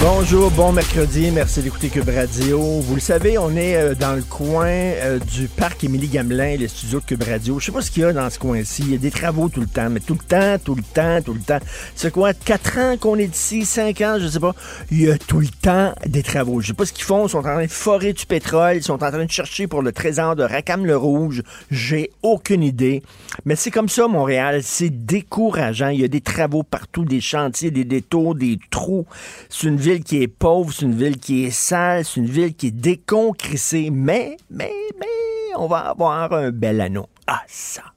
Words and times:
Bonjour, 0.00 0.50
bon 0.50 0.72
mercredi, 0.72 1.30
merci 1.30 1.62
d'écouter 1.62 1.88
Cube 1.88 2.08
Radio. 2.08 2.60
Vous 2.60 2.94
le 2.94 3.00
savez, 3.00 3.38
on 3.38 3.56
est 3.56 3.76
euh, 3.76 3.94
dans 3.94 4.14
le 4.14 4.22
coin 4.22 4.66
euh, 4.66 5.18
du 5.18 5.48
parc 5.48 5.82
Émilie 5.84 6.08
Gamelin, 6.08 6.56
les 6.56 6.68
studios 6.68 7.00
de 7.00 7.04
Cube 7.06 7.22
Radio. 7.22 7.58
Je 7.58 7.66
sais 7.66 7.72
pas 7.72 7.80
ce 7.80 7.90
qu'il 7.90 8.02
y 8.02 8.04
a 8.04 8.12
dans 8.12 8.28
ce 8.28 8.38
coin-ci. 8.38 8.82
Il 8.82 8.92
y 8.92 8.94
a 8.94 8.98
des 8.98 9.10
travaux 9.10 9.48
tout 9.48 9.60
le 9.60 9.66
temps, 9.66 9.88
mais 9.88 10.00
tout 10.00 10.14
le 10.14 10.26
temps, 10.26 10.58
tout 10.62 10.74
le 10.74 10.82
temps, 10.82 11.22
tout 11.22 11.32
le 11.32 11.40
temps. 11.40 11.58
C'est 11.94 12.12
quoi, 12.12 12.34
quatre 12.34 12.78
ans 12.78 12.96
qu'on 12.98 13.16
est 13.16 13.34
ici, 13.34 13.64
cinq 13.64 14.00
ans, 14.02 14.18
je 14.20 14.26
sais 14.26 14.40
pas. 14.40 14.54
Il 14.90 15.02
y 15.02 15.10
a 15.10 15.16
tout 15.16 15.40
le 15.40 15.48
temps 15.48 15.94
des 16.06 16.22
travaux. 16.22 16.60
Je 16.60 16.68
sais 16.68 16.74
pas 16.74 16.84
ce 16.84 16.92
qu'ils 16.92 17.04
font. 17.04 17.26
Ils 17.26 17.30
sont 17.30 17.38
en 17.38 17.42
train 17.42 17.62
de 17.62 17.70
forer 17.70 18.12
du 18.12 18.26
pétrole. 18.26 18.76
Ils 18.76 18.82
sont 18.82 18.94
en 18.94 19.10
train 19.10 19.24
de 19.24 19.30
chercher 19.30 19.68
pour 19.68 19.80
le 19.80 19.92
trésor 19.92 20.36
de 20.36 20.42
Racam-le-Rouge. 20.42 21.42
J'ai 21.70 22.10
aucune 22.22 22.62
idée. 22.62 23.02
Mais 23.44 23.56
c'est 23.56 23.70
comme 23.70 23.88
ça, 23.88 24.06
Montréal. 24.06 24.60
C'est 24.64 24.90
décourageant. 24.90 25.88
Il 25.88 26.00
y 26.00 26.04
a 26.04 26.08
des 26.08 26.20
travaux 26.20 26.62
partout, 26.62 27.04
des 27.04 27.20
chantiers, 27.20 27.70
des 27.70 27.84
détours, 27.84 28.34
des 28.34 28.58
trous. 28.70 29.06
C'est 29.48 29.68
une 29.68 29.76
ville 29.84 30.02
qui 30.02 30.22
est 30.22 30.28
pauvre, 30.28 30.72
c'est 30.72 30.86
une 30.86 30.94
ville 30.94 31.18
qui 31.18 31.44
est 31.44 31.50
sale, 31.50 32.06
c'est 32.06 32.18
une 32.20 32.26
ville 32.26 32.54
qui 32.54 32.68
est 32.68 32.70
déconcrissée, 32.70 33.90
mais, 33.90 34.38
mais, 34.50 34.72
mais, 34.98 35.06
on 35.56 35.66
va 35.66 35.90
avoir 35.90 36.32
un 36.32 36.50
bel 36.50 36.80
anneau. 36.80 37.06
Ah, 37.26 37.42
ça. 37.46 37.93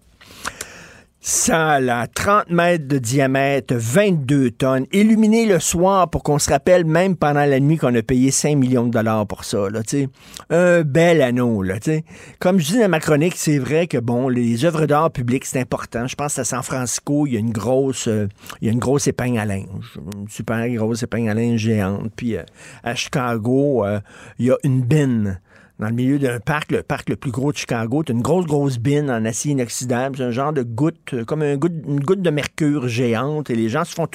Ça, 1.30 1.82
là, 1.82 2.08
30 2.08 2.52
mètres 2.52 2.88
de 2.88 3.00
diamètre, 3.00 3.76
22 3.76 4.52
tonnes, 4.52 4.86
illuminé 4.94 5.46
le 5.46 5.60
soir 5.60 6.10
pour 6.10 6.24
qu'on 6.24 6.40
se 6.40 6.50
rappelle 6.50 6.86
même 6.86 7.18
pendant 7.18 7.44
la 7.44 7.60
nuit 7.60 7.76
qu'on 7.76 7.94
a 7.96 8.02
payé 8.02 8.32
5 8.32 8.56
millions 8.56 8.86
de 8.86 8.92
dollars 8.92 9.28
pour 9.28 9.44
ça, 9.44 9.70
là, 9.70 9.84
tu. 9.84 10.08
Un 10.50 10.84
bel 10.84 11.22
anneau, 11.22 11.64
là, 11.64 11.82
tu. 11.82 12.02
Comme 12.40 12.60
je 12.60 12.68
dis 12.68 12.80
dans 12.80 12.88
ma 12.88 13.02
chronique, 13.02 13.34
c'est 13.36 13.60
vrai 13.60 13.88
que, 13.88 13.98
bon, 13.98 14.30
les 14.30 14.64
œuvres 14.64 14.86
d'art 14.86 15.12
publiques, 15.12 15.44
c'est 15.44 15.60
important. 15.60 16.08
Je 16.08 16.16
pense 16.16 16.40
à 16.40 16.46
San 16.46 16.64
Francisco, 16.64 17.28
il 17.28 17.34
y 17.34 17.36
a 17.36 17.40
une 17.40 17.52
grosse, 17.52 18.08
euh, 18.08 18.30
il 18.62 18.68
y 18.68 18.70
a 18.70 18.72
une 18.72 18.80
grosse 18.80 19.08
épingle 19.08 19.40
à 19.40 19.46
linge. 19.46 20.00
Une 20.16 20.30
super 20.30 20.66
grosse 20.70 21.04
épingle 21.04 21.32
à 21.32 21.34
linge 21.34 21.60
géante. 21.60 22.10
Puis 22.16 22.38
euh, 22.38 22.44
à 22.86 22.96
Chicago, 22.96 23.84
euh, 23.84 24.00
il 24.40 24.46
y 24.46 24.52
a 24.52 24.56
une 24.64 24.82
bine 24.82 25.42
dans 25.80 25.88
le 25.88 25.94
milieu 25.94 26.18
d'un 26.20 26.40
parc, 26.40 26.72
le 26.72 26.84
parc 26.84 27.10
le 27.10 27.16
plus 27.16 27.32
gros 27.32 27.52
de 27.52 27.58
Chicago. 27.58 28.04
Tu 28.04 28.12
une 28.12 28.22
grosse, 28.22 28.46
grosse 28.46 28.80
bine 28.80 29.12
en 29.12 29.26
acier 29.26 29.52
inoxydable. 29.52 30.18
C'est 30.18 30.24
un 30.24 30.32
genre 30.32 30.54
de 30.54 30.64
goutte, 30.64 31.14
euh, 31.14 31.24
comme 31.24 31.44
une 31.44 31.58
goutte 31.58 32.22
de 32.22 32.30
mercure 32.30 32.88
géante. 32.88 33.50
Et 33.50 33.56
les 33.56 33.70
gens 33.70 33.84
se 33.86 33.94
font 33.94 34.08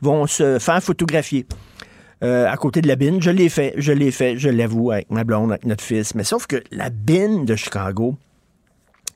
vont 0.00 0.26
se 0.26 0.58
faire 0.58 0.82
photographier. 0.82 1.46
Euh, 2.22 2.46
à 2.46 2.56
côté 2.58 2.82
de 2.82 2.88
la 2.88 2.96
bine. 2.96 3.22
Je 3.22 3.30
l'ai 3.30 3.48
fait, 3.48 3.72
je 3.78 3.92
l'ai 3.92 4.10
fait, 4.10 4.36
je 4.36 4.50
l'avoue, 4.50 4.90
avec 4.90 5.10
ma 5.10 5.24
blonde, 5.24 5.52
avec 5.52 5.64
notre 5.64 5.82
fils. 5.82 6.14
Mais 6.14 6.24
sauf 6.24 6.46
que 6.46 6.62
la 6.70 6.90
bine 6.90 7.46
de 7.46 7.56
Chicago, 7.56 8.16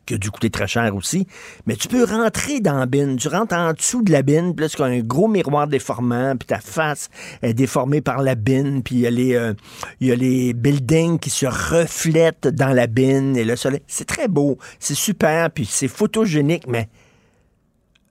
qui 0.06 0.14
a 0.14 0.18
dû 0.18 0.30
coûter 0.30 0.50
très 0.50 0.66
cher 0.66 0.94
aussi. 0.94 1.26
Mais 1.66 1.76
tu 1.76 1.88
peux 1.88 2.04
rentrer 2.04 2.60
dans 2.60 2.78
la 2.78 2.86
bine. 2.86 3.16
Tu 3.16 3.28
rentres 3.28 3.54
en 3.54 3.72
dessous 3.72 4.02
de 4.02 4.12
la 4.12 4.22
bine, 4.22 4.54
puis 4.54 4.64
là, 4.64 4.68
tu 4.68 4.82
as 4.82 4.86
un 4.86 5.00
gros 5.00 5.28
miroir 5.28 5.66
déformant, 5.66 6.36
puis 6.36 6.46
ta 6.46 6.58
face 6.58 7.08
est 7.42 7.54
déformée 7.54 8.00
par 8.00 8.22
la 8.22 8.34
bine, 8.34 8.82
puis 8.82 8.96
il 8.96 9.00
y, 9.00 9.06
a 9.06 9.10
les, 9.10 9.34
euh, 9.34 9.54
il 10.00 10.08
y 10.08 10.12
a 10.12 10.16
les 10.16 10.52
buildings 10.52 11.18
qui 11.18 11.30
se 11.30 11.46
reflètent 11.46 12.48
dans 12.48 12.72
la 12.72 12.86
bine 12.86 13.36
et 13.36 13.44
le 13.44 13.56
soleil. 13.56 13.82
C'est 13.86 14.06
très 14.06 14.28
beau, 14.28 14.58
c'est 14.78 14.94
super, 14.94 15.50
puis 15.50 15.64
c'est 15.64 15.88
photogénique, 15.88 16.66
mais 16.66 16.88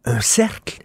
un 0.06 0.22
cercle. 0.22 0.80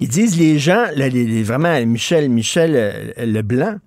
Ils 0.00 0.08
disent 0.08 0.38
les 0.38 0.58
gens, 0.58 0.86
là, 0.94 1.08
les, 1.08 1.42
vraiment 1.42 1.84
Michel, 1.84 2.28
Michel 2.28 2.72
euh, 2.74 3.26
Leblanc, 3.26 3.78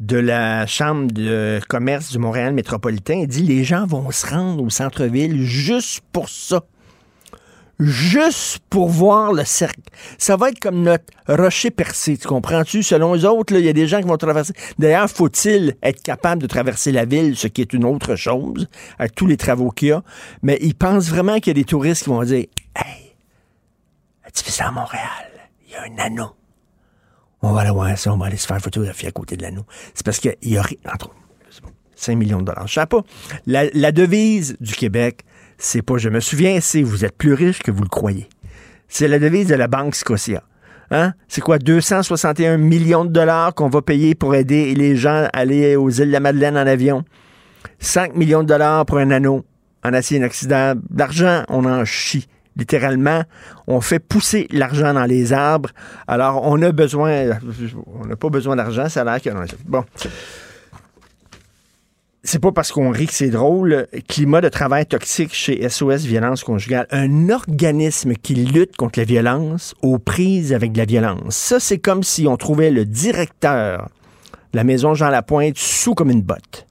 de 0.00 0.16
la 0.16 0.66
Chambre 0.66 1.10
de 1.10 1.60
commerce 1.68 2.12
du 2.12 2.18
Montréal 2.18 2.54
métropolitain. 2.54 3.14
Il 3.14 3.26
dit 3.26 3.42
les 3.42 3.64
gens 3.64 3.86
vont 3.86 4.10
se 4.10 4.26
rendre 4.26 4.62
au 4.62 4.70
centre-ville 4.70 5.42
juste 5.42 6.02
pour 6.12 6.28
ça. 6.28 6.64
Juste 7.80 8.58
pour 8.70 8.88
voir 8.88 9.32
le 9.32 9.44
cercle. 9.44 9.80
Ça 10.18 10.36
va 10.36 10.48
être 10.48 10.58
comme 10.58 10.82
notre 10.82 11.04
rocher 11.28 11.70
percé, 11.70 12.16
tu 12.16 12.26
comprends-tu? 12.26 12.82
Selon 12.82 13.14
les 13.14 13.24
autres, 13.24 13.54
il 13.54 13.64
y 13.64 13.68
a 13.68 13.72
des 13.72 13.86
gens 13.86 14.00
qui 14.00 14.08
vont 14.08 14.16
traverser. 14.16 14.52
D'ailleurs, 14.80 15.08
faut-il 15.08 15.76
être 15.84 16.02
capable 16.02 16.42
de 16.42 16.48
traverser 16.48 16.90
la 16.90 17.04
ville, 17.04 17.36
ce 17.36 17.46
qui 17.46 17.60
est 17.60 17.72
une 17.72 17.84
autre 17.84 18.16
chose, 18.16 18.66
avec 18.98 19.14
tous 19.14 19.28
les 19.28 19.36
travaux 19.36 19.70
qu'il 19.70 19.88
y 19.88 19.92
a? 19.92 20.02
Mais 20.42 20.58
ils 20.60 20.74
pensent 20.74 21.08
vraiment 21.08 21.36
qu'il 21.36 21.48
y 21.48 21.50
a 21.50 21.54
des 21.54 21.64
touristes 21.64 22.02
qui 22.02 22.10
vont 22.10 22.24
dire 22.24 22.46
Hey, 22.74 23.14
tu 24.34 24.42
fais 24.42 24.50
ça 24.50 24.68
à 24.68 24.72
Montréal, 24.72 25.30
il 25.64 25.72
y 25.72 25.76
a 25.76 25.82
un 25.82 26.04
anneau 26.04 26.34
on 27.42 27.52
va 27.52 27.60
aller 27.60 27.70
voir 27.70 27.96
ça, 27.96 28.12
on 28.12 28.16
va 28.16 28.26
aller 28.26 28.36
se 28.36 28.46
faire 28.46 28.60
photographier 28.60 29.08
à 29.08 29.12
côté 29.12 29.36
de 29.36 29.42
l'anneau. 29.42 29.64
C'est 29.94 30.04
parce 30.04 30.18
qu'il 30.18 30.34
y 30.42 30.56
a 30.56 30.62
entre 30.92 31.10
5 31.94 32.16
millions 32.16 32.40
de 32.40 32.44
dollars. 32.44 32.66
Je 32.66 32.74
sais 32.74 32.86
pas. 32.86 33.02
La, 33.46 33.92
devise 33.92 34.56
du 34.60 34.74
Québec, 34.74 35.24
c'est 35.58 35.82
pas 35.82 35.98
je 35.98 36.08
me 36.08 36.20
souviens, 36.20 36.58
c'est 36.60 36.82
vous 36.82 37.04
êtes 37.04 37.16
plus 37.16 37.34
riche 37.34 37.60
que 37.60 37.70
vous 37.70 37.82
le 37.82 37.88
croyez. 37.88 38.28
C'est 38.88 39.08
la 39.08 39.18
devise 39.18 39.48
de 39.48 39.54
la 39.54 39.68
Banque 39.68 39.94
Scotia. 39.94 40.42
Hein? 40.90 41.12
C'est 41.28 41.42
quoi, 41.42 41.58
261 41.58 42.56
millions 42.56 43.04
de 43.04 43.10
dollars 43.10 43.54
qu'on 43.54 43.68
va 43.68 43.82
payer 43.82 44.14
pour 44.14 44.34
aider 44.34 44.74
les 44.74 44.96
gens 44.96 45.28
à 45.32 45.38
aller 45.38 45.76
aux 45.76 45.90
îles 45.90 46.06
de 46.06 46.12
la 46.12 46.20
Madeleine 46.20 46.56
en 46.56 46.66
avion? 46.66 47.04
5 47.80 48.14
millions 48.14 48.42
de 48.42 48.48
dollars 48.48 48.86
pour 48.86 48.98
un 48.98 49.10
anneau 49.10 49.44
en 49.84 49.92
acier 49.92 50.16
inoxydable. 50.16 50.80
D'argent, 50.90 51.42
on 51.48 51.64
en 51.66 51.84
chie 51.84 52.26
littéralement, 52.58 53.22
on 53.66 53.80
fait 53.80 54.00
pousser 54.00 54.48
l'argent 54.50 54.92
dans 54.92 55.04
les 55.04 55.32
arbres. 55.32 55.70
Alors, 56.06 56.42
on 56.44 56.60
a 56.62 56.72
besoin, 56.72 57.38
on 57.86 58.06
n'a 58.06 58.16
pas 58.16 58.28
besoin 58.28 58.56
d'argent, 58.56 58.88
ça 58.88 59.02
a 59.02 59.04
l'air 59.04 59.22
que... 59.22 59.30
Bon. 59.64 59.84
C'est 62.24 62.40
pas 62.40 62.52
parce 62.52 62.72
qu'on 62.72 62.90
rit 62.90 63.06
que 63.06 63.14
c'est 63.14 63.30
drôle. 63.30 63.86
Climat 64.06 64.42
de 64.42 64.50
travail 64.50 64.84
toxique 64.84 65.32
chez 65.32 65.66
SOS 65.66 66.02
Violence 66.02 66.44
Conjugale. 66.44 66.86
Un 66.90 67.30
organisme 67.30 68.12
qui 68.14 68.34
lutte 68.34 68.76
contre 68.76 68.98
la 68.98 69.06
violence 69.06 69.74
aux 69.80 69.98
prises 69.98 70.52
avec 70.52 70.76
la 70.76 70.84
violence. 70.84 71.36
Ça, 71.36 71.58
c'est 71.58 71.78
comme 71.78 72.02
si 72.02 72.26
on 72.26 72.36
trouvait 72.36 72.70
le 72.70 72.84
directeur 72.84 73.88
de 74.52 74.56
la 74.58 74.64
maison 74.64 74.92
Jean 74.92 75.08
Lapointe 75.08 75.56
sous 75.56 75.94
comme 75.94 76.10
une 76.10 76.20
botte 76.20 76.66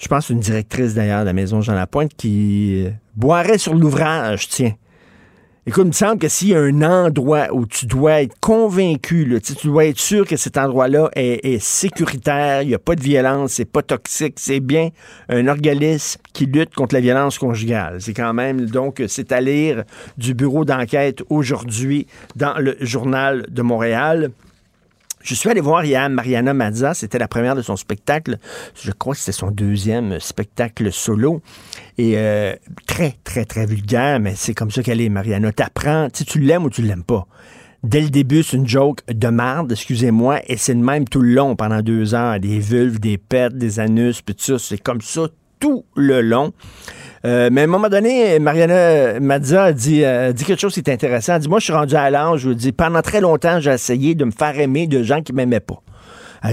je 0.00 0.08
pense 0.08 0.30
une 0.30 0.40
directrice 0.40 0.94
d'ailleurs 0.94 1.20
de 1.20 1.26
la 1.26 1.34
maison 1.34 1.60
Jean 1.60 1.74
Lapointe 1.74 2.12
qui 2.16 2.86
boirait 3.20 3.58
sur 3.58 3.74
l'ouvrage, 3.74 4.48
tiens. 4.48 4.72
Écoute, 5.66 5.84
il 5.84 5.88
me 5.88 5.92
semble 5.92 6.18
que 6.18 6.28
s'il 6.28 6.48
y 6.48 6.54
a 6.54 6.58
un 6.58 6.82
endroit 6.82 7.48
où 7.52 7.66
tu 7.66 7.84
dois 7.84 8.22
être 8.22 8.34
convaincu, 8.40 9.38
tu 9.44 9.68
dois 9.68 9.84
être 9.84 10.00
sûr 10.00 10.26
que 10.26 10.36
cet 10.36 10.56
endroit-là 10.56 11.10
est, 11.14 11.62
sécuritaire, 11.62 12.62
il 12.62 12.68
n'y 12.68 12.74
a 12.74 12.78
pas 12.78 12.96
de 12.96 13.02
violence, 13.02 13.52
c'est 13.52 13.66
pas 13.66 13.82
toxique, 13.82 14.40
c'est 14.40 14.60
bien 14.60 14.88
un 15.28 15.46
organisme 15.48 16.18
qui 16.32 16.46
lutte 16.46 16.74
contre 16.74 16.94
la 16.94 17.02
violence 17.02 17.38
conjugale. 17.38 18.00
C'est 18.00 18.14
quand 18.14 18.32
même, 18.32 18.70
donc, 18.70 19.02
c'est 19.06 19.32
à 19.32 19.42
lire 19.42 19.84
du 20.16 20.32
bureau 20.32 20.64
d'enquête 20.64 21.22
aujourd'hui 21.28 22.06
dans 22.36 22.54
le 22.58 22.78
journal 22.80 23.44
de 23.50 23.60
Montréal. 23.60 24.30
Je 25.22 25.34
suis 25.34 25.50
allé 25.50 25.60
voir 25.60 25.84
hier 25.84 26.08
Mariana 26.08 26.54
Mazza, 26.54 26.94
c'était 26.94 27.18
la 27.18 27.28
première 27.28 27.54
de 27.54 27.62
son 27.62 27.76
spectacle. 27.76 28.38
Je 28.74 28.90
crois 28.90 29.14
que 29.14 29.20
c'était 29.20 29.32
son 29.32 29.50
deuxième 29.50 30.18
spectacle 30.18 30.90
solo. 30.90 31.42
Et 31.98 32.16
euh, 32.16 32.54
très, 32.86 33.16
très, 33.22 33.44
très 33.44 33.66
vulgaire, 33.66 34.18
mais 34.18 34.34
c'est 34.34 34.54
comme 34.54 34.70
ça 34.70 34.82
qu'elle 34.82 35.00
est, 35.00 35.10
Mariana. 35.10 35.52
T'apprends, 35.52 36.08
tu 36.10 36.24
tu 36.24 36.38
l'aimes 36.38 36.64
ou 36.64 36.70
tu 36.70 36.80
l'aimes 36.80 37.04
pas. 37.04 37.26
Dès 37.82 38.00
le 38.00 38.08
début, 38.08 38.42
c'est 38.42 38.56
une 38.56 38.68
joke 38.68 39.00
de 39.08 39.28
marde, 39.28 39.72
excusez-moi, 39.72 40.40
et 40.46 40.56
c'est 40.56 40.74
le 40.74 40.80
même 40.80 41.08
tout 41.08 41.20
le 41.20 41.32
long, 41.32 41.56
pendant 41.56 41.80
deux 41.80 42.14
heures. 42.14 42.38
Des 42.40 42.58
vulves, 42.58 42.98
des 42.98 43.16
pets, 43.16 43.56
des 43.56 43.78
anus, 43.78 44.22
puis 44.22 44.34
tout 44.34 44.44
ça. 44.44 44.58
C'est 44.58 44.78
comme 44.78 45.00
ça 45.00 45.28
tout 45.60 45.84
le 45.96 46.22
long. 46.22 46.52
Euh, 47.26 47.50
mais 47.52 47.62
à 47.62 47.64
un 47.64 47.66
moment 47.66 47.88
donné, 47.88 48.38
Mariana 48.38 49.20
Mazza 49.20 49.64
a 49.64 49.72
dit, 49.72 50.04
euh, 50.04 50.32
dit 50.32 50.44
quelque 50.44 50.60
chose 50.60 50.72
qui 50.72 50.80
est 50.80 50.90
intéressant. 50.90 51.34
Elle 51.34 51.42
dit, 51.42 51.48
moi, 51.48 51.58
je 51.58 51.64
suis 51.64 51.72
rendu 51.72 51.94
à 51.94 52.08
l'âge, 52.08 52.40
je 52.40 52.50
dis, 52.50 52.72
pendant 52.72 53.02
très 53.02 53.20
longtemps, 53.20 53.60
j'ai 53.60 53.72
essayé 53.72 54.14
de 54.14 54.24
me 54.24 54.30
faire 54.30 54.58
aimer 54.58 54.86
de 54.86 55.02
gens 55.02 55.20
qui 55.22 55.32
m'aimaient 55.32 55.60
pas. 55.60 55.82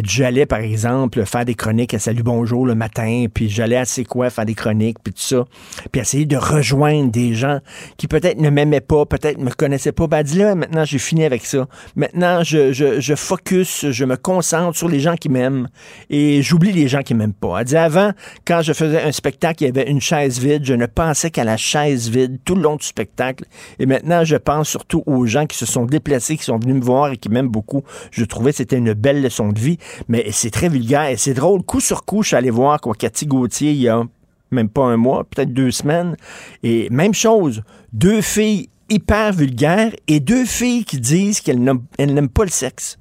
J'allais, 0.04 0.46
par 0.46 0.60
exemple, 0.60 1.24
faire 1.26 1.46
des 1.46 1.56
chroniques 1.56 1.94
à 1.94 2.00
Salut 2.00 2.24
Bonjour 2.24 2.66
le 2.66 2.76
matin, 2.76 3.26
puis 3.34 3.50
j'allais 3.50 3.78
à 3.78 3.86
C'est 3.86 4.04
quoi 4.04 4.30
faire 4.30 4.46
des 4.46 4.54
chroniques, 4.54 4.98
puis 5.02 5.14
tout 5.14 5.22
ça, 5.22 5.46
puis 5.92 6.02
essayer 6.02 6.26
de 6.26 6.36
rejoindre 6.36 7.10
des 7.10 7.34
gens 7.34 7.60
qui 7.96 8.08
peut-être 8.08 8.38
ne 8.38 8.50
m'aimaient 8.50 8.82
pas, 8.82 9.06
peut-être 9.06 9.40
me 9.40 9.50
connaissaient 9.50 9.94
pas. 9.94 10.08
Ben, 10.08 10.24
dit 10.24 10.40
là, 10.40 10.56
maintenant, 10.56 10.84
j'ai 10.84 11.00
fini 11.00 11.24
avec 11.24 11.46
ça. 11.46 11.68
Maintenant, 11.96 12.44
je, 12.44 12.74
je, 12.74 13.00
je 13.00 13.16
focus, 13.16 13.86
je 13.90 14.04
me 14.04 14.18
concentre 14.18 14.78
sur 14.78 14.90
les 14.90 15.00
gens 15.00 15.16
qui 15.16 15.30
m'aiment 15.30 15.70
et 16.10 16.42
j'oublie 16.42 16.74
les 16.74 16.90
gens 16.90 17.02
qui 17.02 17.14
m'aiment 17.14 17.34
pas. 17.34 17.62
Elle 17.62 17.66
dit 17.68 17.78
avant, 17.78 18.12
quand 18.46 18.62
je 18.62 18.74
faisais 18.74 19.02
un 19.02 19.14
spectacle, 19.14 19.64
il 19.64 19.68
y 19.68 19.70
avait 19.70 19.90
une 19.90 20.02
chaise 20.02 20.40
vide, 20.40 20.66
je 20.66 20.74
ne 20.74 20.86
pensais 20.86 21.32
qu'à 21.32 21.46
la 21.46 21.56
chaise 21.56 22.10
vide 22.10 22.40
tout 22.44 22.56
le 22.56 22.62
long 22.62 22.76
du 22.76 22.86
spectacle. 22.86 23.46
Et 23.80 23.86
maintenant, 23.86 24.26
je 24.26 24.36
pense 24.36 24.68
surtout 24.68 25.04
aux 25.06 25.26
gens 25.26 25.46
qui 25.46 25.58
se 25.58 25.66
sont 25.66 25.86
déplacés, 25.86 26.36
qui 26.36 26.44
sont 26.44 26.60
venus 26.60 26.76
me 26.76 26.82
voir 26.82 27.12
et 27.14 27.18
qui 27.18 27.30
m'aiment 27.30 27.48
beaucoup. 27.48 27.84
Je 28.12 28.26
trouvais 28.26 28.52
que 28.52 28.58
c'était 28.58 28.78
une 28.78 28.94
belle 28.94 29.22
leçon 29.22 29.54
de 29.54 29.60
vie, 29.60 29.77
mais 30.08 30.28
c'est 30.32 30.52
très 30.52 30.70
vulgaire 30.70 31.10
et 31.10 31.18
c'est 31.18 31.34
drôle. 31.34 31.64
Coup 31.64 31.80
sur 31.80 32.06
coup, 32.06 32.24
je 32.24 32.30
suis 32.30 32.36
allé 32.36 32.50
voir 32.50 32.80
quoi, 32.82 32.94
Cathy 32.94 33.26
Gauthier 33.26 33.72
il 33.72 33.82
y 33.82 33.90
a 33.90 34.04
même 34.52 34.70
pas 34.70 34.84
un 34.84 34.98
mois, 34.98 35.24
peut-être 35.24 35.54
deux 35.54 35.72
semaines. 35.72 36.16
Et 36.64 36.90
même 36.90 37.14
chose, 37.14 37.64
deux 37.94 38.22
filles 38.22 38.70
hyper 38.90 39.34
vulgaires 39.34 39.92
et 40.08 40.20
deux 40.20 40.46
filles 40.46 40.86
qui 40.86 41.00
disent 41.00 41.42
qu'elles 41.42 41.62
n'aiment 41.62 42.30
pas 42.30 42.44
le 42.44 42.50
sexe. 42.50 42.98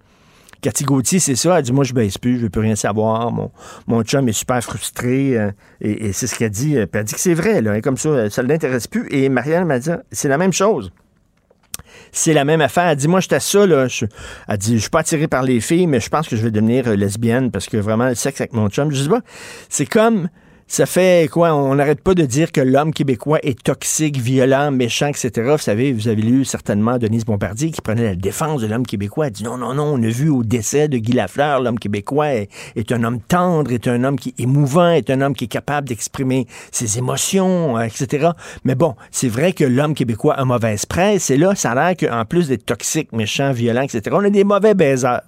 Cathy 0.61 0.85
Gauthier, 0.85 1.21
c'est 1.21 1.37
ça. 1.37 1.59
Elle 1.59 1.65
dit 1.65 1.73
Moi, 1.73 1.85
je 1.85 1.93
baisse 1.93 2.19
plus, 2.19 2.39
je 2.39 2.43
veux 2.45 2.51
plus 2.51 2.63
rien 2.63 2.75
savoir. 2.75 3.31
Mon, 3.31 3.51
mon 3.87 4.03
chum 4.03 4.29
est 4.29 4.33
super 4.33 4.63
frustré. 4.63 5.39
Euh, 5.39 5.53
et, 5.81 6.13
c'est 6.13 6.27
ce 6.27 6.35
qu'elle 6.35 6.51
dit. 6.51 6.75
Puis 6.75 6.89
elle 6.93 7.05
dit 7.05 7.15
que 7.15 7.21
c'est 7.21 7.35
vrai, 7.35 7.61
là. 7.61 7.81
comme 7.81 7.97
ça, 7.97 8.31
ça 8.31 8.43
ne 8.43 8.49
l'intéresse 8.49 8.87
plus. 8.87 9.07
Et 9.13 9.29
Marianne 9.29 9.67
m'a 9.67 9.79
dit 9.79 9.91
C'est 10.11 10.29
la 10.29 10.39
même 10.39 10.53
chose. 10.53 10.91
C'est 12.13 12.33
la 12.33 12.45
même 12.45 12.61
affaire. 12.61 12.87
Elle 12.89 12.97
dit, 12.97 13.09
moi, 13.09 13.21
j'étais 13.21 13.41
ça, 13.41 13.67
là. 13.67 13.89
Je, 13.89 14.07
elle 14.49 14.59
dit, 14.59 14.75
je 14.77 14.81
suis 14.81 14.91
pas 14.91 15.01
attiré 15.01 15.29
par 15.29 15.43
les 15.43 15.61
filles, 15.61 15.87
mais 15.87 16.01
je 16.01 16.09
pense 16.09 16.29
que 16.29 16.37
je 16.37 16.43
vais 16.43 16.51
devenir 16.51 16.89
euh, 16.89 16.97
lesbienne 16.97 17.51
parce 17.51 17.67
que 17.67 17.77
vraiment, 17.77 18.09
le 18.09 18.15
sexe 18.15 18.41
avec 18.41 18.53
mon 18.53 18.69
chum, 18.69 18.91
je 18.91 19.03
sais 19.03 19.09
pas. 19.09 19.23
C'est 19.69 19.87
comme, 19.87 20.29
ça 20.69 20.85
fait 20.85 21.31
quoi? 21.31 21.55
On 21.55 21.77
n'arrête 21.77 22.01
pas 22.01 22.15
de 22.15 22.25
dire 22.25 22.51
que 22.51 22.61
l'homme 22.61 22.93
québécois 22.93 23.39
est 23.45 23.63
toxique, 23.63 24.17
violent, 24.17 24.73
méchant, 24.73 25.07
etc. 25.07 25.31
Vous 25.53 25.59
savez, 25.59 25.93
vous 25.93 26.09
avez 26.09 26.21
lu 26.21 26.45
certainement 26.45 26.99
Denise 26.99 27.25
Bombardier 27.25 27.71
qui 27.71 27.81
prenait 27.81 28.03
la 28.03 28.15
défense 28.17 28.63
de 28.63 28.67
l'homme 28.67 28.85
québécois. 28.85 29.29
Elle 29.29 29.33
dit 29.33 29.45
non, 29.45 29.59
non, 29.59 29.75
non, 29.75 29.95
on 29.95 30.03
a 30.03 30.09
vu 30.09 30.29
au 30.29 30.43
décès 30.43 30.89
de 30.89 30.99
Guy 30.99 31.13
Lafleur, 31.13 31.61
l'homme 31.61 31.79
québécois 31.79 32.35
est, 32.35 32.93
un 32.93 33.05
homme 33.05 33.21
tendre, 33.21 33.71
est 33.71 33.87
un 33.87 34.03
homme 34.03 34.19
qui 34.19 34.31
est 34.31 34.43
émouvant, 34.43 34.91
est 34.91 35.09
un 35.09 35.21
homme 35.21 35.35
qui 35.35 35.45
est 35.45 35.49
capable 35.49 35.87
d'exprimer 35.89 36.49
ses 36.73 36.99
émotions, 36.99 37.79
euh, 37.79 37.83
etc. 37.83 38.31
Mais 38.65 38.75
bon, 38.75 38.97
c'est 39.13 39.29
vrai 39.29 39.53
que 39.53 39.65
l'homme 39.65 39.95
québécois 39.95 40.35
a 40.35 40.45
mauvaise 40.45 40.85
presse. 40.85 41.31
Et 41.31 41.37
là, 41.37 41.55
ça 41.55 41.71
a 41.71 41.75
l'air 41.75 41.97
qu'en 41.97 42.25
plus 42.25 42.49
d'être 42.49 42.67
toxique, 42.67 43.13
méchant, 43.13 43.53
violent, 43.53 43.83
etc., 43.83 44.03
on 44.11 44.25
a 44.25 44.31
des 44.31 44.43
mauvais 44.45 44.75
baisers. 44.75 45.21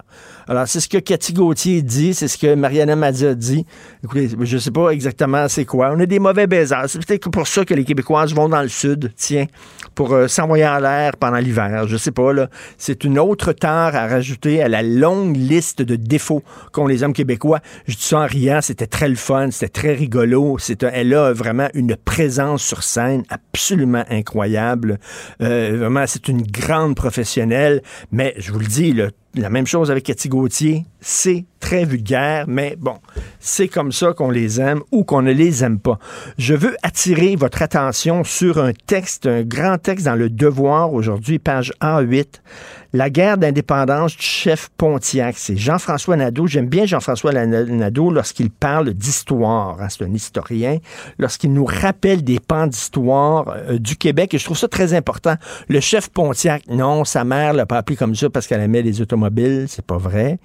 Alors, 0.49 0.67
c'est 0.67 0.79
ce 0.79 0.89
que 0.89 0.97
Cathy 0.97 1.33
Gauthier 1.33 1.83
dit, 1.83 2.15
c'est 2.15 2.27
ce 2.27 2.35
que 2.35 2.55
Mariana 2.55 2.95
Mazza 2.95 3.35
dit. 3.35 3.67
Écoutez, 4.03 4.29
je 4.41 4.57
sais 4.57 4.71
pas 4.71 4.89
exactement 4.89 5.47
c'est 5.47 5.63
quoi. 5.63 5.91
On 5.95 5.99
a 5.99 6.07
des 6.07 6.17
mauvais 6.17 6.47
baisers. 6.47 6.85
C'est 6.87 7.05
peut-être 7.05 7.29
pour 7.29 7.47
ça 7.47 7.65
que 7.65 7.75
les 7.75 7.85
Québécoises 7.85 8.33
vont 8.33 8.49
dans 8.49 8.63
le 8.63 8.67
sud, 8.67 9.11
tiens, 9.15 9.45
pour 9.93 10.11
euh, 10.11 10.27
s'envoyer 10.27 10.67
en 10.67 10.79
l'air 10.79 11.17
pendant 11.17 11.37
l'hiver. 11.37 11.87
Je 11.87 11.97
sais 11.97 12.09
pas, 12.09 12.33
là. 12.33 12.49
C'est 12.79 13.03
une 13.03 13.19
autre 13.19 13.53
tare 13.53 13.95
à 13.95 14.07
rajouter 14.07 14.63
à 14.63 14.69
la 14.69 14.81
longue 14.81 15.37
liste 15.37 15.83
de 15.83 15.95
défauts 15.95 16.41
qu'ont 16.71 16.87
les 16.87 17.03
hommes 17.03 17.13
québécois. 17.13 17.59
Je 17.87 17.95
dis 17.95 18.01
ça 18.01 18.21
en 18.21 18.25
riant, 18.25 18.59
c'était 18.63 18.87
très 18.87 19.07
le 19.07 19.13
fun, 19.13 19.51
c'était 19.51 19.69
très 19.69 19.93
rigolo. 19.93 20.57
Elle 20.81 21.13
a 21.13 21.31
vraiment 21.31 21.67
une 21.75 21.95
présence 21.95 22.63
sur 22.63 22.81
scène 22.81 23.21
absolument 23.29 24.03
incroyable. 24.09 24.97
Euh, 25.43 25.75
vraiment, 25.77 26.05
c'est 26.07 26.27
une 26.27 26.41
grande 26.41 26.95
professionnelle. 26.95 27.83
Mais 28.11 28.33
je 28.37 28.51
vous 28.51 28.59
le 28.59 28.65
dis, 28.65 28.93
là, 28.93 29.09
la 29.35 29.49
même 29.49 29.67
chose 29.67 29.91
avec 29.91 30.05
Cathy 30.05 30.29
Gauthier. 30.29 30.85
C'est 31.01 31.45
très 31.59 31.85
vulgaire, 31.85 32.45
mais 32.47 32.75
bon, 32.77 32.95
c'est 33.39 33.67
comme 33.67 33.91
ça 33.91 34.13
qu'on 34.13 34.31
les 34.31 34.59
aime 34.59 34.81
ou 34.91 35.03
qu'on 35.03 35.21
ne 35.21 35.31
les 35.31 35.63
aime 35.63 35.79
pas. 35.79 35.99
Je 36.37 36.53
veux 36.55 36.75
attirer 36.83 37.35
votre 37.35 37.61
attention 37.61 38.23
sur 38.23 38.57
un 38.57 38.73
texte, 38.73 39.27
un 39.27 39.43
grand 39.43 39.77
texte 39.77 40.05
dans 40.05 40.15
le 40.15 40.29
Devoir 40.29 40.93
aujourd'hui, 40.93 41.39
page 41.39 41.73
A8. 41.81 42.41
La 42.91 43.11
guerre 43.11 43.37
d'indépendance 43.37 44.17
du 44.17 44.23
chef 44.23 44.69
Pontiac. 44.75 45.35
C'est 45.37 45.55
Jean-François 45.55 46.15
Nadeau. 46.15 46.47
J'aime 46.47 46.67
bien 46.67 46.87
Jean-François 46.87 47.31
Nadeau 47.33 48.09
lorsqu'il 48.09 48.49
parle 48.49 48.95
d'histoire. 48.95 49.79
Hein, 49.79 49.89
c'est 49.89 50.03
un 50.03 50.13
historien. 50.13 50.79
Lorsqu'il 51.19 51.53
nous 51.53 51.65
rappelle 51.65 52.23
des 52.23 52.39
pans 52.39 52.65
d'histoire 52.65 53.45
euh, 53.49 53.77
du 53.77 53.95
Québec. 53.95 54.33
Et 54.33 54.39
je 54.39 54.45
trouve 54.45 54.57
ça 54.57 54.67
très 54.67 54.95
important. 54.95 55.35
Le 55.67 55.79
chef 55.81 56.09
Pontiac, 56.09 56.63
non, 56.67 57.05
sa 57.05 57.23
mère 57.23 57.53
l'a 57.53 57.67
pas 57.67 57.77
appelé 57.77 57.95
comme 57.95 58.15
ça 58.15 58.27
parce 58.31 58.47
qu'elle 58.47 58.61
aimait 58.61 58.81
les 58.81 59.01
automobiles. 59.01 59.65
C'est 59.67 59.85
pas 59.85 59.97
vrai. 59.97 60.39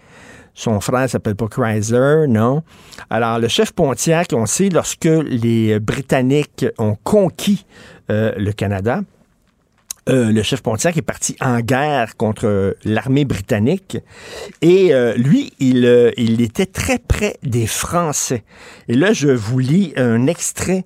Son 0.52 0.80
frère 0.80 1.08
s'appelle 1.08 1.36
pas 1.36 1.48
Chrysler, 1.48 2.26
non. 2.28 2.62
Alors, 3.08 3.38
le 3.38 3.48
chef 3.48 3.72
Pontiac, 3.72 4.28
on 4.34 4.44
sait, 4.44 4.68
lorsque 4.68 5.04
les 5.06 5.80
Britanniques 5.80 6.66
ont 6.76 6.96
conquis 7.02 7.64
euh, 8.10 8.32
le 8.36 8.52
Canada, 8.52 9.00
euh, 10.08 10.32
le 10.32 10.42
chef 10.42 10.62
Pontiac 10.62 10.96
est 10.96 11.02
parti 11.02 11.36
en 11.40 11.60
guerre 11.60 12.16
contre 12.16 12.76
l'armée 12.84 13.24
britannique 13.24 13.98
et 14.60 14.92
euh, 14.92 15.14
lui, 15.16 15.52
il, 15.60 16.12
il 16.16 16.42
était 16.42 16.66
très 16.66 16.98
près 16.98 17.36
des 17.42 17.66
Français. 17.66 18.44
Et 18.88 18.94
là, 18.94 19.12
je 19.12 19.28
vous 19.28 19.58
lis 19.58 19.92
un 19.96 20.26
extrait 20.26 20.84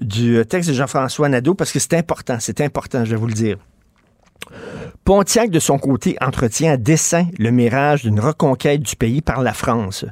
du 0.00 0.44
texte 0.46 0.70
de 0.70 0.74
Jean-François 0.74 1.28
Nadeau 1.28 1.54
parce 1.54 1.72
que 1.72 1.78
c'est 1.78 1.94
important, 1.94 2.38
c'est 2.40 2.60
important, 2.60 3.04
je 3.04 3.10
vais 3.10 3.16
vous 3.16 3.28
le 3.28 3.34
dire. 3.34 3.56
Pontiac, 5.04 5.50
de 5.50 5.60
son 5.60 5.78
côté, 5.78 6.16
entretient 6.20 6.72
à 6.72 6.76
dessein 6.76 7.26
le 7.38 7.50
mirage 7.50 8.02
d'une 8.02 8.18
reconquête 8.18 8.82
du 8.82 8.96
pays 8.96 9.22
par 9.22 9.42
la 9.42 9.52
France. 9.52 10.04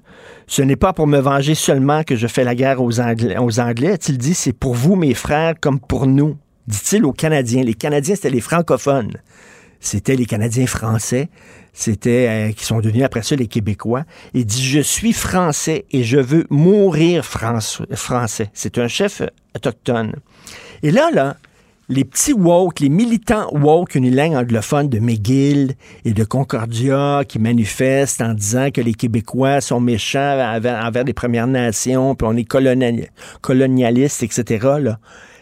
Ce 0.46 0.62
n'est 0.62 0.76
pas 0.76 0.92
pour 0.92 1.08
me 1.08 1.18
venger 1.18 1.56
seulement 1.56 2.04
que 2.04 2.14
je 2.14 2.28
fais 2.28 2.44
la 2.44 2.54
guerre 2.54 2.80
aux 2.80 3.00
Anglais, 3.00 3.36
aux 3.38 3.58
Anglais 3.58 3.92
a-t-il 3.92 4.18
dit, 4.18 4.34
c'est 4.34 4.52
pour 4.52 4.74
vous, 4.74 4.94
mes 4.94 5.14
frères, 5.14 5.54
comme 5.60 5.80
pour 5.80 6.06
nous, 6.06 6.36
dit-il 6.66 7.05
aux 7.05 7.12
Canadiens. 7.12 7.62
Les 7.62 7.75
Canadiens, 7.75 8.14
c'était 8.14 8.31
les 8.31 8.40
francophones. 8.40 9.12
C'était 9.81 10.16
les 10.16 10.26
Canadiens 10.26 10.66
français. 10.66 11.28
C'était 11.72 12.28
euh, 12.28 12.52
qui 12.52 12.64
sont 12.64 12.81
devenus 12.81 13.05
après 13.05 13.22
ça 13.22 13.34
les 13.34 13.49
Québécois. 13.49 14.05
Il 14.32 14.46
dit 14.46 14.64
je 14.64 14.81
suis 14.81 15.12
français 15.12 15.84
et 15.90 16.05
je 16.05 16.19
veux 16.19 16.46
mourir 16.49 17.25
français. 17.25 18.50
C'est 18.55 18.78
un 18.78 18.88
chef 18.88 19.22
autochtone. 19.56 20.14
Et 20.82 20.93
là 20.93 21.11
là, 21.12 21.37
les 21.88 22.05
petits 22.05 22.32
woke, 22.32 22.81
les 22.81 22.88
militants 22.88 23.49
woke 23.52 23.94
unilingues 23.94 24.37
anglophones 24.37 24.88
de 24.88 25.00
McGill 25.00 25.75
et 26.05 26.12
de 26.12 26.25
Concordia 26.25 27.25
qui 27.28 27.38
manifestent 27.38 28.22
en 28.22 28.32
disant 28.32 28.70
que 28.70 28.81
les 28.81 28.94
Québécois 28.94 29.60
sont 29.60 29.81
méchants 29.81 30.40
envers, 30.40 31.05
les 31.05 31.12
Premières 31.12 31.46
Nations, 31.46 32.14
puis 32.14 32.26
on 32.26 32.37
est 32.37 32.44
colonialistes, 33.40 34.22
etc. 34.22 34.94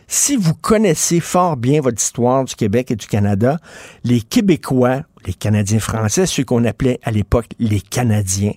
Si 0.07 0.37
vous 0.37 0.55
connaissez 0.55 1.21
fort 1.21 1.57
bien 1.57 1.81
votre 1.81 2.01
histoire 2.01 2.45
du 2.45 2.55
Québec 2.55 2.91
et 2.91 2.97
du 2.97 3.07
Canada, 3.07 3.59
les 4.05 4.21
Québécois, 4.21 5.03
les 5.27 5.33
Canadiens 5.33 5.79
français, 5.79 6.27
ceux 6.27 6.45
qu'on 6.45 6.65
appelait 6.65 7.01
à 7.03 7.11
l'époque 7.11 7.47
les 7.59 7.81
Canadiens, 7.81 8.53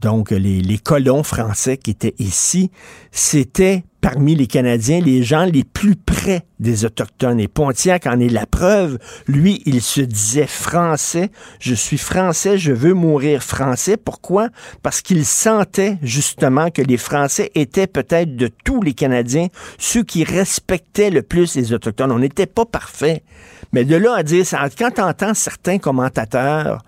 donc 0.00 0.30
les, 0.30 0.60
les 0.60 0.78
colons 0.78 1.22
français 1.22 1.76
qui 1.76 1.90
étaient 1.90 2.14
ici, 2.18 2.70
c'était 3.10 3.84
parmi 4.06 4.36
les 4.36 4.46
Canadiens 4.46 5.00
les 5.00 5.24
gens 5.24 5.46
les 5.46 5.64
plus 5.64 5.96
près 5.96 6.42
des 6.60 6.84
Autochtones. 6.84 7.40
Et 7.40 7.48
Pontiac 7.48 8.06
en 8.06 8.20
est 8.20 8.28
la 8.28 8.46
preuve. 8.46 8.98
Lui, 9.26 9.64
il 9.66 9.82
se 9.82 10.00
disait 10.00 10.46
français. 10.46 11.30
Je 11.58 11.74
suis 11.74 11.98
français, 11.98 12.56
je 12.56 12.70
veux 12.70 12.94
mourir 12.94 13.42
français. 13.42 13.96
Pourquoi? 13.96 14.50
Parce 14.84 15.02
qu'il 15.02 15.24
sentait 15.24 15.98
justement 16.02 16.70
que 16.70 16.82
les 16.82 16.98
Français 16.98 17.50
étaient 17.56 17.88
peut-être 17.88 18.36
de 18.36 18.48
tous 18.64 18.80
les 18.80 18.94
Canadiens 18.94 19.48
ceux 19.76 20.04
qui 20.04 20.22
respectaient 20.22 21.10
le 21.10 21.22
plus 21.22 21.56
les 21.56 21.72
Autochtones. 21.72 22.12
On 22.12 22.20
n'était 22.20 22.46
pas 22.46 22.64
parfait. 22.64 23.24
Mais 23.72 23.84
de 23.84 23.96
là 23.96 24.14
à 24.14 24.22
dire, 24.22 24.44
quand 24.78 24.92
tu 24.92 25.00
entends 25.00 25.34
certains 25.34 25.78
commentateurs 25.78 26.84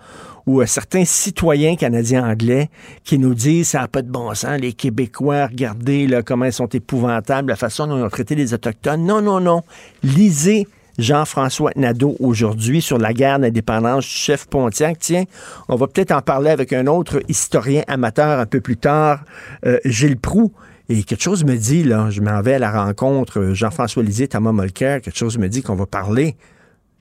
ou 0.49 0.65
certains 0.65 1.05
citoyens 1.05 1.77
canadiens 1.77 2.27
anglais 2.27 2.71
qui 3.05 3.19
nous 3.19 3.35
disent 3.35 3.69
ça 3.69 3.81
n'a 3.81 3.89
pas 3.89 4.01
de 4.01 4.11
bon 4.11 4.33
sens, 4.33 4.59
les 4.59 4.73
Québécois, 4.73 5.47
regardez 5.47 6.09
comment 6.25 6.47
ils 6.47 6.53
sont 6.55 6.69
épouvantables, 6.69 7.51
la 7.51 7.57
façon 7.57 7.87
dont 7.87 7.99
ils 7.99 8.03
ont 8.03 8.09
traité 8.09 8.35
les 8.35 8.55
Autochtones. 8.55 9.05
Non, 9.05 9.21
non, 9.21 9.41
non. 9.41 9.63
Lisez 10.03 10.67
Jean-François 10.99 11.73
Nadeau 11.77 12.17
aujourd'hui 12.19 12.81
sur 12.81 12.97
la 12.97 13.13
guerre 13.13 13.39
d'indépendance 13.39 14.05
du 14.05 14.11
chef 14.11 14.47
Pontiac. 14.47 14.99
Tiens, 14.99 15.25
on 15.69 15.77
va 15.77 15.87
peut-être 15.87 16.13
en 16.13 16.23
parler 16.23 16.49
avec 16.49 16.73
un 16.73 16.87
autre 16.87 17.21
historien 17.29 17.83
amateur 17.87 18.41
un 18.41 18.47
peu 18.47 18.63
plus 18.63 18.79
tard, 18.79 19.25
euh, 19.67 19.79
Gilles 19.85 20.19
Proux. 20.19 20.51
Et 20.89 21.03
quelque 21.03 21.23
chose 21.23 21.45
me 21.45 21.57
dit, 21.57 21.85
là, 21.85 22.09
je 22.09 22.23
m'en 22.23 22.41
vais 22.41 22.55
à 22.55 22.59
la 22.59 22.71
rencontre, 22.71 23.39
euh, 23.39 23.55
Jean-François 23.55 24.03
Lisée, 24.03 24.29
Thomas 24.29 24.53
Molker, 24.53 25.01
quelque 25.03 25.19
chose 25.19 25.37
me 25.37 25.49
dit 25.49 25.61
qu'on 25.61 25.77
va 25.77 25.85
parler 25.85 26.37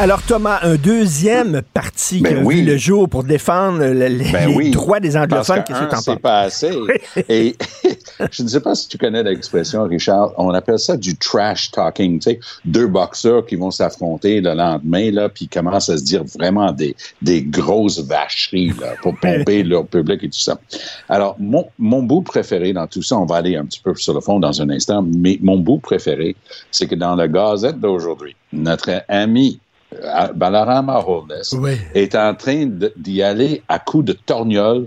Alors, 0.00 0.22
Thomas, 0.22 0.60
un 0.62 0.76
deuxième 0.76 1.60
parti 1.74 2.20
Ben 2.20 2.34
qui 2.34 2.40
a 2.40 2.44
oui. 2.44 2.60
vu 2.60 2.66
le 2.66 2.76
jour 2.76 3.08
pour 3.08 3.24
défendre 3.24 3.80
le- 3.84 4.32
Ben 4.32 4.48
les 4.48 4.54
oui. 4.54 4.70
droits 4.70 5.00
des 5.00 5.16
anglophones. 5.16 5.64
Qu'est-ce 5.66 5.80
que, 5.90 5.96
c'est 6.00 6.20
pas 6.20 6.42
assez. 6.42 6.70
Et 7.28 7.56
je 8.30 8.44
ne 8.44 8.48
sais 8.48 8.60
pas 8.60 8.76
si 8.76 8.86
tu 8.86 8.96
connais 8.96 9.24
l'expression, 9.24 9.82
Richard. 9.82 10.34
On 10.36 10.50
appelle 10.50 10.78
ça 10.78 10.96
du 10.96 11.16
trash 11.16 11.72
talking. 11.72 12.20
Tu 12.20 12.30
sais, 12.30 12.40
deux 12.64 12.86
boxeurs 12.86 13.44
qui 13.44 13.56
vont 13.56 13.72
s'affronter 13.72 14.40
le 14.40 14.54
lendemain, 14.54 15.10
là, 15.10 15.28
puis 15.28 15.48
commencent 15.48 15.88
à 15.88 15.98
se 15.98 16.04
dire 16.04 16.22
vraiment 16.38 16.70
des, 16.70 16.94
des 17.20 17.42
grosses 17.42 17.98
vacheries 17.98 18.72
là, 18.80 18.94
pour 19.02 19.16
pomper 19.20 19.64
leur 19.64 19.84
public 19.84 20.22
et 20.22 20.28
tout 20.28 20.38
ça. 20.38 20.60
Alors, 21.08 21.34
mon, 21.40 21.66
mon 21.76 22.04
bout 22.04 22.22
préféré 22.22 22.72
dans 22.72 22.86
tout 22.86 23.02
ça, 23.02 23.16
on 23.18 23.26
va 23.26 23.36
aller 23.36 23.56
un 23.56 23.64
petit 23.64 23.80
peu 23.80 23.92
sur 23.96 24.14
le 24.14 24.20
fond 24.20 24.38
dans 24.38 24.62
un 24.62 24.70
instant, 24.70 25.02
mais 25.04 25.40
mon 25.42 25.58
bout 25.58 25.78
préféré, 25.78 26.36
c'est 26.70 26.86
que 26.86 26.94
dans 26.94 27.16
la 27.16 27.26
Gazette 27.26 27.80
d'aujourd'hui, 27.80 28.36
notre 28.52 29.02
ami 29.08 29.58
Balarama 30.34 31.02
Holness 31.06 31.52
Oui. 31.58 31.72
est 31.94 32.14
en 32.14 32.34
train 32.34 32.68
d'y 32.96 33.22
aller 33.22 33.62
à 33.68 33.78
coups 33.78 34.04
de 34.04 34.12
torgnole 34.12 34.86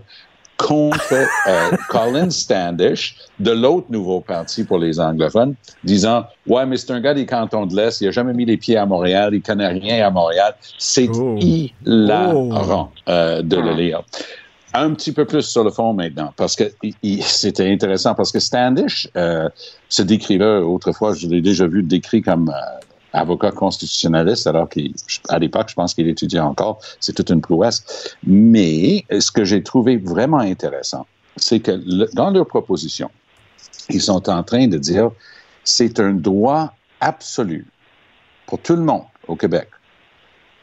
contre 0.58 1.14
euh, 1.48 1.72
Colin 1.90 2.30
Standish 2.30 3.16
de 3.40 3.50
l'autre 3.52 3.88
nouveau 3.90 4.22
parti 4.22 4.64
pour 4.64 4.78
les 4.78 5.00
anglophones, 5.00 5.56
disant 5.84 6.26
Ouais, 6.46 6.66
mais 6.68 6.78
c'est 6.78 6.92
un 6.92 7.02
gars 7.02 7.16
des 7.16 7.26
cantons 7.26 7.66
de 7.66 7.76
l'Est, 7.76 8.00
il 8.02 8.06
n'a 8.06 8.12
jamais 8.12 8.34
mis 8.34 8.46
les 8.46 8.58
pieds 8.58 8.78
à 8.78 8.86
Montréal, 8.86 9.34
il 9.34 9.42
connaît 9.42 9.68
rien 9.70 10.06
à 10.06 10.12
Montréal. 10.12 10.54
C'est 10.78 11.10
Oh. 11.16 11.36
hilarant 11.40 12.92
euh, 13.10 13.42
de 13.42 13.56
le 13.58 13.74
lire. 13.74 14.04
Un 14.74 14.94
petit 14.94 15.12
peu 15.12 15.26
plus 15.26 15.42
sur 15.42 15.64
le 15.64 15.72
fond 15.72 15.94
maintenant, 15.94 16.32
parce 16.38 16.56
que 16.56 16.64
c'était 17.24 17.70
intéressant, 17.70 18.14
parce 18.14 18.32
que 18.32 18.40
Standish 18.40 19.10
euh, 19.18 19.50
se 19.90 20.02
décrivait 20.02 20.60
autrefois, 20.60 21.14
je 21.14 21.28
l'ai 21.28 21.42
déjà 21.42 21.68
vu 21.68 21.84
décrit 21.84 22.22
comme 22.22 22.50
euh, 22.50 22.80
avocat 23.14 23.52
constitutionnaliste, 23.52 24.48
alors 24.48 24.70
qu'à 24.70 25.40
l'époque, 25.40 25.70
je 25.70 25.76
pense 25.76 25.94
qu'il 25.94 26.08
étudiait 26.08 26.40
encore. 26.40 26.80
C'est 27.00 27.14
toute 27.14 27.30
une 27.30 27.42
prouesse. 27.42 28.16
Mais 28.26 29.06
ce 29.20 29.32
que 29.32 29.44
j'ai 29.44 29.64
trouvé 29.64 29.98
vraiment 29.98 30.40
intéressant, 30.40 31.06
c'est 31.36 31.60
que 31.60 31.72
le- 31.72 32.10
dans 32.14 32.30
leur 32.30 32.46
proposition, 32.46 33.10
ils 33.90 34.02
sont 34.02 34.30
en 34.30 34.44
train 34.44 34.68
de 34.68 34.78
dire 34.78 35.12
c'est 35.64 36.00
un 36.00 36.14
droit 36.14 36.74
absolu 37.00 37.68
pour 38.46 38.60
tout 38.60 38.76
le 38.76 38.82
monde 38.84 39.04
au 39.28 39.36
Québec, 39.36 39.70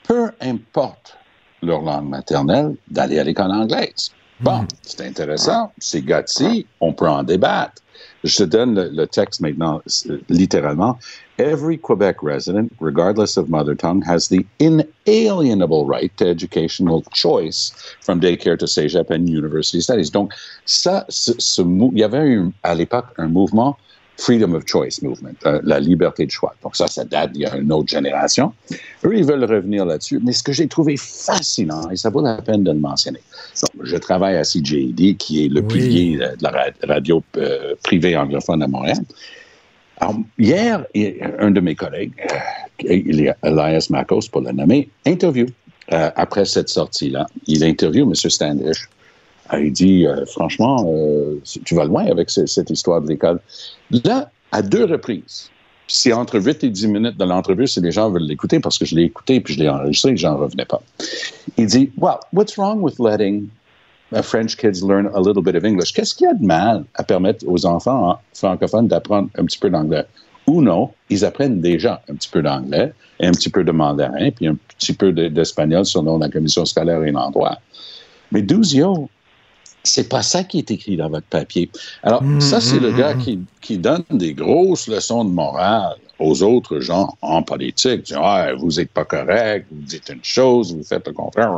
peu 0.07 0.31
importe 0.41 1.17
leur 1.63 1.83
langue 1.83 2.09
maternelle, 2.09 2.77
d'aller 2.89 3.19
à 3.19 3.25
l'école 3.25 3.51
anglaise. 3.51 4.11
Bon, 4.41 4.65
c'est 4.83 5.01
intéressant, 5.01 5.73
c'est 5.79 6.03
gutsy, 6.03 6.65
on 6.81 6.93
peut 6.93 7.09
en 7.09 7.25
débattre. 7.25 7.83
Je 8.23 8.37
te 8.37 8.43
donne 8.45 8.75
le, 8.75 8.89
le 8.91 9.07
texte 9.09 9.41
maintenant, 9.41 9.83
euh, 10.09 10.21
littéralement. 10.29 10.97
Every 11.39 11.79
Quebec 11.79 12.17
resident, 12.23 12.73
regardless 12.81 13.37
of 13.37 13.49
mother 13.49 13.77
tongue, 13.77 14.03
has 14.03 14.29
the 14.29 14.45
inalienable 14.59 15.87
right 15.87 16.11
to 16.17 16.27
educational 16.29 17.03
choice 17.13 17.73
from 18.01 18.21
daycare 18.21 18.59
to 18.59 18.67
cégep 18.67 19.09
and 19.11 19.29
university 19.29 19.81
studies. 19.81 20.11
Donc, 20.11 20.33
ça, 20.67 21.05
ce, 21.09 21.33
ce 21.39 21.63
il 21.93 21.99
y 21.99 22.03
avait 22.03 22.27
eu, 22.27 22.51
à 22.65 22.75
l'époque 22.75 23.07
un 23.19 23.29
mouvement 23.29 23.77
Freedom 24.21 24.53
of 24.55 24.65
Choice 24.67 25.01
Movement, 25.01 25.37
euh, 25.47 25.61
la 25.63 25.79
liberté 25.79 26.27
de 26.27 26.31
choix. 26.33 26.53
Donc 26.65 26.75
ça, 26.75 26.89
ça 26.89 27.05
date 27.05 27.31
d'il 27.31 27.43
y 27.43 27.47
a 27.47 27.57
une 27.57 27.71
autre 27.73 27.89
génération. 27.89 28.53
Eux, 29.05 29.17
ils 29.17 29.25
veulent 29.25 29.45
revenir 29.45 29.85
là-dessus. 29.85 30.19
Mais 30.25 30.33
ce 30.33 30.43
que 30.43 30.53
j'ai 30.53 30.67
trouvé 30.67 30.97
fascinant, 30.97 31.89
et 31.91 31.95
ça 31.95 32.11
vaut 32.11 32.21
la 32.21 32.43
peine 32.43 32.65
de 32.65 32.73
le 32.73 32.81
mentionner, 32.81 33.21
donc, 33.63 33.87
je 33.87 33.97
travaille 33.97 34.37
à 34.37 34.43
CJD, 34.43 35.17
qui 35.17 35.45
est 35.45 35.49
le 35.49 35.61
Oui. 35.61 35.69
pilier 35.69 36.19
euh, 36.21 36.35
de 36.35 36.43
la 36.43 36.51
ra- 36.51 36.65
radio 36.83 37.23
euh, 37.37 37.77
privée 37.85 38.17
anglophone 38.17 38.61
à 38.61 38.67
Montréal. 38.67 38.99
Alors, 40.01 40.17
hier, 40.39 40.85
un 41.41 41.51
de 41.51 41.61
mes 41.61 41.75
collègues, 41.75 42.13
euh, 42.31 42.95
il 42.95 43.35
Elias 43.43 43.87
Makos, 43.91 44.29
pour 44.31 44.43
le 44.43 44.53
nommer, 44.53 44.89
interview 45.07 45.47
euh, 45.93 46.11
après 46.17 46.45
cette 46.45 46.69
sortie-là. 46.69 47.27
Il 47.47 47.65
interview 47.65 48.05
M. 48.05 48.15
Standish. 48.15 48.89
Euh, 49.53 49.65
Il 49.65 49.73
dit, 49.73 50.07
franchement, 50.33 50.77
tu 51.65 51.75
vas 51.75 51.85
loin 51.85 52.05
avec 52.07 52.31
ce- 52.31 52.47
cette 52.47 52.71
histoire 52.71 53.01
de 53.01 53.09
l'école. 53.09 53.41
Là, 54.05 54.31
à 54.53 54.63
deux 54.63 54.85
reprises, 54.85 55.51
c'est 55.89 56.13
entre 56.13 56.39
8 56.39 56.63
et 56.65 56.69
10 56.69 56.87
minutes 56.87 57.17
de 57.17 57.25
l'entrevue 57.25 57.67
si 57.67 57.81
les 57.81 57.91
gens 57.91 58.11
veulent 58.11 58.27
l'écouter, 58.27 58.61
parce 58.61 58.77
que 58.79 58.85
je 58.85 58.95
l'ai 58.95 59.05
écouté 59.05 59.41
puis 59.41 59.55
je 59.55 59.61
l'ai 59.61 59.69
enregistré 59.71 60.13
et 60.13 60.17
j'en 60.19 60.37
revenais 60.37 60.67
pas. 60.67 60.83
Il 61.57 61.67
dit, 61.67 61.91
well, 61.97 62.19
what's 62.33 62.57
wrong 62.59 62.81
with 62.83 62.99
letting 63.01 63.49
French 64.23 64.57
kids 64.57 64.83
learn 64.83 65.07
a 65.15 65.21
little 65.21 65.43
bit 65.43 65.55
of 65.55 65.65
English? 65.65 65.93
Qu'est-ce 65.93 66.15
qu'il 66.15 66.27
y 66.27 66.31
a 66.31 66.35
de 66.35 66.45
mal 66.45 66.85
à 66.95 67.05
permettre 67.05 67.45
aux 67.47 67.67
enfants 67.67 68.11
hein, 68.11 68.19
francophones 68.35 68.89
d'apprendre 68.89 69.29
un 69.37 69.45
petit 69.45 69.59
peu 69.59 69.71
d'anglais? 69.71 70.05
Ou 70.47 70.63
non, 70.63 70.91
ils 71.11 71.25
apprennent 71.25 71.61
déjà 71.61 72.03
un 72.09 72.15
petit 72.15 72.31
peu 72.31 72.41
d'anglais, 72.41 72.93
et 73.21 73.27
un 73.27 73.33
petit 73.33 73.51
peu 73.51 73.65
de 73.65 73.73
mandarin, 73.73 74.31
puis 74.31 74.47
un 74.47 74.57
petit 74.79 74.93
peu 74.93 75.13
de- 75.13 75.29
d'espagnol 75.29 75.85
selon 75.85 76.19
la 76.19 76.29
commission 76.29 76.65
scolaire 76.65 77.03
et 77.03 77.11
l'endroit. 77.11 77.59
Mais 78.33 78.43
Douzio, 78.43 79.11
c'est 79.83 80.09
pas 80.09 80.23
ça 80.23 80.45
qui 80.45 80.59
est 80.59 80.71
écrit 80.71 80.97
dans 80.97 81.09
votre 81.09 81.27
papier. 81.27 81.71
Alors, 82.03 82.25
ça, 82.39 82.61
c'est 82.61 82.81
le 82.81 82.93
gars 82.93 83.15
qui, 83.15 83.41
qui 83.61 83.79
donne 83.79 84.05
des 84.11 84.35
grosses 84.35 84.89
leçons 84.89 85.25
de 85.25 85.31
morale 85.31 85.97
aux 86.19 86.43
autres 86.43 86.81
gens 86.81 87.15
en 87.23 87.43
politique. 87.43 88.03
Disant, 88.03 88.21
ah, 88.25 88.53
vous 88.59 88.73
n'êtes 88.73 88.91
pas 88.91 89.05
correct, 89.05 89.67
vous 89.71 89.83
dites 89.83 90.09
une 90.09 90.25
chose, 90.25 90.75
vous 90.75 90.83
faites 90.85 91.07
le 91.07 91.13
contraire. 91.13 91.53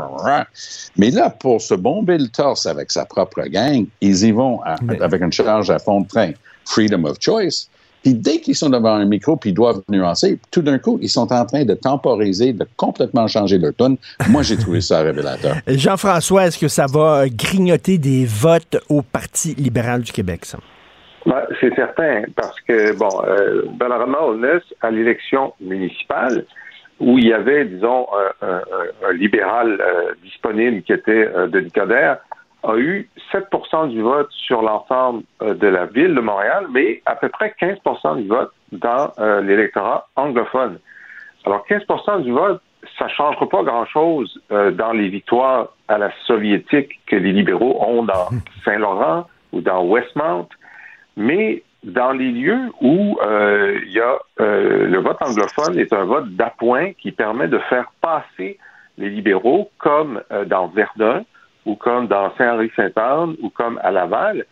Mais 0.96 1.10
là, 1.10 1.30
pour 1.30 1.60
se 1.60 1.74
bomber 1.74 2.18
le 2.18 2.28
torse 2.28 2.66
avec 2.66 2.90
sa 2.90 3.04
propre 3.04 3.42
gang, 3.48 3.86
ils 4.00 4.24
y 4.24 4.32
vont 4.32 4.60
à- 4.62 4.76
avec 5.00 5.22
une 5.22 5.32
charge 5.32 5.70
à 5.70 5.78
fond 5.78 6.00
de 6.02 6.08
train. 6.08 6.30
Freedom 6.66 7.04
of 7.04 7.16
choice. 7.20 7.68
Puis 8.02 8.14
dès 8.14 8.40
qu'ils 8.40 8.54
sont 8.56 8.70
devant 8.70 8.94
un 8.94 9.04
micro 9.04 9.36
puis 9.36 9.50
ils 9.50 9.54
doivent 9.54 9.82
nuancer, 9.90 10.38
tout 10.50 10.62
d'un 10.62 10.78
coup, 10.78 10.98
ils 11.02 11.10
sont 11.10 11.30
en 11.32 11.44
train 11.44 11.64
de 11.66 11.74
temporiser, 11.74 12.54
de 12.54 12.66
complètement 12.76 13.26
changer 13.26 13.58
leur 13.58 13.74
tune. 13.76 13.98
Moi, 14.28 14.42
j'ai 14.42 14.56
trouvé 14.56 14.80
ça 14.80 15.00
révélateur. 15.02 15.56
Jean-François, 15.66 16.46
est-ce 16.46 16.56
que 16.58 16.68
ça 16.68 16.86
va 16.86 17.28
grignoter 17.28 17.98
des 17.98 18.24
votes 18.24 18.78
au 18.88 19.02
Parti 19.02 19.54
libéral 19.54 20.00
du 20.00 20.12
Québec, 20.12 20.46
ça? 20.46 20.58
Ben, 21.26 21.42
c'est 21.60 21.74
certain, 21.74 22.22
parce 22.34 22.58
que, 22.62 22.96
bon, 22.96 23.08
euh, 23.26 23.62
Bellarama 23.72 24.18
Holness, 24.22 24.62
à 24.80 24.90
l'élection 24.90 25.52
municipale, 25.60 26.44
où 26.98 27.18
il 27.18 27.26
y 27.28 27.32
avait, 27.32 27.64
disons, 27.66 28.06
un, 28.42 28.46
un- 28.46 28.62
un- 29.08 29.12
libéral 29.12 29.78
euh, 29.80 30.14
disponible 30.22 30.82
qui 30.82 30.92
était 30.92 31.28
euh, 31.28 31.46
Denis 31.46 31.70
Coderre, 31.72 32.18
a 32.62 32.76
eu 32.76 33.08
7 33.32 33.44
du 33.88 34.02
vote 34.02 34.28
sur 34.30 34.60
l'ensemble 34.62 35.22
euh, 35.42 35.54
de 35.54 35.66
la 35.66 35.86
ville 35.86 36.14
de 36.14 36.20
Montréal, 36.20 36.66
mais 36.72 37.02
à 37.06 37.16
peu 37.16 37.28
près 37.30 37.54
15 37.58 37.78
du 38.16 38.28
vote 38.28 38.50
dans 38.72 39.12
euh, 39.18 39.40
l'électorat 39.42 40.08
anglophone. 40.16 40.78
Alors, 41.46 41.64
15 41.66 41.82
du 42.22 42.32
vote, 42.32 42.60
ça 42.98 43.06
ne 43.06 43.10
changera 43.10 43.46
pas 43.48 43.62
grand-chose 43.62 44.38
euh, 44.52 44.70
dans 44.70 44.92
les 44.92 45.08
victoires 45.08 45.68
à 45.88 45.96
la 45.98 46.10
soviétique 46.26 46.98
que 47.06 47.16
les 47.16 47.32
libéraux 47.32 47.78
ont 47.86 48.02
dans 48.04 48.28
Saint-Laurent 48.64 49.26
ou 49.52 49.60
dans 49.62 49.82
Westmount, 49.84 50.48
mais 51.20 51.62
dans 51.84 52.12
les 52.12 52.30
lieux 52.30 52.72
où 52.80 53.18
euh, 53.22 53.78
il 53.84 53.92
y 53.92 54.00
a 54.00 54.18
euh, 54.40 54.86
le 54.86 54.98
vote 55.00 55.18
anglophone 55.20 55.78
est 55.78 55.92
un 55.92 56.04
vote 56.04 56.30
d'appoint 56.30 56.92
qui 56.94 57.12
permet 57.12 57.46
de 57.46 57.58
faire 57.58 57.92
passer 58.00 58.58
les 58.96 59.10
libéraux 59.10 59.70
comme 59.78 60.22
euh, 60.32 60.46
dans 60.46 60.68
Verdun 60.68 61.24
ou 61.66 61.74
comme 61.74 62.06
dans 62.06 62.34
Saint-Henri-Sainte-Anne 62.36 63.36
ou 63.42 63.50
comme 63.50 63.78
à 63.82 63.90
Laval, 63.90 64.46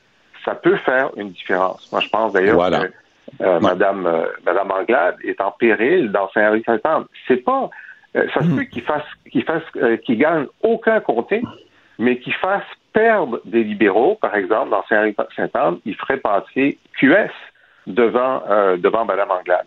ça 0.45 0.55
peut 0.55 0.77
faire 0.77 1.11
une 1.17 1.31
différence. 1.31 1.91
Moi, 1.91 2.03
je 2.03 2.09
pense 2.11 2.35
d'ailleurs 2.35 2.57
Voilà. 2.57 2.81
que 2.81 2.93
euh, 3.43 3.61
Madame, 3.61 4.27
Madame 4.45 4.71
Anglade 4.71 5.17
est 5.25 5.41
en 5.41 5.51
péril 5.51 6.13
dans 6.13 6.29
Saint-Henri-Sainte-Anne. 6.33 7.05
C'est 7.27 7.43
pas, 7.45 7.71
ça 8.15 8.43
se 8.43 8.55
peut 8.55 8.65
qu'il 8.65 8.83
fasse, 8.83 9.09
qu'il 9.31 9.45
fasse, 9.45 9.63
qu'il 10.05 10.19
gagne 10.19 10.47
aucun 10.63 11.01
comté, 11.01 11.43
mais 11.99 12.19
qu'il 12.19 12.35
fasse 12.35 12.65
des 13.45 13.65
libéraux, 13.65 14.17
par 14.21 14.35
exemple, 14.35 14.71
dans 14.71 14.85
Saint-Henri-Sainte-Anne, 14.89 15.79
il 15.85 15.95
ferait 15.95 16.19
passer 16.19 16.79
QS 16.99 17.31
devant, 17.89 18.43
euh, 18.49 18.77
devant 18.77 19.05
Mme 19.05 19.31
Anglade. 19.31 19.67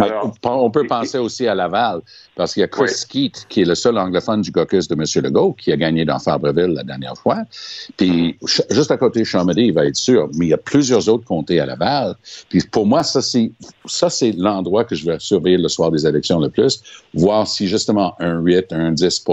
Alors- 0.00 0.32
on, 0.44 0.70
peut 0.70 0.86
penser 0.86 1.18
aussi 1.18 1.46
à 1.46 1.54
Laval, 1.54 2.00
parce 2.34 2.54
qu'il 2.54 2.62
y 2.62 2.64
a 2.64 2.68
Chris 2.68 2.84
Oui. 2.84 2.88
Skeet, 2.88 3.46
qui 3.48 3.62
est 3.62 3.64
le 3.64 3.74
seul 3.74 3.98
anglophone 3.98 4.40
du 4.40 4.50
caucus 4.50 4.88
de 4.88 4.94
M. 4.94 5.24
Legault, 5.24 5.52
qui 5.52 5.70
a 5.72 5.76
gagné 5.76 6.04
dans 6.04 6.18
Fabreville 6.18 6.72
la 6.74 6.82
dernière 6.82 7.16
fois. 7.16 7.42
Puis, 7.96 8.38
juste 8.70 8.90
à 8.90 8.96
côté 8.96 9.20
de 9.20 9.24
Chamonix, 9.24 9.66
il 9.66 9.74
va 9.74 9.84
être 9.84 9.96
sûr. 9.96 10.28
Mais 10.38 10.46
il 10.46 10.48
y 10.48 10.54
a 10.54 10.58
plusieurs 10.58 11.08
autres 11.08 11.24
comtés 11.24 11.60
à 11.60 11.66
Laval. 11.66 12.14
Puis, 12.48 12.62
pour 12.72 12.86
moi, 12.86 13.02
ça, 13.02 13.20
c'est 13.20 14.32
l'endroit 14.32 14.84
que 14.84 14.94
je 14.94 15.04
vais 15.04 15.18
surveiller 15.18 15.58
le 15.58 15.68
soir 15.68 15.90
des 15.90 16.06
élections 16.06 16.40
le 16.40 16.48
plus. 16.48 16.82
Voir 17.14 17.46
si, 17.48 17.66
justement, 17.66 18.14
un 18.20 18.40
8, 18.40 18.72
un 18.72 18.92
10 18.92 19.24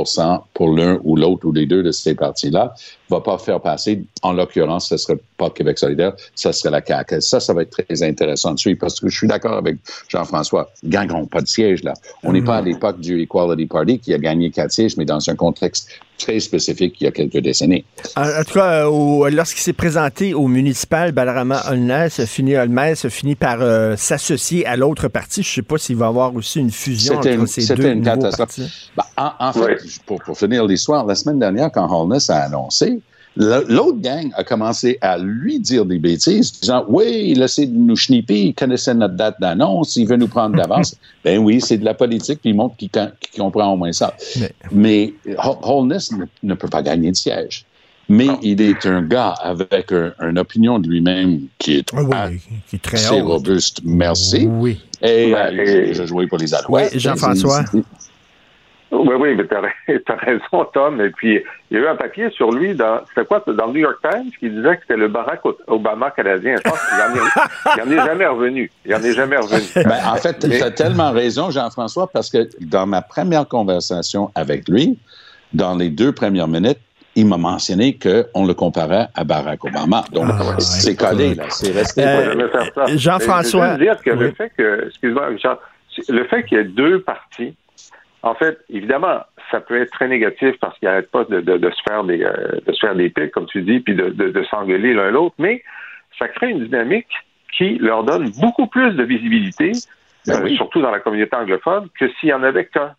pour 0.54 0.74
l'un 0.74 1.00
ou 1.04 1.16
l'autre 1.16 1.46
ou 1.46 1.52
les 1.52 1.66
deux 1.66 1.84
de 1.84 1.92
ces 1.92 2.16
partis-là 2.16 2.74
va 3.10 3.22
pas 3.22 3.38
faire 3.38 3.62
passer, 3.62 4.04
en 4.24 4.34
l'occurrence, 4.34 4.90
ce 4.90 4.98
serait 4.98 5.20
pas 5.38 5.50
Québec 5.50 5.78
solidaire, 5.78 6.14
ça 6.34 6.54
serait 6.54 6.72
la 6.72 6.84
CAQ. 6.84 7.22
Ça, 7.22 7.40
ça 7.40 7.54
va 7.54 7.62
être 7.62 7.84
très 7.86 8.04
intéressant 8.04 8.54
de 8.54 8.60
suivre 8.60 8.80
parce 8.80 9.00
que 9.00 9.10
je 9.10 9.18
suis 9.18 9.28
d'accord 9.28 9.58
avec 9.58 9.78
Jean-François. 10.08 10.72
Ils 10.84 10.90
gagneront 10.90 11.26
pas 11.26 11.42
de 11.42 11.48
siège, 11.48 11.84
là. 11.84 11.94
On 12.24 12.34
n'est 12.34 12.42
pas 12.42 12.58
à 12.58 12.62
l'époque 12.62 13.00
du 13.00 13.22
Equality 13.22 13.66
Party 13.68 14.00
qui 14.00 14.14
a 14.14 14.18
gagné 14.18 14.50
quatre 14.50 14.72
sièges, 14.72 14.98
mais 14.98 15.06
dans 15.06 15.30
un 15.30 15.36
contexte 15.36 15.90
très 16.18 16.40
spécifique 16.40 16.96
il 17.00 17.06
y 17.06 17.08
a 17.08 17.12
quelques 17.12 17.38
décennies. 17.38 17.86
En, 18.16 18.24
en 18.24 18.44
tout 18.44 18.54
cas, 18.54 18.88
euh, 18.88 19.30
lorsqu'il 19.30 19.62
s'est 19.62 19.74
présenté 19.74 20.34
au 20.34 20.48
municipal, 20.48 21.12
Balarama 21.12 21.62
Holness 21.70 22.20
a 22.20 22.26
fini, 22.26 22.56
Holness 22.56 23.06
a 23.06 23.10
fini 23.10 23.36
par 23.36 23.58
euh, 23.62 23.96
s'associer 23.96 24.66
à 24.66 24.76
l'autre 24.76 25.08
parti. 25.08 25.44
Je 25.44 25.50
ne 25.50 25.54
sais 25.56 25.62
pas 25.62 25.78
s'il 25.78 25.96
va 25.98 26.06
y 26.06 26.10
avoir 26.10 26.36
aussi 26.36 26.60
une 26.60 26.72
fusion 26.72 27.18
entre 27.18 27.28
une, 27.28 27.48
ces 27.48 27.74
deux 27.76 27.84
une 27.92 28.00
nouveaux 28.00 28.16
catastrophe. 28.22 28.38
partis. 28.38 28.92
Ben, 28.96 29.04
en, 29.18 29.32
en 29.40 29.54
fait, 29.54 29.78
pour, 30.06 30.22
pour 30.22 30.38
finir 30.38 30.66
l'histoire, 30.66 31.06
la 31.06 31.16
semaine 31.16 31.40
dernière, 31.40 31.72
quand 31.72 31.90
Holness 31.90 32.30
a 32.30 32.44
annoncé, 32.44 33.00
l'autre 33.38 34.00
gang 34.00 34.32
a 34.36 34.44
commencé 34.44 34.98
à 35.02 35.18
lui 35.18 35.60
dire 35.60 35.86
des 35.86 36.00
bêtises, 36.00 36.60
disant 36.60 36.86
Oui, 36.88 37.32
il 37.32 37.42
essaie 37.42 37.66
de 37.66 37.76
nous 37.78 37.96
schnipper, 37.96 38.40
il 38.48 38.54
connaissait 38.54 38.94
notre 38.94 39.16
date 39.16 39.36
d'annonce, 39.40 39.96
il 39.96 40.08
veut 40.08 40.18
nous 40.18 40.28
prendre 40.28 40.56
d'avance. 40.56 40.96
ben 41.24 41.40
oui, 41.40 41.60
c'est 41.62 41.78
de 41.78 41.86
la 41.86 41.94
politique, 41.94 42.40
puis 42.42 42.52
il 42.52 42.56
montre 42.56 42.78
qu'il 42.78 42.90
com- 42.90 43.12
qu'il 43.20 43.42
comprend 43.42 43.74
au 43.74 43.78
moins 43.78 43.92
ça. 43.92 44.14
Mais- 44.40 44.54
Mais 44.72 45.14
Hol- 45.44 45.58
Holness 45.62 46.12
ne, 46.12 46.26
ne 46.44 46.54
peut 46.54 46.70
pas 46.70 46.82
gagner 46.82 47.12
de 47.12 47.16
siège. 47.18 47.66
Mais 48.08 48.28
il 48.44 48.62
est 48.62 48.86
un 48.86 49.02
gars 49.02 49.30
avec 49.42 49.92
un- 49.92 50.14
une 50.22 50.38
opinion 50.38 50.78
de 50.78 50.88
lui-même 50.88 51.42
qui 51.58 51.78
est 51.78 51.90
Ah 51.94 52.04
oui, 52.04 52.14
assez 52.14 52.40
qui 52.70 52.76
est 52.76 52.80
très 52.84 53.20
robuste. 53.20 53.80
Merci. 53.84 54.46
Oui. 54.48 54.80
Et 55.02 55.34
Ouais, 55.34 55.40
euh, 55.40 55.88
et- 55.88 55.94
je 55.96 56.06
jouais 56.06 56.28
pour 56.28 56.38
les 56.38 56.54
Alouettes. 56.54 56.92
Oui, 56.94 57.00
Jean-François. 57.00 57.66
Oui, 58.98 59.16
oui, 59.20 59.36
mais 59.36 59.46
t'as 59.46 59.62
as 60.14 60.16
raison, 60.18 60.66
Tom. 60.74 61.02
Et 61.02 61.10
puis, 61.10 61.42
il 61.70 61.78
y 61.78 61.80
a 61.80 61.84
eu 61.84 61.88
un 61.88 61.96
papier 61.96 62.30
sur 62.32 62.52
lui 62.52 62.76
dans, 62.76 63.02
c'était 63.08 63.26
quoi, 63.26 63.44
dans 63.48 63.68
le 63.68 63.74
New 63.74 63.80
York 63.80 63.98
Times 64.02 64.30
qui 64.40 64.50
disait 64.50 64.76
que 64.78 64.82
c'était 64.82 64.98
le 64.98 65.08
Barack 65.08 65.42
Obama 65.68 66.12
canadien. 66.12 66.56
Je 66.58 66.70
pense 66.70 66.80
qu'il 66.80 67.02
en 67.02 67.16
est, 67.16 67.78
il 67.78 67.82
en 67.82 67.92
est 68.02 68.06
jamais 68.06 68.26
revenu. 68.26 68.72
Il 68.86 68.96
en 68.96 69.02
est 69.04 69.14
jamais 69.14 69.38
revenu. 69.38 69.62
Ben, 69.86 70.00
en 70.08 70.16
fait, 70.16 70.40
tu 70.40 70.48
Mais- 70.48 70.62
as 70.64 70.72
tellement 70.72 71.12
raison, 71.12 71.50
Jean-François, 71.52 72.08
parce 72.12 72.30
que 72.30 72.48
dans 72.62 72.86
ma 72.86 73.02
première 73.02 73.48
conversation 73.48 74.32
avec 74.36 74.68
lui, 74.70 74.98
dans 75.54 75.76
les 75.76 75.90
deux 75.90 76.12
premières 76.12 76.48
minutes, 76.48 76.80
il 77.18 77.26
m'a 77.28 77.38
mentionné 77.38 77.98
qu'on 77.98 78.46
le 78.46 78.54
comparait 78.54 79.08
à 79.16 79.24
Barack 79.24 79.64
Obama. 79.64 80.04
Donc, 80.12 80.26
Ah, 80.30 80.60
c'est 80.60 80.96
collé, 80.98 81.34
là. 81.34 81.46
C'est 81.50 81.72
resté. 81.72 82.04
Euh. 82.06 82.48
Jean-François- 82.98 83.68
Je 83.68 83.72
veux 83.80 83.86
dire 83.86 84.02
que 84.04 84.10
le 84.10 84.32
fait 84.32 84.52
que, 84.58 84.88
excuse-moi, 84.88 85.28
Richard, 85.28 85.60
le 86.10 86.26
fait 86.26 86.44
qu'il 86.44 86.58
y 86.58 86.62
ait 86.62 86.66
deux 86.66 87.00
partis, 87.02 87.56
en 88.26 88.34
fait, 88.34 88.58
évidemment, 88.70 89.20
ça 89.52 89.60
peut 89.62 89.80
être 89.80 89.92
très 89.92 90.08
négatif 90.08 90.56
parce 90.60 90.78
qu'ils 90.80 90.88
n'arrêtent 90.88 91.12
pas 91.12 91.24
de, 91.26 91.42
de- 91.42 91.58
de 91.58 91.70
se 91.70 91.82
faire 91.88 92.04
des, 92.04 92.24
euh, 92.24 92.60
de 92.66 92.72
se 92.74 92.80
faire 92.80 92.96
des 92.96 93.10
pics, 93.10 93.32
comme 93.32 93.46
tu 93.46 93.62
dis, 93.62 93.80
puis 93.80 93.94
de, 93.96 94.44
s'engueuler 94.50 94.94
l'un 94.96 95.12
l'autre, 95.12 95.36
mais 95.38 95.64
ça 96.18 96.28
crée 96.28 96.50
une 96.50 96.66
dynamique 96.66 97.08
qui 97.56 97.78
leur 97.78 98.04
donne 98.04 98.32
beaucoup 98.42 98.66
plus 98.66 98.92
de 98.94 99.04
visibilité, 99.04 99.72
Ben 100.26 100.40
euh, 100.40 100.44
oui. 100.44 100.56
surtout 100.56 100.82
dans 100.82 100.90
la 100.92 101.00
communauté 101.00 101.36
anglophone, 101.36 101.88
que 102.00 102.10
s'il 102.14 102.30
y 102.30 102.34
en 102.34 102.42
avait 102.44 102.66
qu'un. 102.66 102.96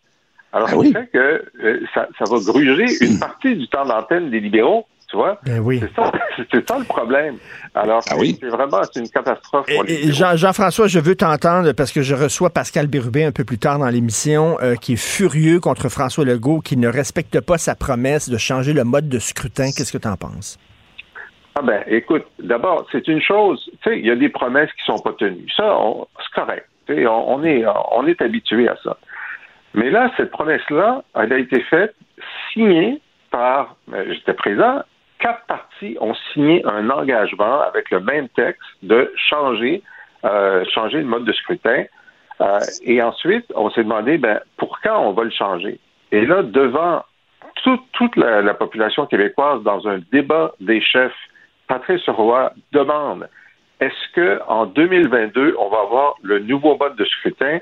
Alors, 0.52 0.68
Ben 0.68 0.74
ça 0.74 0.78
oui. 0.78 0.92
fait 0.92 1.08
que 1.12 1.44
euh, 1.64 1.80
ça, 1.92 2.08
ça 2.18 2.24
va 2.30 2.38
gruger 2.38 2.86
une 3.04 3.18
partie 3.26 3.56
du 3.56 3.66
temps 3.68 3.84
d'antenne 3.84 4.30
des 4.30 4.38
libéraux, 4.40 4.86
vois? 5.16 5.38
Ben 5.44 5.58
oui. 5.58 5.80
C'est 6.52 6.68
ça, 6.68 6.78
le 6.78 6.84
problème. 6.84 7.36
Alors, 7.74 8.02
Ah 8.10 8.14
oui. 8.18 8.38
c'est 8.40 8.48
vraiment 8.48 8.80
c'est 8.84 9.00
une 9.00 9.08
catastrophe 9.08 9.66
pour 9.74 9.84
les. 9.84 10.12
Jean- 10.12 10.36
Jean-François, 10.36 10.86
je 10.86 11.00
veux 11.00 11.14
t'entendre 11.16 11.72
parce 11.72 11.90
que 11.92 12.02
je 12.02 12.14
reçois 12.14 12.50
Pascal 12.50 12.86
Bérubé 12.86 13.24
un 13.24 13.32
peu 13.32 13.44
plus 13.44 13.58
tard 13.58 13.78
dans 13.78 13.88
l'émission 13.88 14.56
euh, 14.62 14.74
qui 14.76 14.92
est 14.94 15.02
furieux 15.02 15.60
contre 15.60 15.88
François 15.88 16.24
Legault 16.24 16.60
qui 16.60 16.76
ne 16.76 16.88
respecte 16.88 17.40
pas 17.40 17.58
sa 17.58 17.74
promesse 17.74 18.28
de 18.28 18.36
changer 18.38 18.72
le 18.74 18.84
mode 18.84 19.08
de 19.08 19.18
scrutin. 19.18 19.64
Qu'est-ce 19.76 19.92
que 19.92 19.98
tu 19.98 20.08
en 20.08 20.16
penses? 20.16 20.58
Ah 21.58 21.62
ben, 21.62 21.82
écoute, 21.86 22.24
d'abord, 22.38 22.86
c'est 22.92 23.08
une 23.08 23.20
chose, 23.22 23.64
tu 23.82 23.90
sais, 23.90 23.98
il 23.98 24.04
y 24.06 24.10
a 24.10 24.16
des 24.16 24.28
promesses 24.28 24.70
qui 24.78 24.84
sont 24.84 24.98
pas 24.98 25.14
tenues. 25.18 25.48
Ça, 25.56 25.74
c'est 26.18 26.40
correct. 26.40 26.68
Tu 26.86 26.94
sais, 26.94 27.06
on, 27.06 27.32
on 27.36 27.44
est, 27.44 27.64
on 27.92 28.06
est 28.06 28.20
habitué 28.20 28.68
à 28.68 28.76
ça. 28.84 28.98
Mais 29.72 29.90
là, 29.90 30.10
cette 30.18 30.30
promesse-là, 30.30 31.02
elle 31.14 31.32
a 31.32 31.38
été 31.38 31.62
faite, 31.62 31.94
signée 32.52 33.00
par, 33.30 33.76
euh, 33.92 34.04
j'étais 34.12 34.34
présent, 34.34 34.82
quatre 35.18 35.44
partis 35.46 35.96
ont 36.00 36.14
signé 36.32 36.64
un 36.66 36.88
engagement 36.90 37.60
avec 37.62 37.90
le 37.90 38.00
même 38.00 38.28
texte 38.30 38.60
de 38.82 39.12
changer, 39.16 39.82
euh, 40.24 40.64
changer 40.74 40.98
le 40.98 41.04
mode 41.06 41.24
de 41.24 41.32
scrutin. 41.32 41.84
Euh, 42.40 42.60
et 42.82 43.02
ensuite, 43.02 43.46
on 43.54 43.70
s'est 43.70 43.82
demandé, 43.84 44.18
ben, 44.18 44.40
pour 44.58 44.78
quand 44.82 45.00
on 45.00 45.12
va 45.12 45.24
le 45.24 45.30
changer? 45.30 45.78
Et 46.12 46.26
là, 46.26 46.42
devant 46.42 47.02
tout- 47.62 47.80
toute 47.92 48.14
la, 48.16 48.42
la 48.42 48.54
population 48.54 49.06
québécoise 49.06 49.62
dans 49.62 49.88
un 49.88 50.00
débat 50.12 50.52
des 50.60 50.80
chefs, 50.80 51.16
Patrice 51.66 52.08
Roy 52.08 52.52
demande 52.72 53.28
est-ce 53.80 54.12
que 54.14 54.40
en 54.48 54.66
2022 54.66 55.56
on 55.58 55.68
va 55.68 55.80
avoir 55.80 56.14
le 56.22 56.38
nouveau 56.38 56.76
mode 56.78 56.96
de 56.96 57.04
scrutin? 57.04 57.58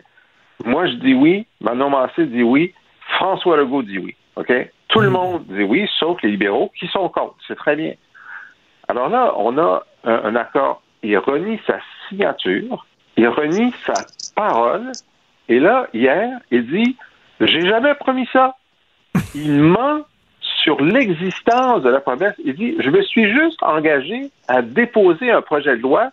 Moi, 0.64 0.86
je 0.86 0.92
dis 0.94 1.14
oui. 1.14 1.46
Manon 1.60 1.90
Massé 1.90 2.26
dit 2.26 2.42
oui. 2.42 2.72
François 3.16 3.56
Legault 3.56 3.82
dit 3.82 3.98
oui. 3.98 4.14
Ok? 4.36 4.52
Tout 4.88 5.00
le 5.00 5.10
monde 5.10 5.44
dit 5.48 5.62
oui, 5.62 5.88
sauf 5.98 6.20
les 6.22 6.30
libéraux 6.30 6.70
qui 6.78 6.86
sont 6.88 7.08
contre. 7.08 7.36
C'est 7.46 7.56
très 7.56 7.76
bien. 7.76 7.94
Alors 8.88 9.08
là, 9.08 9.32
on 9.36 9.56
a 9.58 9.84
un, 10.04 10.24
un 10.24 10.36
accord. 10.36 10.82
Il 11.02 11.16
renie 11.18 11.60
sa 11.66 11.78
signature, 12.08 12.86
il 13.16 13.28
renie 13.28 13.72
sa 13.84 13.94
parole. 14.34 14.92
Et 15.48 15.58
là, 15.60 15.86
hier, 15.92 16.38
il 16.50 16.66
dit 16.66 16.96
j'ai 17.40 17.66
jamais 17.66 17.94
promis 17.94 18.28
ça. 18.32 18.56
Il 19.34 19.62
ment 19.62 20.00
sur 20.62 20.80
l'existence 20.80 21.82
de 21.82 21.90
la 21.90 22.00
promesse. 22.00 22.34
Il 22.44 22.54
dit, 22.54 22.74
je 22.80 22.90
me 22.90 23.02
suis 23.02 23.30
juste 23.32 23.62
engagé 23.62 24.30
à 24.48 24.62
déposer 24.62 25.30
un 25.30 25.42
projet 25.42 25.76
de 25.76 25.82
loi 25.82 26.10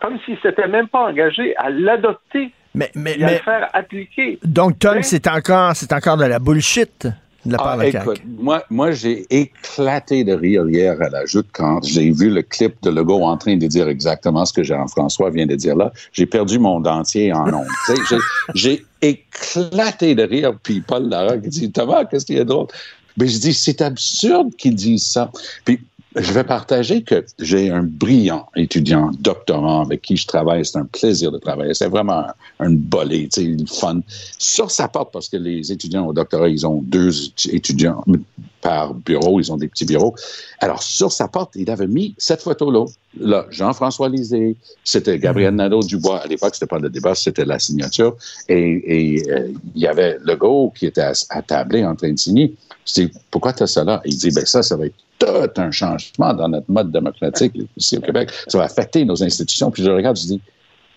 comme 0.00 0.18
s'il 0.24 0.36
s'était 0.40 0.66
même 0.66 0.88
pas 0.88 1.04
engagé 1.04 1.56
à 1.56 1.70
l'adopter 1.70 2.50
Mais, 2.74 2.90
mais, 2.96 3.16
et 3.18 3.24
à 3.24 3.30
le 3.30 3.36
faire 3.36 3.68
appliquer. 3.72 4.38
donc, 4.42 4.78
Tom, 4.80 5.02
c'est 5.02 5.28
encore, 5.28 5.76
c'est 5.76 5.92
encore 5.92 6.16
de 6.16 6.24
la 6.24 6.40
bullshit 6.40 7.06
de 7.44 7.52
la 7.52 7.58
part 7.58 7.68
Ah, 7.72 7.76
de 7.78 7.82
la 7.82 7.90
CAQ. 7.92 8.04
écoute, 8.04 8.20
moi, 8.38 8.64
moi 8.70 8.92
j'ai 8.92 9.26
éclaté 9.30 10.24
de 10.24 10.32
rire 10.32 10.68
hier 10.68 10.96
à 11.02 11.08
la 11.08 11.26
joute 11.26 11.46
quand 11.52 11.82
j'ai 11.84 12.10
vu 12.10 12.30
le 12.30 12.42
clip 12.42 12.74
de 12.82 12.90
Legault 12.90 13.22
en 13.24 13.36
train 13.36 13.56
de 13.56 13.66
dire 13.66 13.88
exactement 13.88 14.44
ce 14.44 14.52
que 14.52 14.62
Jean-François 14.62 15.30
vient 15.30 15.46
de 15.46 15.56
dire 15.56 15.74
là. 15.76 15.92
J'ai 16.12 16.26
perdu 16.26 16.58
mon 16.58 16.80
dentier 16.80 17.32
en 17.32 17.52
ondes. 17.52 17.66
J'ai- 18.54 18.84
éclaté 19.04 20.14
de 20.14 20.22
rire. 20.22 20.52
Puis 20.62 20.80
Paul 20.80 21.08
Larocque 21.08 21.48
dit 21.48 21.72
Thomas, 21.72 22.04
qu'est-ce 22.04 22.24
qu'il 22.26 22.36
y 22.36 22.40
a 22.40 22.44
drôle? 22.44 22.68
Ben, 23.16 23.28
je 23.28 23.36
dis, 23.38 23.52
c'est 23.52 23.82
absurde 23.82 24.54
qu'ils 24.56 24.74
disent 24.76 25.06
ça. 25.06 25.30
Puis 25.64 25.80
je 26.16 26.32
vais 26.32 26.44
partager 26.44 27.02
que 27.02 27.24
j'ai 27.38 27.70
un 27.70 27.82
brillant 27.82 28.46
étudiant 28.56 29.10
doctorant 29.20 29.82
avec 29.82 30.02
qui 30.02 30.16
je 30.16 30.26
travaille. 30.26 30.64
C'est 30.64 30.78
un 30.78 30.84
plaisir 30.84 31.32
de 31.32 31.38
travailler. 31.38 31.74
C'est 31.74 31.88
vraiment 31.88 32.24
un, 32.60 32.68
une 32.68 32.76
bolée, 32.76 33.28
tu 33.32 33.42
sais, 33.42 33.46
le 33.46 33.66
fun. 33.66 34.00
Sur 34.38 34.70
sa 34.70 34.88
porte, 34.88 35.12
parce 35.12 35.28
que 35.28 35.36
les 35.36 35.72
étudiants 35.72 36.06
au 36.06 36.12
doctorat, 36.12 36.48
ils 36.48 36.66
ont 36.66 36.82
deux 36.82 37.10
étudiants 37.50 38.04
par 38.60 38.94
bureau, 38.94 39.40
ils 39.40 39.52
ont 39.52 39.56
des 39.56 39.68
petits 39.68 39.84
bureaux. 39.84 40.14
Alors, 40.60 40.82
sur 40.82 41.10
sa 41.10 41.28
porte, 41.28 41.52
il 41.56 41.70
avait 41.70 41.88
mis 41.88 42.14
cette 42.18 42.42
photo-là. 42.42 42.86
Là, 43.18 43.46
Jean-François 43.50 44.08
Lisée, 44.08 44.56
c'était 44.84 45.18
Gabriel 45.18 45.54
Nadeau-Dubois. 45.54 46.20
À 46.20 46.26
l'époque, 46.26 46.54
c'était 46.54 46.66
pas 46.66 46.78
le 46.78 46.90
débat, 46.90 47.14
c'était 47.14 47.44
la 47.44 47.58
signature. 47.58 48.16
Et, 48.48 49.16
et 49.16 49.30
euh, 49.30 49.48
il 49.74 49.82
y 49.82 49.86
avait 49.86 50.18
Legault 50.24 50.72
qui 50.76 50.86
était 50.86 51.00
à, 51.00 51.12
à 51.30 51.42
tablé 51.42 51.84
en 51.84 51.96
train 51.96 52.12
de 52.12 52.18
signer. 52.18 52.54
Je 52.86 52.92
dis, 52.94 53.10
pourquoi 53.30 53.52
tu 53.52 53.62
as 53.62 53.66
ça 53.66 53.84
là? 53.84 54.00
Il 54.04 54.16
dit, 54.16 54.30
ben 54.30 54.44
ça, 54.44 54.62
ça 54.62 54.76
va 54.76 54.86
être 54.86 54.94
tout 55.26 55.60
un 55.60 55.70
changement 55.70 56.34
dans 56.34 56.48
notre 56.48 56.70
mode 56.70 56.90
démocratique 56.90 57.52
ici 57.76 57.98
au 57.98 58.00
Québec. 58.00 58.30
Ça 58.48 58.58
va 58.58 58.64
affecter 58.64 59.04
nos 59.04 59.22
institutions. 59.22 59.70
Puis 59.70 59.82
je 59.82 59.90
regarde, 59.90 60.16
je 60.16 60.26
dis, 60.26 60.40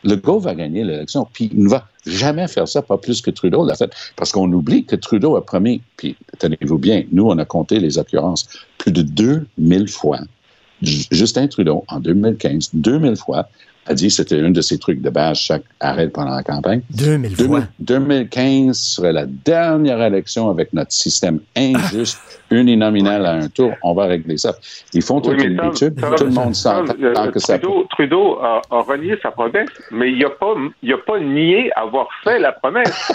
Legault 0.03 0.39
va 0.39 0.55
gagner 0.55 0.83
l'élection. 0.83 1.27
Puis 1.31 1.49
il 1.53 1.63
ne 1.63 1.69
va 1.69 1.87
jamais 2.05 2.47
faire 2.47 2.67
ça, 2.67 2.81
pas 2.81 2.97
plus 2.97 3.21
que 3.21 3.31
Trudeau 3.31 3.65
l'a 3.65 3.75
fait. 3.75 3.91
Parce 4.15 4.31
qu'on 4.31 4.51
oublie 4.51 4.85
que 4.85 4.95
Trudeau 4.95 5.35
a 5.35 5.45
promis, 5.45 5.81
puis 5.97 6.15
tenez-vous 6.39 6.77
bien, 6.77 7.03
nous, 7.11 7.27
on 7.27 7.37
a 7.37 7.45
compté 7.45 7.79
les 7.79 7.97
occurrences 7.97 8.47
plus 8.77 8.91
de 8.91 9.01
2000 9.01 9.87
fois. 9.87 10.19
Justin 10.81 11.47
Trudeau, 11.47 11.83
en 11.87 11.99
2015, 11.99 12.71
2000 12.73 13.15
fois, 13.15 13.47
a 13.87 13.93
dit 13.93 14.07
que 14.07 14.13
c'était 14.13 14.39
un 14.39 14.49
de 14.51 14.61
ses 14.61 14.77
trucs 14.79 15.01
de 15.01 15.09
base 15.09 15.37
chaque 15.37 15.63
arrêt 15.79 16.07
pendant 16.09 16.35
la 16.35 16.43
campagne. 16.43 16.81
2000 16.91 17.35
fois. 17.35 17.63
2000 17.79 18.05
2015 18.25 18.77
serait 18.77 19.13
la 19.13 19.25
dernière 19.25 20.01
élection 20.01 20.49
avec 20.49 20.73
notre 20.73 20.91
système 20.91 21.39
injuste, 21.55 22.19
uninominal 22.51 23.25
à 23.25 23.33
un 23.33 23.47
tour. 23.47 23.73
On 23.83 23.93
va 23.93 24.05
régler 24.05 24.37
ça. 24.37 24.55
Ils 24.93 25.01
font 25.01 25.21
toute 25.21 25.37
mais 25.37 25.43
une 25.43 25.57
Tom, 25.57 25.67
étude. 25.71 25.99
Tom, 25.99 26.15
Tout 26.15 26.23
le 26.25 26.31
monde 26.31 26.55
s'entend 26.55 26.93
euh, 27.01 27.31
que 27.31 27.39
ça. 27.39 27.59
Trudeau, 27.59 27.85
Trudeau 27.91 28.39
a, 28.41 28.61
a 28.71 28.81
renié 28.81 29.15
sa 29.21 29.31
promesse, 29.31 29.69
mais 29.91 30.11
il 30.11 30.19
n'a 30.19 30.29
pas, 30.29 30.53
il 30.81 30.93
a 30.93 30.97
pas 30.97 31.19
nié 31.19 31.71
avoir 31.75 32.07
fait 32.23 32.39
la 32.39 32.51
promesse. 32.53 33.11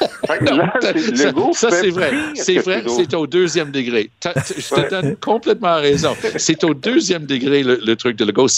Là, 0.28 0.72
Ça, 1.52 1.70
c'est 1.70 1.90
vrai. 1.90 2.10
C'est 2.34 2.56
que 2.56 2.60
vrai, 2.60 2.82
Trudeau. 2.82 2.96
c'est 2.98 3.14
au 3.14 3.26
deuxième 3.26 3.70
degré. 3.70 4.10
Je 4.24 4.30
te 4.68 4.74
Ouais. 4.80 4.88
donne 4.90 5.16
complètement 5.16 5.76
raison. 5.76 6.14
C'est 6.36 6.62
au 6.64 6.74
deuxième 6.74 7.24
degré 7.26 7.62
le, 7.62 7.80
le 7.84 7.96
truc 7.96 8.16
de 8.16 8.24
Legault. 8.24 8.48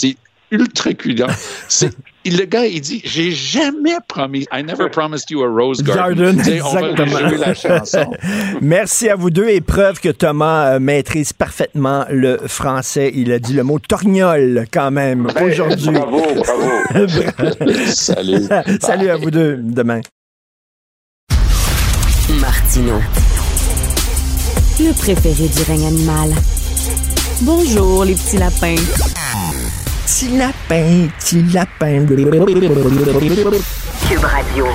C'est 0.53 0.59
ultra 0.59 0.93
cuidant. 0.93 1.27
C'est 1.67 1.91
le 2.25 2.45
gars, 2.45 2.65
il 2.65 2.79
dit, 2.79 3.01
j'ai 3.03 3.31
jamais 3.31 3.97
promis, 4.07 4.45
I 4.51 4.63
never 4.63 4.89
promised 4.89 5.29
you 5.29 5.43
a 5.43 5.47
rose 5.47 5.81
garden. 5.81 6.37
Garden, 6.37 6.39
exactement. 6.39 7.29
jouer 7.29 7.37
la 7.37 7.53
chanson. 7.53 8.11
Merci 8.61 9.09
à 9.09 9.15
vous 9.15 9.29
deux 9.29 9.49
et 9.49 9.61
preuve 9.61 9.99
que 9.99 10.09
Thomas 10.09 10.75
euh, 10.75 10.79
maîtrise 10.79 11.33
parfaitement 11.33 12.05
le 12.09 12.37
français. 12.45 13.11
Il 13.13 13.31
a 13.31 13.39
dit 13.39 13.53
le 13.53 13.63
mot 13.63 13.79
torgnole 13.79 14.65
quand 14.71 14.91
même 14.91 15.27
aujourd'hui. 15.41 15.91
Bravo, 15.91 16.21
bravo. 16.35 17.07
Salut. 17.87 18.47
Salut 18.79 19.09
à 19.09 19.17
vous 19.17 19.31
deux. 19.31 19.57
Demain. 19.57 20.01
Martino. 22.39 23.01
Le 24.79 24.93
préféré 24.93 25.47
du 25.49 25.63
règne 25.67 25.87
animal. 25.87 26.29
Bonjour, 27.41 28.05
les 28.05 28.13
petits 28.13 28.37
lapins. 28.37 28.75
Petit 30.05 30.37
lapin, 30.37 31.07
petit 31.17 31.41
lapin. 31.53 32.05
Cube 34.07 34.23
Radio. 34.23 34.65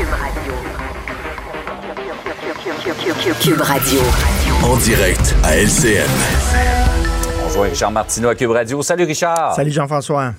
Cube 3.40 3.60
Radio. 3.60 4.00
En 4.62 4.76
direct 4.78 5.34
à 5.44 5.56
LCN. 5.56 6.08
On 7.44 7.60
avec 7.60 7.72
Richard 7.72 7.90
Martineau 7.90 8.28
à 8.30 8.34
Cube 8.34 8.50
Radio. 8.50 8.82
Salut 8.82 9.04
Richard. 9.04 9.54
Salut 9.54 9.70
Jean-François. 9.70 10.32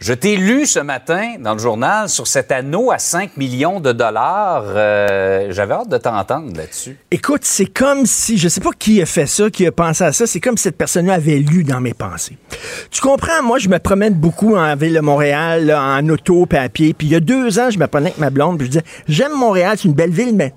Je 0.00 0.14
t'ai 0.14 0.38
lu 0.38 0.64
ce 0.64 0.78
matin 0.78 1.34
dans 1.40 1.52
le 1.52 1.58
journal 1.58 2.08
sur 2.08 2.26
cet 2.26 2.52
anneau 2.52 2.90
à 2.90 2.98
5 2.98 3.36
millions 3.36 3.80
de 3.80 3.92
dollars. 3.92 4.64
Euh, 4.68 5.48
J'avais 5.50 5.74
hâte 5.74 5.90
de 5.90 5.98
t'entendre 5.98 6.56
là-dessus. 6.56 6.96
Écoute, 7.10 7.42
c'est 7.44 7.66
comme 7.66 8.06
si, 8.06 8.38
je 8.38 8.48
sais 8.48 8.62
pas 8.62 8.70
qui 8.78 9.02
a 9.02 9.06
fait 9.06 9.26
ça, 9.26 9.50
qui 9.50 9.66
a 9.66 9.72
pensé 9.72 10.02
à 10.02 10.12
ça, 10.12 10.26
c'est 10.26 10.40
comme 10.40 10.56
si 10.56 10.62
cette 10.62 10.78
personne-là 10.78 11.12
avait 11.14 11.36
lu 11.36 11.64
dans 11.64 11.82
mes 11.82 11.92
pensées. 11.92 12.38
Tu 12.90 13.02
comprends, 13.02 13.42
moi, 13.42 13.58
je 13.58 13.68
me 13.68 13.78
promène 13.78 14.14
beaucoup 14.14 14.56
en 14.56 14.74
ville 14.74 14.94
de 14.94 15.00
Montréal, 15.00 15.66
là, 15.66 15.82
en 15.82 16.08
auto, 16.08 16.46
pied. 16.46 16.94
Puis 16.94 17.06
il 17.06 17.12
y 17.12 17.14
a 17.14 17.20
deux 17.20 17.58
ans, 17.58 17.68
je 17.68 17.78
me 17.78 17.86
prenais 17.86 18.06
avec 18.06 18.18
ma 18.18 18.30
blonde, 18.30 18.56
puis 18.56 18.68
je 18.68 18.70
disais, 18.70 18.84
j'aime 19.06 19.32
Montréal, 19.32 19.76
c'est 19.76 19.86
une 19.88 19.94
belle 19.94 20.12
ville, 20.12 20.34
mais 20.34 20.54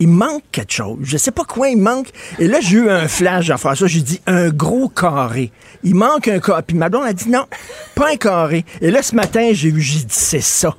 il 0.00 0.08
manque 0.08 0.42
quelque 0.52 0.72
chose. 0.72 0.98
Je 1.02 1.16
sais 1.16 1.30
pas 1.30 1.44
quoi 1.44 1.68
il 1.68 1.78
manque. 1.78 2.08
Et 2.38 2.46
là, 2.46 2.58
j'ai 2.60 2.76
eu 2.78 2.90
un 2.90 3.08
flash, 3.08 3.46
Jean-François. 3.46 3.86
J'ai 3.88 4.02
dit 4.02 4.20
un 4.26 4.48
gros 4.48 4.88
carré. 4.88 5.52
Il 5.82 5.94
manque 5.94 6.28
un 6.28 6.38
carré. 6.38 6.62
Puis 6.66 6.76
ma 6.76 6.88
blonde 6.88 7.06
a 7.06 7.12
dit 7.12 7.28
non, 7.28 7.44
pas 7.94 8.12
un 8.12 8.16
carré. 8.16 8.64
Et 8.80 8.90
là, 8.90 9.02
ce 9.02 9.14
matin, 9.14 9.50
j'ai 9.52 9.70
vu, 9.70 9.80
j'ai 9.80 10.00
dit, 10.00 10.06
c'est 10.08 10.40
ça. 10.40 10.74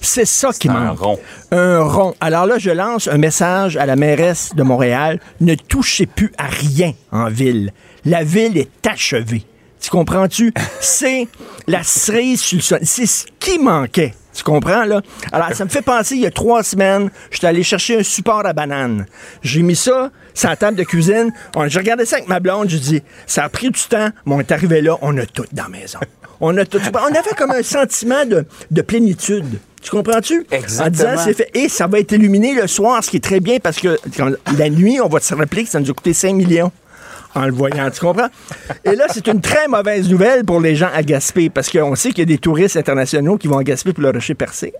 C'est 0.00 0.24
ça 0.24 0.50
qui 0.52 0.68
un 0.68 0.72
manque. 0.72 0.98
rond. 0.98 1.18
Un 1.52 1.80
rond. 1.84 2.14
Alors 2.20 2.46
là, 2.46 2.58
je 2.58 2.70
lance 2.70 3.06
un 3.06 3.18
message 3.18 3.76
à 3.76 3.86
la 3.86 3.94
mairesse 3.94 4.50
de 4.56 4.64
Montréal. 4.64 5.20
Ne 5.40 5.54
touchez 5.54 6.06
plus 6.06 6.32
à 6.38 6.46
rien 6.46 6.92
en 7.12 7.28
ville. 7.28 7.72
La 8.04 8.24
ville 8.24 8.58
est 8.58 8.86
achevée. 8.86 9.44
Tu 9.82 9.90
comprends-tu? 9.90 10.54
C'est 10.80 11.26
la 11.66 11.82
cerise 11.82 12.40
sur 12.40 12.56
le 12.56 12.62
sol. 12.62 12.78
C'est 12.84 13.06
ce 13.06 13.26
qui 13.40 13.58
manquait. 13.58 14.14
Tu 14.32 14.44
comprends, 14.44 14.84
là? 14.84 15.02
Alors, 15.32 15.52
ça 15.52 15.64
me 15.64 15.68
fait 15.68 15.82
penser, 15.82 16.14
il 16.14 16.22
y 16.22 16.26
a 16.26 16.30
trois 16.30 16.62
semaines, 16.62 17.10
j'étais 17.30 17.48
allé 17.48 17.62
chercher 17.62 17.98
un 17.98 18.02
support 18.02 18.46
à 18.46 18.54
banane. 18.54 19.04
J'ai 19.42 19.60
mis 19.60 19.76
ça 19.76 20.10
sur 20.32 20.48
la 20.48 20.56
table 20.56 20.78
de 20.78 20.84
cuisine. 20.84 21.32
J'ai 21.66 21.78
regardé 21.78 22.06
ça 22.06 22.16
avec 22.16 22.28
ma 22.28 22.40
blonde. 22.40 22.70
J'ai 22.70 22.78
dit, 22.78 23.02
ça 23.26 23.44
a 23.44 23.48
pris 23.50 23.70
du 23.70 23.80
temps, 23.80 24.08
mais 24.24 24.34
on 24.34 24.40
est 24.40 24.52
arrivé 24.52 24.80
là, 24.80 24.96
on 25.02 25.18
a 25.18 25.26
tout 25.26 25.44
dans 25.52 25.64
la 25.64 25.68
maison. 25.68 25.98
On 26.40 26.56
a 26.56 26.64
tout. 26.64 26.78
On 26.94 27.14
avait 27.14 27.34
comme 27.36 27.50
un 27.50 27.62
sentiment 27.62 28.24
de, 28.24 28.46
de 28.70 28.82
plénitude. 28.82 29.58
Tu 29.82 29.90
comprends-tu? 29.90 30.46
Exactement. 30.50 30.86
En 30.86 30.90
disant, 30.90 31.24
c'est 31.24 31.34
fait. 31.34 31.50
Et 31.54 31.68
ça 31.68 31.86
va 31.86 31.98
être 31.98 32.12
illuminé 32.12 32.54
le 32.54 32.66
soir, 32.68 33.02
ce 33.04 33.10
qui 33.10 33.16
est 33.16 33.24
très 33.24 33.40
bien 33.40 33.58
parce 33.58 33.78
que 33.78 33.98
la 34.56 34.70
nuit, 34.70 35.00
on 35.00 35.08
va 35.08 35.20
se 35.20 35.34
rappeler 35.34 35.64
que 35.64 35.70
ça 35.70 35.80
nous 35.80 35.90
a 35.90 35.92
coûté 35.92 36.12
5 36.12 36.34
millions 36.34 36.72
en 37.34 37.46
le 37.46 37.52
voyant, 37.52 37.90
tu 37.90 38.00
comprends? 38.00 38.28
Et 38.84 38.94
là, 38.94 39.06
c'est 39.08 39.26
une 39.26 39.40
très 39.40 39.68
mauvaise 39.68 40.08
nouvelle 40.08 40.44
pour 40.44 40.60
les 40.60 40.76
gens 40.76 40.90
à 40.92 41.02
Gaspé, 41.02 41.50
parce 41.50 41.70
qu'on 41.70 41.94
sait 41.94 42.10
qu'il 42.10 42.18
y 42.18 42.22
a 42.22 42.26
des 42.26 42.38
touristes 42.38 42.76
internationaux 42.76 43.36
qui 43.36 43.48
vont 43.48 43.58
à 43.58 43.64
Gaspé 43.64 43.92
pour 43.92 44.02
le 44.02 44.10
rocher 44.10 44.34
percé. 44.34 44.72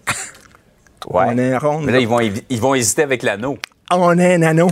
Ouais. 1.08 1.24
On 1.28 1.38
est 1.38 1.56
rond. 1.56 1.80
Mais 1.80 1.92
là, 1.92 1.98
ils 1.98 2.08
vont, 2.08 2.20
ils 2.20 2.60
vont 2.60 2.74
hésiter 2.74 3.02
avec 3.02 3.22
l'anneau. 3.22 3.58
On 3.90 4.18
est 4.18 4.36
un 4.36 4.42
anneau. 4.42 4.70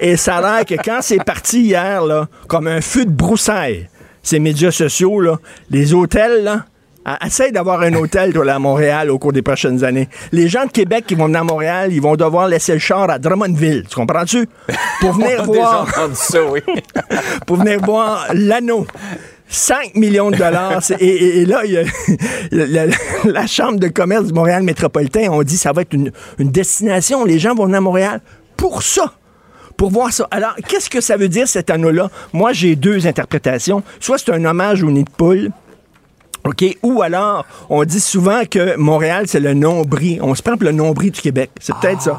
Et 0.00 0.16
ça 0.16 0.36
a 0.36 0.40
l'air 0.40 0.66
que 0.66 0.74
quand 0.82 0.98
c'est 1.02 1.22
parti 1.24 1.62
hier, 1.62 2.04
là, 2.04 2.28
comme 2.48 2.66
un 2.66 2.80
feu 2.80 3.04
de 3.04 3.10
broussailles, 3.10 3.88
ces 4.22 4.40
médias 4.40 4.72
sociaux, 4.72 5.20
là, 5.20 5.38
les 5.70 5.94
hôtels, 5.94 6.42
là, 6.44 6.64
essaye 7.24 7.52
d'avoir 7.52 7.80
un 7.82 7.94
hôtel, 7.94 8.32
toi, 8.32 8.44
là, 8.44 8.56
à 8.56 8.58
Montréal, 8.58 9.10
au 9.10 9.18
cours 9.18 9.32
des 9.32 9.42
prochaines 9.42 9.84
années. 9.84 10.08
Les 10.32 10.48
gens 10.48 10.66
de 10.66 10.70
Québec 10.70 11.04
qui 11.06 11.14
vont 11.14 11.26
venir 11.26 11.40
à 11.40 11.44
Montréal, 11.44 11.92
ils 11.92 12.02
vont 12.02 12.16
devoir 12.16 12.48
laisser 12.48 12.72
le 12.74 12.78
char 12.80 13.08
à 13.08 13.18
Drummondville. 13.18 13.84
Tu 13.88 13.94
comprends-tu? 13.96 14.48
Pour 15.00 15.12
venir 15.18 15.44
voir 15.44 15.86
ça, 16.14 16.44
oui. 16.44 16.60
pour 17.46 17.56
venir 17.56 17.80
voir 17.80 18.26
l'anneau. 18.34 18.86
5 19.50 19.94
millions 19.94 20.30
de 20.30 20.36
dollars. 20.36 20.82
Et, 21.00 21.06
et- 21.06 21.38
et 21.40 21.46
là, 21.46 21.62
il 21.64 21.72
y 21.72 21.78
a 21.78 21.82
la, 22.52 22.66
la- 22.86 22.92
la 23.24 23.46
Chambre 23.46 23.78
de 23.78 23.88
commerce 23.88 24.24
du 24.26 24.32
Montréal 24.34 24.62
métropolitain, 24.62 25.28
on 25.30 25.42
dit 25.42 25.54
que 25.54 25.60
ça 25.60 25.72
va 25.72 25.82
être 25.82 25.94
une, 25.94 26.10
une 26.38 26.50
destination. 26.50 27.24
Les 27.24 27.38
gens 27.38 27.54
vont 27.54 27.64
venir 27.64 27.78
à 27.78 27.80
Montréal 27.80 28.20
pour 28.56 28.82
ça. 28.82 29.12
Pour 29.78 29.90
voir 29.90 30.12
ça. 30.12 30.26
Alors, 30.32 30.54
qu'est-ce 30.68 30.90
que 30.90 31.00
ça 31.00 31.16
veut 31.16 31.28
dire, 31.28 31.46
cet 31.48 31.70
anneau-là? 31.70 32.10
Moi, 32.32 32.52
j'ai 32.52 32.74
deux 32.76 33.06
interprétations. 33.06 33.82
Soit 34.00 34.18
c'est 34.18 34.32
un 34.32 34.44
hommage 34.44 34.82
au 34.82 34.90
nid 34.90 35.04
de 35.04 35.10
poule, 35.10 35.50
OK? 36.48 36.64
Ou 36.82 37.02
alors, 37.02 37.44
on 37.68 37.84
dit 37.84 38.00
souvent 38.00 38.42
que 38.50 38.76
Montréal, 38.76 39.24
c'est 39.28 39.40
le 39.40 39.54
nombril. 39.54 40.20
On 40.22 40.34
se 40.34 40.42
prend 40.42 40.54
pour 40.56 40.64
le 40.64 40.72
nombril 40.72 41.10
du 41.12 41.20
Québec. 41.20 41.50
C'est 41.60 41.74
peut-être 41.76 42.02
ça. 42.02 42.18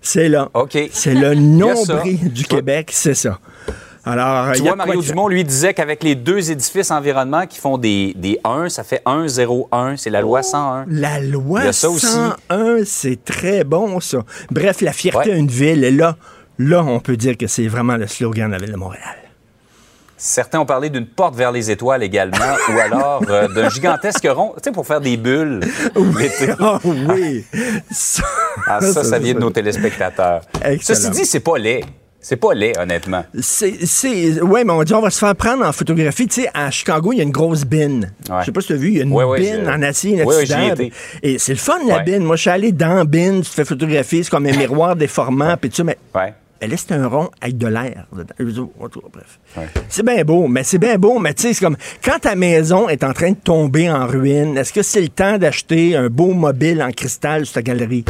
C'est 0.00 0.28
là. 0.28 0.48
OK. 0.54 0.78
C'est 0.92 1.14
le 1.14 1.34
nombril 1.34 2.32
du 2.32 2.44
Québec, 2.44 2.90
c'est 2.92 3.14
ça. 3.14 3.38
Alors, 4.04 4.52
Tu 4.52 4.60
il 4.60 4.64
y 4.64 4.68
a 4.68 4.74
vois, 4.74 4.86
Mario 4.86 5.02
Dumont, 5.02 5.28
lui, 5.28 5.44
disait 5.44 5.74
qu'avec 5.74 6.02
les 6.02 6.14
deux 6.14 6.50
édifices 6.50 6.90
environnement 6.90 7.46
qui 7.46 7.58
font 7.58 7.76
des, 7.76 8.14
des 8.16 8.40
1, 8.42 8.70
ça 8.70 8.82
fait 8.82 9.02
1-0-1. 9.04 9.96
C'est 9.98 10.08
la 10.08 10.22
loi 10.22 10.42
101. 10.42 10.86
La 10.88 11.20
loi 11.20 11.60
Il 11.60 11.66
y 11.66 11.68
a 11.68 11.72
ça 11.74 11.90
aussi. 11.90 12.06
101, 12.06 12.84
c'est 12.86 13.22
très 13.22 13.64
bon, 13.64 14.00
ça. 14.00 14.20
Bref, 14.50 14.80
la 14.80 14.92
fierté 14.92 15.28
Ouais. 15.30 15.36
d'une 15.36 15.48
ville, 15.48 15.84
et 15.84 15.90
là, 15.90 16.16
là, 16.58 16.82
on 16.84 17.00
peut 17.00 17.18
dire 17.18 17.36
que 17.36 17.46
c'est 17.46 17.66
vraiment 17.68 17.96
le 17.96 18.06
slogan 18.06 18.46
de 18.48 18.52
la 18.52 18.58
ville 18.58 18.72
de 18.72 18.78
Montréal. 18.78 19.16
Certains 20.20 20.58
ont 20.60 20.66
parlé 20.66 20.90
d'une 20.90 21.06
porte 21.06 21.36
vers 21.36 21.52
les 21.52 21.70
étoiles 21.70 22.02
également, 22.02 22.36
ou 22.74 22.78
alors 22.78 23.22
euh, 23.30 23.46
d'un 23.48 23.68
gigantesque 23.70 24.26
rond, 24.28 24.52
tu 24.56 24.64
sais, 24.64 24.72
pour 24.72 24.86
faire 24.86 25.00
des 25.00 25.16
bulles. 25.16 25.60
l'été. 26.18 26.52
Ah 26.58 26.78
oui! 26.84 27.44
Ça, 27.90 28.22
Ah, 28.66 28.80
ça, 28.80 29.04
ça 29.04 29.18
vient 29.18 29.34
de 29.34 29.38
nos 29.40 29.50
téléspectateurs. 29.50 30.42
Excellent. 30.64 30.98
Ceci 30.98 31.10
dit, 31.10 31.24
c'est 31.24 31.40
pas 31.40 31.56
laid. 31.56 31.84
C'est 32.20 32.34
pas 32.36 32.52
laid, 32.52 32.76
honnêtement. 32.76 33.24
C'est, 33.40 33.86
c'est, 33.86 34.42
ouais, 34.42 34.64
mais 34.64 34.72
on 34.72 34.82
dit 34.82 34.92
on 34.92 35.00
va 35.00 35.08
se 35.08 35.20
faire 35.20 35.36
prendre 35.36 35.64
en 35.64 35.70
photographie. 35.72 36.26
Tu 36.26 36.42
sais, 36.42 36.50
à 36.52 36.68
Chicago, 36.72 37.12
il 37.12 37.18
y 37.18 37.20
a 37.20 37.22
une 37.22 37.30
grosse 37.30 37.64
bine. 37.64 38.12
Ouais. 38.28 38.36
Je 38.40 38.46
sais 38.46 38.52
pas 38.52 38.60
si 38.60 38.66
tu 38.66 38.72
as 38.72 38.76
vu, 38.76 38.88
il 38.88 38.96
y 38.96 39.00
a 39.00 39.04
une 39.04 39.12
Ouais, 39.12 39.22
ouais, 39.22 39.38
bine 39.40 39.62
je- 39.64 39.70
en 39.70 39.82
acier 39.82 40.10
inoxydable. 40.14 40.88
Et 41.22 41.38
c'est 41.38 41.52
le 41.52 41.58
fun, 41.58 41.78
la 41.86 42.00
bine. 42.00 42.24
Moi, 42.24 42.34
je 42.34 42.40
suis 42.42 42.50
allé 42.50 42.72
dans 42.72 42.94
la 42.96 43.04
bine, 43.04 43.42
tu 43.42 43.48
te 43.50 43.54
fais 43.54 43.64
photographier, 43.64 44.24
c'est 44.24 44.30
comme 44.30 44.46
un 44.46 44.56
miroir 44.56 44.96
déformant, 44.96 45.56
puis 45.56 45.70
tout 45.70 45.76
ça, 45.76 45.84
mais. 45.84 45.96
Elle 46.60 46.70
laisse 46.70 46.86
un 46.90 47.06
rond 47.06 47.30
avec 47.40 47.56
de 47.56 47.66
l'air. 47.68 48.06
dedans. 48.12 48.70
Bref. 49.12 49.38
Ouais. 49.56 49.68
C'est 49.88 50.04
bien 50.04 50.24
beau, 50.24 50.48
mais 50.48 50.64
c'est 50.64 50.78
bien 50.78 50.96
beau, 50.98 51.18
mais 51.20 51.32
tu 51.34 51.42
sais, 51.42 51.54
c'est 51.54 51.64
comme 51.64 51.76
quand 52.04 52.18
ta 52.20 52.34
maison 52.34 52.88
est 52.88 53.04
en 53.04 53.12
train 53.12 53.30
de 53.30 53.36
tomber 53.36 53.88
en 53.90 54.06
ruine, 54.06 54.56
est-ce 54.58 54.72
que 54.72 54.82
c'est 54.82 55.00
le 55.00 55.08
temps 55.08 55.38
d'acheter 55.38 55.94
un 55.96 56.08
beau 56.08 56.34
mobile 56.34 56.82
en 56.82 56.90
cristal 56.90 57.46
sur 57.46 57.54
ta 57.54 57.62
galerie? 57.62 58.04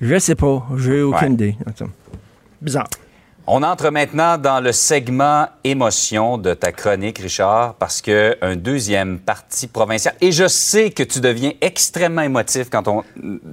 Je 0.00 0.18
sais 0.18 0.34
pas. 0.34 0.66
J'ai 0.76 1.00
aucune 1.02 1.28
Ouais. 1.28 1.32
idée. 1.32 1.56
Bizarre. 2.60 2.88
On 3.46 3.62
entre 3.62 3.90
maintenant 3.90 4.38
dans 4.38 4.60
le 4.62 4.72
segment 4.72 5.48
émotion 5.64 6.38
de 6.38 6.54
ta 6.54 6.72
chronique, 6.72 7.18
Richard, 7.18 7.74
parce 7.74 8.00
que 8.00 8.36
un 8.40 8.56
deuxième 8.56 9.18
parti 9.18 9.66
provincial, 9.66 10.14
et 10.22 10.32
je 10.32 10.48
sais 10.48 10.90
que 10.90 11.02
tu 11.02 11.20
deviens 11.20 11.52
extrêmement 11.60 12.22
émotif 12.22 12.70
quand 12.70 12.88
on 12.88 13.02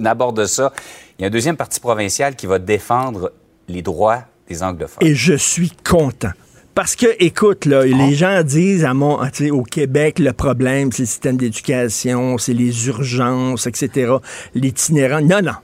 aborde 0.05 0.45
ça, 0.45 0.71
il 1.19 1.23
y 1.23 1.25
a 1.25 1.27
un 1.27 1.31
deuxième 1.31 1.57
parti 1.57 1.81
provincial 1.81 2.35
qui 2.37 2.45
va 2.47 2.57
défendre 2.57 3.33
les 3.67 3.81
droits 3.81 4.23
anglophones. 4.61 5.05
Et 5.07 5.15
je 5.15 5.33
suis 5.33 5.71
content. 5.83 6.31
Parce 6.73 6.95
que, 6.95 7.07
écoute, 7.19 7.65
là, 7.65 7.83
les 7.85 8.15
gens 8.15 8.43
disent 8.43 8.85
à 8.85 8.93
mon, 8.93 9.19
au 9.51 9.63
Québec, 9.63 10.19
le 10.19 10.31
problème, 10.31 10.91
c'est 10.91 11.03
le 11.03 11.07
système 11.07 11.35
d'éducation, 11.37 12.37
c'est 12.37 12.53
les 12.53 12.87
urgences, 12.87 13.67
etc., 13.67 14.13
l'itinérant. 14.55 15.21
Non, 15.21 15.41
non. 15.41 15.55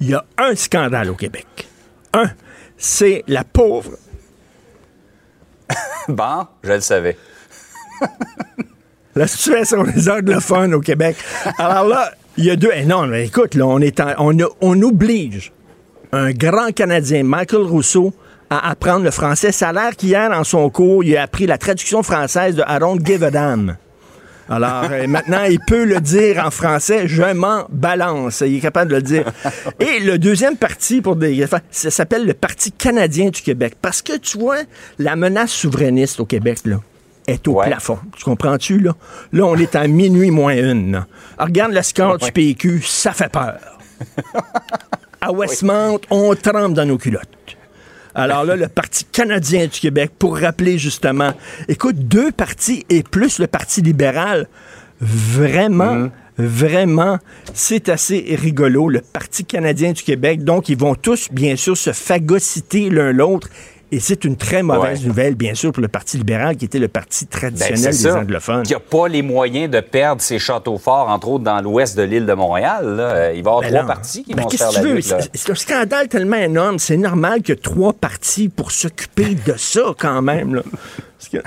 Il 0.00 0.10
y 0.10 0.14
a 0.14 0.24
un 0.36 0.54
scandale 0.54 1.10
au 1.10 1.14
Québec. 1.14 1.46
Un, 2.12 2.30
c'est 2.76 3.24
la 3.26 3.44
pauvre 3.44 3.92
Bon, 6.08 6.46
je 6.62 6.72
le 6.72 6.80
savais. 6.80 7.16
La 9.14 9.26
situation 9.26 9.82
des 9.84 10.10
anglophones 10.10 10.74
au 10.74 10.80
Québec. 10.80 11.16
Alors 11.58 11.88
là, 11.88 12.12
il 12.36 12.44
y 12.44 12.50
a 12.50 12.56
deux. 12.56 12.70
eh 12.74 12.84
non, 12.84 13.06
mais 13.06 13.24
écoute, 13.26 13.54
là, 13.54 13.66
on, 13.66 13.78
est 13.80 13.98
en- 14.00 14.12
on, 14.18 14.36
on 14.60 14.82
oblige 14.82 15.52
un 16.12 16.32
grand 16.32 16.72
Canadien, 16.74 17.22
Michael 17.22 17.62
Rousseau, 17.62 18.12
à 18.50 18.70
apprendre 18.70 19.04
le 19.04 19.10
français. 19.10 19.52
Ça 19.52 19.70
a 19.70 19.72
l'air 19.72 19.96
qu'hier, 19.96 20.30
dans 20.30 20.44
son 20.44 20.70
cours, 20.70 21.04
il 21.04 21.16
a 21.16 21.22
appris 21.22 21.46
la 21.46 21.58
traduction 21.58 22.02
française 22.02 22.56
de 22.56 22.62
I 22.68 22.78
don't 22.78 23.04
give 23.04 23.24
a 23.24 23.30
damn. 23.30 23.76
Alors, 24.48 24.84
euh, 24.90 25.08
maintenant, 25.08 25.42
il 25.42 25.58
peut 25.58 25.84
le 25.84 26.00
dire 26.00 26.44
en 26.44 26.52
français, 26.52 27.08
je 27.08 27.34
m'en 27.34 27.66
balance. 27.68 28.44
Il 28.46 28.56
est 28.56 28.60
capable 28.60 28.92
de 28.92 28.96
le 28.96 29.02
dire. 29.02 29.24
Et 29.80 29.98
le 29.98 30.18
deuxième 30.18 30.56
parti, 30.56 31.00
pour 31.00 31.16
des, 31.16 31.44
ça 31.70 31.90
s'appelle 31.90 32.24
le 32.24 32.34
Parti 32.34 32.70
canadien 32.70 33.30
du 33.30 33.42
Québec. 33.42 33.74
Parce 33.82 34.02
que, 34.02 34.16
tu 34.16 34.38
vois, 34.38 34.58
la 34.98 35.16
menace 35.16 35.50
souverainiste 35.50 36.20
au 36.20 36.26
Québec, 36.26 36.58
là, 36.64 36.80
est 37.26 37.48
au 37.48 37.54
plafond. 37.54 37.98
Tu 38.16 38.22
comprends-tu, 38.22 38.78
là? 38.78 38.92
Là, 39.32 39.46
on 39.46 39.56
est 39.56 39.74
à 39.74 39.88
minuit 39.88 40.30
moins 40.30 40.54
une. 40.54 41.04
regarde 41.38 41.72
le 41.72 41.82
score 41.82 42.18
du 42.18 42.30
PQ, 42.30 42.82
ça 42.82 43.12
fait 43.12 43.30
peur. 43.30 43.58
à 45.26 45.32
Westmount, 45.32 45.98
on 46.10 46.34
trempe 46.36 46.74
dans 46.74 46.86
nos 46.86 46.98
culottes. 46.98 47.28
Alors 48.14 48.44
là, 48.44 48.54
le 48.54 48.68
Parti 48.68 49.04
canadien 49.04 49.66
du 49.66 49.80
Québec, 49.80 50.12
pour 50.18 50.38
rappeler 50.38 50.78
justement, 50.78 51.32
écoute, 51.68 51.96
deux 51.98 52.30
partis 52.30 52.86
et 52.88 53.02
plus 53.02 53.40
le 53.40 53.46
Parti 53.46 53.82
libéral, 53.82 54.48
vraiment, 55.00 55.94
mm. 55.94 56.10
vraiment, 56.38 57.18
c'est 57.52 57.88
assez 57.88 58.36
rigolo. 58.40 58.88
Le 58.88 59.00
Parti 59.00 59.44
canadien 59.44 59.92
du 59.92 60.02
Québec, 60.02 60.44
donc, 60.44 60.68
ils 60.68 60.78
vont 60.78 60.94
tous, 60.94 61.28
bien 61.30 61.56
sûr, 61.56 61.76
se 61.76 61.92
phagocyter 61.92 62.88
l'un 62.88 63.12
l'autre 63.12 63.48
et 63.92 64.00
c'est 64.00 64.24
une 64.24 64.36
très 64.36 64.64
mauvaise 64.64 65.06
nouvelle, 65.06 65.36
bien 65.36 65.54
sûr, 65.54 65.70
pour 65.70 65.80
le 65.80 65.88
Parti 65.88 66.16
libéral, 66.16 66.56
qui 66.56 66.64
était 66.64 66.80
le 66.80 66.88
parti 66.88 67.26
traditionnel 67.26 67.82
ben, 67.82 67.90
des 67.90 68.06
anglophones. 68.10 68.62
Qui 68.64 68.72
n'a 68.72 68.80
pas 68.80 69.06
les 69.06 69.22
moyens 69.22 69.70
de 69.70 69.80
perdre 69.80 70.20
ses 70.20 70.40
châteaux 70.40 70.78
forts, 70.78 71.08
entre 71.08 71.28
autres 71.28 71.44
dans 71.44 71.60
l'ouest 71.60 71.96
de 71.96 72.02
l'île 72.02 72.26
de 72.26 72.32
Montréal. 72.32 72.84
Il 72.84 72.96
va 72.96 73.32
y 73.32 73.38
avoir 73.38 73.60
ben 73.60 73.70
trois 73.70 73.86
partis 73.86 74.24
qui 74.24 74.34
ben, 74.34 74.42
vont 74.42 74.50
se 74.50 74.56
faire 74.56 74.72
la 74.72 74.82
lutte. 74.82 75.14
C'est 75.34 75.50
un 75.50 75.54
scandale 75.54 76.08
tellement 76.08 76.36
énorme. 76.36 76.80
C'est 76.80 76.96
normal 76.96 77.42
que 77.42 77.52
trois 77.52 77.92
partis 77.92 78.48
pour 78.48 78.72
s'occuper 78.72 79.36
de 79.46 79.54
ça, 79.56 79.94
quand 79.96 80.20
même. 80.20 80.62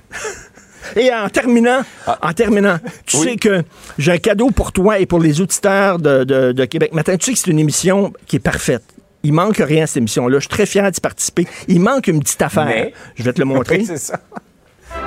Et 0.96 1.14
en 1.14 1.28
terminant, 1.28 1.82
ah. 2.08 2.18
en 2.22 2.32
terminant, 2.32 2.78
tu 3.06 3.18
sais 3.18 3.36
que 3.36 3.64
j'ai 3.98 4.14
un 4.14 4.18
cadeau 4.18 4.50
pour 4.50 4.72
toi 4.72 4.98
et 4.98 5.06
pour 5.06 5.20
les 5.20 5.42
auditeurs 5.42 6.00
de, 6.00 6.24
de 6.24 6.66
Québec 6.66 6.94
Matin. 6.94 7.18
Tu 7.18 7.26
sais 7.26 7.34
que 7.34 7.40
c'est 7.40 7.52
une 7.52 7.60
émission 7.60 8.14
qui 8.26 8.38
est 8.38 8.40
parfaite. 8.40 8.84
Il 9.24 9.34
manque 9.34 9.58
rien 9.58 9.84
à 9.84 9.88
cette 9.88 9.98
émission-là. 9.98 10.38
Je 10.38 10.42
suis 10.42 10.50
très 10.50 10.66
fier 10.66 10.90
d'y 10.90 11.02
participer. 11.02 11.46
Il 11.68 11.82
manque 11.82 12.08
une 12.08 12.22
petite 12.22 12.42
affaire. 12.42 12.88
Je 13.16 13.24
vais 13.24 13.34
te 13.34 13.40
le 13.40 13.46
montrer. 13.46 13.84
c'est 13.86 13.98
ça. 13.98 14.20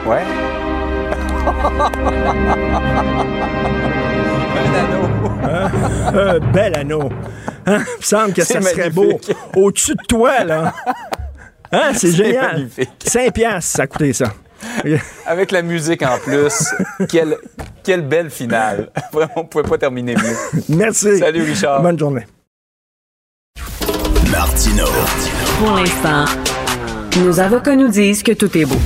Ouais. 0.07 0.23
Un 4.55 4.75
anneau. 4.75 5.09
un 6.15 6.39
bel 6.53 6.77
anneau. 6.77 7.09
Hein? 7.67 7.79
Il 7.79 7.99
me 7.99 8.03
semble 8.03 8.33
que 8.33 8.45
ça 8.45 8.61
serait 8.61 8.91
beau. 8.91 9.19
Au-dessus 9.57 9.95
de 9.95 10.03
toi, 10.09 10.45
là. 10.45 10.73
Hein? 11.73 11.93
C'est 11.95 12.13
génial. 12.13 12.57
Magnifique. 12.57 12.91
5 13.05 13.33
piastres, 13.33 13.77
ça 13.77 13.83
a 13.83 13.87
coûté 13.87 14.13
ça. 14.13 14.33
Avec 15.27 15.51
la 15.51 15.63
musique 15.63 16.03
en 16.03 16.19
plus, 16.19 16.73
quelle, 17.09 17.37
quelle 17.83 18.03
belle 18.03 18.31
finale. 18.31 18.91
Vraiment, 19.13 19.33
on 19.37 19.43
ne 19.43 19.47
pouvait 19.47 19.69
pas 19.69 19.79
terminer 19.79 20.15
mieux. 20.15 20.63
Merci. 20.69 21.19
Salut 21.19 21.43
Richard. 21.43 21.83
Bonne 21.83 21.99
journée. 21.99 22.27
Martino. 24.33 24.87
Pour 25.59 25.73
l'instant, 25.73 26.25
nos 27.23 27.39
avocats 27.39 27.77
nous 27.77 27.89
disent 27.89 28.23
que 28.23 28.33
tout 28.33 28.57
est 28.57 28.65
beau. 28.65 28.79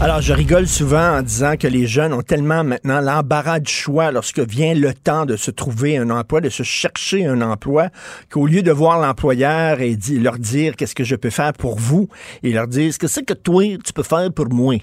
Alors, 0.00 0.22
je 0.22 0.32
rigole 0.32 0.66
souvent 0.66 1.18
en 1.18 1.22
disant 1.22 1.56
que 1.58 1.66
les 1.66 1.86
jeunes 1.86 2.14
ont 2.14 2.22
tellement 2.22 2.64
maintenant 2.64 3.00
l'embarras 3.00 3.60
du 3.60 3.70
choix 3.70 4.10
lorsque 4.10 4.40
vient 4.40 4.74
le 4.74 4.94
temps 4.94 5.26
de 5.26 5.36
se 5.36 5.50
trouver 5.50 5.98
un 5.98 6.08
emploi, 6.08 6.40
de 6.40 6.48
se 6.48 6.62
chercher 6.62 7.26
un 7.26 7.42
emploi, 7.42 7.90
qu'au 8.30 8.46
lieu 8.46 8.62
de 8.62 8.72
voir 8.72 8.98
l'employeur 8.98 9.82
et 9.82 9.98
leur 10.20 10.38
dire 10.38 10.74
qu'est-ce 10.74 10.94
que 10.94 11.04
je 11.04 11.16
peux 11.16 11.30
faire 11.30 11.52
pour 11.52 11.78
vous, 11.78 12.08
ils 12.42 12.54
leur 12.54 12.66
disent 12.66 12.96
que 12.96 13.06
c'est 13.06 13.24
que 13.24 13.34
toi, 13.34 13.62
tu 13.84 13.92
peux 13.92 14.02
faire 14.02 14.32
pour 14.32 14.48
moi? 14.48 14.76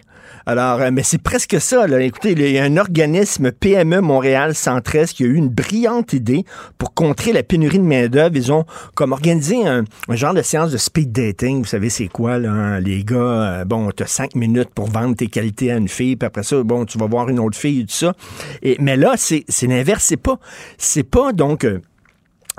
Alors, 0.46 0.82
euh, 0.82 0.90
mais 0.92 1.04
c'est 1.04 1.22
presque 1.22 1.60
ça. 1.60 1.88
Là. 1.88 2.02
Écoutez, 2.02 2.32
il 2.32 2.52
y 2.52 2.58
a 2.58 2.64
un 2.64 2.78
organisme 2.78 3.52
PME 3.52 4.02
Montréal 4.02 4.56
Centreste 4.56 5.16
qui 5.18 5.24
a 5.24 5.28
eu 5.28 5.36
une 5.36 5.50
brillante 5.50 6.14
idée 6.14 6.46
pour 6.78 6.94
contrer 6.94 7.34
la 7.34 7.44
pénurie 7.44 7.80
de 7.80 7.84
main-d'œuvre. 7.84 8.36
Ils 8.36 8.52
ont 8.52 8.66
comme 8.96 9.12
organisé 9.12 9.68
un, 9.68 9.84
genre 10.10 10.34
de 10.34 10.42
séance 10.42 10.72
de 10.72 10.78
speed 10.78 11.12
dating. 11.12 11.60
Vous 11.60 11.68
savez, 11.68 11.90
c'est 11.90 12.08
quoi, 12.08 12.38
là, 12.38 12.52
hein? 12.52 12.80
les 12.80 13.04
gars? 13.04 13.16
Euh, 13.16 13.66
bon, 13.66 13.90
tu 13.92 14.04
as 14.04 14.08
cinq 14.08 14.36
minutes 14.36 14.70
pour 14.74 14.88
vendre 14.88 15.16
tes 15.16 15.28
qualités 15.28 15.72
à 15.72 15.78
une 15.78 15.90
fille, 15.90 16.16
puis 16.16 16.26
après 16.26 16.44
ça, 16.44 16.62
bon, 16.64 16.86
tu 16.86 16.98
vas 16.98 17.08
voir 17.08 17.30
une 17.30 17.40
autre 17.40 17.58
fille 17.58 17.82
et 17.82 17.86
tout 17.86 17.94
ça. 17.94 18.14
Et, 18.62 18.78
mais 18.80 18.98
là, 18.98 19.16
c'est 19.18 19.46
l'inverse. 19.64 20.06
C'est 20.06 20.18
pas, 20.18 20.40
c'est 20.78 21.04
pas 21.04 21.34
donc. 21.34 21.66
Euh, 21.66 21.80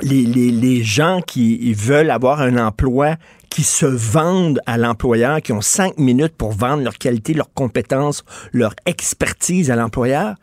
les, 0.02 0.24
les, 0.24 0.50
les, 0.50 0.82
gens 0.82 1.20
qui 1.26 1.72
veulent 1.74 2.10
avoir 2.10 2.40
un 2.40 2.56
emploi 2.58 3.16
qui 3.50 3.62
se 3.62 3.86
vendent 3.86 4.60
à 4.66 4.78
l'employeur, 4.78 5.42
qui 5.42 5.52
ont 5.52 5.60
cinq 5.60 5.98
minutes 5.98 6.34
pour 6.36 6.52
vendre 6.52 6.82
leur 6.82 6.98
qualité, 6.98 7.34
leurs 7.34 7.52
compétences, 7.52 8.24
leur 8.52 8.74
expertise 8.86 9.70
à 9.70 9.76
l'employeur, 9.76 10.36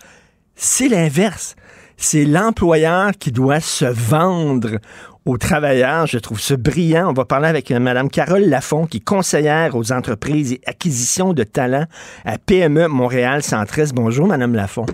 c'est 0.56 0.90
l'inverse. 0.90 1.56
C'est 1.98 2.24
l'employeur 2.24 3.12
qui 3.20 3.32
doit 3.32 3.60
se 3.60 3.86
vendre 3.86 4.78
aux 5.26 5.38
travailleurs. 5.38 6.08
Je 6.08 6.18
trouve 6.18 6.40
ça 6.40 6.56
brillant. 6.56 7.10
On 7.10 7.14
va 7.14 7.26
parler 7.26 7.48
avec 7.48 7.72
euh, 7.72 7.80
Mme 7.80 8.10
Carole 8.10 8.44
Lafont, 8.44 8.86
qui 8.86 8.98
est 8.98 9.04
conseillère 9.04 9.76
aux 9.76 9.92
entreprises 9.92 10.54
et 10.54 10.62
acquisition 10.66 11.34
de 11.34 11.44
talents 11.44 11.86
à 12.26 12.38
PME 12.38 12.88
Montréal 12.88 13.44
Centriste. 13.44 13.94
Bonjour, 13.94 14.28
Mme 14.28 14.56
Lafont. 14.56 14.86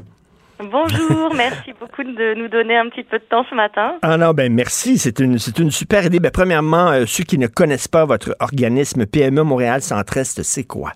Bonjour, 0.60 1.34
merci 1.36 1.74
beaucoup 1.80 2.04
de 2.04 2.34
nous 2.36 2.48
donner 2.48 2.78
un 2.78 2.88
petit 2.90 3.04
peu 3.04 3.20
de 3.20 3.24
temps 3.24 3.46
ce 3.50 3.56
matin. 3.56 3.96
Ah 4.02 4.18
non, 4.18 4.32
ben 4.32 4.54
merci, 4.54 4.98
c'est 4.98 5.20
une, 5.20 5.38
c'est 5.38 5.60
une 5.60 5.72
super 5.72 6.06
idée. 6.06 6.20
Ben, 6.20 6.32
premièrement, 6.32 6.92
euh, 6.92 7.06
ceux 7.06 7.26
qui 7.26 7.38
ne 7.38 7.48
connaissent 7.48 7.90
pas 7.90 8.06
votre 8.06 8.36
organisme 8.40 9.06
PME 9.06 9.44
Montréal 9.44 9.82
Centriste, 9.82 10.44
c'est 10.44 10.64
quoi? 10.64 10.92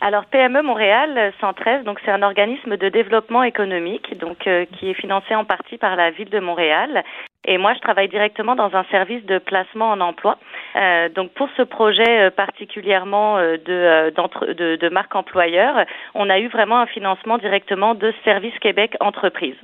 Alors 0.00 0.26
PME 0.26 0.62
Montréal 0.62 1.32
Centreste, 1.40 1.84
donc 1.84 1.98
c'est 2.04 2.10
un 2.10 2.22
organisme 2.22 2.76
de 2.76 2.88
développement 2.88 3.42
économique, 3.44 4.18
donc 4.18 4.46
euh, 4.46 4.66
qui 4.78 4.90
est 4.90 4.94
financé 4.94 5.34
en 5.34 5.44
partie 5.44 5.78
par 5.78 5.96
la 5.96 6.10
ville 6.10 6.28
de 6.28 6.40
Montréal 6.40 7.02
et 7.46 7.58
moi, 7.58 7.74
je 7.74 7.80
travaille 7.80 8.08
directement 8.08 8.56
dans 8.56 8.74
un 8.74 8.84
service 8.90 9.24
de 9.24 9.38
placement 9.38 9.90
en 9.90 10.00
emploi. 10.00 10.36
Euh, 10.76 11.08
donc, 11.08 11.32
pour 11.32 11.48
ce 11.56 11.62
projet 11.62 12.26
euh, 12.26 12.30
particulièrement 12.30 13.38
euh, 13.38 13.56
de, 13.56 14.88
marque 14.90 15.14
employeur, 15.14 15.86
on 16.14 16.28
a 16.28 16.38
eu 16.38 16.48
vraiment 16.48 16.80
un 16.80 16.86
financement 16.86 17.38
directement 17.38 17.94
de 17.94 18.12
Service 18.24 18.56
Québec 18.60 18.94
Entreprise. 19.00 19.56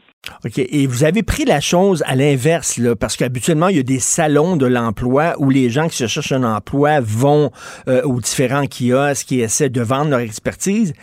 OK. 0.44 0.58
Et 0.58 0.86
vous 0.86 1.04
avez 1.04 1.22
pris 1.22 1.44
la 1.44 1.60
chose 1.60 2.02
à 2.06 2.14
l'inverse, 2.14 2.78
là, 2.78 2.94
parce 2.94 3.16
qu'habituellement, 3.16 3.68
il 3.68 3.76
y 3.76 3.80
a 3.80 3.82
des 3.82 3.98
salons 3.98 4.56
de 4.56 4.66
l'emploi 4.66 5.34
où 5.38 5.50
les 5.50 5.68
gens 5.68 5.88
qui 5.88 5.96
se 5.96 6.06
cherchent 6.06 6.32
un 6.32 6.44
emploi 6.44 7.00
vont 7.00 7.50
aux 7.88 8.20
différents 8.20 8.66
kiosques 8.66 9.26
qui 9.26 9.40
essaient 9.40 9.68
de 9.68 9.80
vendre 9.80 10.10
leur 10.10 10.20
expertise. 10.20 10.94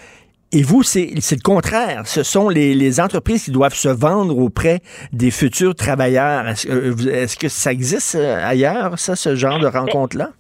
Et 0.52 0.64
vous, 0.64 0.82
c'est 0.82 1.14
le 1.14 1.42
contraire. 1.44 2.08
Ce 2.08 2.24
sont 2.24 2.50
les, 2.50 2.74
les, 2.74 3.00
entreprises 3.00 3.44
qui 3.44 3.52
doivent 3.52 3.76
se 3.76 3.90
vendre 3.90 4.36
auprès 4.38 4.82
des 5.14 5.30
futurs 5.30 5.76
travailleurs. 5.76 6.48
Est-ce 6.48 6.68
est 6.68 7.40
que 7.40 7.50
ça 7.50 7.72
existe 7.72 8.16
euh, 8.16 8.44
ailleurs, 8.44 8.98
ça, 8.98 9.16
ce 9.16 9.36
genre 9.36 9.60
de 9.60 9.68
rencontre-là? 9.68 10.32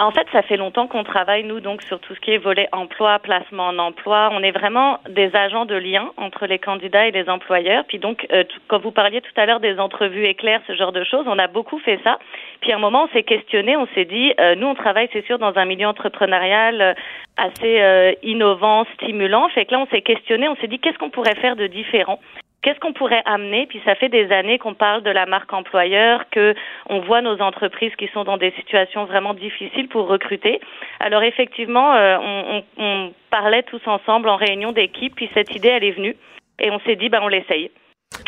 En 0.00 0.12
fait, 0.12 0.28
ça 0.30 0.42
fait 0.42 0.56
longtemps 0.56 0.86
qu'on 0.86 1.02
travaille, 1.02 1.42
nous, 1.42 1.58
donc, 1.58 1.82
sur 1.82 1.98
tout 1.98 2.14
ce 2.14 2.20
qui 2.20 2.30
est 2.30 2.38
volet 2.38 2.68
emploi, 2.70 3.18
placement 3.18 3.66
en 3.66 3.78
emploi. 3.80 4.30
On 4.32 4.44
est 4.44 4.52
vraiment 4.52 5.00
des 5.08 5.34
agents 5.34 5.64
de 5.64 5.74
lien 5.74 6.12
entre 6.16 6.46
les 6.46 6.60
candidats 6.60 7.08
et 7.08 7.10
les 7.10 7.28
employeurs. 7.28 7.82
Puis 7.88 7.98
donc, 7.98 8.24
euh, 8.32 8.44
quand 8.68 8.78
vous 8.78 8.92
parliez 8.92 9.20
tout 9.20 9.32
à 9.34 9.44
l'heure 9.44 9.58
des 9.58 9.80
entrevues 9.80 10.24
éclairs, 10.26 10.60
ce 10.68 10.76
genre 10.76 10.92
de 10.92 11.02
choses, 11.02 11.24
on 11.26 11.36
a 11.36 11.48
beaucoup 11.48 11.80
fait 11.80 11.98
ça. 12.04 12.20
Puis 12.60 12.70
à 12.70 12.76
un 12.76 12.78
moment, 12.78 13.08
on 13.10 13.12
s'est 13.12 13.24
questionné, 13.24 13.76
on 13.76 13.88
s'est 13.88 14.04
dit, 14.04 14.32
euh, 14.38 14.54
nous, 14.54 14.68
on 14.68 14.76
travaille, 14.76 15.08
c'est 15.12 15.26
sûr, 15.26 15.40
dans 15.40 15.56
un 15.56 15.64
milieu 15.64 15.88
entrepreneurial 15.88 16.80
euh, 16.80 16.94
assez 17.36 18.16
innovant, 18.22 18.84
stimulant. 18.94 19.48
Fait 19.48 19.64
que 19.64 19.72
là, 19.72 19.80
on 19.80 19.86
s'est 19.86 20.02
questionné, 20.02 20.48
on 20.48 20.56
s'est 20.56 20.68
dit, 20.68 20.78
qu'est-ce 20.78 20.98
qu'on 20.98 21.10
pourrait 21.10 21.36
faire 21.36 21.56
de 21.56 21.66
différent? 21.66 22.20
Qu'est-ce 22.68 22.80
qu'on 22.80 22.92
pourrait 22.92 23.22
amener? 23.24 23.64
Puis 23.66 23.80
ça 23.86 23.94
fait 23.94 24.10
des 24.10 24.30
années 24.30 24.58
qu'on 24.58 24.74
parle 24.74 25.02
de 25.02 25.08
la 25.08 25.24
marque 25.24 25.50
employeur, 25.54 26.26
que 26.30 26.54
on 26.90 27.00
voit 27.00 27.22
nos 27.22 27.40
entreprises 27.40 27.92
qui 27.96 28.10
sont 28.12 28.24
dans 28.24 28.36
des 28.36 28.52
situations 28.58 29.06
vraiment 29.06 29.32
difficiles 29.32 29.88
pour 29.88 30.06
recruter. 30.06 30.60
Alors 31.00 31.22
effectivement, 31.22 31.94
euh, 31.94 32.18
on, 32.20 32.62
on, 32.76 33.12
parlait 33.30 33.62
tous 33.62 33.80
ensemble 33.86 34.28
en 34.28 34.36
réunion 34.36 34.72
d'équipe, 34.72 35.14
puis 35.14 35.30
cette 35.32 35.56
idée 35.56 35.68
elle 35.68 35.84
est 35.84 35.92
venue 35.92 36.14
et 36.58 36.70
on 36.70 36.78
s'est 36.80 36.96
dit 36.96 37.08
ben 37.08 37.20
on 37.22 37.28
l'essaye. 37.28 37.70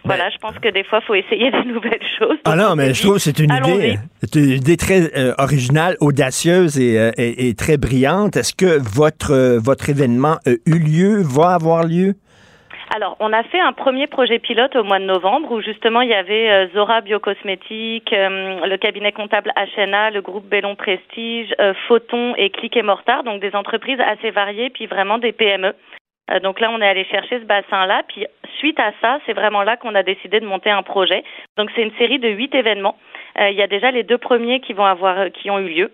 Voilà, 0.06 0.30
je 0.30 0.38
pense 0.38 0.58
que 0.58 0.70
des 0.70 0.84
fois, 0.84 1.00
il 1.02 1.06
faut 1.06 1.14
essayer 1.16 1.50
de 1.50 1.58
nouvelles 1.74 2.00
choses. 2.18 2.38
Ah 2.46 2.56
non, 2.56 2.76
mais 2.76 2.94
je 2.94 3.02
trouve 3.02 3.16
que 3.16 3.20
c'est 3.20 3.40
une 3.40 3.52
idée, 3.52 3.98
une 4.34 4.52
idée 4.52 4.78
très 4.78 5.14
euh, 5.18 5.34
originale, 5.36 5.98
audacieuse 6.00 6.80
et, 6.80 6.98
euh, 6.98 7.10
et, 7.18 7.48
et, 7.48 7.54
très 7.54 7.76
brillante. 7.76 8.38
Est-ce 8.38 8.54
que 8.54 8.78
votre, 8.80 9.58
votre 9.58 9.90
événement 9.90 10.38
a 10.46 10.52
eu 10.64 10.78
lieu, 10.78 11.20
va 11.22 11.50
avoir 11.50 11.84
lieu? 11.84 12.14
Alors, 12.92 13.16
on 13.20 13.32
a 13.32 13.44
fait 13.44 13.60
un 13.60 13.72
premier 13.72 14.08
projet 14.08 14.40
pilote 14.40 14.74
au 14.74 14.82
mois 14.82 14.98
de 14.98 15.04
novembre 15.04 15.52
où 15.52 15.60
justement 15.60 16.00
il 16.00 16.10
y 16.10 16.14
avait 16.14 16.50
euh, 16.50 16.66
Zora 16.74 17.02
Biocosmétique, 17.02 18.12
euh, 18.12 18.66
le 18.66 18.76
cabinet 18.78 19.12
comptable 19.12 19.52
HNA, 19.76 20.10
le 20.10 20.20
groupe 20.22 20.48
Bellon 20.48 20.74
Prestige, 20.74 21.54
euh, 21.60 21.72
Photon 21.86 22.34
et 22.34 22.50
Click 22.50 22.76
et 22.76 22.82
Mortar, 22.82 23.22
donc 23.22 23.40
des 23.40 23.54
entreprises 23.54 24.00
assez 24.00 24.32
variées, 24.32 24.70
puis 24.70 24.86
vraiment 24.86 25.18
des 25.18 25.30
PME. 25.30 25.72
donc 26.42 26.58
là, 26.58 26.68
on 26.72 26.80
est 26.80 26.88
allé 26.88 27.04
chercher 27.04 27.38
ce 27.38 27.44
bassin-là, 27.44 28.02
puis 28.08 28.26
suite 28.58 28.80
à 28.80 28.92
ça, 29.00 29.20
c'est 29.24 29.34
vraiment 29.34 29.62
là 29.62 29.76
qu'on 29.76 29.94
a 29.94 30.02
décidé 30.02 30.40
de 30.40 30.46
monter 30.46 30.70
un 30.70 30.82
projet. 30.82 31.22
Donc 31.56 31.70
c'est 31.76 31.82
une 31.82 31.94
série 31.96 32.18
de 32.18 32.28
huit 32.28 32.52
événements. 32.56 32.96
il 33.38 33.54
y 33.54 33.62
a 33.62 33.68
déjà 33.68 33.92
les 33.92 34.02
deux 34.02 34.18
premiers 34.18 34.58
qui 34.58 34.72
vont 34.72 34.84
avoir, 34.84 35.30
qui 35.30 35.48
ont 35.48 35.60
eu 35.60 35.68
lieu. 35.68 35.92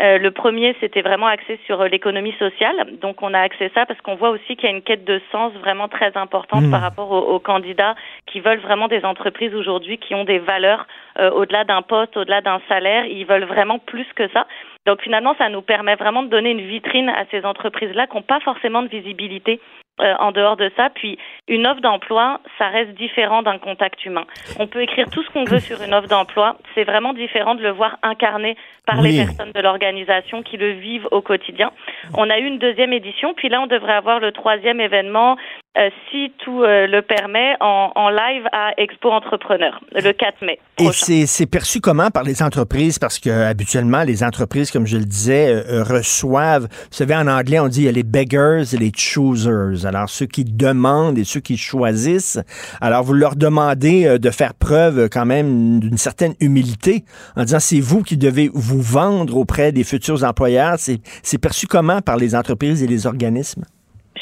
Euh, 0.00 0.18
le 0.18 0.30
premier, 0.30 0.76
c'était 0.80 1.00
vraiment 1.00 1.26
axé 1.26 1.58
sur 1.64 1.80
euh, 1.80 1.88
l'économie 1.88 2.34
sociale. 2.38 2.98
Donc, 3.00 3.22
on 3.22 3.32
a 3.32 3.40
axé 3.40 3.70
ça 3.74 3.86
parce 3.86 4.00
qu'on 4.02 4.14
voit 4.14 4.30
aussi 4.30 4.56
qu'il 4.56 4.68
y 4.68 4.72
a 4.72 4.76
une 4.76 4.82
quête 4.82 5.04
de 5.04 5.20
sens 5.32 5.52
vraiment 5.54 5.88
très 5.88 6.14
importante 6.16 6.64
mmh. 6.64 6.70
par 6.70 6.82
rapport 6.82 7.10
aux, 7.10 7.40
candidats 7.40 7.94
qui 8.26 8.40
veulent 8.40 8.60
vraiment 8.60 8.88
des 8.88 9.04
entreprises 9.04 9.54
aujourd'hui 9.54 9.98
qui 9.98 10.14
ont 10.14 10.24
des 10.24 10.38
valeurs 10.38 10.86
euh, 11.18 11.30
au-delà 11.30 11.64
d'un 11.64 11.82
poste, 11.82 12.16
au-delà 12.16 12.42
d'un 12.42 12.60
salaire. 12.68 13.06
Ils 13.06 13.24
veulent 13.24 13.44
vraiment 13.44 13.78
plus 13.78 14.06
que 14.14 14.28
ça. 14.28 14.46
Donc, 14.84 15.00
finalement, 15.00 15.34
ça 15.38 15.48
nous 15.48 15.62
permet 15.62 15.94
vraiment 15.94 16.22
de 16.22 16.28
donner 16.28 16.50
une 16.50 16.66
vitrine 16.66 17.08
à 17.08 17.24
ces 17.30 17.44
entreprises-là 17.44 18.06
qui 18.06 18.16
n'ont 18.16 18.22
pas 18.22 18.40
forcément 18.40 18.82
de 18.82 18.88
visibilité 18.88 19.60
euh, 19.98 20.12
en 20.18 20.30
dehors 20.30 20.56
de 20.56 20.70
ça. 20.76 20.90
Puis 20.94 21.18
une 21.48 21.66
offre 21.66 21.80
d'emploi, 21.80 22.40
ça 22.58 22.68
reste 22.68 22.92
différent 22.98 23.42
d'un 23.42 23.56
contact 23.56 24.04
humain. 24.04 24.26
On 24.58 24.66
peut 24.66 24.82
écrire 24.82 25.08
tout 25.08 25.22
ce 25.22 25.30
qu'on 25.30 25.44
veut 25.44 25.58
sur 25.58 25.80
une 25.82 25.94
offre 25.94 26.08
d'emploi. 26.08 26.58
C'est 26.74 26.84
vraiment 26.84 27.14
différent 27.14 27.54
de 27.54 27.62
le 27.62 27.70
voir 27.70 27.96
incarné 28.02 28.58
par 28.84 29.00
les 29.00 29.24
personnes 29.24 29.52
de 29.52 29.60
l'organisation 29.60 30.42
qui 30.42 30.58
le 30.58 30.72
vivent 30.72 31.08
au 31.10 31.22
quotidien. 31.22 31.72
On 32.14 32.28
a 32.30 32.38
eu 32.38 32.44
une 32.44 32.58
deuxième 32.58 32.92
édition, 32.92 33.34
puis 33.34 33.48
là 33.48 33.60
on 33.60 33.66
devrait 33.66 33.94
avoir 33.94 34.20
le 34.20 34.32
troisième 34.32 34.80
événement 34.80 35.36
euh, 35.76 35.90
si 36.10 36.32
tout 36.38 36.62
euh, 36.62 36.86
le 36.86 37.02
permet, 37.02 37.54
en, 37.60 38.08
live 38.08 38.46
à 38.52 38.72
Expo 38.78 39.10
Entrepreneur, 39.10 39.80
le 39.92 40.12
4 40.12 40.44
mai. 40.44 40.58
Prochain. 40.76 41.12
Et 41.12 41.26
c'est 41.26 41.50
perçu 41.50 41.80
comment 41.80 42.10
par 42.10 42.22
les 42.22 42.42
entreprises? 42.42 42.98
Parce 42.98 43.18
que 43.18 43.30
habituellement, 43.30 44.02
les 44.02 44.22
entreprises, 44.22 44.70
comme 44.70 44.86
je 44.86 44.96
le 44.96 45.04
disais, 45.04 45.60
reçoivent, 45.82 46.68
vous 46.70 46.92
savez, 46.92 47.14
en 47.14 47.26
anglais, 47.26 47.58
on 47.58 47.68
dit 47.68 47.82
il 47.82 47.86
y 47.86 47.88
a 47.88 47.92
les 47.92 48.04
beggars 48.04 48.72
et 48.72 48.76
les 48.78 48.92
choosers. 48.94 49.85
Alors, 49.86 50.10
ceux 50.10 50.26
qui 50.26 50.44
demandent 50.44 51.18
et 51.18 51.24
ceux 51.24 51.40
qui 51.40 51.56
choisissent. 51.56 52.38
Alors, 52.80 53.04
vous 53.04 53.12
leur 53.12 53.36
demandez 53.36 54.18
de 54.18 54.30
faire 54.30 54.54
preuve 54.54 55.08
quand 55.08 55.26
même 55.26 55.80
d'une 55.80 55.98
certaine 55.98 56.34
humilité 56.40 57.04
en 57.36 57.44
disant 57.44 57.60
c'est 57.60 57.80
vous 57.80 58.02
qui 58.02 58.16
devez 58.16 58.50
vous 58.52 58.82
vendre 58.82 59.36
auprès 59.36 59.72
des 59.72 59.84
futurs 59.84 60.24
employeurs. 60.24 60.76
C'est 60.78 61.38
perçu 61.38 61.66
comment 61.66 62.00
par 62.00 62.16
les 62.16 62.34
entreprises 62.34 62.82
et 62.82 62.86
les 62.86 63.06
organismes? 63.06 63.64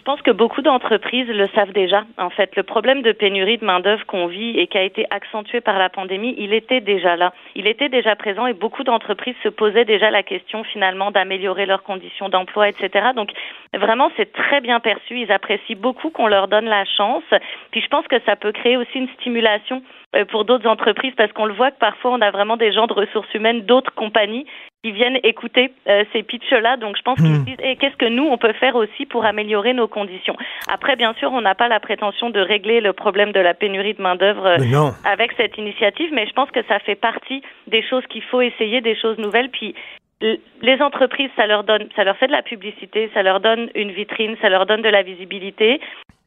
Je 0.05 0.11
pense 0.12 0.21
que 0.21 0.33
beaucoup 0.33 0.61
d'entreprises 0.61 1.29
le 1.29 1.49
savent 1.55 1.73
déjà. 1.73 2.05
En 2.19 2.29
fait, 2.29 2.55
le 2.57 2.62
problème 2.62 3.01
de 3.01 3.12
pénurie 3.12 3.57
de 3.57 3.64
main-d'œuvre 3.64 4.05
qu'on 4.05 4.27
vit 4.27 4.51
et 4.59 4.67
qui 4.67 4.77
a 4.77 4.83
été 4.83 5.07
accentué 5.09 5.62
par 5.62 5.79
la 5.79 5.88
pandémie, 5.88 6.35
il 6.37 6.53
était 6.53 6.83
déjà 6.83 7.17
là. 7.17 7.33
Il 7.55 7.67
était 7.67 7.88
déjà 7.88 8.14
présent 8.14 8.47
et 8.47 8.53
beaucoup 8.53 8.85
d'entreprises 8.85 9.35
se 9.43 9.49
posaient 9.49 9.87
déjà 9.87 10.11
la 10.11 10.23
question 10.23 10.62
finalement 10.62 11.11
d'améliorer 11.11 11.64
leurs 11.64 11.83
conditions 11.85 12.29
d'emploi, 12.29 12.69
etc. 12.69 13.12
Donc 13.17 13.31
vraiment, 13.73 14.11
c'est 14.19 14.31
très 14.31 14.61
bien 14.61 14.79
perçu. 14.79 15.21
Ils 15.21 15.33
apprécient 15.33 15.79
beaucoup 15.81 16.11
qu'on 16.11 16.27
leur 16.27 16.49
donne 16.49 16.67
la 16.67 16.85
chance. 16.85 17.25
Puis 17.71 17.81
je 17.81 17.88
pense 17.88 18.07
que 18.07 18.21
ça 18.27 18.37
peut 18.37 18.53
créer 18.53 18.77
aussi 18.77 18.99
une 18.99 19.09
stimulation 19.19 19.83
euh, 20.17 20.27
pour 20.27 20.45
d'autres 20.45 20.69
entreprises 20.69 21.14
parce 21.17 21.33
qu'on 21.33 21.47
le 21.47 21.55
voit 21.55 21.71
que 21.71 21.79
parfois 21.79 22.11
on 22.11 22.21
a 22.21 22.31
vraiment 22.31 22.59
des 22.59 22.73
gens 22.73 22.87
de 22.87 22.93
ressources 22.93 23.33
humaines 23.33 23.62
d'autres 23.62 23.95
compagnies 23.95 24.45
qui 24.85 24.92
viennent 24.92 25.18
écouter 25.23 25.73
euh, 25.88 26.05
ces 26.12 26.23
pitchs-là. 26.23 26.77
Donc, 26.77 26.99
je 26.99 27.03
pense 27.03 27.16
qu'ils 27.16 27.33
hmm. 27.33 27.44
disent 27.44 27.57
eh, 27.62 27.77
qu'est-ce 27.77 27.97
que 27.97 28.05
nous, 28.05 28.25
on 28.25 28.37
peut 28.37 28.53
faire 28.53 28.77
aussi 28.77 29.07
pour 29.07 29.25
améliorer 29.25 29.73
nos 29.73 29.88
conditions? 29.88 30.37
Après, 30.70 30.94
bien 30.94 31.14
sûr, 31.14 31.33
on 31.33 31.40
n'a 31.40 31.55
pas 31.55 31.68
la 31.68 31.81
prétention 31.81 32.29
de 32.29 32.38
régler 32.38 32.83
le 32.83 32.92
problème 32.92 33.33
de 33.33 33.40
la 33.40 33.55
pénurie 33.55 33.94
de 33.94 34.03
main-d'œuvre 34.03 34.47
euh, 34.47 34.90
avec 35.11 35.33
cette 35.38 35.57
initiative, 35.57 36.11
mais 36.12 36.27
je 36.27 36.35
pense 36.35 36.51
que 36.51 36.62
ça 36.68 36.79
fait 36.81 36.97
partie 36.97 37.40
des 37.66 37.83
choses 37.83 38.05
qu'il 38.11 38.23
faut 38.25 38.42
essayer, 38.42 38.83
des 38.83 38.94
choses 38.94 39.16
nouvelles. 39.16 39.49
Puis, 39.49 39.75
les 40.20 40.81
entreprises, 40.83 41.31
ça 41.35 41.47
leur 41.47 41.64
donne, 41.64 41.88
ça 41.97 42.05
leur 42.05 42.18
fait 42.18 42.27
de 42.27 42.33
la 42.33 42.42
publicité, 42.42 43.11
ça 43.14 43.23
leur 43.23 43.40
donne 43.40 43.70
une 43.75 43.90
vitrine, 43.90 44.37
ça 44.42 44.51
leur 44.51 44.66
donne 44.66 44.83
de 44.83 44.88
la 44.88 45.03
visibilité. 45.03 45.81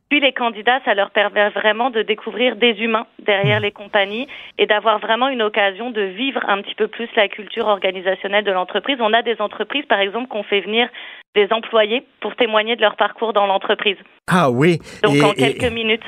Puis 0.10 0.20
les 0.22 0.32
candidats, 0.32 0.80
ça 0.86 0.94
leur 0.94 1.12
permet 1.12 1.50
vraiment 1.50 1.90
de 1.90 2.02
découvrir 2.02 2.56
des 2.56 2.80
humains 2.80 3.06
derrière 3.20 3.60
mmh. 3.60 3.64
les 3.64 3.72
compagnies 3.72 4.28
et 4.58 4.66
d'avoir 4.66 5.00
vraiment 5.00 5.28
une 5.28 5.42
occasion 5.42 5.92
de 5.92 6.02
vivre 6.02 6.42
un 6.48 6.62
petit 6.62 6.76
peu 6.76 6.88
plus 6.88 7.10
la 7.16 7.28
culture 7.28 7.68
organisationnelle 7.68 8.46
de 8.46 8.52
l'entreprise. 8.52 8.98
On 9.02 9.14
a 9.14 9.22
des 9.22 9.36
entreprises, 9.40 9.86
par 9.86 10.00
exemple, 10.00 10.30
qu'on 10.30 10.44
fait 10.44 10.62
venir 10.62 10.88
des 11.36 11.48
employés 11.52 12.04
pour 12.22 12.36
témoigner 12.36 12.76
de 12.76 12.82
leur 12.82 12.96
parcours 12.96 13.34
dans 13.34 13.48
l'entreprise. 13.48 13.98
Ah 14.28 14.50
oui. 14.50 14.80
Donc 15.04 15.22
en 15.24 15.34
quelques 15.34 15.72
minutes. 15.72 16.04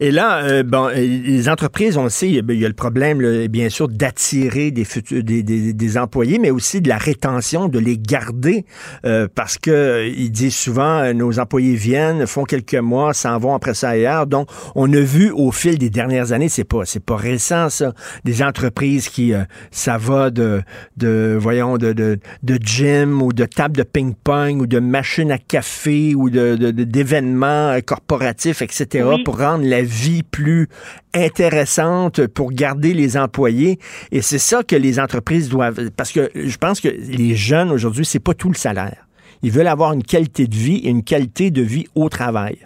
Et 0.00 0.10
là, 0.10 0.42
euh, 0.44 0.62
bon, 0.62 0.88
les 0.88 1.48
entreprises, 1.48 1.96
on 1.96 2.04
le 2.04 2.10
sait, 2.10 2.28
il 2.28 2.34
y 2.34 2.64
a 2.64 2.68
le 2.68 2.74
problème, 2.74 3.46
bien 3.48 3.68
sûr, 3.68 3.88
d'attirer 3.88 4.70
des, 4.70 4.86
des, 5.10 5.42
des, 5.42 5.72
des, 5.72 5.98
employés, 5.98 6.38
mais 6.38 6.50
aussi 6.50 6.80
de 6.80 6.88
la 6.88 6.98
rétention, 6.98 7.68
de 7.68 7.78
les 7.78 7.98
garder, 7.98 8.64
euh, 9.04 9.28
parce 9.34 9.58
que 9.58 9.70
euh, 9.70 10.06
ils 10.06 10.30
disent 10.30 10.56
souvent, 10.56 11.12
nos 11.14 11.38
employés 11.38 11.74
viennent, 11.74 12.26
font 12.26 12.44
quelques 12.44 12.74
mois, 12.74 13.14
s'en 13.14 13.38
vont 13.38 13.54
après 13.54 13.74
ça 13.74 13.90
ailleurs. 13.90 14.26
Donc, 14.26 14.48
on 14.74 14.92
a 14.92 15.00
vu 15.00 15.30
au 15.30 15.52
fil 15.52 15.78
des 15.78 15.90
dernières 15.90 16.32
années, 16.32 16.48
c'est 16.48 16.64
pas, 16.64 16.84
c'est 16.84 17.04
pas 17.04 17.16
récent 17.16 17.68
ça, 17.70 17.92
des 18.24 18.42
entreprises 18.42 19.08
qui, 19.08 19.32
ça 19.70 19.98
va 19.98 20.30
de, 20.30 20.62
de 20.96 21.36
voyons, 21.38 21.78
de, 21.78 21.92
de, 21.92 22.18
de 22.42 22.58
gym 22.62 23.22
ou 23.22 23.32
de 23.32 23.44
table 23.44 23.76
de 23.76 23.82
ping-pong 23.82 24.60
ou 24.60 24.66
de 24.66 24.78
machine 24.78 25.30
à 25.30 25.38
café 25.38 26.14
ou 26.14 26.30
de, 26.30 26.54
d'événements 26.70 27.78
corporatifs, 27.84 28.62
etc., 28.62 29.08
pour 29.24 29.38
rendre 29.38 29.64
la 29.68 29.82
vie 29.82 30.22
plus 30.22 30.68
intéressante 31.14 32.26
pour 32.26 32.50
garder 32.52 32.94
les 32.94 33.16
employés. 33.16 33.78
Et 34.10 34.22
c'est 34.22 34.38
ça 34.38 34.62
que 34.62 34.76
les 34.76 34.98
entreprises 34.98 35.48
doivent, 35.48 35.90
parce 35.96 36.12
que 36.12 36.30
je 36.34 36.56
pense 36.56 36.80
que 36.80 36.88
les 36.88 37.34
jeunes 37.34 37.70
aujourd'hui, 37.70 38.04
c'est 38.04 38.22
pas 38.22 38.34
tout 38.34 38.48
le 38.48 38.56
salaire. 38.56 39.06
Ils 39.42 39.52
veulent 39.52 39.68
avoir 39.68 39.92
une 39.92 40.02
qualité 40.02 40.46
de 40.46 40.54
vie 40.54 40.80
et 40.84 40.88
une 40.88 41.04
qualité 41.04 41.50
de 41.50 41.62
vie 41.62 41.86
au 41.94 42.08
travail. 42.08 42.58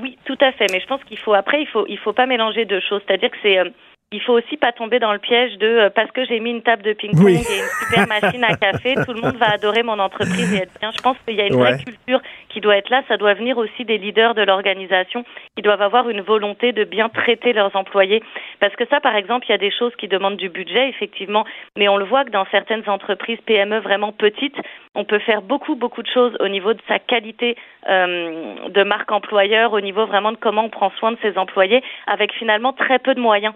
Oui, 0.00 0.16
tout 0.24 0.38
à 0.40 0.52
fait. 0.52 0.66
Mais 0.72 0.80
je 0.80 0.86
pense 0.86 1.02
qu'il 1.04 1.18
faut 1.18 1.34
après, 1.34 1.60
il 1.60 1.66
faut 1.66 1.84
il 1.88 1.98
faut 1.98 2.12
pas 2.12 2.26
mélanger 2.26 2.64
deux 2.64 2.80
choses. 2.80 3.02
C'est-à-dire 3.06 3.30
que 3.30 3.36
c'est 3.42 3.58
euh, 3.58 3.68
il 4.12 4.20
faut 4.22 4.32
aussi 4.32 4.56
pas 4.56 4.72
tomber 4.72 4.98
dans 4.98 5.12
le 5.12 5.20
piège 5.20 5.56
de 5.58 5.66
euh, 5.68 5.90
parce 5.90 6.10
que 6.10 6.24
j'ai 6.24 6.40
mis 6.40 6.50
une 6.50 6.62
table 6.62 6.82
de 6.82 6.94
ping-pong 6.94 7.28
et 7.28 7.36
une 7.36 7.86
super 7.86 8.08
machine 8.08 8.42
à 8.42 8.56
café, 8.56 8.94
tout 9.06 9.12
le 9.12 9.20
monde 9.20 9.36
va 9.36 9.50
adorer 9.50 9.84
mon 9.84 10.00
entreprise 10.00 10.52
et 10.52 10.62
être 10.62 10.80
bien. 10.80 10.90
Je 10.90 11.00
pense 11.00 11.16
qu'il 11.24 11.36
y 11.36 11.40
a 11.40 11.46
une 11.46 11.54
vraie 11.54 11.78
culture 11.78 12.20
qui 12.48 12.60
doit 12.60 12.76
être 12.76 12.90
là. 12.90 13.04
Ça 13.06 13.16
doit 13.16 13.34
venir 13.34 13.56
aussi 13.56 13.84
des 13.84 13.98
leaders 13.98 14.34
de 14.34 14.42
l'organisation 14.42 15.24
qui 15.54 15.62
doivent 15.62 15.82
avoir 15.82 16.08
une 16.08 16.22
volonté 16.22 16.72
de 16.72 16.82
bien 16.82 17.08
traiter 17.08 17.52
leurs 17.52 17.76
employés. 17.76 18.20
Parce 18.58 18.74
que 18.74 18.84
ça, 18.88 18.98
par 18.98 19.14
exemple, 19.14 19.46
il 19.48 19.52
y 19.52 19.54
a 19.54 19.58
des 19.58 19.70
choses 19.70 19.94
qui 19.94 20.08
demandent 20.08 20.36
du 20.36 20.48
budget, 20.48 20.88
effectivement, 20.88 21.44
mais 21.78 21.88
on 21.88 21.96
le 21.96 22.04
voit 22.04 22.24
que 22.24 22.30
dans 22.30 22.46
certaines 22.50 22.88
entreprises 22.88 23.38
PME 23.46 23.78
vraiment 23.78 24.10
petites, 24.10 24.56
on 24.96 25.04
peut 25.04 25.20
faire 25.20 25.40
beaucoup, 25.40 25.76
beaucoup 25.76 26.02
de 26.02 26.10
choses 26.12 26.36
au 26.40 26.48
niveau 26.48 26.74
de 26.74 26.80
sa 26.88 26.98
qualité 26.98 27.56
euh, 27.88 28.68
de 28.68 28.82
marque 28.82 29.12
employeur, 29.12 29.72
au 29.72 29.80
niveau 29.80 30.04
vraiment 30.06 30.32
de 30.32 30.36
comment 30.36 30.64
on 30.64 30.68
prend 30.68 30.90
soin 30.98 31.12
de 31.12 31.18
ses 31.22 31.38
employés, 31.38 31.80
avec 32.08 32.32
finalement 32.32 32.72
très 32.72 32.98
peu 32.98 33.14
de 33.14 33.20
moyens. 33.20 33.54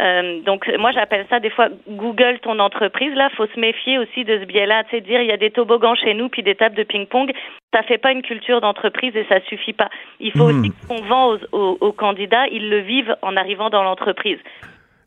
Euh, 0.00 0.40
donc 0.42 0.70
moi 0.78 0.90
j'appelle 0.92 1.26
ça 1.28 1.38
des 1.38 1.50
fois 1.50 1.68
Google 1.88 2.38
ton 2.40 2.58
entreprise. 2.58 3.14
Là, 3.14 3.28
faut 3.36 3.46
se 3.46 3.60
méfier 3.60 3.98
aussi 3.98 4.24
de 4.24 4.38
ce 4.38 4.44
biais-là, 4.44 4.84
tu 4.84 4.90
sais, 4.90 5.00
dire 5.02 5.20
il 5.20 5.28
y 5.28 5.32
a 5.32 5.36
des 5.36 5.50
toboggans 5.50 5.94
chez 5.94 6.14
nous 6.14 6.28
puis 6.28 6.42
des 6.42 6.54
tables 6.54 6.76
de 6.76 6.82
ping-pong. 6.82 7.32
Ça 7.74 7.82
fait 7.82 7.98
pas 7.98 8.12
une 8.12 8.22
culture 8.22 8.60
d'entreprise 8.60 9.14
et 9.14 9.26
ça 9.28 9.40
suffit 9.48 9.74
pas. 9.74 9.90
Il 10.18 10.32
faut 10.32 10.50
hmm. 10.50 10.60
aussi 10.60 10.72
qu'on 10.88 11.02
vend 11.02 11.38
aux, 11.52 11.76
aux, 11.80 11.92
candidats, 11.92 12.46
ils 12.48 12.70
le 12.70 12.78
vivent 12.78 13.16
en 13.22 13.36
arrivant 13.36 13.68
dans 13.68 13.82
l'entreprise. 13.82 14.38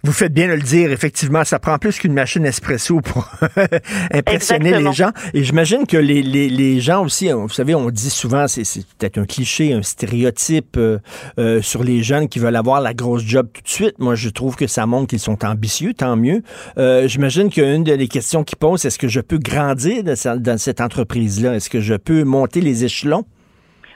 Vous 0.06 0.12
faites 0.12 0.34
bien 0.34 0.48
de 0.48 0.54
le 0.54 0.62
dire, 0.62 0.91
effectivement, 0.91 1.44
ça 1.44 1.58
prend 1.58 1.80
plus 1.80 1.98
qu'une 1.98 2.13
machine 2.13 2.46
espresso 2.46 3.02
pour 3.02 3.28
impressionner 4.13 4.78
les 4.78 4.94
gens. 4.94 5.10
Et 5.34 5.44
j'imagine 5.44 5.88
que 5.88 5.98
les, 5.98 6.22
les, 6.22 6.48
les, 6.48 6.80
gens 6.80 7.04
aussi, 7.04 7.32
vous 7.32 7.50
savez, 7.50 7.74
on 7.74 7.89
dit 7.89 8.12
souvent, 8.12 8.48
c'est 8.48 8.62
peut-être 9.00 9.18
un 9.18 9.26
cliché, 9.26 9.74
un 9.74 9.82
stéréotype 9.82 10.78
euh, 10.78 11.00
euh, 11.39 11.60
sur 11.63 11.84
les 11.84 12.04
jeunes 12.04 12.30
qui 12.30 12.38
veulent 12.38 12.56
avoir 12.56 12.82
la 12.82 12.94
grosse 12.94 13.26
job 13.26 13.48
tout 13.52 13.63
de 13.63 13.68
suite. 13.68 13.98
Moi, 13.98 14.13
je 14.13 14.30
trouve 14.30 14.56
que 14.56 14.68
ça 14.68 14.86
montre 14.86 15.08
qu'ils 15.08 15.18
sont 15.18 15.44
ambitieux, 15.44 15.96
tant 15.96 16.15
mieux. 16.15 16.44
Euh, 16.78 17.08
j'imagine 17.08 17.50
qu'une 17.50 17.84
des 17.84 18.08
questions 18.08 18.44
qu'ils 18.44 18.60
posent, 18.60 18.86
est-ce 18.86 19.00
que 19.00 19.08
je 19.08 19.22
peux 19.22 19.39
grandir 19.39 20.04
dans 20.04 20.58
cette 20.60 20.82
entreprise-là? 20.82 21.56
Est-ce 21.56 21.72
que 21.72 21.80
je 21.80 21.96
peux 21.96 22.24
monter 22.24 22.62
les 22.62 22.86
échelons? 22.86 23.24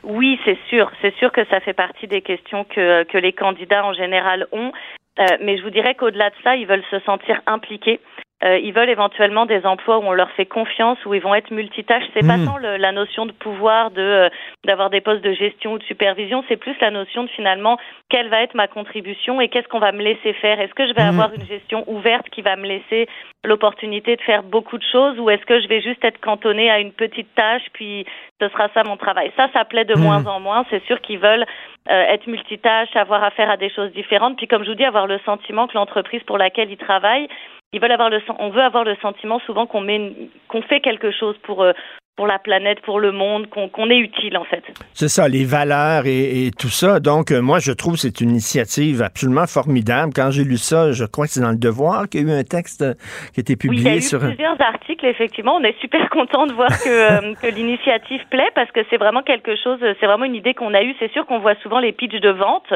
Oui, 0.04 0.40
c'est 0.44 0.58
sûr. 0.70 0.90
C'est 1.04 1.14
sûr 1.18 1.32
que 1.32 1.46
ça 1.52 1.60
fait 1.60 1.74
partie 1.74 2.08
des 2.08 2.22
questions 2.22 2.64
que, 2.64 3.04
que 3.04 3.18
les 3.20 3.34
candidats 3.34 3.86
en 3.86 3.94
général 3.94 4.48
ont. 4.52 4.72
Euh, 5.20 5.26
mais 5.42 5.58
je 5.58 5.64
vous 5.64 5.70
dirais 5.70 5.96
qu'au-delà 5.96 6.30
de 6.30 6.36
ça, 6.44 6.56
ils 6.56 6.68
veulent 6.68 6.84
se 6.90 7.00
sentir 7.00 7.42
impliqués. 7.46 8.00
Euh, 8.42 8.58
ils 8.58 8.72
veulent 8.72 8.90
éventuellement 8.90 9.46
des 9.46 9.66
emplois 9.66 9.98
où 9.98 10.04
on 10.04 10.14
leur 10.14 10.32
fait 10.32 10.46
confiance, 10.46 10.98
où 11.06 11.14
ils 11.14 11.22
vont 11.22 11.36
être 11.36 11.52
multitâches. 11.52 12.06
C'est 12.14 12.26
pas 12.26 12.38
hmm. 12.38 12.46
tant 12.46 12.58
la 12.58 12.92
notion 12.94 13.26
de 13.26 13.34
pouvoir, 13.34 13.92
de 13.92 14.02
euh, 14.02 14.30
d'avoir 14.66 14.90
des 14.90 15.02
postes 15.02 15.24
de 15.24 15.34
gestion 15.34 15.74
ou 15.74 15.78
de 15.78 15.84
supervision. 15.84 16.42
C'est 16.48 16.56
plus 16.56 16.76
la 16.80 16.90
notion 16.90 17.24
de 17.24 17.30
finalement 17.30 17.78
quelle 18.10 18.30
va 18.30 18.42
être 18.42 18.56
ma 18.56 18.68
contribution 18.68 19.42
et 19.42 19.50
qu'est-ce 19.50 19.68
qu'on 19.68 19.80
va 19.80 19.92
me 19.92 20.02
laisser 20.02 20.32
faire. 20.34 20.60
Est-ce 20.62 20.74
que 20.74 20.88
je 20.88 20.94
vais 20.94 21.04
hmm. 21.04 21.20
avoir 21.20 21.34
une 21.34 21.46
gestion 21.46 21.84
ouverte 21.88 22.30
qui 22.30 22.42
va 22.42 22.56
me 22.56 22.66
laisser 22.66 23.10
l'opportunité 23.44 24.16
de 24.16 24.22
faire 24.22 24.44
beaucoup 24.44 24.78
de 24.78 24.86
choses, 24.90 25.20
ou 25.20 25.30
est-ce 25.30 25.46
que 25.46 25.60
je 25.62 25.68
vais 25.68 25.82
juste 25.82 26.04
être 26.06 26.20
cantonné 26.22 26.70
à 26.70 26.80
une 26.80 26.92
petite 26.92 27.34
tâche 27.36 27.64
puis 27.74 28.06
ce 28.40 28.48
sera 28.50 28.70
ça 28.74 28.84
mon 28.86 28.96
travail? 28.96 29.34
Ça, 29.36 29.50
ça 29.52 29.66
plaît 29.66 29.84
de 29.84 29.96
hmm. 29.96 30.02
moins 30.02 30.26
en 30.28 30.40
moins. 30.40 30.66
C'est 30.70 30.84
sûr 30.86 31.02
qu'ils 31.02 31.20
veulent 31.20 31.46
euh, 31.90 32.04
être 32.08 32.26
multitâches, 32.28 32.96
avoir 32.96 33.22
affaire 33.22 33.50
à 33.50 33.58
des 33.58 33.70
choses 33.70 33.92
différentes. 33.92 34.38
Puis 34.38 34.48
comme 34.48 34.64
je 34.64 34.70
vous 34.70 34.76
dis, 34.76 34.86
avoir 34.86 35.08
le 35.08 35.20
sentiment 35.26 35.68
que 35.68 35.74
l'entreprise 35.74 36.24
pour 36.24 36.38
laquelle 36.38 36.72
ils 36.72 36.78
travaillent 36.78 37.28
ils 37.72 37.80
veulent 37.80 37.92
avoir 37.92 38.10
le 38.10 38.20
on 38.40 38.50
veut 38.50 38.62
avoir 38.62 38.84
le 38.84 38.96
sentiment 39.02 39.40
souvent 39.46 39.68
qu'on 39.68 39.82
met 39.82 40.14
qu'on 40.48 40.62
fait 40.62 40.80
quelque 40.80 41.12
chose 41.12 41.36
pour 41.44 41.64
euh, 41.64 41.74
pour 42.16 42.28
la 42.28 42.38
planète, 42.38 42.82
pour 42.82 43.00
le 43.00 43.14
monde, 43.14 43.48
qu'on 43.50 43.90
est 43.90 43.98
utile 43.98 44.38
en 44.38 44.44
fait. 44.44 44.62
C'est 44.92 45.08
ça, 45.08 45.30
les 45.30 45.46
valeurs 45.46 46.04
et, 46.06 46.52
tout 46.60 46.68
ça. 46.68 47.00
Donc 47.00 47.32
euh, 47.32 47.42
moi 47.42 47.60
je 47.60 47.72
trouve 47.72 47.94
que 47.94 48.00
c'est 48.00 48.20
une 48.20 48.32
initiative 48.32 49.02
absolument 49.02 49.48
formidable. 49.48 50.12
Quand 50.14 50.30
j'ai 50.30 50.44
lu 50.44 50.58
ça, 50.58 50.92
je 50.92 51.06
crois 51.06 51.28
que 51.28 51.32
c'est 51.32 51.40
dans 51.40 51.52
le 51.52 51.58
Devoir 51.58 52.10
qu'il 52.10 52.28
y 52.28 52.30
a 52.30 52.36
eu 52.36 52.38
un 52.38 52.44
texte 52.44 52.82
euh, 52.82 52.94
qui 53.34 53.40
a 53.40 53.42
été 53.42 53.56
publié 53.56 53.84
oui, 53.84 53.90
il 53.90 53.92
y 53.92 53.96
a 53.96 53.98
eu 54.00 54.02
sur 54.02 54.20
plusieurs 54.20 54.60
articles 54.60 55.06
effectivement. 55.06 55.56
On 55.56 55.64
est 55.64 55.80
super 55.80 56.10
content 56.18 56.46
de 56.46 56.54
voir 56.54 56.68
que, 56.70 57.36
que 57.40 57.56
l'initiative 57.56 58.22
plaît 58.30 58.52
parce 58.54 58.72
que 58.72 58.82
c'est 58.90 58.98
vraiment 58.98 59.24
quelque 59.24 59.56
chose, 59.56 59.80
c'est 59.80 60.06
vraiment 60.06 60.26
une 60.26 60.36
idée 60.36 60.54
qu'on 60.54 60.74
a 60.74 60.84
eue. 60.84 60.96
C'est 61.00 61.14
sûr 61.14 61.26
qu'on 61.26 61.40
voit 61.40 61.56
souvent 61.64 61.80
les 61.80 61.94
pitchs 61.94 62.20
de 62.20 62.32
vente 62.32 62.74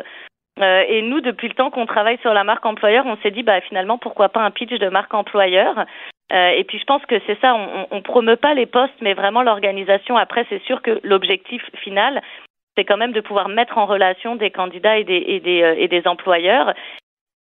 euh, 0.59 0.83
et 0.87 1.01
nous, 1.01 1.21
depuis 1.21 1.47
le 1.47 1.55
temps 1.55 1.71
qu'on 1.71 1.85
travaille 1.85 2.19
sur 2.19 2.33
la 2.33 2.43
marque 2.43 2.65
employeur, 2.65 3.05
on 3.05 3.17
s'est 3.17 3.31
dit, 3.31 3.43
bah, 3.43 3.61
finalement, 3.61 3.97
pourquoi 3.97 4.29
pas 4.29 4.41
un 4.41 4.51
pitch 4.51 4.77
de 4.77 4.89
marque 4.89 5.13
employeur? 5.13 5.85
Euh, 6.31 6.49
Et 6.49 6.63
puis, 6.63 6.79
je 6.79 6.85
pense 6.85 7.05
que 7.05 7.19
c'est 7.25 7.39
ça, 7.41 7.55
on, 7.55 7.87
on 7.89 8.01
promeut 8.01 8.37
pas 8.37 8.53
les 8.53 8.65
postes, 8.65 9.01
mais 9.01 9.13
vraiment 9.13 9.41
l'organisation. 9.43 10.15
Après, 10.17 10.45
c'est 10.49 10.61
sûr 10.63 10.81
que 10.81 10.99
l'objectif 11.03 11.63
final, 11.75 12.21
c'est 12.77 12.85
quand 12.85 12.97
même 12.97 13.13
de 13.13 13.21
pouvoir 13.21 13.49
mettre 13.49 13.77
en 13.77 13.85
relation 13.85 14.35
des 14.35 14.51
candidats 14.51 14.97
et 14.97 15.03
des, 15.03 15.23
et 15.27 15.39
des, 15.39 15.63
euh, 15.63 15.75
et 15.77 15.87
des 15.87 16.07
employeurs. 16.07 16.73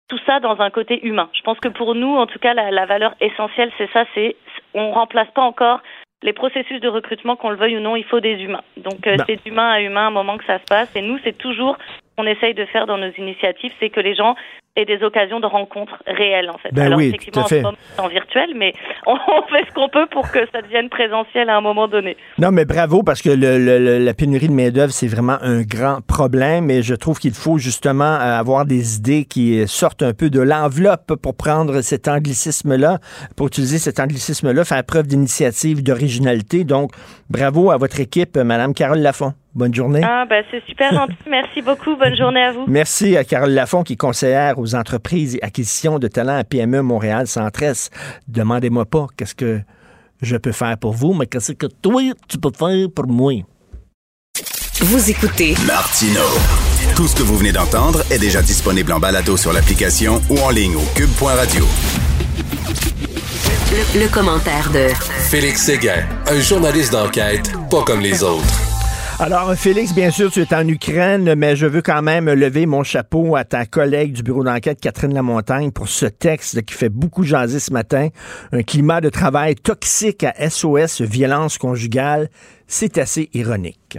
Tout 0.08 0.20
ça 0.26 0.40
dans 0.40 0.60
un 0.60 0.70
côté 0.70 1.06
humain. 1.06 1.30
Je 1.32 1.42
pense 1.42 1.58
que 1.58 1.68
pour 1.68 1.94
nous, 1.94 2.16
en 2.16 2.26
tout 2.26 2.38
cas, 2.38 2.54
la, 2.54 2.70
la 2.70 2.86
valeur 2.86 3.14
essentielle, 3.20 3.72
c'est 3.78 3.90
ça, 3.92 4.04
c'est 4.14 4.36
on 4.74 4.90
remplace 4.92 5.30
pas 5.30 5.42
encore 5.42 5.80
les 6.22 6.32
processus 6.32 6.80
de 6.80 6.88
recrutement, 6.88 7.34
qu'on 7.36 7.50
le 7.50 7.56
veuille 7.56 7.76
ou 7.76 7.80
non, 7.80 7.96
il 7.96 8.04
faut 8.04 8.20
des 8.20 8.40
humains. 8.42 8.62
Donc 8.76 9.06
euh, 9.06 9.16
Ben. 9.16 9.24
c'est 9.26 9.42
d'humain 9.44 9.70
à 9.70 9.80
humain 9.80 10.06
un 10.06 10.10
moment 10.10 10.38
que 10.38 10.44
ça 10.44 10.58
se 10.58 10.64
passe. 10.64 10.94
Et 10.94 11.02
nous, 11.02 11.18
c'est 11.24 11.36
toujours 11.36 11.76
qu'on 12.16 12.26
essaye 12.26 12.54
de 12.54 12.64
faire 12.66 12.86
dans 12.86 12.98
nos 12.98 13.10
initiatives, 13.18 13.72
c'est 13.80 13.90
que 13.90 14.00
les 14.00 14.14
gens 14.14 14.34
aient 14.74 14.86
des 14.86 15.02
occasions 15.02 15.38
de 15.38 15.44
rencontres 15.46 16.02
réelles, 16.06 16.48
en 16.48 16.56
fait. 16.56 16.70
Ben 16.72 16.86
Alors 16.86 16.98
oui, 16.98 17.08
effectivement, 17.08 17.42
tout 17.42 17.46
à 17.46 17.48
fait. 17.48 17.64
en 17.64 17.72
ce 17.72 17.96
moment, 18.00 18.08
virtuel, 18.08 18.50
mais 18.56 18.72
on, 19.06 19.12
on 19.28 19.42
fait 19.54 19.66
ce 19.68 19.72
qu'on 19.74 19.88
peut 19.90 20.06
pour 20.10 20.30
que 20.30 20.38
ça 20.50 20.62
devienne 20.62 20.88
présentiel 20.88 21.50
à 21.50 21.56
un 21.58 21.60
moment 21.60 21.88
donné. 21.88 22.16
Non, 22.38 22.50
mais 22.52 22.64
bravo, 22.64 23.02
parce 23.02 23.20
que 23.20 23.28
le- 23.28 23.58
le- 23.58 23.78
le- 23.78 23.98
la 23.98 24.14
pénurie 24.14 24.48
de 24.48 24.52
main-d'œuvre, 24.54 24.92
c'est 24.92 25.08
vraiment 25.08 25.36
un 25.42 25.60
grand 25.62 26.00
problème. 26.06 26.70
Et 26.70 26.82
je 26.82 26.94
trouve 26.94 27.18
qu'il 27.18 27.34
faut 27.34 27.58
justement 27.58 28.04
euh, 28.14 28.38
avoir 28.38 28.64
des 28.64 28.96
idées 28.96 29.24
qui 29.26 29.66
sortent 29.68 30.02
un 30.02 30.14
peu 30.14 30.30
de 30.30 30.40
l'enveloppe 30.40 31.16
pour 31.22 31.36
prendre 31.36 31.82
cet 31.82 32.08
anglicisme-là, 32.08 32.98
pour 33.36 33.48
utiliser 33.48 33.76
cet 33.78 34.00
anglicisme-là, 34.00 34.64
faire 34.64 34.84
preuve 34.84 35.06
d'initiative, 35.06 35.82
d'originalité. 35.82 36.64
Donc, 36.64 36.92
bravo 37.28 37.70
à 37.70 37.76
votre 37.76 38.00
équipe, 38.00 38.38
euh, 38.38 38.44
Madame 38.44 38.72
Carole 38.72 39.00
Lafont. 39.00 39.34
Bonne 39.54 39.74
journée. 39.74 40.00
Ah, 40.02 40.24
bah, 40.28 40.36
c'est 40.50 40.62
super 40.66 40.92
gentil. 40.94 41.14
Merci 41.28 41.60
beaucoup. 41.62 41.96
Bonne 41.96 42.16
journée 42.16 42.42
à 42.42 42.52
vous. 42.52 42.64
Merci 42.66 43.16
à 43.16 43.24
Carole 43.24 43.50
Lafont, 43.52 43.82
qui 43.82 43.94
est 43.94 43.96
conseillère 43.96 44.58
aux 44.58 44.74
entreprises 44.74 45.36
et 45.36 45.42
acquisition 45.42 45.98
de 45.98 46.08
talents 46.08 46.38
à 46.38 46.44
PME 46.44 46.80
Montréal 46.82 47.26
Centresse. 47.26 47.90
Demandez-moi 48.28 48.86
pas 48.86 49.06
qu'est-ce 49.16 49.34
que 49.34 49.60
je 50.22 50.36
peux 50.36 50.52
faire 50.52 50.78
pour 50.78 50.92
vous, 50.94 51.12
mais 51.12 51.26
qu'est-ce 51.26 51.52
que 51.52 51.66
toi, 51.66 52.00
tu 52.28 52.38
peux 52.38 52.50
faire 52.56 52.86
pour 52.94 53.06
moi? 53.08 53.32
Vous 54.80 55.10
écoutez 55.10 55.54
Martino. 55.66 56.20
Tout 56.96 57.06
ce 57.06 57.14
que 57.14 57.22
vous 57.22 57.36
venez 57.36 57.52
d'entendre 57.52 58.02
est 58.10 58.18
déjà 58.18 58.40
disponible 58.42 58.92
en 58.92 58.98
balado 59.00 59.36
sur 59.36 59.52
l'application 59.52 60.20
ou 60.30 60.38
en 60.40 60.50
ligne 60.50 60.76
au 60.76 60.82
cube.radio. 60.96 61.64
le, 63.70 64.00
le 64.00 64.08
commentaire 64.08 64.70
de 64.72 64.88
Félix 65.30 65.62
Séguin, 65.62 66.04
un 66.26 66.40
journaliste 66.40 66.92
d'enquête 66.92 67.52
pas 67.70 67.82
comme 67.84 68.00
les 68.00 68.22
autres. 68.22 68.71
Alors, 69.24 69.54
Félix, 69.54 69.94
bien 69.94 70.10
sûr, 70.10 70.32
tu 70.32 70.40
es 70.40 70.52
en 70.52 70.66
Ukraine, 70.66 71.36
mais 71.36 71.54
je 71.54 71.64
veux 71.64 71.80
quand 71.80 72.02
même 72.02 72.28
lever 72.28 72.66
mon 72.66 72.82
chapeau 72.82 73.36
à 73.36 73.44
ta 73.44 73.66
collègue 73.66 74.14
du 74.14 74.24
bureau 74.24 74.42
d'enquête, 74.42 74.80
Catherine 74.80 75.14
Lamontagne, 75.14 75.70
pour 75.70 75.86
ce 75.86 76.06
texte 76.06 76.64
qui 76.64 76.74
fait 76.74 76.88
beaucoup 76.88 77.22
jaser 77.22 77.60
ce 77.60 77.72
matin. 77.72 78.08
Un 78.50 78.64
climat 78.64 79.00
de 79.00 79.10
travail 79.10 79.54
toxique 79.54 80.24
à 80.24 80.32
SOS, 80.50 81.02
violence 81.02 81.56
conjugale. 81.56 82.30
C'est 82.66 82.98
assez 82.98 83.30
ironique. 83.32 83.96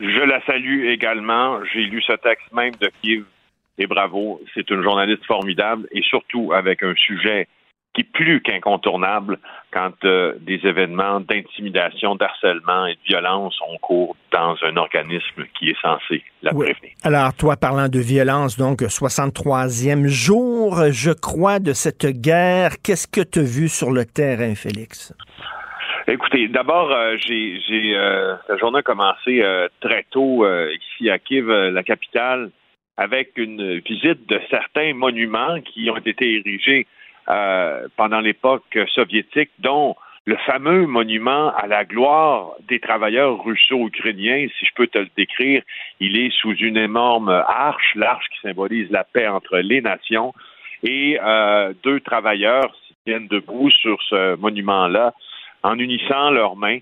Je 0.00 0.26
la 0.26 0.44
salue 0.44 0.86
également. 0.86 1.60
J'ai 1.72 1.84
lu 1.84 2.02
ce 2.02 2.14
texte 2.14 2.52
même 2.52 2.74
de 2.80 2.90
Kiev 3.00 3.22
et 3.78 3.86
bravo. 3.86 4.40
C'est 4.54 4.68
une 4.70 4.82
journaliste 4.82 5.24
formidable 5.24 5.86
et 5.92 6.02
surtout 6.02 6.52
avec 6.52 6.82
un 6.82 6.94
sujet 6.96 7.46
qui 7.94 8.02
est 8.02 8.12
plus 8.12 8.40
qu'incontournable 8.40 9.38
quand 9.70 9.92
euh, 10.04 10.34
des 10.40 10.60
événements 10.64 11.20
d'intimidation, 11.20 12.14
d'harcèlement 12.14 12.86
et 12.86 12.94
de 12.94 13.00
violence 13.06 13.58
ont 13.68 13.76
cours 13.78 14.16
dans 14.32 14.56
un 14.62 14.76
organisme 14.76 15.44
qui 15.58 15.70
est 15.70 15.80
censé 15.80 16.22
la 16.42 16.54
Oui. 16.54 16.70
prévenir. 16.72 16.94
Alors, 17.04 17.34
toi, 17.34 17.56
parlant 17.56 17.88
de 17.88 17.98
violence, 17.98 18.56
donc 18.56 18.80
63e 18.80 20.06
jour, 20.06 20.84
je 20.90 21.10
crois, 21.10 21.58
de 21.58 21.72
cette 21.72 22.06
guerre. 22.06 22.72
Qu'est-ce 22.82 23.06
que 23.06 23.20
tu 23.20 23.40
as 23.40 23.42
vu 23.42 23.68
sur 23.68 23.90
le 23.90 24.04
terrain, 24.06 24.54
Félix? 24.54 25.14
Écoutez, 26.08 26.48
d'abord, 26.48 26.90
euh, 26.90 27.16
j'ai, 27.18 27.60
j'ai 27.68 27.94
euh, 27.94 28.34
la 28.48 28.56
journée 28.56 28.78
a 28.78 28.82
commencé 28.82 29.42
très 29.80 30.04
tôt 30.10 30.46
ici 30.70 31.10
à 31.10 31.18
Kiev, 31.18 31.48
la 31.50 31.82
capitale, 31.82 32.50
avec 32.96 33.32
une 33.36 33.78
visite 33.80 34.28
de 34.28 34.40
certains 34.50 34.94
monuments 34.94 35.60
qui 35.60 35.90
ont 35.90 35.96
été 35.98 36.36
érigés 36.36 36.86
euh, 37.32 37.88
pendant 37.96 38.20
l'époque 38.20 38.78
soviétique, 38.94 39.50
dont 39.58 39.96
le 40.24 40.36
fameux 40.46 40.86
monument 40.86 41.52
à 41.54 41.66
la 41.66 41.84
gloire 41.84 42.52
des 42.68 42.78
travailleurs 42.78 43.42
russo-ukrainiens, 43.42 44.46
si 44.58 44.66
je 44.66 44.74
peux 44.74 44.86
te 44.86 44.98
le 44.98 45.08
décrire, 45.16 45.62
il 45.98 46.16
est 46.16 46.30
sous 46.40 46.54
une 46.54 46.76
énorme 46.76 47.30
arche, 47.30 47.94
l'arche 47.94 48.26
qui 48.28 48.48
symbolise 48.48 48.90
la 48.90 49.04
paix 49.04 49.26
entre 49.26 49.58
les 49.58 49.80
nations, 49.80 50.32
et 50.82 51.18
euh, 51.22 51.72
deux 51.82 52.00
travailleurs 52.00 52.74
viennent 53.06 53.28
debout 53.28 53.70
sur 53.70 54.00
ce 54.02 54.36
monument-là 54.36 55.14
en 55.62 55.78
unissant 55.78 56.30
leurs 56.30 56.56
mains. 56.56 56.78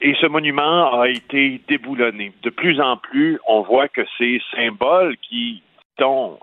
Et 0.00 0.14
ce 0.20 0.26
monument 0.26 1.00
a 1.00 1.08
été 1.08 1.60
déboulonné. 1.68 2.32
De 2.42 2.50
plus 2.50 2.80
en 2.80 2.96
plus, 2.96 3.38
on 3.46 3.62
voit 3.62 3.88
que 3.88 4.02
ces 4.18 4.40
symboles 4.54 5.16
qui 5.18 5.62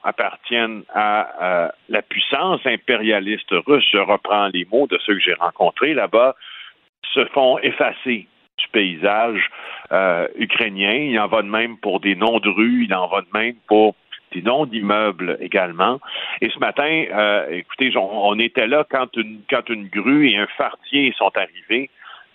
appartiennent 0.04 0.84
à 0.94 1.72
la 1.90 2.02
puissance 2.02 2.60
impérialiste 2.66 3.52
russe, 3.68 3.86
je 3.92 4.00
reprends 4.00 4.48
les 4.48 4.66
mots 4.66 4.88
de 4.88 4.98
ceux 5.06 5.14
que 5.16 5.20
j'ai 5.20 5.34
rencontrés 5.34 5.94
là-bas, 5.94 6.36
se 7.14 7.26
font 7.26 7.60
effacer 7.60 8.28
du 8.58 8.68
paysage 8.72 9.50
euh, 9.92 10.28
ukrainien. 10.36 10.94
Il 10.94 11.20
en 11.20 11.28
va 11.28 11.42
de 11.42 11.48
même 11.48 11.78
pour 11.78 12.00
des 12.00 12.16
noms 12.16 12.40
de 12.40 12.50
rues, 12.50 12.86
il 12.86 12.94
en 12.94 13.08
va 13.08 13.22
de 13.22 13.28
même 13.34 13.56
pour 13.68 13.96
des 14.32 14.42
noms 14.42 14.66
d'immeubles 14.66 15.38
également. 15.42 16.00
Et 16.42 16.50
ce 16.50 16.60
matin, 16.60 17.06
euh, 17.12 17.48
écoutez, 17.50 17.94
on, 17.96 18.38
était 18.40 18.68
là 18.68 18.86
quand 18.90 19.16
une, 19.16 19.42
quand 19.50 19.70
une 19.70 19.88
grue 19.88 20.30
et 20.30 20.38
un 20.38 20.48
fardier 20.58 21.14
sont 21.18 21.32
arrivés 21.36 21.90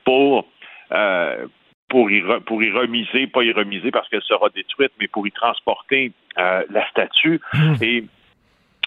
pour 0.04 0.46
euh, 0.92 1.46
pour 1.88 2.10
y, 2.10 2.20
re, 2.20 2.40
pour 2.42 2.62
y 2.62 2.70
remiser, 2.70 3.26
pas 3.26 3.42
y 3.42 3.52
remiser 3.52 3.90
parce 3.90 4.08
qu'elle 4.08 4.22
sera 4.22 4.48
détruite, 4.50 4.92
mais 5.00 5.08
pour 5.08 5.26
y 5.26 5.32
transporter 5.32 6.12
euh, 6.38 6.62
la 6.70 6.88
statue. 6.90 7.40
Mmh. 7.54 7.74
Et 7.82 8.04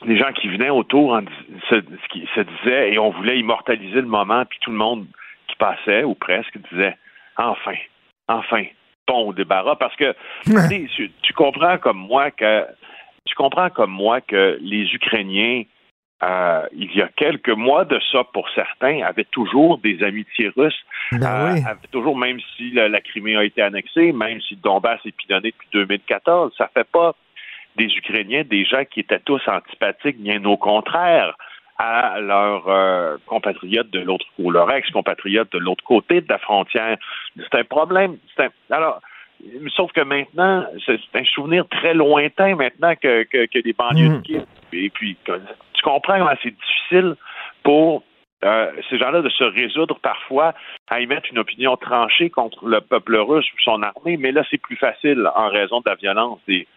les 0.05 0.17
gens 0.17 0.31
qui 0.33 0.47
venaient 0.47 0.69
autour 0.69 1.13
en, 1.13 1.23
se, 1.69 1.81
se, 2.35 2.41
disaient, 2.41 2.93
et 2.93 2.99
on 2.99 3.09
voulait 3.11 3.39
immortaliser 3.39 4.01
le 4.01 4.07
moment, 4.07 4.45
puis 4.45 4.59
tout 4.61 4.71
le 4.71 4.77
monde 4.77 5.05
qui 5.47 5.55
passait, 5.55 6.03
ou 6.03 6.15
presque, 6.15 6.57
disait 6.71 6.95
enfin, 7.37 7.75
enfin, 8.27 8.63
bon 9.07 9.31
débarras, 9.33 9.75
parce 9.75 9.95
que 9.95 10.15
tu, 10.95 11.11
tu 11.21 11.33
comprends 11.33 11.77
comme 11.77 11.97
moi 11.97 12.31
que 12.31 12.65
tu 13.25 13.35
comprends 13.35 13.69
comme 13.69 13.91
moi 13.91 14.21
que 14.21 14.57
les 14.61 14.93
Ukrainiens 14.93 15.63
euh, 16.23 16.67
il 16.73 16.95
y 16.95 17.01
a 17.01 17.07
quelques 17.15 17.49
mois 17.49 17.83
de 17.85 17.99
ça, 18.11 18.23
pour 18.23 18.47
certains, 18.51 19.01
avaient 19.01 19.25
toujours 19.25 19.79
des 19.79 20.03
amitiés 20.03 20.51
russes. 20.55 20.83
Ben 21.11 21.23
euh, 21.23 21.53
oui. 21.53 21.61
avaient 21.65 21.87
toujours, 21.91 22.17
même 22.17 22.39
si 22.55 22.71
la, 22.71 22.89
la, 22.89 23.01
Crimée 23.01 23.35
a 23.35 23.43
été 23.43 23.61
annexée, 23.61 24.11
même 24.11 24.39
si 24.41 24.55
le 24.55 24.61
Donbass 24.61 24.99
est 25.05 25.15
pilonné 25.15 25.49
depuis 25.49 25.67
2014, 25.73 26.53
ça 26.57 26.69
fait 26.73 26.87
pas 26.91 27.15
des 27.75 27.85
Ukrainiens 27.85 28.43
des 28.43 28.65
gens 28.65 28.83
qui 28.85 28.99
étaient 28.99 29.19
tous 29.19 29.41
antipathiques, 29.47 30.21
bien 30.21 30.43
au 30.45 30.57
contraire 30.57 31.35
à 31.77 32.19
leurs 32.19 32.67
euh, 32.67 33.17
compatriotes 33.25 33.89
de 33.89 34.01
l'autre 34.01 34.25
côté, 34.37 34.51
leurs 34.51 34.71
ex-compatriotes 34.71 35.51
de 35.51 35.57
l'autre 35.57 35.83
côté 35.83 36.21
de 36.21 36.27
la 36.29 36.37
frontière. 36.37 36.97
C'est 37.35 37.59
un 37.59 37.63
problème. 37.63 38.17
Un... 38.37 38.49
Alors, 38.69 39.01
sauf 39.75 39.91
que 39.91 40.01
maintenant, 40.01 40.65
c'est 40.85 40.99
un 41.15 41.23
souvenir 41.23 41.67
très 41.69 41.95
lointain 41.95 42.55
maintenant 42.55 42.93
que, 42.95 43.23
que, 43.23 43.47
que 43.47 43.59
les 43.65 43.73
banlieues 43.73 44.09
mmh. 44.09 44.17
de 44.17 44.21
Kiev. 44.21 44.45
Et 44.73 44.89
puis, 44.89 45.17
tu 45.81 45.89
comprends 45.89 46.19
comment 46.19 46.35
c'est 46.43 46.55
difficile 46.55 47.15
pour 47.63 48.03
euh, 48.43 48.71
ces 48.89 48.97
gens-là 48.97 49.21
de 49.21 49.29
se 49.29 49.43
résoudre 49.43 49.99
parfois 50.01 50.53
à 50.89 50.99
émettre 50.99 51.27
une 51.31 51.39
opinion 51.39 51.75
tranchée 51.77 52.29
contre 52.29 52.67
le 52.67 52.81
peuple 52.81 53.17
russe 53.17 53.45
ou 53.53 53.61
son 53.63 53.81
armée, 53.83 54.17
mais 54.17 54.31
là, 54.31 54.43
c'est 54.49 54.57
plus 54.59 54.77
facile 54.77 55.27
en 55.35 55.49
raison 55.49 55.79
de 55.79 55.89
la 55.89 55.95
violence 55.95 56.39
des, 56.47 56.67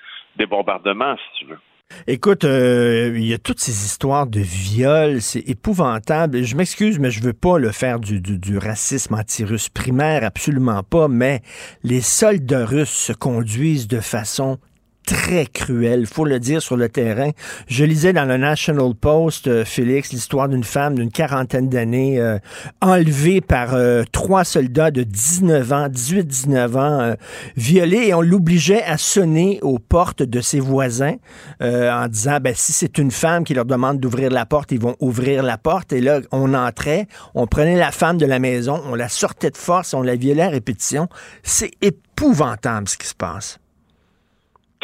bombardements, 0.46 1.16
si 1.16 1.38
tu 1.38 1.50
veux. 1.50 1.58
Écoute, 2.06 2.44
euh, 2.44 3.12
il 3.14 3.26
y 3.26 3.34
a 3.34 3.38
toutes 3.38 3.60
ces 3.60 3.72
histoires 3.72 4.26
de 4.26 4.40
viol, 4.40 5.20
c'est 5.20 5.48
épouvantable. 5.48 6.42
Je 6.42 6.56
m'excuse, 6.56 6.98
mais 6.98 7.10
je 7.10 7.22
veux 7.22 7.32
pas 7.32 7.58
le 7.58 7.72
faire 7.72 8.00
du, 8.00 8.20
du 8.20 8.58
racisme 8.58 9.14
anti-russe 9.14 9.68
primaire, 9.68 10.24
absolument 10.24 10.82
pas. 10.82 11.08
Mais 11.08 11.40
les 11.82 12.00
soldats 12.00 12.66
russes 12.66 12.90
se 12.90 13.12
conduisent 13.12 13.86
de 13.86 14.00
façon 14.00 14.58
très 15.06 15.46
cruel, 15.46 16.06
faut 16.06 16.24
le 16.24 16.40
dire 16.40 16.62
sur 16.62 16.76
le 16.76 16.88
terrain. 16.88 17.30
Je 17.66 17.84
lisais 17.84 18.12
dans 18.12 18.24
le 18.24 18.36
National 18.36 18.94
Post, 18.94 19.46
euh, 19.46 19.64
Félix, 19.64 20.12
l'histoire 20.12 20.48
d'une 20.48 20.64
femme 20.64 20.94
d'une 20.94 21.10
quarantaine 21.10 21.68
d'années 21.68 22.20
euh, 22.20 22.38
enlevée 22.80 23.40
par 23.40 23.74
euh, 23.74 24.04
trois 24.12 24.44
soldats 24.44 24.90
de 24.90 25.02
19 25.02 25.72
ans, 25.72 25.88
18-19 25.88 26.76
ans, 26.76 27.00
euh, 27.00 27.14
violée 27.56 28.08
et 28.08 28.14
on 28.14 28.20
l'obligeait 28.20 28.82
à 28.82 28.98
sonner 28.98 29.58
aux 29.62 29.78
portes 29.78 30.22
de 30.22 30.40
ses 30.40 30.60
voisins 30.60 31.16
en 31.60 32.08
disant, 32.08 32.38
ben, 32.40 32.54
si 32.54 32.72
c'est 32.72 32.98
une 32.98 33.10
femme 33.10 33.44
qui 33.44 33.54
leur 33.54 33.64
demande 33.64 33.98
d'ouvrir 33.98 34.30
la 34.30 34.46
porte, 34.46 34.72
ils 34.72 34.80
vont 34.80 34.96
ouvrir 35.00 35.42
la 35.42 35.58
porte. 35.58 35.92
Et 35.92 36.00
là, 36.00 36.20
on 36.32 36.54
entrait, 36.54 37.06
on 37.34 37.46
prenait 37.46 37.76
la 37.76 37.90
femme 37.90 38.18
de 38.18 38.26
la 38.26 38.38
maison, 38.38 38.80
on 38.86 38.94
la 38.94 39.08
sortait 39.08 39.50
de 39.50 39.56
force, 39.56 39.94
on 39.94 40.02
la 40.02 40.16
violait 40.16 40.42
à 40.42 40.48
répétition. 40.48 41.08
C'est 41.42 41.70
épouvantable 41.80 42.88
ce 42.88 42.96
qui 42.96 43.06
se 43.06 43.14
passe. 43.14 43.58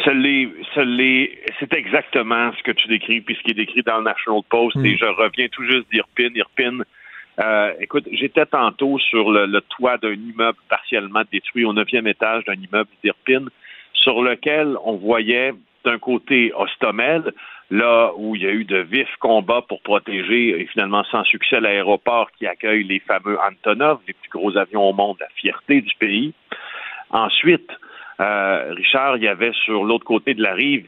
C'est 0.03 1.73
exactement 1.73 2.51
ce 2.57 2.63
que 2.63 2.71
tu 2.71 2.87
décris, 2.87 3.21
puis 3.21 3.35
ce 3.35 3.41
qui 3.43 3.51
est 3.51 3.55
décrit 3.55 3.83
dans 3.83 3.97
le 3.97 4.03
National 4.03 4.41
Post. 4.49 4.77
Mm. 4.77 4.85
Et 4.85 4.97
je 4.97 5.05
reviens 5.05 5.47
tout 5.49 5.63
juste 5.63 5.89
d'Irpin. 5.91 6.29
Irpin, 6.35 6.83
Euh, 7.39 7.73
écoute, 7.79 8.07
j'étais 8.11 8.45
tantôt 8.45 8.99
sur 8.99 9.31
le, 9.31 9.45
le 9.45 9.61
toit 9.61 9.97
d'un 9.97 10.13
immeuble 10.13 10.57
partiellement 10.69 11.23
détruit 11.31 11.65
au 11.65 11.73
neuvième 11.73 12.07
étage 12.07 12.43
d'un 12.45 12.55
immeuble 12.55 12.89
d'Irpine, 13.03 13.49
sur 13.93 14.21
lequel 14.21 14.75
on 14.83 14.97
voyait 14.97 15.53
d'un 15.85 15.97
côté 15.97 16.51
Ostomel, 16.53 17.31
là 17.69 18.11
où 18.17 18.35
il 18.35 18.43
y 18.43 18.47
a 18.47 18.51
eu 18.51 18.65
de 18.65 18.79
vifs 18.79 19.15
combats 19.19 19.63
pour 19.67 19.81
protéger, 19.81 20.59
et 20.59 20.65
finalement 20.67 21.03
sans 21.05 21.23
succès, 21.23 21.59
l'aéroport 21.59 22.29
qui 22.37 22.45
accueille 22.45 22.83
les 22.83 22.99
fameux 22.99 23.39
Antonov, 23.39 23.99
les 24.07 24.13
plus 24.13 24.29
gros 24.29 24.57
avions 24.57 24.83
au 24.89 24.93
monde, 24.93 25.17
la 25.19 25.29
fierté 25.35 25.81
du 25.81 25.95
pays. 25.95 26.33
Ensuite, 27.11 27.71
euh, 28.21 28.73
Richard, 28.75 29.17
il 29.17 29.23
y 29.23 29.27
avait 29.27 29.53
sur 29.65 29.83
l'autre 29.83 30.05
côté 30.05 30.33
de 30.33 30.41
la 30.41 30.53
rive, 30.53 30.87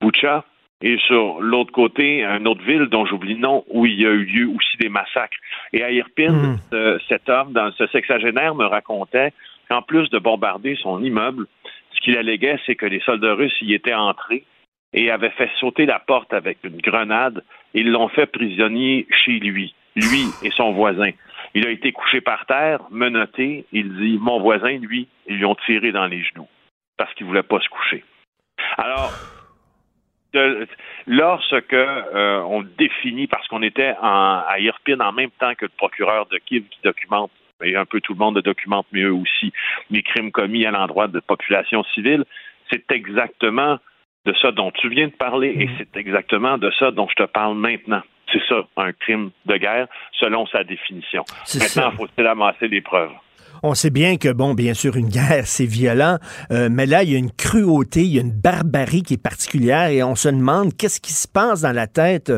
Boucha, 0.00 0.44
et 0.82 0.96
sur 1.06 1.40
l'autre 1.40 1.72
côté, 1.72 2.24
une 2.24 2.48
autre 2.48 2.62
ville 2.62 2.86
dont 2.86 3.04
j'oublie 3.04 3.34
le 3.34 3.40
nom, 3.40 3.64
où 3.68 3.84
il 3.84 4.00
y 4.00 4.06
a 4.06 4.10
eu 4.10 4.24
lieu 4.24 4.48
aussi 4.48 4.76
des 4.78 4.88
massacres. 4.88 5.36
Et 5.72 5.82
à 5.82 5.90
Irpine, 5.90 6.58
Hmm. 6.72 6.98
cet 7.08 7.28
homme, 7.28 7.52
dans 7.52 7.70
ce 7.72 7.86
sexagénaire, 7.88 8.54
me 8.54 8.64
racontait 8.64 9.32
qu'en 9.68 9.82
plus 9.82 10.08
de 10.10 10.18
bombarder 10.18 10.76
son 10.82 11.02
immeuble, 11.02 11.46
ce 11.92 12.00
qu'il 12.00 12.16
alléguait, 12.16 12.58
c'est 12.64 12.76
que 12.76 12.86
les 12.86 13.00
soldats 13.00 13.34
russes 13.34 13.60
y 13.60 13.74
étaient 13.74 13.94
entrés 13.94 14.44
et 14.92 15.10
avaient 15.10 15.30
fait 15.30 15.50
sauter 15.60 15.86
la 15.86 15.98
porte 15.98 16.32
avec 16.32 16.58
une 16.64 16.78
grenade 16.78 17.44
et 17.74 17.80
ils 17.80 17.90
l'ont 17.90 18.08
fait 18.08 18.26
prisonnier 18.26 19.06
chez 19.10 19.38
lui, 19.38 19.74
lui 19.94 20.24
et 20.42 20.50
son 20.50 20.72
voisin. 20.72 21.10
Il 21.54 21.66
a 21.66 21.70
été 21.70 21.92
couché 21.92 22.20
par 22.20 22.46
terre, 22.46 22.80
menotté. 22.90 23.64
Il 23.72 23.96
dit, 23.96 24.18
mon 24.20 24.40
voisin, 24.40 24.78
lui, 24.78 25.08
ils 25.26 25.36
lui 25.38 25.44
ont 25.44 25.56
tiré 25.66 25.90
dans 25.92 26.06
les 26.06 26.22
genoux 26.22 26.48
parce 26.96 27.12
qu'il 27.14 27.26
voulait 27.26 27.42
pas 27.42 27.60
se 27.60 27.68
coucher. 27.68 28.04
Alors, 28.76 29.14
de- 30.32 30.66
lorsque 31.06 31.72
euh, 31.72 32.40
on 32.42 32.62
définit, 32.62 33.26
parce 33.26 33.46
qu'on 33.48 33.62
était 33.62 33.94
en- 34.00 34.42
à 34.46 34.56
Irpine 34.58 35.02
en 35.02 35.12
même 35.12 35.30
temps 35.40 35.54
que 35.54 35.64
le 35.64 35.72
procureur 35.76 36.26
de 36.26 36.38
Kiev 36.38 36.64
qui 36.70 36.78
documente, 36.84 37.32
et 37.62 37.76
un 37.76 37.84
peu 37.84 38.00
tout 38.00 38.12
le 38.14 38.18
monde 38.18 38.36
le 38.36 38.42
documente, 38.42 38.86
mais 38.92 39.02
eux 39.02 39.12
aussi, 39.12 39.52
les 39.90 40.02
crimes 40.02 40.30
commis 40.30 40.64
à 40.66 40.70
l'endroit 40.70 41.08
de 41.08 41.20
population 41.20 41.82
civile, 41.84 42.24
c'est 42.70 42.90
exactement 42.92 43.78
de 44.26 44.34
ça 44.40 44.52
dont 44.52 44.70
tu 44.70 44.88
viens 44.88 45.08
de 45.08 45.12
parler 45.12 45.48
et 45.48 45.68
c'est 45.78 45.96
exactement 45.96 46.58
de 46.58 46.70
ça 46.78 46.90
dont 46.90 47.08
je 47.08 47.14
te 47.14 47.26
parle 47.28 47.56
maintenant. 47.56 48.02
C'est 48.32 48.42
ça, 48.48 48.62
un 48.76 48.92
crime 48.92 49.30
de 49.46 49.56
guerre, 49.56 49.86
selon 50.18 50.46
sa 50.46 50.64
définition. 50.64 51.24
Maintenant, 51.54 51.90
faut-il 51.96 52.26
amasser 52.26 52.68
les 52.68 52.80
preuves? 52.80 53.10
On 53.62 53.74
sait 53.74 53.90
bien 53.90 54.16
que, 54.16 54.32
bon, 54.32 54.54
bien 54.54 54.72
sûr, 54.72 54.96
une 54.96 55.08
guerre, 55.08 55.46
c'est 55.46 55.66
violent, 55.66 56.18
euh, 56.50 56.68
mais 56.70 56.86
là, 56.86 57.02
il 57.02 57.10
y 57.10 57.14
a 57.14 57.18
une 57.18 57.32
cruauté, 57.32 58.00
il 58.00 58.14
y 58.14 58.18
a 58.18 58.22
une 58.22 58.32
barbarie 58.32 59.02
qui 59.02 59.14
est 59.14 59.22
particulière 59.22 59.88
et 59.88 60.02
on 60.02 60.14
se 60.14 60.28
demande 60.28 60.74
qu'est-ce 60.76 61.00
qui 61.00 61.12
se 61.12 61.28
passe 61.28 61.60
dans 61.62 61.72
la 61.72 61.86
tête 61.86 62.32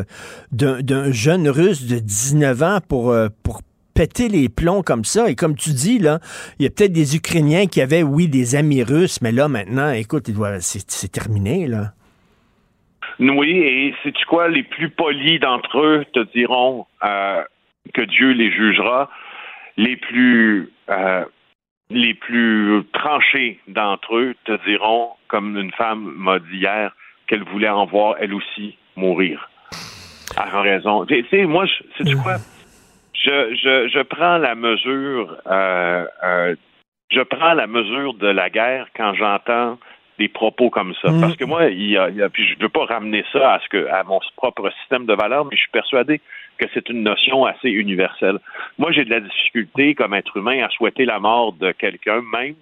d'un 0.51 1.13
jeune 1.13 1.49
russe 1.49 1.87
de 1.87 1.99
19 1.99 2.63
ans 2.63 2.79
pour, 2.89 3.11
euh, 3.11 3.29
pour 3.45 3.61
péter 3.95 4.29
les 4.29 4.49
plombs 4.49 4.83
comme 4.83 5.05
ça. 5.05 5.31
Et 5.31 5.37
comme 5.37 5.55
tu 5.55 5.71
dis, 5.71 5.99
là, 5.99 6.19
il 6.59 6.65
y 6.65 6.67
a 6.67 6.71
peut-être 6.71 6.93
des 6.93 7.15
Ukrainiens 7.15 7.67
qui 7.67 7.81
avaient, 7.81 8.03
oui, 8.03 8.27
des 8.27 8.57
amis 8.57 8.83
russes, 8.83 9.21
mais 9.21 9.33
là, 9.33 9.49
maintenant, 9.49 9.93
écoute, 9.93 10.29
c'est 10.61 11.13
terminé, 11.13 11.67
là. 11.69 11.93
Oui, 13.19 13.51
et 13.59 13.95
sais-tu 14.03 14.25
quoi? 14.27 14.49
Les 14.49 14.63
plus 14.63 14.89
polis 14.91 15.39
d'entre 15.41 15.79
eux 15.81 16.05
te 16.13 16.21
diront 16.35 16.87
euh, 17.05 17.43
que 17.95 18.03
Dieu 18.03 18.31
les 18.33 18.51
jugera. 18.53 19.11
Les 19.77 19.97
plus 19.97 20.71
euh, 20.91 21.25
les 21.91 22.15
plus 22.15 22.83
tranchés 22.93 23.59
d'entre 23.69 24.17
eux 24.17 24.35
te 24.45 24.53
diront, 24.67 25.11
comme 25.29 25.57
une 25.59 25.73
femme 25.73 26.13
m'a 26.17 26.39
dit 26.39 26.59
hier, 26.59 26.93
qu'elle 27.27 27.45
voulait 27.45 27.69
en 27.69 27.85
voir 27.87 28.17
elle 28.21 28.35
aussi 28.35 28.77
mourir. 28.97 29.49
A 30.37 30.61
raison. 30.63 31.05
Tu 31.07 31.25
sais, 31.31 31.45
moi, 31.45 31.67
je- 31.67 31.83
sais-tu 31.99 32.17
quoi? 32.17 32.37
Je, 33.15 33.55
je, 33.55 33.89
je 33.89 34.03
prends 34.03 34.39
la 34.39 34.55
mesure 34.55 35.37
euh, 35.47 36.07
je 37.11 37.21
prends 37.21 37.53
la 37.53 37.67
mesure 37.67 38.15
de 38.15 38.27
la 38.29 38.49
guerre 38.49 38.87
quand 38.97 39.13
j'entends 39.15 39.79
des 40.19 40.29
propos 40.29 40.71
comme 40.71 40.95
ça. 41.03 41.11
Mm. 41.11 41.21
Parce 41.21 41.37
que 41.37 41.45
moi, 41.45 41.67
il 41.67 41.91
y 41.91 41.97
a, 41.97 42.09
il 42.09 42.17
y 42.17 42.23
a- 42.23 42.29
puis 42.29 42.47
je 42.47 42.57
ne 42.57 42.63
veux 42.63 42.69
pas 42.69 42.85
ramener 42.85 43.25
ça 43.33 43.55
à 43.55 43.61
ce 43.61 43.69
que 43.69 43.87
à 43.89 44.03
mon 44.05 44.21
propre 44.37 44.71
système 44.81 45.07
de 45.07 45.15
valeurs, 45.15 45.45
mais 45.45 45.57
je 45.57 45.63
suis 45.63 45.71
persuadé 45.71 46.21
que 46.59 46.67
c'est 46.75 46.89
une 46.89 47.03
notion 47.03 47.45
assez 47.45 47.71
universelle. 47.71 48.39
Moi, 48.79 48.93
j'ai 48.93 49.05
de 49.05 49.11
la 49.11 49.21
difficulté 49.21 49.95
comme 49.95 50.15
être 50.15 50.37
humain 50.37 50.63
à 50.63 50.69
souhaiter 50.71 51.05
la 51.05 51.19
mort 51.19 51.53
de 51.55 51.73
quelqu'un, 51.73 52.21
même 52.33 52.55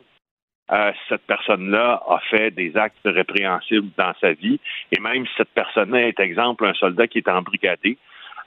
euh, 0.73 0.93
si 0.93 1.01
cette 1.09 1.27
personne-là 1.27 2.01
a 2.09 2.21
fait 2.31 2.53
des 2.53 2.77
actes 2.77 2.97
répréhensibles 3.05 3.91
dans 3.97 4.13
sa 4.21 4.33
vie, 4.33 4.61
et 4.93 5.01
même 5.01 5.27
si 5.27 5.33
cette 5.37 5.51
personne-là 5.51 6.09
est, 6.09 6.21
exemple, 6.21 6.65
un 6.65 6.75
soldat 6.75 7.09
qui 7.09 7.19
est 7.19 7.29
embrigadé 7.29 7.99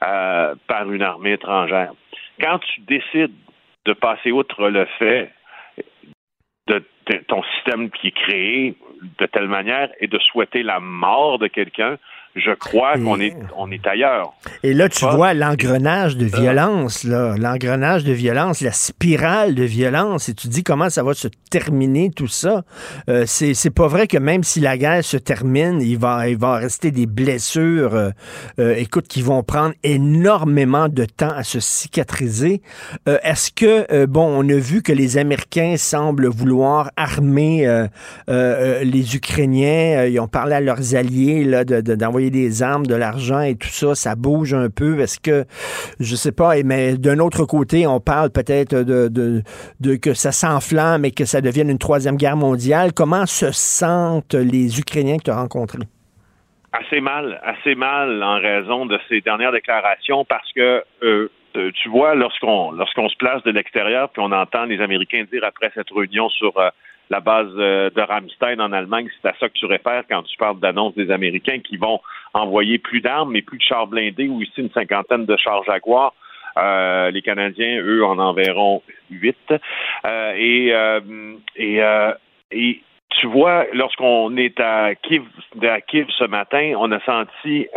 euh, 0.04 0.56
par 0.68 0.92
une 0.92 1.02
armée 1.02 1.34
étrangère. 1.34 1.92
Quand 2.42 2.60
tu 2.60 2.82
décides 2.82 3.36
de 3.86 3.94
passer 3.94 4.32
outre 4.32 4.70
le 4.70 4.86
fait 4.98 5.32
de, 6.68 6.84
ton 7.28 7.44
système 7.56 7.90
qui 7.92 8.08
est 8.08 8.12
créé 8.12 8.76
de 9.20 9.26
telle 9.26 9.48
manière 9.48 9.90
et 10.00 10.08
de 10.08 10.18
souhaiter 10.20 10.64
la 10.64 10.80
mort 10.80 11.40
de 11.40 11.48
quelqu'un, 11.48 11.98
je 12.36 12.52
crois 12.56 12.96
qu'on 12.98 13.20
est, 13.20 13.36
on 13.58 13.70
est 13.72 13.86
ailleurs. 13.86 14.34
Et 14.64 14.74
là, 14.74 14.90
tu 14.90 15.02
Pas- 15.06 15.16
vois 15.16 15.34
l'engrenage 15.34 16.18
de 16.18 16.26
violence, 16.26 17.04
là, 17.04 17.36
l'engrenage 17.38 18.04
de 18.04 18.12
violence, 18.14 18.62
la 18.62 18.72
spirale 18.72 19.54
de 19.56 19.64
violence, 19.64 20.30
et 20.30 20.34
tu 20.34 20.48
dis 20.48 20.64
comment 20.64 20.90
ça 20.90 21.04
va 21.04 21.14
se 21.14 21.28
terminer 21.52 22.10
tout 22.10 22.28
ça. 22.28 22.64
Euh, 23.10 23.26
c'est 23.28 23.54
c'est 23.54 23.70
pas 23.70 23.88
vrai 23.88 24.08
que 24.08 24.18
même 24.18 24.44
si 24.44 24.60
la 24.60 24.78
guerre 24.78 25.04
se 25.04 25.18
termine, 25.18 25.80
il 25.82 25.98
va, 25.98 26.28
il 26.28 26.38
va 26.38 26.56
rester 26.56 26.90
des 26.92 27.06
blessures, 27.06 27.94
euh, 27.94 28.10
euh, 28.60 28.76
écoute, 28.78 29.08
qui 29.08 29.22
vont 29.22 29.44
prendre 29.44 29.74
énormément 29.84 30.90
de 30.90 31.06
temps 31.06 31.34
à 31.36 31.44
se 31.44 31.60
cicatriser. 31.60 32.62
Euh, 33.08 33.18
Est-ce 33.24 33.52
que, 33.52 33.86
euh, 33.94 34.08
bon, 34.08 34.26
on 34.26 34.48
a 34.50 34.56
vu 34.60 34.82
que 34.82 34.92
les 34.92 35.18
Américains 35.18 35.76
semblent 35.78 36.28
vouloir 36.28 36.90
armer 36.98 37.68
euh, 37.68 37.84
euh, 37.84 37.90
euh, 38.30 38.84
les 38.84 39.16
Ukrainiens. 39.16 40.00
Euh, 40.00 40.10
ils 40.10 40.20
ont 40.20 40.28
parlé 40.28 40.56
à 40.56 40.62
leurs 40.62 40.96
alliés 40.96 41.44
là, 41.44 41.64
de- 41.64 41.82
de- 41.82 41.96
d'envoyer 41.96 42.23
des 42.30 42.64
armes, 42.64 42.86
de 42.86 42.96
l'argent 42.96 43.42
et 43.42 43.56
tout 43.56 43.68
ça. 43.68 43.96
Ça 43.96 44.16
bouge 44.16 44.54
un 44.54 44.70
peu. 44.70 45.00
Est-ce 45.00 45.20
que, 45.20 45.46
je 46.00 46.16
sais 46.16 46.32
pas, 46.32 46.58
et- 46.58 46.64
mais 46.64 46.98
d'un 46.98 47.20
autre 47.20 47.46
côté, 47.46 47.88
on 47.88 48.00
parle 48.00 48.30
peut-être 48.30 48.76
de 48.76 49.44
que 50.02 50.14
ça 50.14 50.32
s'enflamme 50.32 51.06
et 51.06 51.12
que 51.12 51.26
ça 51.26 51.42
devienne 51.42 51.70
une 51.70 51.78
troisième 51.78 52.16
guerre 52.18 52.38
mondiale. 52.38 52.94
Comment 52.94 53.26
se 53.26 53.52
sentent 53.52 54.34
les 54.36 54.80
Ukrainiens 54.80 55.18
que 55.18 55.24
tu 55.24 55.32
as 55.32 55.36
rencontrés? 55.36 55.80
Assez 56.72 57.02
mal, 57.02 57.40
assez 57.44 57.76
mal 57.76 58.24
en 58.24 58.40
raison 58.40 58.86
de 58.88 58.98
ces 59.08 59.22
dernières 59.22 59.52
déclarations 59.52 60.26
parce 60.26 60.52
que 60.54 60.84
euh, 61.04 61.30
euh, 61.56 61.72
tu 61.76 61.90
vois, 61.90 62.16
lorsqu'on 62.16 62.72
lorsqu'on 62.72 63.08
se 63.10 63.16
place 63.18 63.44
de 63.44 63.52
l'extérieur, 63.52 64.10
puis 64.10 64.24
on 64.26 64.32
entend 64.32 64.66
les 64.66 64.82
Américains 64.82 65.24
dire 65.32 65.44
après 65.44 65.72
cette 65.76 65.92
réunion 65.96 66.30
sur 66.30 66.58
euh, 66.58 66.70
la 67.10 67.20
base 67.20 67.52
euh, 67.58 67.90
de 67.90 68.02
Ramstein 68.02 68.60
en 68.60 68.72
Allemagne, 68.72 69.08
c'est 69.22 69.30
à 69.30 69.34
ça 69.40 69.50
que 69.50 69.54
tu 69.54 69.66
réfères 69.66 70.04
quand 70.10 70.24
tu 70.24 70.38
parles 70.38 70.60
d'annonce 70.60 70.96
des 70.96 71.12
Américains 71.12 71.60
qui 71.60 71.78
vont 71.78 72.00
envoyer 72.34 72.80
plus 72.80 73.02
d'armes, 73.02 73.32
mais 73.32 73.42
plus 73.42 73.58
de 73.58 73.64
chars 73.64 73.88
blindés 73.88 74.28
ou 74.28 74.42
ici 74.42 74.54
une 74.58 74.72
cinquantaine 74.72 75.26
de 75.26 75.38
chars 75.38 75.64
Jaguar. 75.64 76.14
Euh, 76.58 77.10
les 77.10 77.24
Canadiens, 77.24 77.82
eux, 77.82 78.06
en 78.06 78.20
enverront 78.20 78.84
huit. 79.10 79.54
Euh, 80.06 80.34
et 82.56 82.82
tu 83.10 83.28
vois, 83.28 83.66
lorsqu'on 83.74 84.38
est 84.38 84.60
à 84.60 84.94
Kiev, 84.96 85.24
à 85.64 85.82
Kiev 85.82 86.08
ce 86.18 86.26
matin, 86.26 86.74
on 86.78 86.92
a 86.92 87.00
senti 87.02 87.68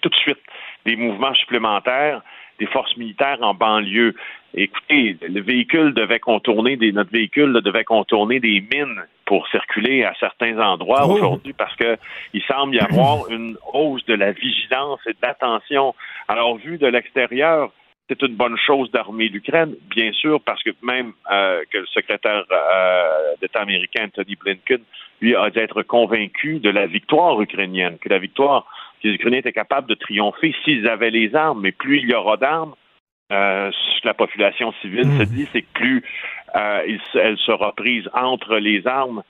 tout 0.00 0.08
de 0.08 0.14
suite 0.16 0.40
des 0.84 0.96
mouvements 0.96 1.34
supplémentaires 1.34 2.22
des 2.62 2.66
forces 2.66 2.96
militaires 2.96 3.38
en 3.40 3.54
banlieue. 3.54 4.14
Écoutez, 4.54 5.16
le 5.26 5.40
véhicule 5.40 5.94
devait 5.94 6.20
contourner 6.20 6.76
des, 6.76 6.92
notre 6.92 7.10
véhicule 7.10 7.52
là, 7.52 7.60
devait 7.62 7.84
contourner 7.84 8.38
des 8.38 8.60
mines 8.60 9.02
pour 9.24 9.48
circuler 9.48 10.04
à 10.04 10.12
certains 10.20 10.58
endroits 10.58 11.06
Oh. 11.06 11.14
aujourd'hui 11.14 11.54
parce 11.54 11.74
que 11.76 11.96
il 12.34 12.42
semble 12.42 12.76
y 12.76 12.80
avoir 12.80 13.28
une 13.30 13.56
hausse 13.72 14.04
de 14.06 14.14
la 14.14 14.32
vigilance 14.32 15.00
et 15.06 15.12
de 15.12 15.18
l'attention. 15.22 15.94
Alors, 16.28 16.56
vu 16.56 16.76
de 16.76 16.86
l'extérieur, 16.86 17.72
c'est 18.08 18.20
une 18.22 18.34
bonne 18.34 18.58
chose 18.58 18.90
d'armer 18.90 19.28
l'Ukraine, 19.28 19.74
bien 19.88 20.12
sûr, 20.12 20.40
parce 20.42 20.62
que 20.62 20.70
même 20.82 21.12
euh, 21.30 21.62
que 21.70 21.78
le 21.78 21.86
secrétaire 21.86 22.44
euh, 22.50 23.34
d'État 23.40 23.60
américain 23.60 24.04
Anthony 24.04 24.36
Blinken, 24.36 24.80
lui, 25.22 25.34
a 25.34 25.48
d'être 25.50 25.82
convaincu 25.82 26.58
de 26.58 26.68
la 26.68 26.86
victoire 26.86 27.40
ukrainienne, 27.40 27.96
que 27.98 28.08
la 28.08 28.18
victoire, 28.18 28.66
que 29.02 29.08
les 29.08 29.14
Ukrainiens 29.14 29.38
étaient 29.38 29.52
capables 29.52 29.88
de 29.88 29.94
triompher 29.94 30.54
s'ils 30.64 30.86
avaient 30.88 31.10
les 31.10 31.34
armes, 31.34 31.60
mais 31.62 31.72
plus 31.72 31.98
il 31.98 32.10
y 32.10 32.14
aura 32.14 32.36
d'armes, 32.36 32.74
euh, 33.32 33.70
la 34.04 34.14
population 34.14 34.72
civile 34.80 35.06
se 35.18 35.24
dit, 35.24 35.48
c'est 35.52 35.62
que 35.62 35.82
plus 35.82 36.02
euh, 36.54 36.98
elle 37.14 37.38
sera 37.38 37.72
prise 37.72 38.08
entre 38.14 38.56
les 38.56 38.86
armes, 38.86 39.22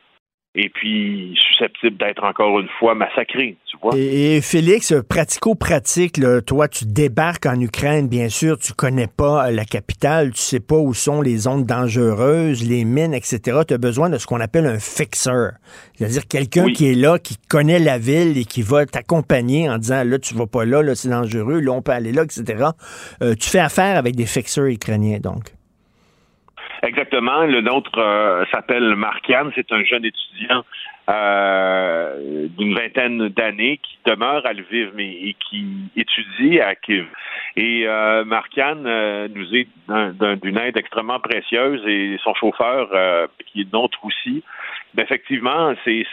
et 0.54 0.68
puis 0.68 1.34
susceptible 1.48 1.96
d'être 1.96 2.22
encore 2.24 2.60
une 2.60 2.68
fois 2.78 2.94
massacré, 2.94 3.56
tu 3.64 3.78
vois. 3.80 3.96
Et, 3.96 4.40
Félix, 4.42 4.92
pratico-pratique, 5.08 6.20
toi, 6.46 6.68
tu 6.68 6.84
débarques 6.84 7.46
en 7.46 7.58
Ukraine, 7.58 8.06
bien 8.06 8.28
sûr, 8.28 8.58
tu 8.58 8.74
connais 8.74 9.06
pas 9.06 9.50
la 9.50 9.64
capitale, 9.64 10.32
tu 10.32 10.40
sais 10.40 10.60
pas 10.60 10.76
où 10.76 10.92
sont 10.92 11.22
les 11.22 11.38
zones 11.38 11.64
dangereuses, 11.64 12.68
les 12.68 12.84
mines, 12.84 13.14
etc. 13.14 13.60
Tu 13.66 13.72
as 13.72 13.78
besoin 13.78 14.10
de 14.10 14.18
ce 14.18 14.26
qu'on 14.26 14.40
appelle 14.40 14.66
un 14.66 14.78
fixer, 14.78 15.52
c'est-à-dire 15.94 16.28
quelqu'un 16.28 16.70
qui 16.70 16.90
est 16.90 16.94
là, 16.96 17.18
qui 17.18 17.38
connaît 17.48 17.78
la 17.78 17.98
ville 17.98 18.36
et 18.36 18.44
qui 18.44 18.60
va 18.60 18.84
t'accompagner 18.84 19.70
en 19.70 19.78
disant, 19.78 20.04
là, 20.04 20.18
tu 20.18 20.34
vas 20.34 20.46
pas 20.46 20.66
là, 20.66 20.82
là, 20.82 20.94
c'est 20.94 21.08
dangereux, 21.08 21.60
là, 21.60 21.72
on 21.72 21.80
peut 21.80 21.92
aller 21.92 22.12
là, 22.12 22.24
etc. 22.24 22.66
Euh, 23.22 23.34
tu 23.34 23.48
fais 23.48 23.58
affaire 23.58 23.96
avec 23.96 24.16
des 24.16 24.26
fixers 24.26 24.66
ukrainiens, 24.66 25.18
donc. 25.18 25.54
Exactement. 26.82 27.44
Le 27.44 27.60
nôtre 27.60 27.96
euh, 27.98 28.44
s'appelle 28.52 28.96
Markian. 28.96 29.50
C'est 29.54 29.70
un 29.70 29.84
jeune 29.84 30.04
étudiant 30.04 30.64
euh, 31.08 32.48
d'une 32.58 32.74
vingtaine 32.74 33.28
d'années 33.28 33.78
qui 33.78 33.98
demeure 34.04 34.44
à 34.44 34.52
Lviv 34.52 34.90
mais 34.94 35.10
et 35.10 35.36
qui 35.48 35.64
étudie 35.96 36.60
à 36.60 36.74
Kiev. 36.74 37.06
Et 37.56 37.86
euh, 37.86 38.24
Markian 38.24 38.84
euh, 38.84 39.28
nous 39.32 39.54
est 39.54 39.68
d'une 40.42 40.58
aide 40.58 40.76
extrêmement 40.76 41.20
précieuse 41.20 41.82
et 41.86 42.18
son 42.24 42.34
chauffeur, 42.34 42.88
qui 43.46 43.60
est 43.60 43.72
nôtre 43.72 44.04
aussi. 44.04 44.42
Ben, 44.94 45.04
effectivement, 45.04 45.74
c'est 45.84 46.06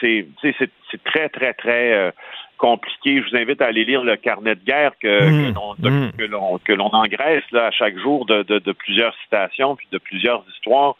très, 1.03 1.29
très, 1.29 1.53
très 1.53 2.13
compliqué. 2.59 3.23
Je 3.23 3.29
vous 3.29 3.35
invite 3.35 3.61
à 3.61 3.65
aller 3.65 3.85
lire 3.85 4.03
le 4.03 4.15
carnet 4.17 4.53
de 4.53 4.63
guerre 4.63 4.91
que, 5.01 5.29
mmh. 5.29 5.53
mmh. 5.79 6.11
que 6.17 6.23
l'on 6.25 6.57
que 6.59 6.73
l'on 6.73 6.89
engraisse 6.93 7.49
là, 7.51 7.67
à 7.67 7.71
chaque 7.71 7.97
jour 7.97 8.25
de, 8.25 8.43
de, 8.43 8.59
de, 8.59 8.71
plusieurs 8.73 9.15
citations 9.23 9.75
puis 9.75 9.87
de 9.91 9.97
plusieurs 9.97 10.43
histoires 10.53 10.95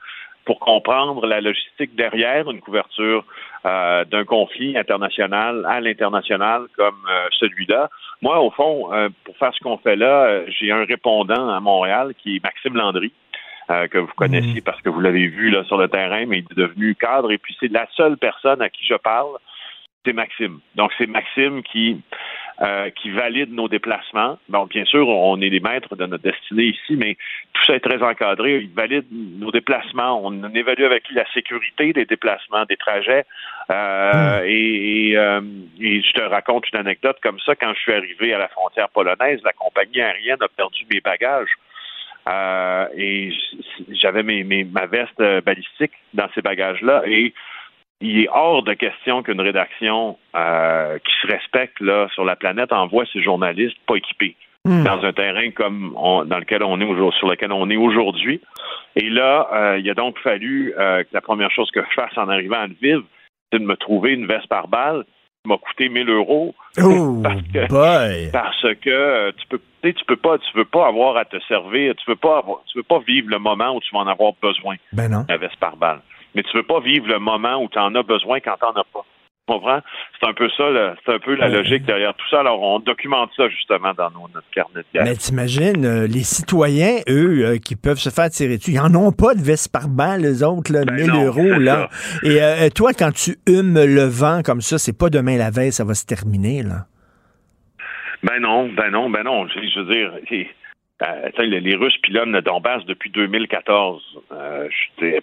pour 0.45 0.59
comprendre 0.59 1.27
la 1.27 1.41
logistique 1.41 1.95
derrière 1.95 2.49
une 2.49 2.61
couverture 2.61 3.23
euh, 3.65 4.03
d'un 4.05 4.23
conflit 4.23 4.75
international 4.77 5.65
à 5.67 5.79
l'international 5.81 6.63
comme 6.75 7.05
euh, 7.07 7.27
celui-là. 7.39 7.89
Moi, 8.21 8.39
au 8.39 8.49
fond, 8.49 8.91
euh, 8.91 9.09
pour 9.25 9.37
faire 9.37 9.53
ce 9.53 9.59
qu'on 9.59 9.77
fait 9.77 9.95
là, 9.95 10.41
j'ai 10.47 10.71
un 10.71 10.85
répondant 10.85 11.49
à 11.49 11.59
Montréal 11.59 12.13
qui 12.17 12.37
est 12.37 12.43
Maxime 12.43 12.75
Landry. 12.75 13.11
que 13.91 13.99
vous 13.99 14.13
connaissiez 14.15 14.61
mmh. 14.61 14.63
parce 14.63 14.81
que 14.81 14.89
vous 14.89 15.01
l'avez 15.01 15.27
vu 15.27 15.51
là 15.51 15.63
sur 15.65 15.77
le 15.77 15.87
terrain, 15.87 16.25
mais 16.25 16.39
il 16.39 16.47
est 16.49 16.57
devenu 16.57 16.95
cadre 16.95 17.31
et 17.31 17.37
puis 17.37 17.55
c'est 17.59 17.71
la 17.71 17.85
seule 17.95 18.17
personne 18.17 18.61
à 18.63 18.69
qui 18.69 18.83
je 18.87 18.95
parle 18.95 19.37
c'est 20.05 20.13
Maxime. 20.13 20.59
Donc, 20.75 20.91
c'est 20.97 21.07
Maxime 21.07 21.61
qui, 21.63 22.01
euh, 22.61 22.89
qui 22.91 23.09
valide 23.09 23.53
nos 23.53 23.67
déplacements. 23.67 24.37
Bon, 24.47 24.65
bien 24.65 24.85
sûr, 24.85 25.07
on 25.07 25.41
est 25.41 25.49
les 25.49 25.59
maîtres 25.59 25.95
de 25.95 26.05
notre 26.05 26.23
destinée 26.23 26.65
ici, 26.65 26.95
mais 26.95 27.17
tout 27.53 27.63
ça 27.65 27.75
est 27.75 27.81
très 27.81 28.01
encadré. 28.01 28.59
Il 28.59 28.69
valide 28.69 29.05
nos 29.11 29.51
déplacements. 29.51 30.21
On 30.23 30.53
évalue 30.53 30.83
avec 30.83 31.07
lui 31.09 31.15
la 31.15 31.29
sécurité 31.33 31.91
des 31.91 32.05
déplacements, 32.05 32.63
des 32.65 32.77
trajets. 32.77 33.25
Euh, 33.71 34.41
hmm. 34.41 34.45
et, 34.45 35.17
euh, 35.17 35.41
et, 35.81 36.01
je 36.01 36.11
te 36.13 36.21
raconte 36.21 36.69
une 36.71 36.79
anecdote 36.79 37.17
comme 37.21 37.39
ça. 37.45 37.55
Quand 37.55 37.73
je 37.73 37.79
suis 37.79 37.93
arrivé 37.93 38.33
à 38.33 38.37
la 38.37 38.47
frontière 38.47 38.89
polonaise, 38.89 39.41
la 39.43 39.53
compagnie 39.53 40.01
aérienne 40.01 40.41
a 40.41 40.47
perdu 40.47 40.85
mes 40.91 41.01
bagages. 41.01 41.49
Et 42.95 43.31
j'avais 43.89 44.21
mes, 44.21 44.43
mes, 44.43 44.63
ma 44.63 44.85
veste 44.85 45.19
balistique 45.43 45.93
dans 46.13 46.27
ces 46.35 46.41
bagages-là. 46.41 47.01
Et 47.07 47.33
il 48.01 48.21
est 48.21 48.29
hors 48.29 48.63
de 48.63 48.73
question 48.73 49.23
qu'une 49.23 49.41
rédaction 49.41 50.17
euh, 50.35 50.97
qui 50.99 51.11
se 51.21 51.27
respecte 51.27 51.79
là 51.81 52.07
sur 52.13 52.23
la 52.23 52.35
planète 52.35 52.71
envoie 52.71 53.05
ses 53.11 53.21
journalistes 53.21 53.77
pas 53.87 53.95
équipés 53.95 54.35
hmm. 54.65 54.83
dans 54.83 55.03
un 55.03 55.11
terrain 55.11 55.51
comme 55.51 55.93
dans 55.93 56.39
lequel 56.39 56.63
on 56.63 56.79
est 56.79 56.85
aujourd'hui, 56.85 57.19
sur 57.19 57.29
lequel 57.29 57.51
on 57.51 57.69
est 57.69 57.77
aujourd'hui. 57.77 58.41
Et 58.95 59.09
là, 59.09 59.47
euh, 59.53 59.79
il 59.79 59.89
a 59.89 59.93
donc 59.93 60.17
fallu 60.19 60.73
euh, 60.77 61.03
que 61.03 61.09
la 61.11 61.21
première 61.21 61.51
chose 61.51 61.69
que 61.71 61.81
je 61.81 61.93
fasse 61.93 62.17
en 62.17 62.29
arrivant 62.29 62.59
à 62.59 62.67
Lviv, 62.67 63.01
c'est 63.51 63.59
de 63.59 63.65
me 63.65 63.75
trouver 63.75 64.13
une 64.13 64.27
veste 64.27 64.47
par 64.47 64.67
balle 64.67 65.03
qui 65.43 65.49
m'a 65.49 65.57
coûté 65.57 65.89
1000 65.89 66.09
euros 66.09 66.55
oh, 66.81 67.21
parce 67.23 67.41
que, 67.41 68.31
parce 68.31 68.61
que 68.81 69.31
tu 69.31 69.47
peux 69.47 69.59
tu 69.81 70.05
peux 70.05 70.17
pas 70.17 70.37
tu 70.37 70.57
veux 70.57 70.65
pas 70.65 70.87
avoir 70.87 71.15
à 71.15 71.23
te 71.23 71.37
servir 71.47 71.95
tu 71.95 72.03
veux 72.09 72.17
pas 72.17 72.43
tu 72.67 72.77
veux 72.77 72.83
pas 72.83 72.99
vivre 72.99 73.29
le 73.29 73.39
moment 73.39 73.73
où 73.73 73.79
tu 73.79 73.95
vas 73.95 74.01
en 74.01 74.07
avoir 74.07 74.33
besoin 74.41 74.75
ben 74.91 75.07
non. 75.07 75.23
la 75.29 75.37
veste 75.37 75.55
par 75.55 75.77
balle 75.77 76.01
mais 76.35 76.43
tu 76.43 76.55
veux 76.55 76.63
pas 76.63 76.79
vivre 76.79 77.07
le 77.07 77.19
moment 77.19 77.61
où 77.63 77.67
tu 77.69 77.79
en 77.79 77.93
as 77.95 78.03
besoin 78.03 78.39
quand 78.39 78.55
tu 78.59 78.65
n'en 78.65 78.81
as 78.81 78.85
pas. 78.93 79.05
Tu 79.47 79.55
comprends? 79.55 79.79
C'est 80.19 80.27
un 80.27 80.33
peu 80.33 80.47
ça, 80.55 80.63
c'est 81.03 81.13
un 81.13 81.19
peu 81.19 81.33
la 81.33 81.49
logique 81.49 81.83
derrière 81.83 82.13
tout 82.13 82.27
ça. 82.29 82.41
Alors, 82.41 82.61
on 82.61 82.79
documente 82.79 83.31
ça 83.35 83.49
justement 83.49 83.93
dans 83.95 84.11
notre 84.11 84.49
carnet 84.51 84.81
de 84.81 84.85
guerre. 84.93 85.03
Mais 85.05 85.15
t'imagines, 85.15 85.85
euh, 85.85 86.07
les 86.07 86.23
citoyens, 86.23 86.97
eux, 87.09 87.45
euh, 87.45 87.57
qui 87.57 87.75
peuvent 87.75 87.97
se 87.97 88.11
faire 88.11 88.29
tirer 88.29 88.57
dessus, 88.57 88.71
ils 88.71 88.81
n'en 88.81 88.93
ont 89.07 89.11
pas 89.11 89.33
de 89.33 89.41
veste 89.41 89.71
par 89.71 89.87
balle, 89.87 90.21
les 90.21 90.43
autres, 90.43 90.71
là, 90.71 90.81
1000 90.85 91.07
ben 91.07 91.25
euros. 91.25 91.59
Là. 91.59 91.89
Et 92.23 92.41
euh, 92.41 92.69
toi, 92.69 92.91
quand 92.93 93.11
tu 93.11 93.37
humes 93.47 93.83
le 93.83 94.03
vent 94.03 94.41
comme 94.43 94.61
ça, 94.61 94.77
c'est 94.77 94.97
pas 94.97 95.09
demain 95.09 95.37
la 95.37 95.49
veille, 95.49 95.71
ça 95.71 95.83
va 95.83 95.95
se 95.95 96.05
terminer, 96.05 96.61
là. 96.61 96.85
Ben 98.21 98.39
non, 98.39 98.69
ben 98.73 98.91
non, 98.91 99.09
ben 99.09 99.23
non. 99.23 99.47
Je, 99.47 99.79
veux 99.79 99.93
dire, 99.93 100.11
euh, 101.01 101.29
les 101.39 101.75
Russes 101.75 101.97
pilonnent 101.97 102.33
le 102.33 102.41
Donbass 102.41 102.83
depuis 102.85 103.09
2014. 103.09 104.19
Euh, 104.31 104.67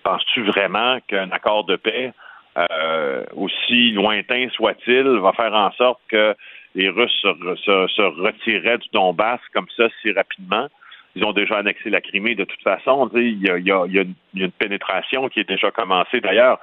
Penses-tu 0.02 0.42
vraiment 0.42 0.98
qu'un 1.06 1.30
accord 1.30 1.64
de 1.64 1.76
paix, 1.76 2.12
euh, 2.56 3.24
aussi 3.34 3.90
lointain 3.92 4.48
soit-il, 4.50 5.02
va 5.02 5.32
faire 5.32 5.54
en 5.54 5.70
sorte 5.72 6.00
que 6.08 6.34
les 6.74 6.88
Russes 6.88 7.20
se, 7.20 8.22
retireraient 8.22 8.78
du 8.78 8.88
Donbass 8.92 9.40
comme 9.52 9.66
ça 9.76 9.88
si 10.00 10.12
rapidement? 10.12 10.68
Ils 11.14 11.24
ont 11.24 11.32
déjà 11.32 11.58
annexé 11.58 11.88
la 11.88 12.00
Crimée 12.00 12.34
de 12.34 12.44
toute 12.44 12.62
façon. 12.62 13.10
Il 13.14 13.42
y, 13.42 13.50
a, 13.50 13.56
il, 13.58 13.66
y 13.66 13.70
a, 13.72 14.04
une, 14.34 14.50
pénétration 14.52 15.28
qui 15.28 15.40
est 15.40 15.48
déjà 15.48 15.70
commencée. 15.70 16.20
D'ailleurs, 16.20 16.58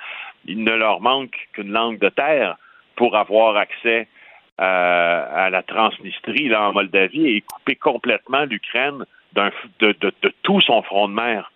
il 0.45 0.64
ne 0.64 0.72
leur 0.72 1.01
manque 1.01 1.36
qu'une 1.53 1.72
langue 1.72 1.97
de 1.99 2.09
terre 2.09 2.57
pour 2.95 3.16
avoir 3.16 3.57
accès 3.57 4.07
euh, 4.62 5.26
à 5.36 5.49
la 5.49 5.64
Transnistrie, 5.64 6.47
là, 6.47 6.70
en 6.70 6.74
Moldavie, 6.74 7.28
et 7.28 7.41
couper 7.41 7.76
complètement 7.76 8.43
l'Ukraine 8.43 9.06
de, 9.34 9.51
de, 9.80 10.14
de, 10.22 10.34
tout 10.43 10.62
son 10.62 10.84
front 10.84 11.08
de 11.08 11.14
mer. 11.14 11.51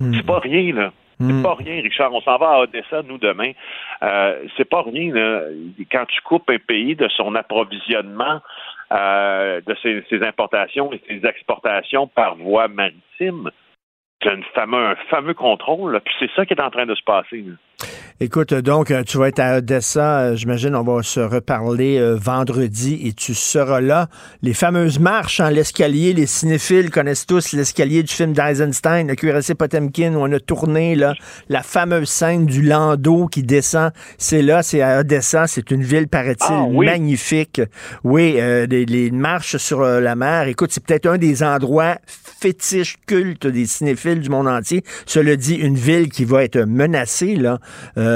Hmm. 0.00 0.12
C'est 0.14 0.26
pas 0.26 0.40
rien, 0.40 0.74
là. 0.74 0.92
C'est 1.20 1.32
hmm. 1.32 1.42
pas 1.42 1.54
rien, 1.54 1.82
Richard. 1.82 2.12
On 2.14 2.22
s'en 2.22 2.38
va 2.38 2.48
à 2.48 2.58
Odessa, 2.60 3.02
nous, 3.02 3.18
demain. 3.18 3.52
Euh, 4.02 4.42
c'est 4.56 4.68
pas 4.68 4.82
rien, 4.82 5.12
là. 5.12 5.42
Quand 5.92 6.06
tu 6.06 6.20
coupes 6.22 6.48
un 6.48 6.58
pays 6.58 6.96
de 6.96 7.08
son 7.08 7.34
approvisionnement, 7.34 8.40
euh, 8.92 9.60
de 9.64 9.76
ses, 9.82 10.02
ses, 10.10 10.22
importations 10.24 10.92
et 10.92 11.00
ses 11.06 11.24
exportations 11.24 12.08
par 12.08 12.34
voie 12.34 12.66
maritime, 12.66 13.50
c'est 14.20 14.32
un 14.32 14.40
fameux, 14.54 14.84
un 14.84 14.96
fameux 15.08 15.34
contrôle. 15.34 16.00
Puis 16.04 16.14
c'est 16.18 16.30
ça 16.34 16.44
qui 16.44 16.54
est 16.54 16.60
en 16.60 16.70
train 16.70 16.86
de 16.86 16.94
se 16.94 17.02
passer. 17.04 17.42
Là. 17.42 17.52
Écoute, 18.22 18.52
donc, 18.52 18.90
euh, 18.90 19.02
tu 19.02 19.16
vas 19.16 19.28
être 19.28 19.38
à 19.38 19.56
Odessa. 19.56 20.20
Euh, 20.20 20.36
j'imagine, 20.36 20.76
on 20.76 20.82
va 20.82 21.02
se 21.02 21.20
reparler 21.20 21.96
euh, 21.96 22.18
vendredi 22.20 23.00
et 23.06 23.14
tu 23.14 23.32
seras 23.32 23.80
là. 23.80 24.10
Les 24.42 24.52
fameuses 24.52 24.98
marches 24.98 25.40
en 25.40 25.48
l'escalier, 25.48 26.12
les 26.12 26.26
cinéphiles 26.26 26.90
connaissent 26.90 27.24
tous 27.24 27.52
l'escalier 27.52 28.02
du 28.02 28.12
film 28.12 28.34
d'Eisenstein, 28.34 29.08
le 29.08 29.14
QRC 29.14 29.54
Potemkin, 29.54 30.16
où 30.16 30.18
on 30.18 30.30
a 30.32 30.38
tourné 30.38 30.96
là, 30.96 31.14
la 31.48 31.62
fameuse 31.62 32.10
scène 32.10 32.44
du 32.44 32.60
landau 32.60 33.26
qui 33.26 33.42
descend. 33.42 33.90
C'est 34.18 34.42
là, 34.42 34.62
c'est 34.62 34.82
à 34.82 34.98
Odessa. 34.98 35.46
C'est 35.46 35.70
une 35.70 35.82
ville, 35.82 36.06
paraît-il, 36.06 36.52
ah, 36.52 36.66
magnifique. 36.70 37.62
Oui, 38.04 38.34
les, 38.34 39.10
marches 39.12 39.56
sur 39.56 39.80
la 39.80 40.14
mer. 40.14 40.46
Écoute, 40.46 40.72
c'est 40.72 40.84
peut-être 40.84 41.06
un 41.06 41.16
des 41.16 41.42
endroits 41.42 41.96
fétiches 42.38 42.98
cultes 43.06 43.46
des 43.46 43.64
cinéphiles 43.64 44.20
du 44.20 44.28
monde 44.28 44.46
entier. 44.46 44.82
Cela 45.06 45.36
dit, 45.36 45.54
une 45.54 45.76
ville 45.76 46.10
qui 46.10 46.26
va 46.26 46.44
être 46.44 46.58
menacée, 46.58 47.36
là. 47.36 47.60
Euh, 47.96 48.09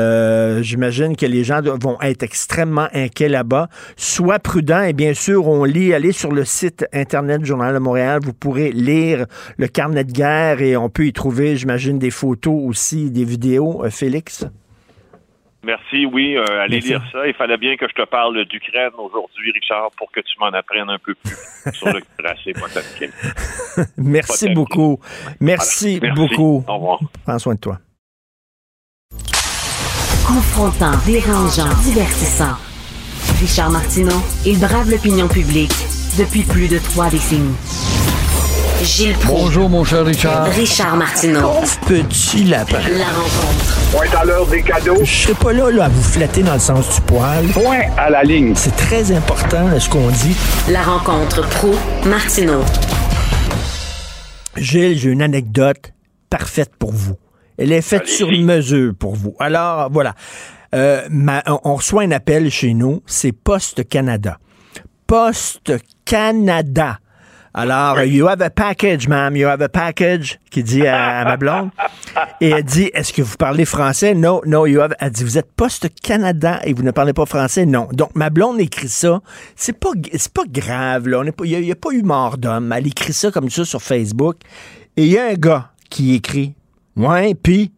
j'imagine 0.63 1.17
que 1.17 1.27
les 1.27 1.45
gens 1.45 1.61
vont 1.63 2.01
être 2.01 2.23
extrêmement 2.23 2.89
inquiets 2.93 3.29
là-bas. 3.29 3.69
Sois 3.97 4.39
prudent 4.39 4.83
et 4.83 4.93
bien 4.93 5.15
sûr, 5.15 5.47
on 5.47 5.65
lit, 5.65 5.95
allez 5.95 6.13
sur 6.13 6.33
le 6.33 6.45
site 6.45 6.87
Internet 6.93 7.41
du 7.41 7.47
Journal 7.47 7.75
de 7.75 7.79
Montréal, 7.79 8.21
vous 8.23 8.35
pourrez 8.35 8.73
lire 8.73 9.27
le 9.59 9.69
carnet 9.69 10.05
de 10.05 10.13
guerre 10.13 10.61
et 10.61 10.77
on 10.77 10.89
peut 10.89 11.07
y 11.07 11.13
trouver, 11.13 11.57
j'imagine, 11.57 11.99
des 11.99 12.11
photos 12.11 12.61
aussi, 12.65 13.11
des 13.11 13.25
vidéos. 13.25 13.85
Euh, 13.85 13.91
Félix? 13.91 14.47
Merci, 15.65 16.05
oui, 16.05 16.37
euh, 16.37 16.45
allez 16.61 16.81
lire 16.81 17.03
ça. 17.11 17.27
Il 17.27 17.35
fallait 17.35 17.57
bien 17.57 17.77
que 17.77 17.89
je 17.89 17.95
te 17.95 18.07
parle 18.07 18.45
d'Ukraine 18.45 18.93
aujourd'hui, 18.99 19.51
Richard, 19.53 19.91
pour 19.97 20.13
que 20.13 20.21
tu 20.21 20.39
m'en 20.39 20.49
apprennes 20.49 20.91
un 20.91 20.99
peu 20.99 21.15
plus 21.15 21.73
sur 21.73 21.91
le 21.91 22.03
tracé 22.19 22.53
Merci 23.97 24.51
beaucoup. 24.51 25.01
Merci, 25.41 25.99
Merci 26.03 26.21
beaucoup. 26.21 26.65
Au 26.69 26.75
revoir. 26.75 27.01
Prends 27.25 27.39
soin 27.39 27.55
de 27.55 27.61
toi. 27.61 27.79
Confrontant, 30.27 30.93
dérangeant, 31.05 31.69
divertissant. 31.83 32.55
Richard 33.41 33.71
Martineau, 33.71 34.23
il 34.47 34.59
brave 34.59 34.91
l'opinion 34.91 35.29
publique 35.29 35.75
depuis 36.19 36.43
plus 36.43 36.67
de 36.67 36.79
trois 36.79 37.11
décennies. 37.11 37.55
Gilles 38.83 39.17
Bonjour, 39.27 39.69
mon 39.69 39.85
cher 39.85 40.05
Richard. 40.05 40.47
Richard 40.47 40.97
Martineau. 40.97 41.53
petit 41.87 42.45
lapin. 42.45 42.79
La 42.97 43.05
rencontre. 43.05 43.77
Point 43.93 44.19
à 44.21 44.25
l'heure 44.25 44.47
des 44.47 44.63
cadeaux. 44.63 44.97
Je 45.03 45.15
serai 45.15 45.35
pas 45.35 45.53
là, 45.53 45.71
là, 45.71 45.85
à 45.85 45.89
vous 45.89 46.03
flatter 46.03 46.43
dans 46.43 46.55
le 46.55 46.59
sens 46.61 46.95
du 46.95 47.01
poil. 47.03 47.45
Point 47.49 47.83
à 47.99 48.09
la 48.09 48.23
ligne. 48.23 48.55
C'est 48.57 48.75
très 48.77 49.13
important, 49.13 49.79
ce 49.79 49.89
qu'on 49.89 50.09
dit. 50.09 50.35
La 50.71 50.83
rencontre 50.83 51.47
pro 51.51 51.75
martineau 52.07 52.63
Gilles, 54.57 54.99
j'ai 54.99 55.11
une 55.11 55.23
anecdote 55.23 55.93
parfaite 56.31 56.73
pour 56.79 56.93
vous. 56.93 57.17
Elle 57.59 57.73
est 57.73 57.83
faite 57.83 58.07
sur 58.09 58.31
mesure 58.31 58.95
pour 58.99 59.15
vous. 59.15 59.35
Alors, 59.39 59.91
voilà. 59.91 60.15
Euh, 60.75 61.03
ma- 61.11 61.43
on- 61.47 61.75
reçoit 61.75 62.03
un 62.03 62.11
appel 62.11 62.51
chez 62.51 62.75
nous, 62.75 63.01
c'est 63.07 63.31
Poste 63.33 63.89
Canada. 63.89 64.39
Poste 65.07 65.75
Canada. 66.05 66.99
Alors, 67.57 68.03
you 68.03 68.27
have 68.27 68.43
a 68.43 68.51
package, 68.51 69.07
ma'am, 69.07 69.37
you 69.37 69.47
have 69.47 69.63
a 69.63 69.69
package, 69.69 70.41
qui 70.51 70.65
dit 70.65 70.85
à, 70.85 71.21
à 71.21 71.25
ma 71.25 71.37
blonde. 71.37 71.71
Et 72.41 72.49
elle 72.51 72.65
dit, 72.65 72.91
est-ce 72.93 73.13
que 73.13 73.23
vous 73.23 73.37
parlez 73.37 73.65
français? 73.65 74.13
No, 74.15 74.43
no, 74.45 74.67
you 74.67 74.81
have. 74.81 74.97
Elle 74.99 75.11
dit, 75.13 75.23
vous 75.23 75.39
êtes 75.39 75.53
Poste 75.53 75.89
Canada 76.03 76.59
et 76.65 76.73
vous 76.73 76.83
ne 76.83 76.91
parlez 76.91 77.13
pas 77.13 77.27
français? 77.27 77.65
Non. 77.65 77.87
Donc, 77.93 78.11
ma 78.17 78.29
blonde 78.31 78.59
écrit 78.61 78.89
ça. 78.89 79.21
C'est 79.55 79.79
pas, 79.79 79.91
c'est 80.15 80.33
pas 80.33 80.43
grave, 80.49 81.07
là. 81.07 81.21
On 81.21 81.25
est 81.25 81.31
pas- 81.31 81.45
Il 81.47 81.61
n'y 81.61 81.71
a, 81.71 81.77
pas 81.77 81.91
eu 81.93 82.03
mort 82.03 82.39
d'homme. 82.39 82.73
Elle 82.77 82.89
écrit 82.89 83.13
ça 83.13 83.31
comme 83.31 83.49
ça 83.51 83.65
sur 83.65 83.81
Facebook. 83.83 84.39
Et 84.97 85.05
il 85.05 85.13
y 85.13 85.19
a 85.19 85.27
un 85.27 85.35
gars 85.35 85.71
qui 85.91 86.15
écrit, 86.17 86.55
ouais, 86.97 87.35
puis, 87.35 87.73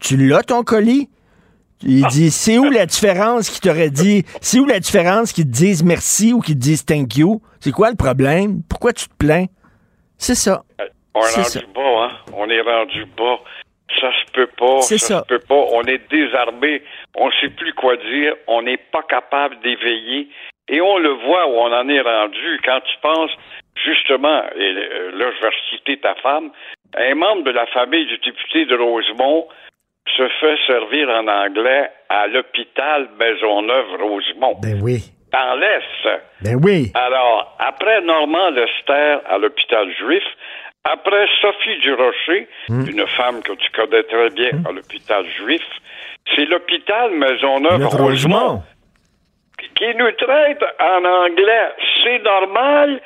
tu 0.00 0.16
l'as 0.16 0.42
ton 0.42 0.62
colis? 0.62 1.08
Il 1.82 2.04
dit, 2.06 2.30
c'est 2.30 2.58
où 2.58 2.70
la 2.70 2.86
différence 2.86 3.50
qui 3.50 3.60
t'aurait 3.60 3.90
dit, 3.90 4.24
c'est 4.40 4.58
où 4.58 4.66
la 4.66 4.80
différence 4.80 5.32
qu'ils 5.32 5.44
te 5.44 5.50
disent 5.50 5.84
merci 5.84 6.32
ou 6.32 6.40
qu'ils 6.40 6.56
te 6.56 6.60
disent 6.60 6.84
thank 6.84 7.16
you? 7.16 7.40
C'est 7.60 7.70
quoi 7.70 7.90
le 7.90 7.96
problème? 7.96 8.62
Pourquoi 8.68 8.92
tu 8.92 9.08
te 9.08 9.14
plains? 9.14 9.46
C'est 10.16 10.34
ça. 10.34 10.64
On 11.14 11.20
est 11.20 11.34
rendu 11.34 11.44
ça. 11.44 11.60
bas, 11.74 12.04
hein? 12.04 12.10
On 12.34 12.50
est 12.50 12.60
rendu 12.60 13.04
bas. 13.16 13.38
Ça 14.00 14.10
se 14.12 14.32
peut 14.32 14.48
pas. 14.58 14.80
C'est 14.82 14.98
ça. 14.98 15.06
ça. 15.06 15.20
se 15.20 15.26
peut 15.26 15.38
pas. 15.38 15.54
On 15.72 15.82
est 15.84 16.02
désarmé. 16.10 16.82
On 17.16 17.30
sait 17.40 17.50
plus 17.50 17.72
quoi 17.74 17.96
dire. 17.96 18.34
On 18.48 18.62
n'est 18.62 18.76
pas 18.76 19.02
capable 19.08 19.60
d'éveiller. 19.60 20.28
Et 20.68 20.80
on 20.80 20.98
le 20.98 21.10
voit 21.10 21.48
où 21.48 21.54
on 21.54 21.72
en 21.72 21.88
est 21.88 22.00
rendu. 22.00 22.60
Quand 22.64 22.80
tu 22.80 22.94
penses, 23.00 23.30
justement, 23.84 24.42
et 24.56 24.74
euh, 24.76 25.10
là, 25.14 25.26
je 25.36 25.46
vais 25.46 25.52
citer 25.70 25.98
ta 25.98 26.14
femme, 26.16 26.50
un 26.96 27.14
membre 27.14 27.42
de 27.44 27.50
la 27.50 27.66
famille 27.66 28.06
du 28.06 28.18
député 28.18 28.64
de 28.66 28.76
Rosemont 28.76 29.46
se 30.16 30.26
fait 30.40 30.56
servir 30.66 31.08
en 31.10 31.28
anglais 31.28 31.90
à 32.08 32.26
l'hôpital 32.28 33.08
Maisonneuve-Rosemont. 33.18 34.58
Ben 34.62 34.80
oui. 34.82 35.10
Dans 35.32 35.54
l'Est. 35.56 36.20
Ben 36.42 36.56
oui. 36.64 36.90
Alors, 36.94 37.54
après 37.58 38.00
Normand 38.00 38.50
Lester 38.50 39.18
à 39.28 39.36
l'hôpital 39.38 39.90
juif, 39.98 40.24
après 40.84 41.26
Sophie 41.42 41.78
Durocher, 41.82 42.48
Hmm. 42.68 42.86
une 42.88 43.06
femme 43.08 43.42
que 43.42 43.52
tu 43.52 43.70
connais 43.72 44.02
très 44.04 44.30
bien 44.30 44.50
à 44.66 44.72
l'hôpital 44.72 45.26
juif, 45.36 45.62
c'est 46.34 46.46
l'hôpital 46.46 47.10
Maisonneuve-Rosemont 47.10 48.06
Rosemont. 48.06 48.62
qui 49.74 49.94
nous 49.96 50.10
traite 50.12 50.64
en 50.80 51.04
anglais. 51.04 51.68
C'est 52.02 52.20
normal, 52.22 53.00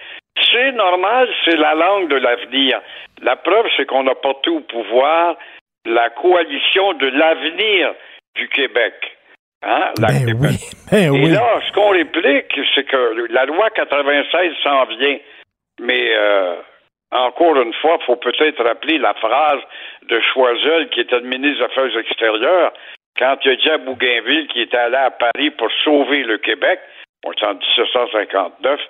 c'est 0.51 0.73
normal, 0.73 1.29
c'est 1.45 1.57
la 1.57 1.75
langue 1.75 2.09
de 2.09 2.17
l'avenir. 2.17 2.81
La 3.23 3.37
preuve, 3.37 3.67
c'est 3.77 3.87
qu'on 3.87 4.07
a 4.07 4.15
porté 4.15 4.51
au 4.51 4.61
pouvoir 4.61 5.37
la 5.85 6.11
coalition 6.11 6.93
de 6.95 7.07
l'avenir 7.09 7.95
du 8.37 8.49
Québec. 8.49 8.95
Hein? 9.63 9.91
La 10.01 10.09
Ben 10.09 10.27
Québec. 10.27 10.37
oui. 10.41 10.57
Ben 10.91 11.07
Et 11.07 11.11
oui. 11.11 11.31
là, 11.31 11.61
ce 11.67 11.73
qu'on 11.73 11.89
réplique, 11.91 12.53
c'est 12.75 12.85
que 12.85 13.27
la 13.33 13.45
loi 13.47 13.71
96 13.71 14.53
s'en 14.63 14.85
vient. 14.87 15.19
Mais 15.81 16.15
euh, 16.17 16.57
encore 17.13 17.57
une 17.61 17.73
fois, 17.75 17.97
il 18.01 18.05
faut 18.05 18.17
peut-être 18.17 18.63
rappeler 18.63 18.99
la 18.99 19.15
phrase 19.15 19.61
de 20.09 20.21
Choiseul, 20.33 20.89
qui 20.91 21.01
était 21.01 21.19
le 21.21 21.29
ministre 21.29 21.59
des 21.61 21.65
Affaires 21.73 21.99
extérieures, 21.99 22.73
quand 23.19 23.37
il 23.45 23.51
a 23.53 23.57
dit 23.57 23.71
à 23.71 23.79
Bougainville 23.79 24.49
qu'il 24.49 24.63
était 24.63 24.77
allé 24.77 24.97
à 24.97 25.11
Paris 25.11 25.51
pour 25.51 25.71
sauver 25.85 26.23
le 26.25 26.39
Québec, 26.39 26.81
on 27.25 27.33
est 27.33 27.45
en 27.45 27.55
1759, 27.55 28.81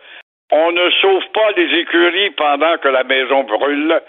on 0.53 0.70
ne 0.72 0.90
sauve 1.00 1.24
pas 1.34 1.50
les 1.57 1.80
écuries 1.80 2.30
pendant 2.36 2.76
que 2.78 2.88
la 2.88 3.05
maison 3.05 3.42
brûle. 3.44 4.00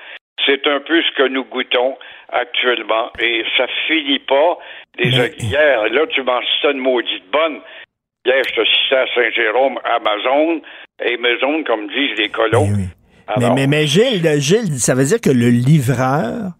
C'est 0.45 0.65
un 0.67 0.79
peu 0.81 1.01
ce 1.01 1.15
que 1.15 1.27
nous 1.29 1.45
goûtons 1.45 1.95
actuellement. 2.31 3.11
Et 3.19 3.43
ça 3.57 3.65
finit 3.87 4.19
pas. 4.19 4.57
Hier, 4.99 5.83
là, 5.89 6.05
tu 6.07 6.21
m'en 6.23 6.41
citais 6.41 6.71
une 6.73 6.79
maudite 6.79 7.23
bonne. 7.31 7.59
Hier, 8.25 8.41
je 8.47 8.53
te 8.61 8.65
citais 8.67 8.95
à 8.95 9.05
Saint-Jérôme, 9.15 9.79
Amazon, 9.85 10.61
et 11.05 11.17
Maison, 11.17 11.63
comme 11.63 11.87
disent 11.87 12.17
les 12.17 12.29
colons. 12.29 12.67
Mais, 12.67 12.85
Alors, 13.27 13.55
mais, 13.55 13.67
mais 13.67 13.85
Gilles, 13.87 14.21
le- 14.23 14.39
Gilles, 14.39 14.79
ça 14.79 14.95
veut 14.95 15.05
dire 15.05 15.21
que 15.21 15.29
le 15.29 15.49
livreur, 15.49 16.51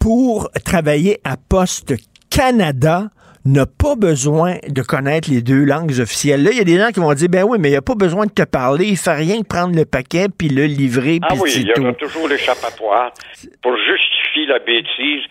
pour 0.00 0.50
travailler 0.64 1.18
à 1.24 1.36
Poste 1.36 1.94
Canada, 2.30 3.04
n'a 3.44 3.66
pas 3.66 3.96
besoin 3.96 4.56
de 4.68 4.82
connaître 4.82 5.28
les 5.30 5.42
deux 5.42 5.64
langues 5.64 5.98
officielles. 6.00 6.42
Là, 6.44 6.50
il 6.52 6.58
y 6.58 6.60
a 6.60 6.64
des 6.64 6.78
gens 6.78 6.90
qui 6.90 7.00
vont 7.00 7.12
dire, 7.12 7.28
ben 7.28 7.44
oui, 7.44 7.58
mais 7.60 7.68
il 7.68 7.72
n'y 7.72 7.76
a 7.76 7.82
pas 7.82 7.96
besoin 7.96 8.26
de 8.26 8.30
te 8.30 8.44
parler, 8.44 8.86
il 8.86 8.96
fait 8.96 9.14
rien 9.14 9.42
que 9.42 9.46
prendre 9.48 9.74
le 9.74 9.84
paquet 9.84 10.26
puis 10.30 10.48
le 10.48 10.64
livrer, 10.64 11.18
Ah 11.22 11.28
puis 11.30 11.38
oui, 11.40 11.52
il 11.56 11.68
y 11.68 11.80
aura 11.80 11.92
toujours 11.94 12.28
l'échappatoire. 12.28 13.12
Pour 13.62 13.76
justifier 13.76 14.46
la 14.46 14.60
bêtise, 14.60 15.24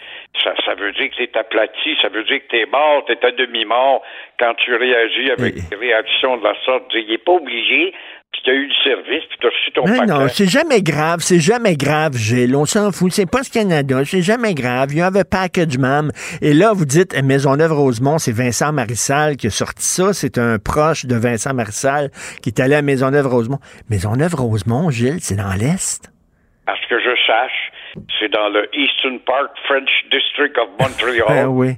ça, 0.44 0.54
ça 0.66 0.76
veut 0.76 0.92
dire 0.94 1.10
que 1.10 1.24
t'es 1.24 1.38
aplati, 1.38 1.96
ça 2.02 2.10
veut 2.10 2.24
dire 2.24 2.40
que 2.40 2.52
t'es 2.52 2.66
mort, 2.66 3.06
t'es 3.06 3.24
à 3.26 3.32
demi-mort 3.32 4.02
quand 4.40 4.54
tu 4.56 4.76
réagis 4.76 5.32
avec 5.32 5.56
des 5.70 5.76
réactions 5.76 6.38
de 6.38 6.44
la 6.44 6.56
sorte. 6.66 6.86
Il 6.94 7.08
n'est 7.08 7.18
pas 7.18 7.34
obligé, 7.34 7.94
puis 8.32 8.42
t'as 8.46 8.54
eu 8.54 8.68
du 8.68 8.76
service, 8.84 9.24
puis 9.30 9.38
t'as 9.42 9.50
reçu 9.50 9.72
ton 9.72 9.86
Mais 9.86 10.06
non, 10.06 10.28
c'est 10.30 10.50
jamais 10.50 10.82
grave, 10.82 11.20
c'est 11.20 11.40
jamais 11.40 11.76
grave, 11.76 12.16
Gilles. 12.16 12.56
On 12.56 12.66
s'en 12.66 12.92
fout. 12.92 13.12
C'est 13.12 13.30
pas 13.30 13.44
ce 13.44 13.52
Canada, 13.52 14.06
c'est 14.06 14.22
jamais 14.22 14.54
grave. 14.54 14.94
You 14.94 15.04
have 15.04 15.18
a 15.18 15.26
package, 15.26 15.78
ma'am. 15.78 16.12
Et 16.42 16.54
là, 16.54 16.72
vous 16.74 16.86
dites 16.86 17.14
eh, 17.16 17.22
Maisonneuve-Rosemont, 17.22 18.20
c'est 18.20 18.32
Vincent 18.32 18.72
Marissal 18.72 19.36
qui 19.36 19.48
a 19.48 19.50
sorti 19.50 19.86
ça. 19.86 20.14
C'est 20.14 20.38
un 20.38 20.60
proche 20.60 21.06
de 21.06 21.16
Vincent 21.16 21.54
Marissal 21.54 22.10
qui 22.42 22.50
est 22.50 22.60
allé 22.62 22.76
à 22.76 22.82
Maisonneuve-Rosemont. 22.82 23.60
Maisonneuve-Rosemont, 23.90 24.90
Gilles, 24.92 25.20
c'est 25.20 25.36
dans 25.36 25.54
l'Est? 25.54 26.10
À 26.68 26.76
ce 26.82 26.88
que 26.88 27.00
je 27.00 27.16
sache, 27.28 27.72
c'est 28.20 28.32
dans 28.32 28.48
le 28.48 28.70
Eastern 28.74 29.20
Park 29.20 29.52
French 29.68 29.90
District 30.10 30.58
of 30.58 30.70
Montreal. 30.80 31.28
Ben 31.28 31.48
oui. 31.48 31.74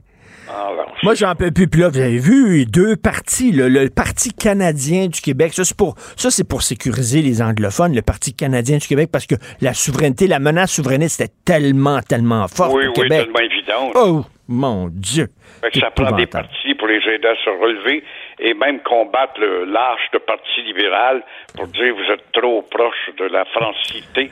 Alors, 0.53 0.93
Moi, 1.01 1.15
j'en 1.15 1.33
peux 1.35 1.51
plus. 1.51 1.67
Puis 1.67 1.81
là, 1.81 1.89
vous 1.89 1.99
avez 1.99 2.17
vu 2.17 2.65
deux 2.65 2.95
partis. 2.95 3.51
le 3.51 3.89
Parti 3.89 4.31
canadien 4.33 5.07
du 5.07 5.19
Québec, 5.21 5.53
ça, 5.53 5.63
c'est 5.63 5.75
pour, 5.77 5.95
ça, 6.15 6.29
c'est 6.29 6.47
pour 6.47 6.61
sécuriser 6.61 7.21
les 7.21 7.41
anglophones, 7.41 7.95
le 7.95 8.01
Parti 8.01 8.33
canadien 8.35 8.77
du 8.77 8.87
Québec, 8.87 9.09
parce 9.11 9.25
que 9.25 9.35
la 9.61 9.73
souveraineté, 9.73 10.27
la 10.27 10.39
menace 10.39 10.73
souverainiste 10.73 11.21
était 11.21 11.33
tellement, 11.45 12.01
tellement 12.01 12.47
forte 12.47 12.73
oui, 12.73 12.85
au 12.85 12.89
oui, 12.89 12.93
Québec. 12.93 13.23
tellement 13.23 13.39
évident. 13.39 13.91
Oh, 13.95 14.21
mon 14.47 14.89
Dieu. 14.91 15.27
Fait 15.61 15.71
que 15.71 15.79
ça 15.79 15.91
prend 15.91 16.11
des 16.11 16.27
partis 16.27 16.75
pour 16.75 16.87
les 16.87 17.01
aider 17.07 17.27
à 17.27 17.35
se 17.35 17.49
relever 17.49 18.03
et 18.39 18.53
même 18.53 18.79
combattre 18.81 19.39
le 19.39 19.65
lâche 19.65 20.11
de 20.11 20.17
parti 20.19 20.61
libéral 20.65 21.23
pour 21.55 21.67
dire 21.67 21.95
vous 21.95 22.11
êtes 22.13 22.31
trop 22.33 22.61
proche 22.63 23.09
de 23.17 23.25
la 23.25 23.45
francité. 23.45 24.31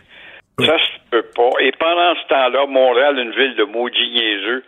Ça 0.59 0.77
se 0.77 1.09
peut 1.09 1.25
pas. 1.35 1.49
Et 1.61 1.71
pendant 1.71 2.13
ce 2.21 2.27
temps-là, 2.27 2.67
Montréal, 2.67 3.17
une 3.17 3.31
ville 3.31 3.55
de 3.55 3.63
maudits 3.63 4.11
niaiseux, 4.11 4.63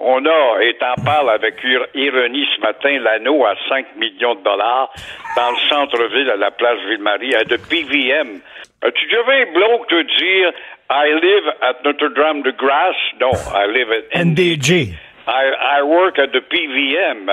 on 0.00 0.24
a, 0.26 0.62
et 0.62 0.74
t'en 0.78 0.94
parle 1.04 1.30
avec 1.30 1.62
ir- 1.64 1.86
ironie 1.94 2.46
ce 2.56 2.60
matin, 2.60 2.98
l'anneau 3.00 3.44
à 3.44 3.54
5 3.68 3.94
millions 3.96 4.34
de 4.34 4.42
dollars 4.42 4.90
dans 5.36 5.50
le 5.50 5.56
centre-ville 5.68 6.30
à 6.30 6.36
la 6.36 6.50
place 6.50 6.78
Ville-Marie, 6.88 7.34
à 7.34 7.44
de 7.44 7.56
PVM. 7.56 8.40
As-tu 8.82 9.06
déjà 9.06 9.22
vu 9.22 9.32
un 9.32 9.52
bloke 9.52 9.86
te 9.88 10.02
dire 10.18 10.52
I 10.90 11.12
live 11.22 11.52
at 11.60 11.74
Notre-Dame 11.84 12.42
de 12.42 12.50
Grâce? 12.52 12.96
Non, 13.20 13.30
I 13.54 13.70
live 13.72 13.92
at 13.92 14.18
NDG. 14.24 14.88
I, 15.28 15.78
I 15.78 15.82
work 15.82 16.18
at 16.18 16.28
the 16.28 16.40
PVM. 16.40 17.30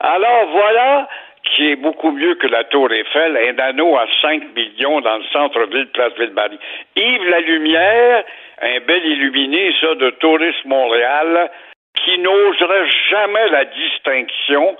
Alors 0.00 0.46
voilà 0.50 1.08
qui 1.54 1.70
est 1.70 1.76
beaucoup 1.76 2.10
mieux 2.10 2.34
que 2.34 2.46
la 2.48 2.64
Tour 2.64 2.90
Eiffel, 2.92 3.36
un 3.36 3.58
anneau 3.62 3.96
à 3.96 4.06
5 4.20 4.42
millions 4.54 5.00
dans 5.00 5.16
le 5.18 5.24
centre-ville, 5.32 5.86
place 5.94 6.12
Ville-Marie. 6.18 6.58
Yves 6.96 7.24
Lalumière, 7.30 8.24
un 8.60 8.80
bel 8.86 9.04
illuminé, 9.06 9.72
ça, 9.80 9.94
de 9.94 10.10
Tourisme 10.20 10.68
Montréal, 10.68 11.48
qui 12.04 12.18
n'oserait 12.18 12.90
jamais 13.10 13.48
la 13.48 13.64
distinction, 13.64 14.76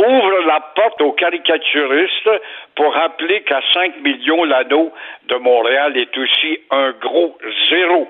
ouvre 0.00 0.46
la 0.46 0.60
porte 0.74 1.00
aux 1.00 1.12
caricaturistes 1.12 2.30
pour 2.74 2.92
rappeler 2.94 3.42
qu'à 3.42 3.60
5 3.72 4.00
millions, 4.02 4.44
l'anneau 4.44 4.92
de 5.28 5.36
Montréal 5.36 5.96
est 5.96 6.16
aussi 6.18 6.58
un 6.70 6.92
gros 6.92 7.38
zéro. 7.70 8.08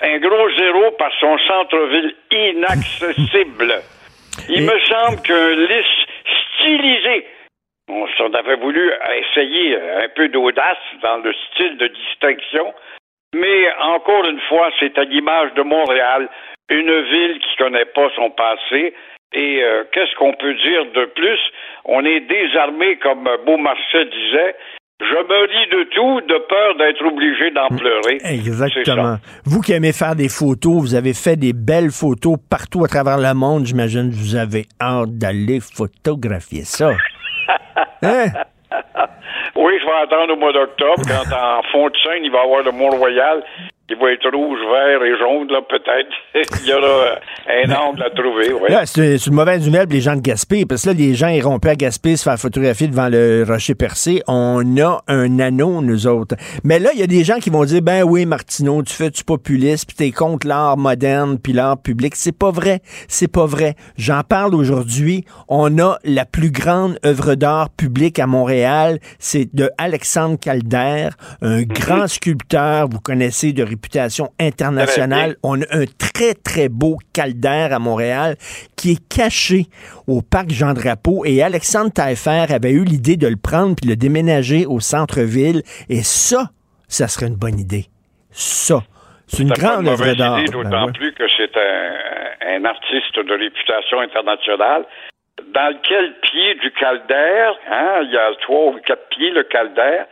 Un 0.00 0.18
gros 0.18 0.50
zéro 0.58 0.90
par 0.92 1.12
son 1.20 1.38
centre-ville 1.38 2.14
inaccessible. 2.30 3.74
Il 4.48 4.62
me 4.62 4.78
semble 4.80 5.22
qu'un 5.22 5.54
lisse 5.54 6.06
stylisé, 6.56 7.26
on 7.88 8.06
s'en 8.16 8.32
avait 8.32 8.56
voulu 8.56 8.90
essayer 9.16 9.76
un 9.76 10.08
peu 10.14 10.28
d'audace 10.28 10.78
dans 11.02 11.18
le 11.18 11.32
style 11.32 11.76
de 11.76 11.88
distinction, 11.88 12.72
mais 13.34 13.72
encore 13.80 14.24
une 14.26 14.40
fois, 14.48 14.70
c'est 14.78 14.96
à 14.98 15.04
l'image 15.04 15.54
de 15.54 15.62
Montréal, 15.62 16.28
une 16.68 17.00
ville 17.02 17.38
qui 17.38 17.56
connaît 17.56 17.86
pas 17.86 18.08
son 18.16 18.30
passé. 18.30 18.94
Et 19.34 19.62
euh, 19.62 19.84
qu'est-ce 19.92 20.14
qu'on 20.16 20.34
peut 20.34 20.54
dire 20.54 20.84
de 20.94 21.06
plus? 21.06 21.40
On 21.86 22.04
est 22.04 22.20
désarmé, 22.20 22.96
comme 22.96 23.28
Beaumarchais 23.46 24.04
disait. 24.04 24.54
Je 25.00 25.06
me 25.06 25.40
ris 25.48 25.68
de 25.70 25.82
tout, 25.90 26.20
de 26.20 26.38
peur 26.48 26.76
d'être 26.76 27.04
obligé 27.04 27.50
d'en 27.50 27.68
pleurer. 27.68 28.18
C'est 28.20 28.34
Exactement. 28.34 29.16
Vous 29.44 29.60
qui 29.60 29.72
aimez 29.72 29.92
faire 29.92 30.14
des 30.14 30.28
photos, 30.28 30.80
vous 30.80 30.94
avez 30.94 31.12
fait 31.12 31.34
des 31.34 31.52
belles 31.52 31.90
photos 31.90 32.36
partout 32.48 32.84
à 32.84 32.88
travers 32.88 33.18
le 33.18 33.34
monde. 33.34 33.64
J'imagine 33.64 34.10
que 34.10 34.14
vous 34.14 34.36
avez 34.36 34.66
hâte 34.80 35.18
d'aller 35.18 35.58
photographier 35.60 36.62
ça. 36.64 36.92
Hein? 38.04 38.26
Oui, 39.54 39.78
je 39.78 39.84
vais 39.84 39.92
attendre 40.02 40.32
au 40.32 40.36
mois 40.36 40.52
d'octobre, 40.52 41.02
quand 41.06 41.36
en 41.36 41.62
fond 41.70 41.88
de 41.88 41.96
scène, 41.98 42.24
il 42.24 42.30
va 42.30 42.38
y 42.38 42.42
avoir 42.42 42.62
le 42.62 42.72
Mont-Royal 42.72 43.44
qui 43.88 43.94
va 43.94 44.12
être 44.12 44.30
rouge, 44.30 44.60
vert 44.70 45.02
et 45.02 45.18
jaune, 45.18 45.48
là, 45.50 45.60
peut-être. 45.68 46.12
Il 46.62 46.68
y 46.68 46.72
aura 46.72 47.18
un 47.48 47.88
angle 47.88 48.02
à 48.02 48.10
trouver, 48.10 48.52
oui. 48.52 48.70
Là, 48.70 48.86
c'est 48.86 49.18
c'est 49.18 49.30
une 49.30 49.36
mauvaise 49.36 49.66
nouvelle 49.66 49.86
pour 49.86 49.94
les 49.94 50.00
gens 50.00 50.14
de 50.14 50.20
Gaspé, 50.20 50.64
parce 50.64 50.82
que 50.82 50.90
là, 50.90 50.94
les 50.94 51.14
gens 51.14 51.28
iront 51.28 51.58
pas 51.58 51.70
à 51.70 51.74
Gaspé 51.74 52.16
se 52.16 52.22
faire 52.22 52.38
photographier 52.38 52.86
devant 52.86 53.08
le 53.08 53.44
rocher 53.46 53.74
percé. 53.74 54.22
On 54.28 54.76
a 54.78 55.02
un 55.08 55.38
anneau, 55.40 55.82
nous 55.82 56.06
autres. 56.06 56.36
Mais 56.64 56.78
là, 56.78 56.90
il 56.94 57.00
y 57.00 57.02
a 57.02 57.06
des 57.06 57.24
gens 57.24 57.38
qui 57.38 57.50
vont 57.50 57.64
dire, 57.64 57.82
ben 57.82 58.04
oui, 58.04 58.24
Martineau, 58.24 58.82
tu 58.82 58.94
fais 58.94 59.10
du 59.10 59.24
populisme, 59.24 59.86
puis 59.88 59.96
t'es 59.96 60.10
contre 60.12 60.46
l'art 60.46 60.76
moderne, 60.76 61.38
puis 61.38 61.52
l'art 61.52 61.80
public. 61.80 62.14
C'est 62.14 62.36
pas 62.36 62.50
vrai. 62.50 62.80
C'est 63.08 63.30
pas 63.30 63.46
vrai. 63.46 63.74
J'en 63.96 64.22
parle 64.22 64.54
aujourd'hui. 64.54 65.24
On 65.48 65.78
a 65.78 65.98
la 66.04 66.24
plus 66.24 66.50
grande 66.50 66.98
œuvre 67.04 67.34
d'art 67.34 67.68
publique 67.70 68.18
à 68.18 68.26
Montréal. 68.26 68.98
C'est 69.18 69.54
de 69.54 69.70
Alexandre 69.78 70.38
Calder, 70.38 71.08
un 71.42 71.62
grand 71.62 72.06
sculpteur, 72.06 72.88
vous 72.88 73.00
connaissez, 73.00 73.52
de 73.52 73.62
réputation 73.72 74.28
internationale. 74.38 75.36
On 75.42 75.60
a 75.60 75.64
un 75.70 75.84
très, 75.98 76.34
très 76.34 76.68
beau 76.68 76.96
Calder 77.12 77.68
à 77.70 77.78
Montréal 77.78 78.36
qui 78.76 78.92
est 78.92 79.08
caché 79.08 79.66
au 80.06 80.22
parc 80.22 80.50
Jean 80.50 80.72
Drapeau 80.74 81.24
et 81.24 81.42
Alexandre 81.42 81.92
Taillefer 81.92 82.46
avait 82.52 82.72
eu 82.72 82.84
l'idée 82.84 83.16
de 83.16 83.28
le 83.28 83.36
prendre 83.36 83.74
puis 83.76 83.88
le 83.88 83.96
déménager 83.96 84.66
au 84.66 84.80
centre-ville 84.80 85.62
et 85.88 86.02
ça, 86.02 86.50
ça 86.88 87.08
serait 87.08 87.26
une 87.26 87.36
bonne 87.36 87.58
idée. 87.58 87.86
Ça. 88.30 88.82
C'est 89.26 89.42
une 89.42 89.48
pas 89.48 89.60
grande 89.60 89.86
une 89.86 89.88
œuvre 89.88 90.14
d'art. 90.14 90.36
Ben 90.36 90.44
d'autant 90.44 90.86
ouais. 90.86 90.92
plus 90.92 91.12
que 91.12 91.24
c'est 91.36 91.56
un, 91.56 92.56
un 92.56 92.64
artiste 92.64 93.16
de 93.16 93.32
réputation 93.32 94.00
internationale. 94.00 94.84
Dans 95.54 95.68
lequel 95.68 96.14
pied 96.20 96.54
du 96.56 96.70
caldaire, 96.72 97.54
hein, 97.70 98.02
il 98.04 98.10
y 98.12 98.16
a 98.16 98.30
trois 98.42 98.72
ou 98.72 98.78
quatre 98.86 99.08
pieds, 99.08 99.30
le 99.30 99.44
caldaire, 99.44 100.06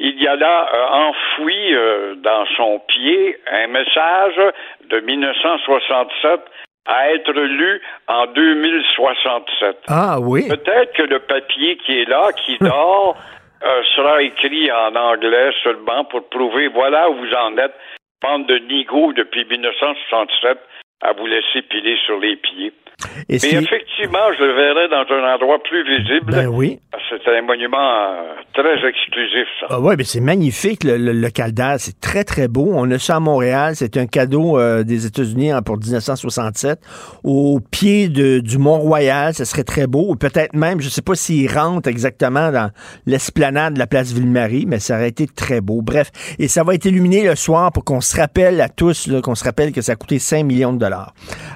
il 0.00 0.22
y 0.22 0.26
a 0.26 0.36
là 0.36 0.68
euh, 0.72 1.10
enfoui 1.10 1.74
euh, 1.74 2.14
dans 2.16 2.46
son 2.56 2.80
pied 2.88 3.36
un 3.52 3.66
message 3.68 4.40
de 4.88 5.00
1967 5.00 6.40
à 6.86 7.12
être 7.12 7.32
lu 7.32 7.80
en 8.08 8.26
2067. 8.26 9.76
Ah 9.88 10.18
oui. 10.20 10.48
Peut-être 10.48 10.92
que 10.94 11.02
le 11.02 11.20
papier 11.20 11.76
qui 11.76 12.00
est 12.00 12.08
là, 12.08 12.32
qui 12.32 12.56
dort, 12.58 13.16
euh, 13.62 13.82
sera 13.94 14.22
écrit 14.22 14.72
en 14.72 14.96
anglais 14.96 15.50
seulement 15.62 16.04
pour 16.04 16.28
prouver 16.30 16.68
voilà 16.68 17.10
où 17.10 17.16
vous 17.16 17.34
en 17.34 17.56
êtes, 17.58 17.74
bande 18.22 18.46
de 18.46 18.56
nigo 18.58 19.12
depuis 19.12 19.44
1967 19.44 20.58
à 21.02 21.12
vous 21.12 21.26
laisser 21.26 21.62
piler 21.68 21.96
sur 22.06 22.18
les 22.18 22.36
pieds. 22.36 22.72
Et 23.30 23.34
Mais 23.34 23.38
si- 23.38 23.56
effectivement, 23.56 24.18
je 24.38 24.44
le 24.44 24.52
verrai 24.52 24.88
dans 24.88 25.06
un 25.14 25.34
endroit 25.34 25.58
plus 25.62 25.82
visible. 25.84 26.32
Ben 26.32 26.48
oui. 26.48 26.78
C'est 27.08 27.26
un 27.34 27.40
monument 27.42 27.78
euh, 27.80 28.34
très 28.52 28.86
exclusif, 28.86 29.46
ça. 29.58 29.66
Ah 29.70 29.80
ouais, 29.80 29.96
ben 29.96 30.04
c'est 30.04 30.20
magnifique, 30.20 30.84
le, 30.84 30.98
le, 30.98 31.12
le 31.12 31.30
Calder. 31.30 31.76
C'est 31.78 31.98
très, 31.98 32.24
très 32.24 32.46
beau. 32.46 32.70
On 32.74 32.90
a 32.90 32.98
ça 32.98 33.16
à 33.16 33.20
Montréal. 33.20 33.72
C'est 33.74 33.96
un 33.96 34.06
cadeau 34.06 34.58
euh, 34.58 34.84
des 34.84 35.06
États-Unis 35.06 35.50
hein, 35.50 35.62
pour 35.62 35.78
1967. 35.78 36.78
Au 37.24 37.58
pied 37.70 38.08
de, 38.10 38.40
du 38.40 38.58
Mont-Royal, 38.58 39.32
ce 39.32 39.46
serait 39.46 39.64
très 39.64 39.86
beau. 39.86 40.14
Peut-être 40.14 40.54
même, 40.54 40.82
je 40.82 40.90
sais 40.90 41.02
pas 41.02 41.14
s'il 41.14 41.50
rentre 41.50 41.88
exactement 41.88 42.52
dans 42.52 42.70
l'esplanade 43.06 43.74
de 43.74 43.78
la 43.78 43.86
place 43.86 44.12
Ville-Marie, 44.12 44.66
mais 44.68 44.78
ça 44.78 44.96
aurait 44.96 45.08
été 45.08 45.26
très 45.26 45.62
beau. 45.62 45.80
Bref, 45.82 46.10
et 46.38 46.48
ça 46.48 46.64
va 46.64 46.74
être 46.74 46.84
illuminé 46.84 47.24
le 47.26 47.34
soir 47.34 47.72
pour 47.72 47.84
qu'on 47.84 48.02
se 48.02 48.14
rappelle 48.16 48.60
à 48.60 48.68
tous, 48.68 49.10
qu'on 49.22 49.34
se 49.34 49.44
rappelle 49.44 49.72
que 49.72 49.80
ça 49.80 49.92
a 49.92 49.96
coûté 49.96 50.18
5 50.18 50.44
millions 50.44 50.72
de 50.74 50.78
dollars. 50.78 50.89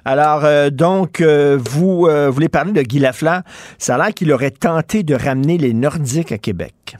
Alors, 0.04 0.44
euh, 0.44 0.70
donc, 0.70 1.20
euh, 1.20 1.56
vous 1.58 2.06
euh, 2.06 2.30
voulez 2.30 2.48
parler 2.48 2.72
de 2.72 2.82
Guy 2.82 2.98
Lafleur. 2.98 3.42
Ça 3.78 3.94
a 3.94 3.98
l'air 3.98 4.14
qu'il 4.14 4.32
aurait 4.32 4.50
tenté 4.52 5.02
de 5.02 5.14
ramener 5.14 5.58
les 5.58 5.72
Nordiques 5.72 6.32
à 6.32 6.38
Québec. 6.38 6.96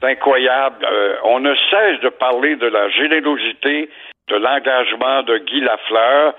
C'est 0.00 0.10
incroyable. 0.10 0.86
On 1.24 1.40
ne 1.40 1.54
cesse 1.70 2.00
de 2.00 2.10
parler 2.10 2.56
de 2.56 2.66
la 2.66 2.90
générosité, 2.90 3.88
de 4.28 4.36
l'engagement 4.36 5.22
de 5.22 5.38
Guy 5.38 5.60
Lafleur. 5.60 6.34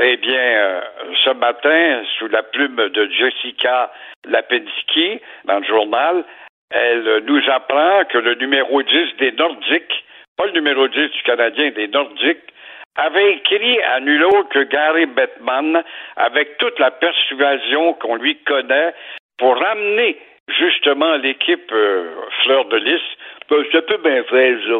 Eh 0.00 0.16
bien, 0.16 0.80
ce 1.24 1.30
matin, 1.30 2.02
sous 2.18 2.28
la 2.28 2.42
plume 2.42 2.76
de 2.76 3.10
Jessica 3.10 3.90
Lapinski, 4.24 5.20
dans 5.44 5.58
le 5.58 5.66
journal, 5.66 6.24
elle 6.70 7.24
nous 7.26 7.42
apprend 7.50 8.04
que 8.08 8.18
le 8.18 8.36
numéro 8.36 8.82
10 8.82 9.16
des 9.18 9.32
Nordiques, 9.32 10.04
pas 10.36 10.46
le 10.46 10.52
numéro 10.52 10.86
10 10.88 10.94
du 10.94 11.22
Canadien, 11.24 11.70
des 11.72 11.88
Nordiques, 11.88 12.50
avait 12.96 13.32
écrit 13.34 13.80
à 13.82 14.00
nul 14.00 14.24
autre 14.24 14.48
que 14.50 14.64
Gary 14.64 15.06
Bettman 15.06 15.82
avec 16.16 16.58
toute 16.58 16.78
la 16.78 16.90
persuasion 16.90 17.94
qu'on 17.94 18.16
lui 18.16 18.36
connaît 18.44 18.94
pour 19.38 19.56
ramener 19.56 20.18
justement 20.58 21.16
l'équipe 21.16 21.70
euh, 21.72 22.10
Fleur 22.42 22.64
de 22.66 22.76
Lys. 22.76 23.00
Ben, 23.48 23.64
ça 23.72 23.82
peut 23.82 23.98
bien 23.98 24.22
ça. 24.28 24.76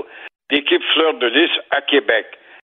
L'équipe 0.50 0.82
Fleur 0.94 1.14
de 1.14 1.26
Lys 1.26 1.50
à 1.70 1.80
Québec. 1.82 2.26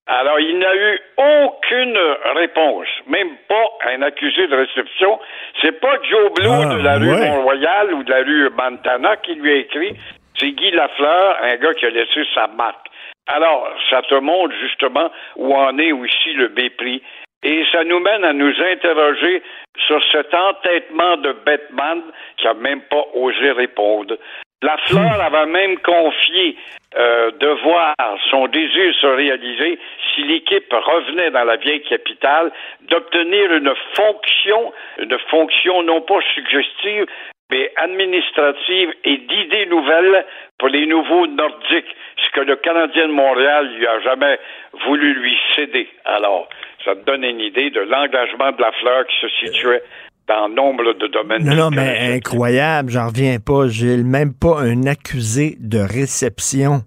Alors, 0.07 0.41
il 0.41 0.59
n'a 0.59 0.75
eu 0.75 0.99
aucune 1.19 1.99
réponse, 2.35 2.89
même 3.07 3.31
pas 3.49 3.93
un 3.93 4.03
accusé 4.03 4.47
de 4.49 4.57
réception. 4.57 5.21
C'est 5.63 5.79
pas 5.81 5.99
Joe 6.03 6.33
Blue 6.33 6.49
Ah, 6.51 6.75
de 6.75 6.83
la 6.83 6.97
rue. 6.99 7.07
Mont-Royal 7.07 7.95
ou 7.95 8.03
de 8.03 8.11
la 8.11 8.23
rue 8.23 8.51
Montana 8.51 9.17
qui 9.19 9.35
lui 9.35 9.53
a 9.53 9.57
écrit. 9.57 9.97
C'est 10.37 10.51
Guy 10.51 10.73
Lafleur, 10.73 11.37
un 11.43 11.57
gars 11.57 11.75
qui 11.75 11.87
a 11.87 11.91
laissé 11.91 12.25
sa 12.35 12.49
marque. 12.49 12.90
Alors, 13.27 13.69
ça 13.91 14.03
te 14.03 14.15
montre 14.15 14.55
justement 14.61 15.11
où 15.37 15.55
en 15.55 15.79
est 15.79 15.93
aussi 15.93 16.33
le 16.33 16.49
mépris. 16.49 17.03
Et 17.43 17.65
ça 17.73 17.85
nous 17.85 18.01
mène 18.01 18.25
à 18.25 18.33
nous 18.33 18.53
interroger 18.61 19.43
sur 19.87 20.03
cet 20.13 20.35
entêtement 20.35 21.17
de 21.17 21.33
Batman 21.45 22.03
qui 22.37 22.47
a 22.47 22.55
même 22.55 22.83
pas 22.83 23.05
osé 23.15 23.53
répondre. 23.53 24.17
La 24.63 24.77
fleur 24.77 25.23
avait 25.23 25.47
même 25.47 25.79
confié 25.79 26.55
euh, 26.95 27.31
de 27.31 27.49
voir 27.63 27.95
son 28.31 28.47
désir 28.49 28.95
se 29.01 29.07
réaliser 29.07 29.79
si 30.13 30.23
l'équipe 30.25 30.71
revenait 30.71 31.31
dans 31.31 31.45
la 31.45 31.57
vieille 31.57 31.83
capitale, 31.83 32.53
d'obtenir 32.83 33.55
une 33.55 33.73
fonction, 33.95 34.73
une 34.99 35.19
fonction 35.31 35.83
non 35.83 36.03
pas 36.03 36.21
suggestive, 36.35 37.07
mais 37.51 37.71
administrative 37.77 38.91
et 39.05 39.17
d'idées 39.19 39.67
nouvelles 39.67 40.25
pour 40.59 40.69
les 40.69 40.87
nouveaux 40.87 41.27
nordiques, 41.27 41.95
ce 42.17 42.31
que 42.35 42.41
le 42.41 42.57
Canadien 42.57 43.09
de 43.09 43.13
Montréal 43.13 43.69
lui 43.77 43.87
a 43.87 44.01
jamais 44.01 44.39
voulu 44.87 45.15
lui 45.15 45.37
céder. 45.57 45.89
Alors, 46.05 46.49
ça 46.85 46.95
te 46.95 47.05
donne 47.05 47.25
une 47.25 47.41
idée 47.41 47.71
de 47.71 47.81
l'engagement 47.81 48.53
de 48.53 48.61
la 48.61 48.73
fleur 48.81 49.07
qui 49.07 49.17
se 49.21 49.29
situait 49.47 49.83
dans 50.29 50.49
nombre 50.49 50.93
de 50.95 51.07
domaines. 51.09 51.45
Non, 51.45 51.57
non, 51.57 51.71
mais 51.71 52.15
incroyable, 52.15 52.91
j'en 52.91 53.09
reviens 53.09 53.39
pas, 53.45 53.67
Gilles. 53.69 54.05
Même 54.07 54.33
pas 54.41 54.61
un 54.61 54.87
accusé 54.87 55.57
de 55.59 55.79
réception. 55.81 56.81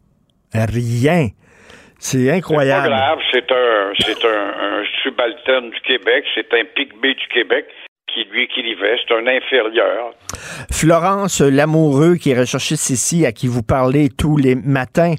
Rien. 0.53 1.29
C'est 1.99 2.17
C'est 2.17 2.29
pas 2.29 2.35
incroyable. 2.35 2.87
grave, 2.89 3.19
c'est 3.31 3.51
un, 3.51 3.91
c'est 3.99 4.25
un, 4.25 4.79
un 4.79 4.83
subalterne 5.03 5.69
du 5.71 5.79
Québec, 5.81 6.25
c'est 6.35 6.53
un 6.53 6.63
pygmée 6.75 7.13
du 7.15 7.27
Québec 7.29 7.65
Florence 10.71 11.41
Lamoureux, 11.41 12.15
qui 12.15 12.31
est 12.31 12.39
recherchiste 12.39 12.89
ici, 12.89 13.25
à 13.25 13.31
qui 13.31 13.47
vous 13.47 13.63
parlez 13.63 14.09
tous 14.09 14.37
les 14.37 14.55
matins, 14.55 15.15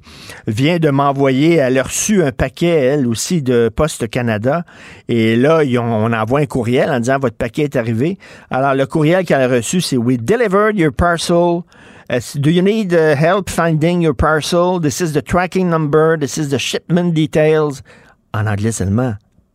vient 0.46 0.78
de 0.78 0.90
m'envoyer, 0.90 1.56
elle 1.56 1.78
a 1.78 1.82
reçu 1.82 2.22
un 2.22 2.32
paquet, 2.32 2.68
elle 2.68 3.06
aussi, 3.06 3.42
de 3.42 3.68
Poste 3.74 4.08
Canada. 4.08 4.64
Et 5.08 5.36
là, 5.36 5.60
ont- 5.80 6.06
on 6.06 6.12
envoie 6.12 6.40
un 6.40 6.46
courriel 6.46 6.90
en 6.90 6.98
disant 7.00 7.18
votre 7.18 7.36
paquet 7.36 7.62
est 7.62 7.76
arrivé. 7.76 8.18
Alors, 8.50 8.74
le 8.74 8.86
courriel 8.86 9.24
qu'elle 9.24 9.42
a 9.42 9.48
reçu, 9.48 9.80
c'est 9.80 9.96
We 9.96 10.18
delivered 10.18 10.78
your 10.78 10.92
parcel. 10.92 11.62
Uh, 12.10 12.18
do 12.34 12.50
you 12.50 12.60
need 12.62 12.92
uh, 12.92 13.14
help 13.16 13.48
finding 13.48 14.02
your 14.02 14.14
parcel? 14.14 14.78
This 14.80 15.00
is 15.00 15.12
the 15.14 15.22
tracking 15.22 15.68
number. 15.70 16.18
This 16.18 16.36
is 16.36 16.50
the 16.50 16.58
shipment 16.58 17.12
details. 17.14 17.82
En 18.34 18.46
anglais 18.46 18.72
seulement. 18.72 19.14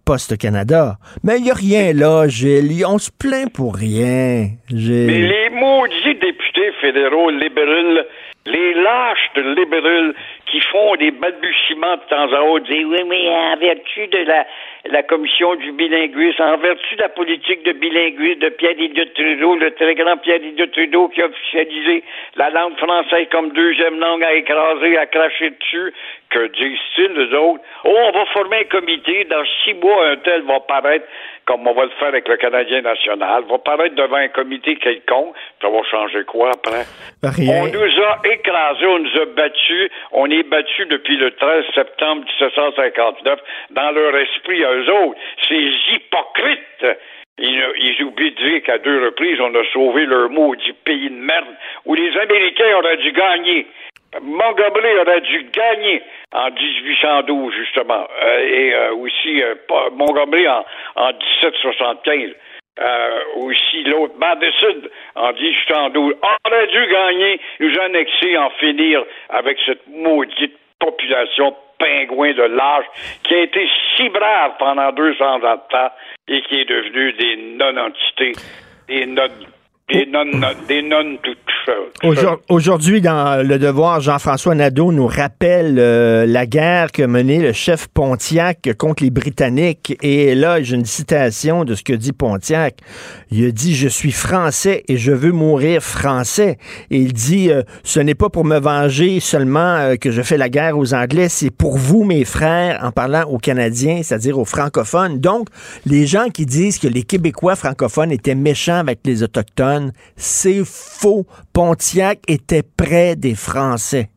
Poste 0.10 0.40
Canada. 0.40 0.98
Mais 1.24 1.38
il 1.38 1.44
n'y 1.44 1.52
a 1.52 1.54
rien 1.54 1.94
là, 1.94 2.28
Gilles. 2.28 2.84
On 2.84 2.98
se 2.98 3.12
plaint 3.12 3.54
pour 3.54 3.76
rien, 3.76 4.48
Gilles. 4.68 5.06
Mais 5.06 5.22
les 5.22 5.50
maudits 5.52 6.16
députés 6.20 6.72
fédéraux 6.82 7.30
libéraux, 7.30 8.02
les 8.50 8.74
lâches 8.74 9.30
de 9.36 9.42
libéraux 9.42 10.14
qui 10.48 10.60
font 10.62 10.96
des 10.96 11.12
balbutiements 11.12 11.98
de 11.98 12.02
temps 12.10 12.34
à 12.34 12.42
autre, 12.42 12.66
disent 12.66 12.86
oui, 12.86 13.04
mais 13.08 13.30
en 13.30 13.58
vertu 13.58 14.08
de 14.08 14.20
la, 14.26 14.46
la 14.86 15.04
commission 15.04 15.56
du 15.56 15.72
bilinguisme, 15.72 16.42
en 16.42 16.58
vertu 16.58 16.96
de 16.96 17.02
la 17.02 17.10
politique 17.10 17.64
de 17.64 17.74
bilinguisme 17.74 18.40
de 18.40 18.50
Pierre-Éliott 18.50 19.14
Trudeau, 19.14 19.56
le 19.56 19.72
très 19.72 19.94
grand 19.96 20.18
Pierre-Éliott 20.18 20.72
Trudeau 20.72 21.10
qui 21.10 21.22
a 21.22 21.28
officialisé 21.28 22.04
la 22.36 22.50
langue 22.50 22.78
française 22.78 23.28
comme 23.32 23.52
deuxième 23.52 24.00
langue 24.00 24.24
à 24.24 24.34
écraser, 24.34 24.98
à 24.98 25.06
cracher 25.06 25.52
dessus, 25.52 25.94
que 26.30 26.48
disent-ils, 26.48 27.14
les 27.14 27.34
autres? 27.36 27.64
Oh, 27.86 27.96
on 27.96 28.12
va 28.12 28.26
former 28.28 28.58
un 28.58 28.64
comité, 28.64 29.26
dans 29.26 29.44
six 29.64 29.74
mois, 29.76 30.10
un 30.10 30.18
tel 30.18 30.42
va 30.44 30.60
paraître, 30.62 31.06
comme 31.46 31.68
on 31.68 31.74
va 31.74 31.86
le 31.86 31.92
faire 31.92 32.10
avec 32.10 32.28
le 32.28 32.38
Canadien 32.38 32.82
national, 32.82 33.44
va 33.50 33.58
paraître 33.60 33.96
devant 33.96 34.18
un 34.18 34.28
comité 34.30 34.76
quelconque, 34.76 35.36
ça 35.62 35.70
va 35.70 35.84
changer 35.84 36.24
quoi 36.26 36.52
après? 36.52 36.86
Rien. 37.24 37.64
On 37.64 37.68
nous 37.68 38.04
a 38.04 38.20
écrasés, 38.40 38.86
on 38.86 39.00
nous 39.00 39.18
a 39.22 39.26
battus, 39.26 39.92
on 40.12 40.30
est 40.30 40.44
battus 40.44 40.88
depuis 40.88 41.18
le 41.18 41.32
13 41.32 41.66
septembre 41.76 42.24
1759 42.40 43.40
dans 43.72 43.92
leur 43.92 44.16
esprit 44.16 44.62
eux 44.64 44.92
autres. 44.92 45.20
Ces 45.48 45.72
hypocrites! 45.94 46.98
Ils, 47.42 47.64
ils 47.78 48.04
oublient 48.04 48.32
de 48.32 48.50
dire 48.50 48.64
qu'à 48.64 48.78
deux 48.80 49.06
reprises, 49.06 49.40
on 49.40 49.56
a 49.56 49.64
sauvé 49.72 50.06
leur 50.06 50.30
maudit 50.30 50.74
pays 50.84 51.10
de 51.10 51.16
merde 51.16 51.56
où 51.86 51.94
les 51.96 52.18
Américains 52.18 52.78
auraient 52.78 52.98
dû 52.98 53.14
gagner. 53.14 53.66
Montgomery 54.22 54.98
aurait 55.00 55.22
dû 55.22 55.44
gagner 55.54 56.02
en 56.34 56.50
1812, 56.50 57.54
justement, 57.54 58.08
euh, 58.24 58.40
et 58.40 58.74
euh, 58.74 58.96
aussi 58.96 59.42
euh, 59.42 59.56
Montgomery 59.92 60.48
en, 60.48 60.66
en 60.96 61.08
1775. 61.10 62.32
Aussi 63.36 63.84
l'autre, 63.84 64.14
Madison, 64.18 64.90
en 65.16 65.34
1812, 65.34 66.14
aurait 66.46 66.68
dû 66.68 66.88
gagner, 66.88 67.40
nous 67.60 67.80
annexer, 67.80 68.38
en 68.38 68.50
finir 68.52 69.04
avec 69.30 69.58
cette 69.66 69.88
maudite 69.88 70.56
population 70.80 71.56
pingouin 71.78 72.34
de 72.34 72.44
l'âge 72.44 72.86
qui 73.24 73.36
a 73.36 73.42
été 73.42 73.68
si 73.96 74.10
brave 74.10 74.54
pendant 74.60 74.92
200 74.92 75.26
ans 75.26 75.40
de 75.40 75.72
temps 75.72 75.92
et 76.28 76.42
qui 76.44 76.62
est 76.62 76.66
devenue 76.66 77.14
des 77.14 77.36
non-entités, 77.58 78.34
des 78.88 79.06
non 79.06 79.28
des 79.90 80.82
nonnes, 80.84 81.18
toutes 81.24 81.38
Aujourd'hui, 82.50 83.02
dans 83.02 83.46
Le 83.46 83.60
Devoir, 83.60 84.00
Jean-François 84.00 84.56
Nadeau 84.56 84.92
nous 84.92 85.08
rappelle 85.08 85.78
euh, 85.78 86.26
la 86.26 86.46
guerre 86.46 86.92
que 86.92 87.04
menait 87.04 87.40
le 87.40 87.52
chef 87.52 87.88
Pontiac 87.88 88.70
contre 88.78 89.04
les 89.04 89.10
Britanniques. 89.10 89.98
Et 90.02 90.34
là, 90.34 90.62
j'ai 90.62 90.76
une 90.76 90.86
citation 90.86 91.66
de 91.66 91.76
ce 91.76 91.84
que 91.84 91.94
dit 91.94 92.14
Pontiac. 92.14 92.78
Il 93.32 93.46
a 93.46 93.52
dit, 93.52 93.76
je 93.76 93.88
suis 93.88 94.12
français 94.12 94.84
et 94.88 94.98
je 94.98 95.12
veux 95.12 95.32
mourir 95.32 95.82
français. 95.82 96.58
Et 96.90 96.98
il 96.98 97.14
dit, 97.14 97.52
euh, 97.52 97.64
ce 97.84 98.00
n'est 98.00 98.16
pas 98.16 98.30
pour 98.30 98.46
me 98.46 98.60
venger 98.60 99.20
seulement 99.20 99.76
euh, 99.76 99.96
que 99.96 100.12
je 100.12 100.22
fais 100.22 100.38
la 100.38 100.50
guerre 100.50 100.78
aux 100.78 100.94
Anglais, 100.94 101.30
c'est 101.30 101.52
pour 101.52 101.78
vous, 101.78 102.04
mes 102.04 102.26
frères, 102.26 102.80
en 102.84 102.92
parlant 102.92 103.24
aux 103.24 103.40
Canadiens, 103.40 104.02
c'est-à-dire 104.04 104.40
aux 104.40 104.46
francophones. 104.46 105.20
Donc, 105.20 105.50
les 105.86 106.08
gens 106.08 106.30
qui 106.30 106.46
disent 106.46 106.80
que 106.80 106.88
les 106.88 107.04
Québécois 107.04 107.56
francophones 107.56 108.12
étaient 108.12 108.36
méchants 108.36 108.80
avec 108.80 109.00
les 109.06 109.24
Autochtones, 109.24 109.79
c'est 110.16 110.66
faux. 110.66 111.26
Pontiac 111.54 112.20
était 112.28 112.64
près 112.64 113.16
des 113.16 113.36
Français. 113.36 114.10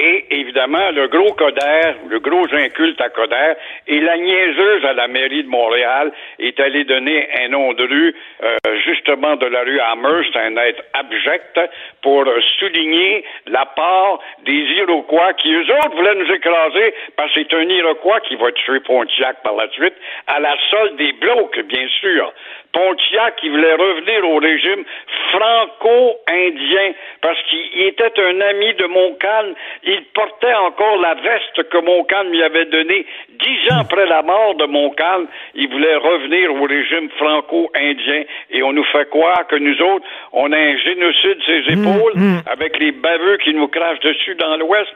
Et 0.00 0.26
évidemment, 0.30 0.92
le 0.92 1.08
gros 1.08 1.32
Coder, 1.32 1.94
le 2.08 2.20
gros 2.20 2.46
inculte 2.54 3.00
à 3.00 3.08
Coder, 3.08 3.54
et 3.88 4.00
la 4.00 4.16
niaiseuse 4.16 4.84
à 4.84 4.92
la 4.92 5.08
mairie 5.08 5.42
de 5.42 5.48
Montréal 5.48 6.12
est 6.38 6.60
allée 6.60 6.84
donner 6.84 7.28
un 7.40 7.48
nom 7.48 7.72
de 7.72 7.82
rue, 7.82 8.14
euh, 8.44 8.56
justement 8.86 9.34
de 9.34 9.46
la 9.46 9.62
rue 9.62 9.80
Amherst, 9.80 10.36
un 10.36 10.56
être 10.56 10.84
abject, 10.94 11.58
pour 12.02 12.24
souligner 12.60 13.24
la 13.46 13.66
part 13.66 14.20
des 14.44 14.62
Iroquois 14.78 15.32
qui, 15.32 15.52
eux 15.52 15.66
autres, 15.66 15.96
voulaient 15.96 16.14
nous 16.14 16.32
écraser 16.32 16.94
parce 17.16 17.34
que 17.34 17.40
c'est 17.40 17.56
un 17.56 17.68
Iroquois 17.68 18.20
qui 18.20 18.36
va 18.36 18.52
tuer 18.52 18.78
Pontiac 18.80 19.42
par 19.42 19.56
la 19.56 19.68
suite, 19.70 19.94
à 20.28 20.38
la 20.38 20.54
solde 20.70 20.96
des 20.96 21.12
blocs, 21.14 21.58
bien 21.66 21.88
sûr. 22.00 22.32
Pontiac 22.72 23.36
qui 23.36 23.48
voulait 23.48 23.74
revenir 23.74 24.28
au 24.28 24.36
régime 24.36 24.84
franco-indien 25.32 26.92
parce 27.20 27.38
qu'il 27.44 27.82
était 27.82 28.12
un 28.20 28.40
ami 28.40 28.74
de 28.74 28.86
Montcalm. 28.86 29.54
Il 29.84 30.02
portait 30.14 30.54
encore 30.54 30.98
la 30.98 31.14
veste 31.14 31.68
que 31.68 31.78
Montcalm 31.78 32.30
lui 32.30 32.42
avait 32.42 32.66
donnée 32.66 33.06
dix 33.30 33.72
ans 33.72 33.80
après 33.80 34.06
la 34.06 34.22
mort 34.22 34.54
de 34.56 34.66
Montcalm. 34.66 35.26
Il 35.54 35.68
voulait 35.68 35.96
revenir 35.96 36.54
au 36.54 36.64
régime 36.64 37.08
franco-indien 37.16 38.24
et 38.50 38.62
on 38.62 38.72
nous 38.72 38.84
fait 38.84 39.08
croire 39.08 39.46
que 39.46 39.56
nous 39.56 39.80
autres, 39.82 40.04
on 40.32 40.52
a 40.52 40.58
un 40.58 40.76
génocide 40.76 41.38
ses 41.46 41.76
mmh, 41.76 41.80
épaules 41.80 42.16
mmh. 42.16 42.42
avec 42.50 42.78
les 42.78 42.92
baveux 42.92 43.38
qui 43.38 43.54
nous 43.54 43.68
crachent 43.68 44.00
dessus 44.00 44.34
dans 44.34 44.56
l'Ouest. 44.56 44.90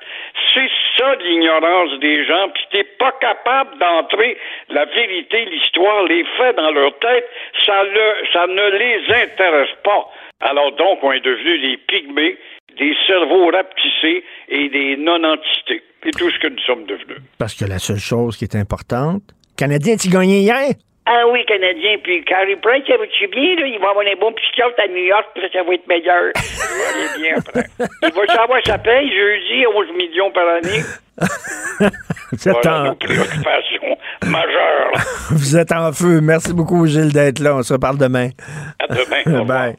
C'est 0.54 0.70
ça 0.98 1.14
l'ignorance 1.16 1.98
des 2.00 2.24
gens. 2.24 2.48
Puis 2.50 2.64
t'es 2.70 2.84
pas 2.98 3.12
capable 3.20 3.78
d'entrer 3.78 4.36
la 4.68 4.84
vérité, 4.84 5.44
l'histoire, 5.46 6.04
les 6.04 6.24
faits 6.36 6.56
dans 6.56 6.70
leur 6.70 6.98
tête 6.98 7.28
ça, 7.64 8.46
ne 8.46 8.78
les 8.78 9.22
intéresse 9.22 9.74
pas. 9.84 10.08
Alors 10.40 10.72
donc, 10.76 10.98
on 11.02 11.12
est 11.12 11.20
devenus 11.20 11.60
des 11.62 11.76
pygmées, 11.76 12.36
des 12.78 12.94
cerveaux 13.06 13.50
rapetissés 13.50 14.24
et 14.48 14.68
des 14.68 14.96
non-entités. 14.96 15.82
C'est 16.02 16.10
tout 16.10 16.30
ce 16.30 16.38
que 16.40 16.48
nous 16.48 16.58
sommes 16.60 16.84
devenus. 16.84 17.18
Parce 17.38 17.54
que 17.54 17.64
la 17.64 17.78
seule 17.78 17.98
chose 17.98 18.36
qui 18.36 18.44
est 18.44 18.56
importante, 18.56 19.22
Canadien, 19.56 19.96
tu 19.96 20.08
gagnais 20.08 20.40
hier? 20.40 20.74
Ah 21.04 21.24
oui, 21.32 21.44
Canadien. 21.46 21.98
Puis 22.02 22.24
Carrie 22.24 22.56
Price, 22.56 22.84
ça 22.86 22.96
va-tu 22.96 23.26
bien? 23.28 23.56
Là? 23.56 23.66
Il 23.66 23.78
va 23.80 23.90
avoir 23.90 24.04
un 24.06 24.20
bon 24.20 24.32
psychiatre 24.32 24.78
à 24.84 24.88
New 24.88 25.04
York, 25.04 25.26
puis 25.34 25.42
ça 25.52 25.62
va 25.62 25.74
être 25.74 25.86
meilleur. 25.88 26.32
Il 26.36 26.78
va 26.78 26.88
aller 26.88 27.08
bien 27.18 27.34
après. 27.38 27.66
Il 28.02 28.12
va 28.12 28.34
savoir 28.34 28.60
sa 28.64 28.78
paye 28.78 29.10
jeudi, 29.10 29.66
11 29.66 29.86
millions 29.96 30.30
par 30.30 30.48
année. 30.48 30.82
Vous 32.32 32.48
êtes 32.48 32.54
voilà 32.62 32.90
en... 32.90 32.94
préoccupation 32.94 33.98
majeure. 34.26 34.92
Vous 35.30 35.56
êtes 35.56 35.72
en 35.72 35.92
feu. 35.92 36.20
Merci 36.20 36.52
beaucoup, 36.52 36.86
Gilles, 36.86 37.12
d'être 37.12 37.40
là. 37.40 37.56
On 37.56 37.62
se 37.62 37.72
reparle 37.72 37.98
demain. 37.98 38.30
À 38.78 38.86
demain. 38.86 39.44
Bye. 39.44 39.76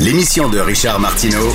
L'émission 0.00 0.48
de 0.48 0.58
Richard 0.58 0.98
Martineau 1.00 1.50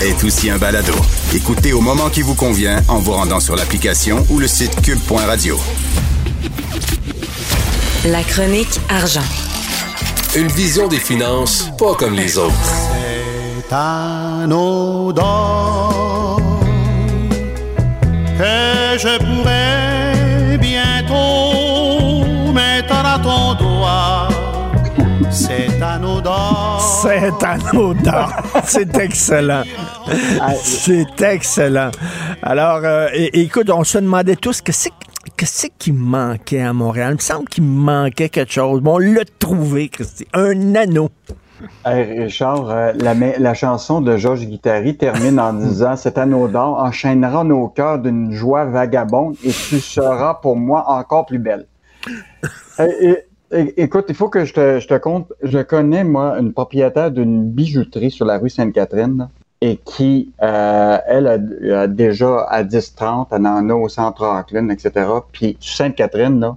est 0.00 0.24
aussi 0.24 0.50
un 0.50 0.58
balado. 0.58 0.94
Écoutez 1.34 1.72
au 1.72 1.80
moment 1.80 2.08
qui 2.08 2.22
vous 2.22 2.34
convient 2.34 2.78
en 2.88 2.98
vous 2.98 3.12
rendant 3.12 3.40
sur 3.40 3.54
l'application 3.54 4.24
ou 4.30 4.38
le 4.38 4.46
site 4.46 4.80
cube.radio. 4.82 5.56
La 8.06 8.22
chronique 8.24 8.80
argent. 8.88 9.20
Une 10.34 10.48
vision 10.48 10.88
des 10.88 10.98
finances 10.98 11.70
pas 11.78 11.94
comme 11.94 12.14
les 12.14 12.36
autres. 12.36 12.54
C'est 12.64 13.72
anodin 13.72 15.22
que 18.38 18.98
je 18.98 19.18
pourrais 19.18 20.58
bientôt 20.58 22.52
mettre 22.52 22.94
à 22.94 23.18
ton 23.18 23.54
doigt. 23.54 24.28
C'est 25.30 25.80
anodin. 25.80 26.78
C'est 27.02 27.44
anodin. 27.44 28.26
C'est 28.66 28.98
excellent. 28.98 29.62
C'est 30.62 31.22
excellent. 31.22 31.90
Alors, 32.42 32.80
euh, 32.82 33.08
écoute, 33.14 33.70
on 33.70 33.84
se 33.84 33.98
demandait 33.98 34.36
tous 34.36 34.60
que 34.60 34.72
c'est 34.72 34.92
qu'est-ce 35.42 35.66
qui 35.76 35.90
manquait 35.90 36.60
à 36.60 36.72
Montréal? 36.72 37.14
Il 37.14 37.16
me 37.16 37.20
semble 37.20 37.48
qu'il 37.48 37.64
manquait 37.64 38.28
quelque 38.28 38.52
chose. 38.52 38.80
Bon, 38.80 38.94
on 38.94 38.98
l'a 38.98 39.24
trouvé, 39.40 39.88
Christy. 39.88 40.24
Un 40.34 40.76
anneau. 40.76 41.08
Richard, 41.84 42.70
euh, 42.70 42.92
la, 42.92 43.54
chanson 43.54 44.00
de 44.00 44.16
Georges 44.16 44.46
Guittari 44.46 44.96
termine 44.96 45.40
en 45.40 45.52
disant 45.52 45.96
Cet 45.96 46.16
anneau 46.16 46.46
d'or 46.46 46.78
enchaînera 46.78 47.42
nos 47.42 47.66
cœurs 47.66 47.98
d'une 47.98 48.30
joie 48.30 48.66
vagabonde 48.66 49.34
et 49.42 49.50
tu 49.50 49.80
seras 49.80 50.34
pour 50.34 50.54
moi 50.54 50.84
encore 50.86 51.26
plus 51.26 51.40
belle. 51.40 51.66
Écoute, 53.50 54.04
il 54.10 54.14
faut 54.14 54.28
que 54.28 54.44
je 54.44 54.54
te, 54.54 54.78
je 54.78 54.86
te 54.86 54.96
compte. 54.96 55.32
Je 55.42 55.58
connais, 55.58 56.04
moi, 56.04 56.38
une 56.38 56.52
propriétaire 56.52 57.10
d'une 57.10 57.50
bijouterie 57.50 58.12
sur 58.12 58.26
la 58.26 58.38
rue 58.38 58.48
Sainte-Catherine 58.48 59.28
et 59.62 59.76
qui, 59.76 60.32
euh, 60.42 60.98
elle, 61.06 61.28
a, 61.28 61.86
déjà 61.86 62.40
à 62.48 62.64
10-30, 62.64 63.28
elle 63.30 63.46
en 63.46 63.70
a 63.70 63.74
au 63.74 63.88
centre 63.88 64.26
Auckland, 64.26 64.68
etc. 64.72 65.08
Puis 65.30 65.56
Sainte-Catherine, 65.60 66.40
là, 66.40 66.56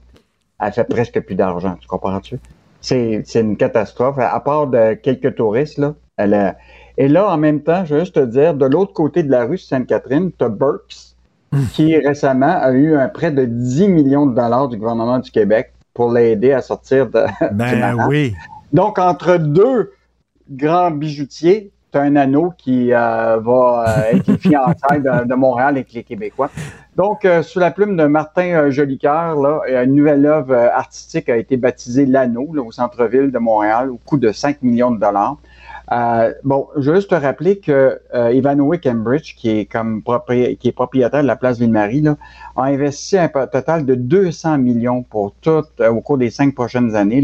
elle 0.59 0.71
fait 0.71 0.85
presque 0.85 1.19
plus 1.21 1.35
d'argent. 1.35 1.75
Tu 1.79 1.87
comprends-tu? 1.87 2.39
C'est, 2.81 3.21
c'est 3.25 3.41
une 3.41 3.57
catastrophe. 3.57 4.17
À 4.17 4.39
part 4.39 4.65
de 4.65 4.95
quelques 4.95 5.35
touristes, 5.35 5.77
là, 5.77 5.93
elle 6.17 6.33
a... 6.33 6.57
Et 6.97 7.07
là, 7.07 7.29
en 7.31 7.37
même 7.37 7.61
temps, 7.61 7.85
je 7.85 7.93
veux 7.93 7.99
juste 7.99 8.15
te 8.15 8.25
dire, 8.25 8.55
de 8.55 8.65
l'autre 8.65 8.93
côté 8.93 9.21
de 9.21 9.29
la 9.29 9.45
rue 9.45 9.59
Sainte-Catherine, 9.59 10.31
tu 10.35 10.43
as 10.43 10.49
Burks, 10.49 11.13
hmm. 11.51 11.65
qui 11.73 11.95
récemment 11.95 12.57
a 12.59 12.71
eu 12.71 12.95
un 12.95 13.07
prêt 13.07 13.29
de 13.29 13.45
10 13.45 13.87
millions 13.87 14.25
de 14.25 14.33
dollars 14.33 14.67
du 14.67 14.77
gouvernement 14.77 15.19
du 15.19 15.29
Québec 15.29 15.73
pour 15.93 16.11
l'aider 16.11 16.53
à 16.53 16.63
sortir 16.63 17.07
de. 17.11 17.23
Ben 17.51 18.07
oui. 18.09 18.33
Donc, 18.73 18.97
entre 18.97 19.37
deux 19.37 19.91
grands 20.49 20.89
bijoutiers, 20.89 21.71
un 21.95 22.15
anneau 22.15 22.53
qui 22.57 22.93
euh, 22.93 23.39
va 23.39 23.85
euh, 23.87 24.15
être 24.17 24.35
fiançailles 24.39 25.01
de, 25.01 25.27
de, 25.27 25.35
Montréal 25.35 25.75
avec 25.75 25.93
les 25.93 26.03
Québécois. 26.03 26.49
Donc, 26.95 27.25
euh, 27.25 27.41
sous 27.41 27.59
la 27.59 27.71
plume 27.71 27.97
de 27.97 28.05
Martin 28.05 28.69
Jolicoeur, 28.69 29.63
une 29.67 29.95
nouvelle 29.95 30.25
œuvre 30.25 30.55
artistique 30.55 31.29
a 31.29 31.37
été 31.37 31.57
baptisée 31.57 32.05
L'Anneau 32.05 32.47
au 32.57 32.71
centre-ville 32.71 33.31
de 33.31 33.39
Montréal 33.39 33.89
au 33.89 33.97
coût 33.97 34.17
de 34.17 34.31
5 34.31 34.61
millions 34.61 34.91
de 34.91 34.99
dollars. 34.99 35.37
bon, 36.43 36.67
je 36.77 36.91
veux 36.91 36.95
juste 36.95 37.09
te 37.09 37.15
rappeler 37.15 37.59
que 37.59 37.99
Ivanhoe 38.13 38.77
Cambridge, 38.81 39.35
qui 39.35 39.49
est 39.49 39.65
comme 39.65 40.01
propriétaire 40.03 41.21
de 41.21 41.27
la 41.27 41.35
place 41.35 41.59
Ville-Marie, 41.59 42.05
a 42.55 42.63
investi 42.63 43.17
un 43.17 43.27
total 43.27 43.85
de 43.85 43.95
200 43.95 44.59
millions 44.59 45.03
pour 45.03 45.33
tout 45.41 45.65
au 45.79 46.01
cours 46.01 46.17
des 46.17 46.29
cinq 46.29 46.55
prochaines 46.55 46.95
années 46.95 47.23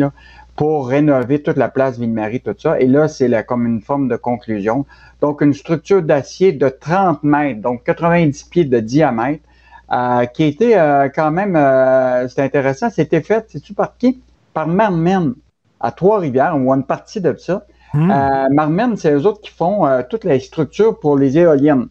pour 0.55 0.87
rénover 0.87 1.41
toute 1.41 1.57
la 1.57 1.69
place 1.69 1.97
Ville-Marie, 1.97 2.41
tout 2.41 2.55
ça. 2.57 2.79
Et 2.79 2.87
là, 2.87 3.07
c'est 3.07 3.45
comme 3.45 3.65
une 3.65 3.81
forme 3.81 4.07
de 4.07 4.15
conclusion. 4.15 4.85
Donc, 5.21 5.41
une 5.41 5.53
structure 5.53 6.01
d'acier 6.01 6.51
de 6.51 6.69
30 6.69 7.23
mètres, 7.23 7.61
donc 7.61 7.83
90 7.83 8.43
pieds 8.43 8.65
de 8.65 8.79
diamètre, 8.79 9.43
euh, 9.91 10.25
qui 10.25 10.43
était 10.43 10.77
euh, 10.77 11.09
quand 11.13 11.31
même, 11.31 11.55
euh, 11.55 12.27
c'est 12.29 12.41
intéressant, 12.41 12.89
c'était 12.89 13.21
fait, 13.21 13.49
sais-tu 13.49 13.73
par 13.73 13.97
qui? 13.97 14.21
Par 14.53 14.67
Marmen, 14.67 15.33
à 15.79 15.91
Trois-Rivières, 15.91 16.55
ou 16.57 16.73
une 16.73 16.83
partie 16.83 17.19
de 17.19 17.35
ça. 17.37 17.65
Hmm. 17.93 18.07
Marmen, 18.51 18.95
c'est 18.95 19.11
eux 19.11 19.25
autres 19.25 19.41
qui 19.41 19.51
font 19.51 19.85
toutes 20.09 20.23
les 20.23 20.39
structures 20.39 20.97
pour 20.97 21.17
les 21.17 21.37
éoliennes. 21.37 21.87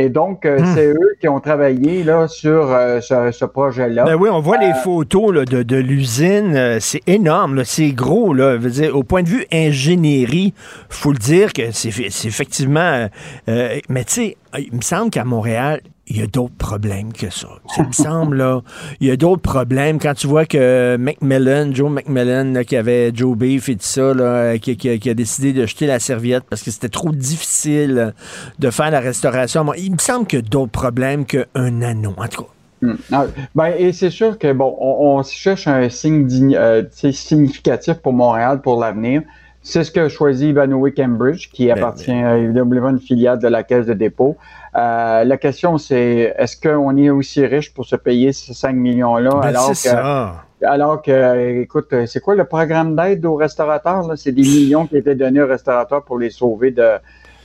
Et 0.00 0.08
donc, 0.10 0.46
euh, 0.46 0.60
Hmm. 0.60 0.74
c'est 0.74 0.86
eux 0.86 1.14
qui 1.20 1.26
ont 1.28 1.40
travaillé 1.40 2.04
là, 2.04 2.28
sur 2.28 2.70
euh, 2.72 3.00
ce, 3.00 3.32
ce 3.32 3.44
projet-là. 3.44 4.04
Ben 4.04 4.14
oui, 4.14 4.28
on 4.30 4.40
voit 4.40 4.56
Euh, 4.58 4.68
les 4.68 4.74
photos 4.74 5.34
là, 5.34 5.44
de, 5.44 5.62
de 5.64 5.76
l'usine. 5.76 6.54
euh, 6.56 6.78
C'est 6.80 7.02
énorme, 7.08 7.56
là, 7.56 7.64
c'est 7.64 7.90
gros. 7.90 8.32
Là, 8.32 8.52
Je 8.54 8.58
veux 8.62 8.70
dire, 8.70 8.96
au 8.96 9.02
point 9.02 9.22
de 9.24 9.28
vue 9.28 9.44
ingénierie, 9.52 10.54
faut 10.88 11.10
le 11.12 11.18
dire 11.18 11.52
que 11.52 11.72
c'est 11.72 11.90
c'est 11.90 12.28
effectivement. 12.28 13.08
euh, 13.48 13.78
mais 13.88 14.04
tu 14.04 14.12
sais, 14.12 14.36
il 14.58 14.74
me 14.76 14.82
semble 14.82 15.10
qu'à 15.10 15.24
Montréal, 15.24 15.80
il 16.08 16.18
y 16.18 16.22
a 16.22 16.26
d'autres 16.26 16.56
problèmes 16.56 17.12
que 17.12 17.30
ça. 17.30 17.48
Il 17.76 17.86
me 17.86 17.92
semble, 17.92 18.38
là, 18.38 18.62
il 19.00 19.08
y 19.08 19.10
a 19.10 19.16
d'autres 19.16 19.42
problèmes. 19.42 19.98
Quand 19.98 20.14
tu 20.14 20.26
vois 20.26 20.46
que 20.46 20.96
Macmillan, 20.96 21.70
Joe 21.72 21.90
Macmillan, 21.90 22.52
là, 22.52 22.64
qui 22.64 22.76
avait 22.76 23.10
Joe 23.14 23.36
Beef 23.36 23.68
et 23.68 23.74
tout 23.76 23.82
ça, 23.82 24.14
là, 24.14 24.58
qui, 24.58 25.10
a 25.10 25.14
décidé 25.14 25.52
de 25.52 25.66
jeter 25.66 25.86
la 25.86 26.00
serviette 26.00 26.44
parce 26.48 26.62
que 26.62 26.70
c'était 26.70 26.88
trop 26.88 27.12
difficile 27.12 28.14
de 28.58 28.70
faire 28.70 28.90
la 28.90 29.00
restauration. 29.00 29.66
Il 29.74 29.92
me 29.92 29.98
semble 29.98 30.26
qu'il 30.26 30.38
y 30.40 30.42
a 30.42 30.48
d'autres 30.48 30.72
problèmes 30.72 31.24
qu'un 31.26 31.82
anneau. 31.82 32.14
En 32.16 32.28
tout 32.28 32.42
cas, 32.42 32.48
Hmm. 32.80 32.94
Ah, 33.10 33.26
ben, 33.54 33.72
et 33.76 33.92
c'est 33.92 34.10
sûr 34.10 34.38
que 34.38 34.52
bon, 34.52 34.76
on, 34.78 35.22
cherche 35.24 35.66
un 35.66 35.88
signe 35.88 36.26
digni- 36.26 36.56
euh, 36.56 36.84
significatif 36.92 37.94
pour 37.94 38.12
Montréal 38.12 38.60
pour 38.60 38.78
l'avenir. 38.80 39.22
C'est 39.68 39.84
ce 39.84 39.90
que 39.90 40.00
a 40.00 40.08
choisi 40.08 40.48
Ivanhoe 40.48 40.90
Cambridge, 40.96 41.50
qui 41.52 41.70
appartient 41.70 42.10
à 42.10 42.38
évidemment 42.38 42.88
une 42.88 42.98
filiale 42.98 43.38
de 43.38 43.48
la 43.48 43.62
Caisse 43.62 43.84
de 43.84 43.92
dépôt. 43.92 44.38
Euh, 44.74 45.24
la 45.24 45.36
question, 45.36 45.76
c'est 45.76 46.34
est-ce 46.38 46.56
qu'on 46.58 46.96
est 46.96 47.10
aussi 47.10 47.44
riche 47.44 47.74
pour 47.74 47.84
se 47.84 47.94
payer 47.94 48.32
ces 48.32 48.54
5 48.54 48.72
millions-là 48.72 49.28
Ben, 49.42 49.48
alors 49.48 49.68
que 49.68 49.74
ça. 49.74 50.36
alors 50.62 51.02
que, 51.02 51.60
écoute, 51.60 51.94
c'est 52.06 52.20
quoi 52.20 52.34
le 52.34 52.46
programme 52.46 52.96
d'aide 52.96 53.26
aux 53.26 53.34
restaurateurs? 53.34 54.10
C'est 54.16 54.32
des 54.32 54.40
millions 54.40 54.86
qui 54.86 54.96
étaient 54.96 55.14
donnés 55.14 55.42
aux 55.42 55.46
restaurateurs 55.46 56.02
pour 56.02 56.18
les 56.18 56.30
sauver 56.30 56.70
de, 56.70 56.92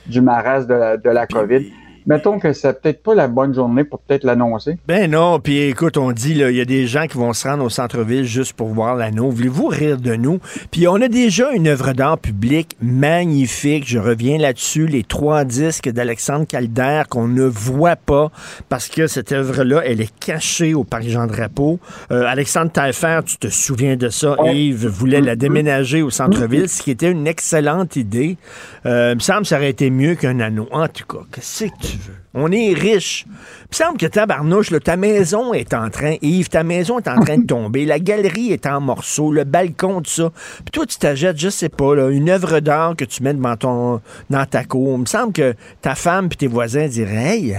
du 0.06 0.22
de 0.22 0.24
la, 0.72 0.96
de 0.96 1.10
la 1.10 1.26
COVID. 1.26 1.70
Mettons 2.06 2.38
que 2.38 2.52
c'est 2.52 2.80
peut-être 2.82 3.02
pas 3.02 3.14
la 3.14 3.28
bonne 3.28 3.54
journée 3.54 3.82
pour 3.82 3.98
peut-être 4.00 4.24
l'annoncer. 4.24 4.76
Ben 4.86 5.10
non, 5.10 5.40
puis 5.40 5.60
écoute, 5.60 5.96
on 5.96 6.12
dit, 6.12 6.34
là, 6.34 6.50
il 6.50 6.56
y 6.56 6.60
a 6.60 6.66
des 6.66 6.86
gens 6.86 7.06
qui 7.06 7.16
vont 7.16 7.32
se 7.32 7.48
rendre 7.48 7.64
au 7.64 7.70
centre-ville 7.70 8.24
juste 8.24 8.52
pour 8.52 8.68
voir 8.68 8.94
l'anneau. 8.94 9.30
Voulez-vous 9.30 9.68
rire 9.68 9.96
de 9.96 10.14
nous? 10.14 10.38
Puis 10.70 10.86
on 10.86 10.96
a 10.96 11.08
déjà 11.08 11.50
une 11.52 11.66
œuvre 11.66 11.94
d'art 11.94 12.18
publique 12.18 12.76
magnifique. 12.82 13.88
Je 13.88 13.98
reviens 13.98 14.36
là-dessus, 14.36 14.86
les 14.86 15.02
trois 15.02 15.44
disques 15.44 15.88
d'Alexandre 15.88 16.46
Calder 16.46 17.02
qu'on 17.08 17.26
ne 17.26 17.44
voit 17.44 17.96
pas 17.96 18.30
parce 18.68 18.88
que 18.88 19.06
cette 19.06 19.32
œuvre-là, 19.32 19.82
elle 19.84 20.02
est 20.02 20.14
cachée 20.18 20.74
au 20.74 20.84
Parc 20.84 21.04
Jean-Drapeau. 21.04 21.78
Euh, 22.10 22.26
Alexandre 22.26 22.70
Taillefer, 22.70 23.20
tu 23.24 23.38
te 23.38 23.48
souviens 23.48 23.96
de 23.96 24.10
ça, 24.10 24.36
Yves 24.44 24.86
voulait 24.86 25.22
la 25.22 25.36
déménager 25.36 26.02
au 26.02 26.10
centre-ville, 26.10 26.68
ce 26.68 26.82
qui 26.82 26.90
était 26.90 27.10
une 27.10 27.26
excellente 27.26 27.96
idée. 27.96 28.36
Euh, 28.84 29.12
il 29.12 29.16
me 29.16 29.20
semble 29.20 29.42
que 29.42 29.48
ça 29.48 29.56
aurait 29.56 29.70
été 29.70 29.88
mieux 29.88 30.16
qu'un 30.16 30.40
anneau. 30.40 30.68
En 30.70 30.88
tout 30.88 31.06
cas, 31.06 31.24
qu'est-ce 31.32 31.64
que 31.64 31.70
tu 31.80 31.93
veux? 31.98 32.14
On 32.34 32.50
est 32.52 32.72
riche. 32.74 33.24
Il 33.28 33.32
me 33.32 33.74
semble 33.74 33.98
que 33.98 34.06
tabarnouche, 34.06 34.70
là, 34.70 34.80
ta 34.80 34.96
maison 34.96 35.52
est 35.54 35.72
en 35.74 35.88
train, 35.90 36.14
Yves, 36.22 36.48
ta 36.48 36.62
maison 36.64 36.98
est 36.98 37.08
en 37.08 37.20
train 37.20 37.38
de 37.38 37.46
tomber, 37.46 37.84
la 37.84 37.98
galerie 37.98 38.52
est 38.52 38.66
en 38.66 38.80
morceaux, 38.80 39.32
le 39.32 39.44
balcon, 39.44 40.00
tout 40.02 40.10
ça. 40.10 40.30
Puis 40.58 40.70
toi, 40.72 40.86
tu 40.86 40.98
t'achètes, 40.98 41.38
je 41.38 41.48
sais 41.48 41.68
pas, 41.68 41.94
là, 41.94 42.08
une 42.10 42.28
œuvre 42.30 42.60
d'art 42.60 42.96
que 42.96 43.04
tu 43.04 43.22
mets 43.22 43.34
devant 43.34 43.56
ton, 43.56 44.00
dans 44.30 44.46
ta 44.46 44.64
cour. 44.64 44.94
Il 44.96 45.00
me 45.02 45.06
semble 45.06 45.32
que 45.32 45.54
ta 45.82 45.94
femme 45.94 46.28
puis 46.28 46.36
tes 46.38 46.46
voisins 46.48 46.86
diraient, 46.88 47.38
hey, 47.38 47.56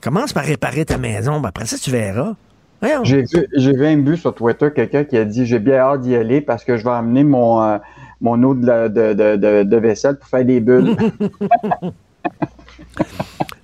commence 0.00 0.32
par 0.32 0.44
réparer 0.44 0.84
ta 0.84 0.98
maison, 0.98 1.38
puis 1.40 1.48
après 1.48 1.66
ça, 1.66 1.76
tu 1.78 1.90
verras. 1.90 2.34
J'ai 3.04 3.22
vu, 3.22 3.46
j'ai 3.56 3.72
même 3.74 4.08
vu 4.08 4.16
sur 4.16 4.34
Twitter 4.34 4.68
quelqu'un 4.74 5.04
qui 5.04 5.16
a 5.18 5.24
dit 5.26 5.44
j'ai 5.44 5.58
bien 5.58 5.74
hâte 5.80 6.00
d'y 6.00 6.16
aller 6.16 6.40
parce 6.40 6.64
que 6.64 6.78
je 6.78 6.84
vais 6.84 6.90
amener 6.90 7.24
mon, 7.24 7.62
euh, 7.62 7.76
mon 8.22 8.42
eau 8.42 8.54
de, 8.54 8.66
la- 8.66 8.88
de, 8.88 9.12
de, 9.12 9.36
de, 9.36 9.62
de 9.64 9.76
vaisselle 9.76 10.18
pour 10.18 10.26
faire 10.28 10.46
des 10.46 10.60
bulles. 10.60 10.96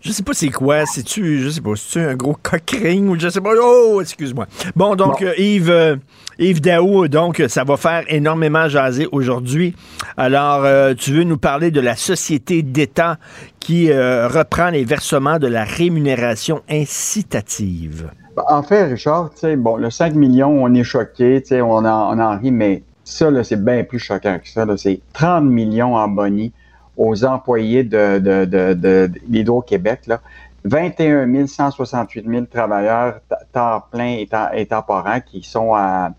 Je 0.00 0.12
sais 0.12 0.22
pas 0.22 0.34
c'est 0.34 0.50
quoi, 0.50 0.86
c'est-tu, 0.86 1.40
je 1.42 1.48
sais 1.48 1.60
pas, 1.60 1.72
c'est-tu 1.74 1.98
un 1.98 2.14
gros 2.14 2.36
cockring 2.40 3.08
ou 3.08 3.18
je 3.18 3.28
sais 3.28 3.40
pas? 3.40 3.50
Oh, 3.60 4.00
excuse-moi. 4.00 4.46
Bon, 4.76 4.94
donc, 4.94 5.20
Bon. 5.20 5.26
euh, 5.26 5.34
Yves, 5.36 5.68
euh, 5.70 5.96
Yves 6.38 6.60
Daou, 6.60 7.08
donc, 7.08 7.42
ça 7.48 7.64
va 7.64 7.76
faire 7.76 8.04
énormément 8.06 8.68
jaser 8.68 9.08
aujourd'hui. 9.10 9.74
Alors, 10.16 10.64
euh, 10.64 10.94
tu 10.94 11.10
veux 11.12 11.24
nous 11.24 11.38
parler 11.38 11.72
de 11.72 11.80
la 11.80 11.96
société 11.96 12.62
d'État 12.62 13.18
qui 13.58 13.90
euh, 13.90 14.28
reprend 14.28 14.70
les 14.70 14.84
versements 14.84 15.40
de 15.40 15.48
la 15.48 15.64
rémunération 15.64 16.62
incitative. 16.70 18.10
En 18.48 18.62
fait, 18.62 18.84
Richard, 18.84 19.30
tu 19.30 19.40
sais, 19.40 19.56
bon, 19.56 19.76
le 19.76 19.90
5 19.90 20.14
millions, 20.14 20.62
on 20.62 20.72
est 20.74 20.84
choqué, 20.84 21.40
tu 21.42 21.48
sais, 21.48 21.62
on 21.62 21.78
en, 21.78 22.16
on 22.16 22.20
en 22.20 22.38
rit, 22.38 22.52
mais 22.52 22.82
ça, 23.02 23.30
là, 23.30 23.42
c'est 23.42 23.62
bien 23.64 23.82
plus 23.82 23.98
choquant 23.98 24.38
que 24.38 24.48
ça. 24.48 24.64
là. 24.64 24.76
C'est 24.76 25.00
30 25.14 25.44
millions 25.44 25.96
en 25.96 26.06
boni 26.06 26.52
aux 26.96 27.24
employés 27.24 27.84
de, 27.84 28.18
de, 28.18 28.44
de, 28.44 28.74
de, 28.74 29.10
d'Hydro-Québec, 29.26 30.06
là. 30.06 30.20
21 30.66 31.46
168 31.46 32.26
000 32.28 32.46
travailleurs 32.46 33.20
temps 33.52 33.84
plein 33.90 34.16
et, 34.18 34.26
temps- 34.26 34.50
et 34.52 34.66
temporaires 34.66 35.24
qui 35.24 35.42
sont 35.42 35.74
à, 35.74 36.12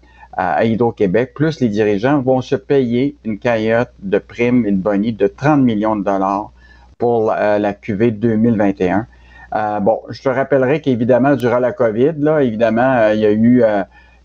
Hydro-Québec, 0.63 1.34
plus 1.34 1.59
les 1.61 1.67
dirigeants 1.67 2.21
vont 2.21 2.41
se 2.41 2.55
payer 2.55 3.17
une 3.25 3.39
cagnotte 3.39 3.91
de 4.03 4.19
primes 4.19 4.67
et 4.67 4.71
de 4.71 4.78
boni 4.78 5.11
de 5.11 5.25
30 5.25 5.61
millions 5.63 5.95
de 5.95 6.03
dollars 6.03 6.51
pour 6.99 7.32
euh, 7.32 7.57
la 7.57 7.73
QV 7.73 8.11
2021. 8.11 9.07
Euh, 9.55 9.80
bon, 9.80 9.99
je 10.09 10.21
te 10.21 10.30
rappellerai 10.30 10.80
qu'évidemment, 10.80 11.36
durant 11.36 11.57
la 11.57 11.71
COVID, 11.71 12.13
là, 12.19 12.43
évidemment, 12.43 12.97
euh, 12.97 13.15
il 13.15 13.21
y 13.21 13.25
a 13.25 13.32
eu 13.32 13.63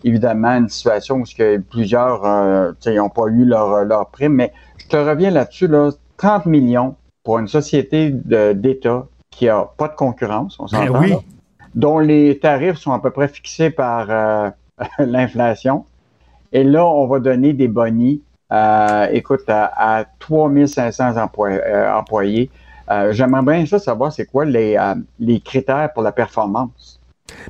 évidemment 0.05 0.51
une 0.51 0.69
situation 0.69 1.17
où 1.17 1.25
plusieurs 1.71 2.75
n'ont 2.87 3.09
pas 3.09 3.27
eu 3.29 3.47
leur, 3.47 3.85
leur 3.85 4.09
prime, 4.11 4.35
mais 4.35 4.53
je 4.77 4.89
te 4.89 4.97
reviens 4.97 5.31
là-dessus, 5.31 5.67
là, 5.67 5.91
30 6.23 6.47
millions 6.47 6.95
pour 7.25 7.39
une 7.41 7.49
société 7.49 8.11
d'État 8.13 9.07
qui 9.31 9.49
a 9.49 9.65
pas 9.77 9.89
de 9.89 9.95
concurrence, 9.95 10.57
on 10.61 10.69
s'entend, 10.69 10.93
Ben 10.93 11.01
oui. 11.01 11.15
dont 11.75 11.99
les 11.99 12.39
tarifs 12.39 12.77
sont 12.79 12.93
à 12.93 13.01
peu 13.01 13.11
près 13.11 13.27
fixés 13.27 13.71
par 13.71 14.07
euh, 14.09 14.51
l'inflation. 14.99 15.85
Et 16.53 16.63
là, 16.65 16.87
on 16.87 17.07
va 17.09 17.19
donner 17.19 17.53
des 17.55 17.67
bonis, 17.67 18.23
euh, 18.53 19.07
écoute, 19.11 19.49
à, 19.49 19.99
à 19.99 20.05
3500 20.21 21.17
emplois- 21.17 21.51
euh, 21.51 21.93
employés. 21.93 22.51
J'aimerais 23.11 23.43
bien 23.43 23.65
ça 23.67 23.79
savoir 23.79 24.13
c'est 24.13 24.27
quoi 24.27 24.45
les, 24.45 24.77
les 25.19 25.41
critères 25.41 25.91
pour 25.95 26.03
la 26.03 26.13
performance. 26.13 27.01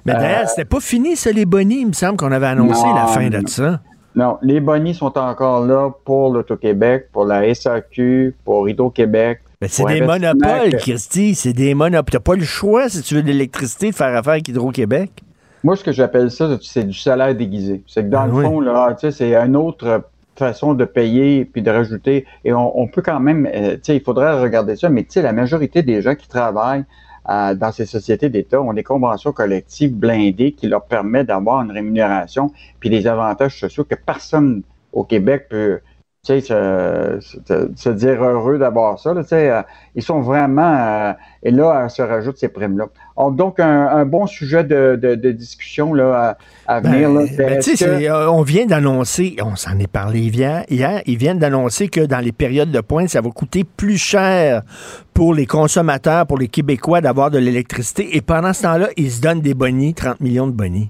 Mais 0.07 0.13
d'ailleurs, 0.13 0.49
c'était 0.49 0.65
pas 0.65 0.79
fini, 0.79 1.17
ça, 1.17 1.33
les 1.33 1.47
bonnies. 1.47 1.81
Il 1.81 1.89
me 1.89 1.93
semble 1.93 2.17
qu'on 2.17 2.31
avait 2.31 2.47
annoncé 2.47 2.87
Non, 2.87 2.95
la 2.95 3.07
fin 3.09 3.29
de 3.29 3.43
ça. 3.49 3.81
Non, 4.15 4.39
les 4.43 4.61
bonis 4.61 4.95
sont 4.95 5.17
encore 5.19 5.65
là 5.65 5.91
pour 6.05 6.33
l'Auto-Québec, 6.33 7.09
pour 7.13 7.25
la 7.25 7.55
SAQ, 7.55 8.35
pour 8.45 8.69
Hydro-Québec. 8.69 9.41
Ben, 9.61 9.69
c'est 9.71 9.85
des 9.87 10.01
monopoles, 10.03 10.77
Christy. 10.77 11.35
C'est 11.35 11.53
des 11.53 11.73
monopoles. 11.75 12.11
T'as 12.13 12.21
pas 12.21 12.35
le 12.37 12.45
choix, 12.45 12.89
si 12.89 13.01
tu 13.03 13.15
veux 13.15 13.23
de 13.23 13.29
l'électricité, 13.29 13.91
de 13.91 13.95
faire 13.95 14.15
affaire 14.15 14.33
avec 14.35 14.49
Hydro-Québec. 14.49 15.11
Moi, 15.65 15.77
ce 15.77 15.85
que 15.85 15.93
j'appelle 15.93 16.31
ça, 16.31 16.59
c'est 16.61 16.85
du 16.85 16.93
salaire 16.99 17.35
déguisé. 17.35 17.83
C'est 17.87 18.03
que 18.03 18.09
dans 18.09 18.23
Ah 18.23 18.27
le 18.27 18.33
oui. 18.33 18.45
fond, 18.45 18.61
là, 18.61 18.93
tu 18.95 19.01
sais, 19.07 19.13
c'est 19.13 19.35
une 19.37 19.57
autre 19.57 20.03
façon 20.37 20.75
de 20.75 20.85
payer 20.85 21.45
puis 21.45 21.63
de 21.63 21.71
rajouter. 21.71 22.27
Et 22.45 22.53
on, 22.53 22.79
on 22.81 22.89
peut 22.89 23.03
quand 23.03 23.21
même, 23.21 23.47
euh, 23.55 23.75
tu 23.75 23.81
sais, 23.85 23.97
il 23.97 24.03
faudrait 24.03 24.41
regarder 24.43 24.77
ça, 24.77 24.89
mais 24.89 25.05
tu 25.05 25.13
sais, 25.13 25.23
la 25.23 25.33
majorité 25.33 25.83
des 25.83 26.03
gens 26.03 26.15
qui 26.17 26.27
travaillent 26.29 26.85
euh, 27.29 27.55
dans 27.55 27.71
ces 27.73 27.87
sociétés 27.87 28.29
d'État 28.29 28.61
ont 28.61 28.73
des 28.73 28.83
conventions 28.83 29.33
collectives 29.33 29.95
blindées 29.95 30.53
qui 30.53 30.67
leur 30.67 30.85
permettent 30.85 31.29
d'avoir 31.29 31.63
une 31.63 31.71
rémunération 31.71 32.53
puis 32.81 32.91
des 32.91 33.07
avantages 33.07 33.59
sociaux 33.59 33.85
que 33.85 33.95
personne 33.95 34.63
au 34.93 35.05
Québec 35.05 35.47
peut, 35.49 35.81
tu 36.25 36.41
sais, 36.41 36.41
se, 36.41 37.19
se- 37.21 37.71
se 37.75 37.89
dire 37.89 38.23
heureux 38.23 38.57
d'avoir 38.57 38.97
ça. 39.01 39.13
Là, 39.13 39.25
tu 39.25 39.31
sais, 39.31 39.51
euh, 39.51 39.61
ils 39.97 40.05
sont 40.05 40.21
vraiment... 40.21 40.73
euh, 40.79 41.13
et 41.43 41.51
là, 41.51 41.83
euh, 41.85 41.89
se 41.89 42.01
rajoutent 42.01 42.39
ces 42.39 42.47
primes-là. 42.47 42.85
Donc, 43.33 43.59
un, 43.59 43.89
un 43.89 44.05
bon 44.07 44.29
sujet 44.29 44.63
de, 44.63 44.95
de- 45.03 45.17
de 45.17 45.33
discussion 45.33 45.93
là, 45.95 46.37
à, 46.69 46.77
à 46.77 46.81
venir. 46.81 47.11
là, 47.11 47.23
Ben, 47.37 47.61
que- 47.75 47.85
euh, 48.09 48.31
on 48.31 48.43
vient 48.43 48.67
d'annoncer, 48.67 49.35
on 49.43 49.57
s'en 49.57 49.77
est 49.81 49.91
parlé 49.91 50.21
hier, 50.21 50.65
hier, 50.71 51.03
ils 51.07 51.17
viennent 51.19 51.41
d'annoncer 51.41 51.89
que 51.89 52.03
dans 52.03 52.21
les 52.21 52.31
périodes 52.31 52.71
de 52.71 52.81
pointe, 52.81 53.09
ça 53.09 53.21
va 53.21 53.31
coûter 53.31 53.65
plus 53.65 53.99
cher 53.99 54.63
pour 55.15 55.35
les 55.35 55.47
consommateurs, 55.47 56.29
pour 56.29 56.39
les 56.39 56.47
Québécois 56.47 57.01
d'avoir 57.01 57.33
de 57.33 57.39
l'électricité. 57.39 58.17
Et 58.17 58.21
pendant 58.21 58.53
ce 58.53 58.63
temps-là, 58.63 58.91
ils 58.97 59.11
se 59.11 59.21
donnent 59.21 59.41
des 59.41 59.55
bonnies, 59.55 59.93
30 59.93 60.21
millions 60.21 60.47
de 60.47 60.53
bonnies. 60.53 60.89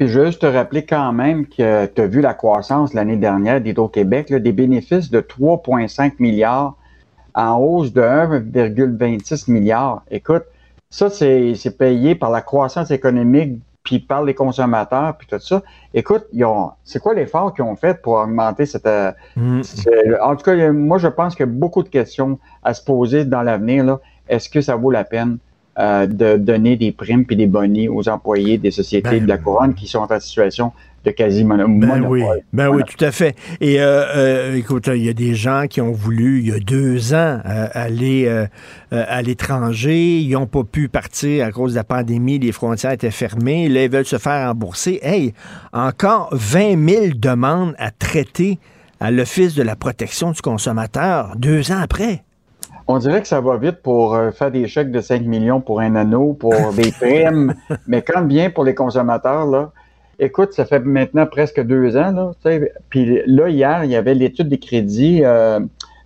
Puis 0.00 0.08
juste 0.08 0.40
te 0.40 0.46
rappeler 0.46 0.86
quand 0.86 1.12
même 1.12 1.44
que 1.46 1.84
tu 1.84 2.00
as 2.00 2.06
vu 2.06 2.22
la 2.22 2.32
croissance 2.32 2.94
l'année 2.94 3.18
dernière 3.18 3.60
d'Hydro-Québec, 3.60 4.32
des 4.32 4.52
bénéfices 4.52 5.10
de 5.10 5.20
3,5 5.20 6.14
milliards 6.20 6.74
en 7.34 7.58
hausse 7.58 7.92
de 7.92 8.00
1,26 8.00 9.50
milliards. 9.50 10.02
Écoute, 10.10 10.44
ça, 10.88 11.10
c'est 11.10 11.76
payé 11.76 12.14
par 12.14 12.30
la 12.30 12.40
croissance 12.40 12.90
économique, 12.90 13.58
puis 13.82 13.98
par 13.98 14.22
les 14.24 14.32
consommateurs, 14.32 15.18
puis 15.18 15.26
tout 15.30 15.38
ça. 15.38 15.62
Écoute, 15.92 16.24
c'est 16.82 17.02
quoi 17.02 17.12
l'effort 17.12 17.52
qu'ils 17.52 17.64
ont 17.64 17.76
fait 17.76 18.00
pour 18.00 18.14
augmenter 18.14 18.64
cette... 18.64 18.86
euh, 18.86 19.12
c'est- 19.62 20.18
En 20.22 20.34
tout 20.34 20.44
cas, 20.44 20.72
moi, 20.72 20.96
je 20.96 21.08
pense 21.08 21.34
qu'il 21.36 21.44
y 21.44 21.48
a 21.48 21.52
beaucoup 21.52 21.82
de 21.82 21.90
questions 21.90 22.38
à 22.62 22.72
se 22.72 22.82
poser 22.82 23.26
dans 23.26 23.42
l'avenir. 23.42 23.98
Est-ce 24.30 24.48
que 24.48 24.62
ça 24.62 24.76
vaut 24.76 24.90
la 24.90 25.04
peine? 25.04 25.36
Euh, 25.80 26.06
de 26.06 26.36
donner 26.36 26.76
des 26.76 26.92
primes 26.92 27.24
puis 27.24 27.36
des 27.36 27.46
bonnies 27.46 27.88
aux 27.88 28.08
employés 28.08 28.58
des 28.58 28.70
sociétés 28.70 29.18
de 29.18 29.26
la 29.26 29.38
couronne 29.38 29.74
qui 29.74 29.86
sont 29.86 30.06
en 30.08 30.20
situation 30.20 30.72
de 31.04 31.10
quasi 31.10 31.44
Ben 31.44 31.66
monopole. 31.66 32.06
oui, 32.08 32.22
ben 32.52 32.68
oui, 32.68 32.82
tout 32.84 33.02
à 33.04 33.10
fait. 33.10 33.34
Et 33.60 33.80
euh, 33.80 34.04
euh, 34.14 34.54
écoute, 34.54 34.88
il 34.88 35.04
y 35.04 35.08
a 35.08 35.14
des 35.14 35.34
gens 35.34 35.64
qui 35.68 35.80
ont 35.80 35.92
voulu, 35.92 36.40
il 36.40 36.48
y 36.48 36.52
a 36.52 36.58
deux 36.58 37.14
ans, 37.14 37.40
euh, 37.44 37.68
aller 37.72 38.46
à 38.90 39.22
l'étranger. 39.22 40.18
Ils 40.18 40.32
n'ont 40.32 40.46
pas 40.46 40.64
pu 40.64 40.88
partir 40.88 41.46
à 41.46 41.52
cause 41.52 41.72
de 41.72 41.76
la 41.76 41.84
pandémie. 41.84 42.38
Les 42.38 42.52
frontières 42.52 42.92
étaient 42.92 43.10
fermées. 43.10 43.68
Là, 43.68 43.84
ils 43.84 43.90
veulent 43.90 44.04
se 44.04 44.18
faire 44.18 44.48
rembourser. 44.48 45.00
Hey, 45.02 45.32
encore 45.72 46.28
20 46.32 46.88
000 46.88 47.06
demandes 47.16 47.74
à 47.78 47.90
traiter 47.90 48.58
à 49.00 49.10
l'Office 49.10 49.54
de 49.54 49.62
la 49.62 49.76
protection 49.76 50.32
du 50.32 50.42
consommateur 50.42 51.34
deux 51.36 51.72
ans 51.72 51.80
après. 51.80 52.22
On 52.92 52.98
dirait 52.98 53.22
que 53.22 53.28
ça 53.28 53.40
va 53.40 53.56
vite 53.56 53.82
pour 53.82 54.16
euh, 54.16 54.32
faire 54.32 54.50
des 54.50 54.66
chèques 54.66 54.90
de 54.90 55.00
5 55.00 55.22
millions 55.22 55.60
pour 55.60 55.78
un 55.78 55.94
anneau, 55.94 56.32
pour 56.32 56.72
des 56.76 56.90
primes, 56.90 57.54
mais 57.86 58.02
quand 58.02 58.22
bien 58.22 58.50
pour 58.50 58.64
les 58.64 58.74
consommateurs, 58.74 59.46
là, 59.46 59.70
écoute, 60.18 60.52
ça 60.54 60.64
fait 60.64 60.80
maintenant 60.80 61.24
presque 61.26 61.60
deux 61.60 61.96
ans, 61.96 62.10
là, 62.10 62.32
puis 62.88 63.22
là, 63.26 63.48
hier, 63.48 63.84
il 63.84 63.92
y 63.92 63.94
avait 63.94 64.14
l'étude 64.14 64.48
des 64.48 64.58
crédits 64.58 65.20
euh, 65.22 65.60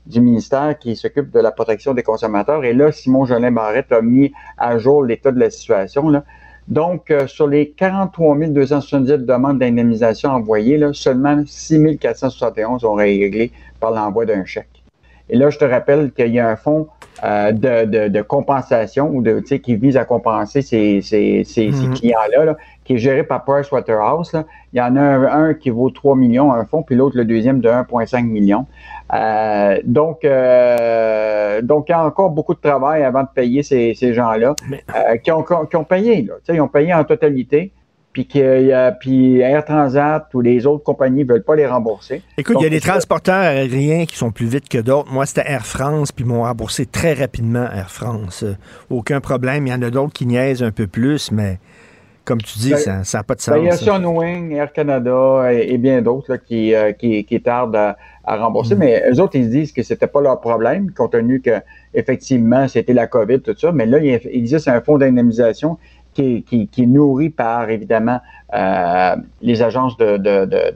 du 0.04 0.20
ministère 0.20 0.78
qui 0.78 0.94
s'occupe 0.94 1.30
de 1.30 1.40
la 1.40 1.52
protection 1.52 1.94
des 1.94 2.02
consommateurs, 2.02 2.62
et 2.64 2.74
là, 2.74 2.92
Simon 2.92 3.24
Jolin 3.24 3.52
Barrette 3.52 3.90
a 3.90 4.02
mis 4.02 4.34
à 4.58 4.76
jour 4.76 5.02
l'état 5.02 5.32
de 5.32 5.40
la 5.40 5.48
situation, 5.48 6.10
là. 6.10 6.22
Donc, 6.68 7.10
euh, 7.10 7.26
sur 7.26 7.46
les 7.46 7.70
43 7.70 8.36
277 8.48 9.24
demandes 9.24 9.58
d'indemnisation 9.58 10.32
envoyées, 10.32 10.76
là, 10.76 10.92
seulement 10.92 11.44
6 11.46 11.96
471 11.96 12.84
ont 12.84 12.92
réglé 12.92 13.52
par 13.80 13.92
l'envoi 13.92 14.26
d'un 14.26 14.44
chèque. 14.44 14.83
Et 15.30 15.36
là, 15.36 15.50
je 15.50 15.58
te 15.58 15.64
rappelle 15.64 16.12
qu'il 16.12 16.28
y 16.34 16.38
a 16.38 16.48
un 16.48 16.56
fonds 16.56 16.88
euh, 17.24 17.52
de, 17.52 17.84
de, 17.86 18.08
de 18.08 18.22
compensation 18.22 19.08
ou 19.08 19.22
de, 19.22 19.40
tu 19.40 19.46
sais, 19.46 19.58
qui 19.60 19.76
vise 19.76 19.96
à 19.96 20.04
compenser 20.04 20.60
ces, 20.62 21.00
ces, 21.00 21.44
ces, 21.44 21.72
ces 21.72 21.86
Mhm. 21.86 21.94
clients-là, 21.94 22.44
là, 22.44 22.56
qui 22.84 22.94
est 22.94 22.98
géré 22.98 23.22
par 23.22 23.44
Pricewaterhouse. 23.44 24.32
Là. 24.34 24.44
Il 24.74 24.78
y 24.78 24.82
en 24.82 24.96
a 24.96 25.00
un, 25.00 25.44
un 25.48 25.54
qui 25.54 25.70
vaut 25.70 25.88
3 25.90 26.16
millions, 26.16 26.52
un 26.52 26.64
fonds, 26.66 26.82
puis 26.82 26.96
l'autre, 26.96 27.16
le 27.16 27.24
deuxième, 27.24 27.60
de 27.60 27.68
1,5 27.70 28.24
million. 28.26 28.66
Euh, 29.14 29.78
donc, 29.84 30.24
euh, 30.24 31.62
donc, 31.62 31.88
il 31.88 31.92
y 31.92 31.94
a 31.94 32.04
encore 32.04 32.30
beaucoup 32.30 32.54
de 32.54 32.60
travail 32.60 33.02
avant 33.04 33.22
de 33.22 33.28
payer 33.34 33.62
ces, 33.62 33.94
ces 33.94 34.12
gens-là 34.12 34.54
euh, 34.72 35.16
qui, 35.18 35.30
ont, 35.30 35.42
qui 35.42 35.76
ont 35.76 35.84
payé. 35.84 36.22
Là, 36.22 36.34
Tu 36.38 36.46
sais, 36.52 36.54
ils 36.56 36.60
ont 36.60 36.68
payé 36.68 36.92
en 36.92 37.04
totalité. 37.04 37.72
Puis, 38.14 38.28
que, 38.28 38.90
puis 39.00 39.40
Air 39.40 39.64
Transat 39.64 40.32
ou 40.34 40.40
les 40.40 40.66
autres 40.66 40.84
compagnies 40.84 41.24
ne 41.24 41.32
veulent 41.32 41.42
pas 41.42 41.56
les 41.56 41.66
rembourser. 41.66 42.22
Écoute, 42.38 42.56
il 42.60 42.62
y 42.62 42.66
a 42.66 42.70
des 42.70 42.80
transporteurs 42.80 43.34
aériens 43.34 44.06
qui 44.06 44.16
sont 44.16 44.30
plus 44.30 44.46
vite 44.46 44.68
que 44.68 44.78
d'autres. 44.78 45.12
Moi, 45.12 45.26
c'était 45.26 45.42
Air 45.46 45.66
France, 45.66 46.12
puis 46.12 46.24
ils 46.24 46.28
m'ont 46.28 46.44
remboursé 46.44 46.86
très 46.86 47.12
rapidement 47.12 47.64
Air 47.64 47.90
France. 47.90 48.44
Euh, 48.44 48.54
aucun 48.88 49.20
problème. 49.20 49.66
Il 49.66 49.70
y 49.70 49.74
en 49.74 49.82
a 49.82 49.90
d'autres 49.90 50.12
qui 50.12 50.26
niaisent 50.26 50.62
un 50.62 50.70
peu 50.70 50.86
plus, 50.86 51.32
mais 51.32 51.58
comme 52.24 52.40
tu 52.40 52.58
dis, 52.58 52.70
Ben, 52.70 53.02
ça 53.02 53.18
n'a 53.18 53.24
pas 53.24 53.34
de 53.34 53.40
sens. 53.40 53.56
Il 53.58 53.64
y 53.64 53.68
a. 53.68 53.76
Sunwing, 53.76 54.52
Air 54.52 54.72
Canada 54.72 55.52
et, 55.52 55.74
et 55.74 55.78
bien 55.78 56.00
d'autres 56.00 56.36
qui, 56.36 56.72
euh, 56.72 56.92
qui, 56.92 57.24
qui 57.24 57.42
tardent 57.42 57.76
à, 57.76 57.96
à 58.24 58.36
rembourser. 58.36 58.76
Mm. 58.76 58.78
Mais 58.78 59.02
eux 59.12 59.20
autres, 59.20 59.36
ils 59.36 59.50
disent 59.50 59.72
que 59.72 59.82
c'était 59.82 60.06
pas 60.06 60.20
leur 60.20 60.40
problème, 60.40 60.92
compte 60.92 61.12
tenu 61.12 61.40
que 61.40 61.60
effectivement 61.92 62.66
c'était 62.68 62.94
la 62.94 63.06
COVID, 63.06 63.40
tout 63.40 63.54
ça. 63.58 63.72
Mais 63.72 63.86
là, 63.86 63.98
il, 63.98 64.20
il 64.24 64.38
existe 64.38 64.68
un 64.68 64.80
fonds 64.80 64.98
d'indemnisation 64.98 65.78
qui, 66.14 66.36
est- 66.36 66.40
qui, 66.42 66.68
qui 66.68 66.82
est 66.84 66.86
nourri 66.86 67.30
par, 67.30 67.68
évidemment, 67.70 68.20
euh, 68.54 69.16
les 69.42 69.62
agences 69.62 69.96
de, 69.96 70.16
de, 70.16 70.44
de, 70.44 70.72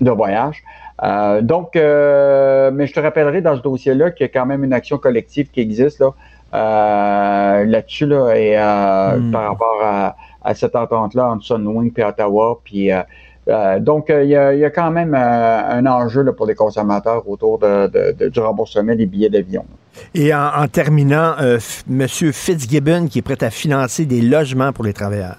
de, 0.00 0.10
voyage. 0.10 0.62
Euh, 1.02 1.42
donc, 1.42 1.76
euh, 1.76 2.70
mais 2.72 2.86
je 2.86 2.94
te 2.94 3.00
rappellerai 3.00 3.42
dans 3.42 3.56
ce 3.56 3.60
dossier-là 3.62 4.12
qu'il 4.12 4.24
y 4.26 4.30
a 4.30 4.32
quand 4.32 4.46
même 4.46 4.64
une 4.64 4.72
action 4.72 4.96
collective 4.98 5.50
qui 5.50 5.60
existe 5.60 5.98
là, 6.00 6.10
euh, 6.54 7.64
là-dessus 7.64 8.06
là, 8.06 8.34
et 8.34 8.56
euh, 8.58 9.16
Mm. 9.18 9.30
par 9.32 9.42
rapport 9.50 9.80
à, 9.82 10.16
à 10.42 10.54
cette 10.54 10.74
entente-là 10.76 11.28
entre 11.30 11.44
Sunwing 11.44 11.92
et 11.96 12.04
Ottawa. 12.04 12.60
Puis, 12.64 12.90
euh, 12.92 13.78
donc, 13.80 14.06
il 14.08 14.28
y, 14.28 14.36
a, 14.36 14.54
il 14.54 14.60
y 14.60 14.64
a 14.64 14.70
quand 14.70 14.90
même 14.90 15.14
un 15.14 15.84
enjeu 15.86 16.22
là, 16.22 16.32
pour 16.32 16.46
les 16.46 16.54
consommateurs 16.54 17.28
autour 17.28 17.58
de, 17.58 17.86
de- 17.88 18.12
de- 18.18 18.28
du 18.28 18.40
remboursement 18.40 18.94
des 18.94 19.06
billets 19.06 19.28
d'avion. 19.30 19.64
Et 20.14 20.34
en, 20.34 20.66
terminant, 20.68 21.34
euh, 21.40 21.58
M. 21.90 22.06
Fitzgibbon 22.08 23.06
qui 23.08 23.18
est 23.18 23.22
prêt 23.22 23.42
à 23.42 23.50
financer 23.50 24.06
des 24.06 24.20
logements 24.22 24.72
pour 24.72 24.84
les 24.84 24.92
travailleurs. 24.92 25.36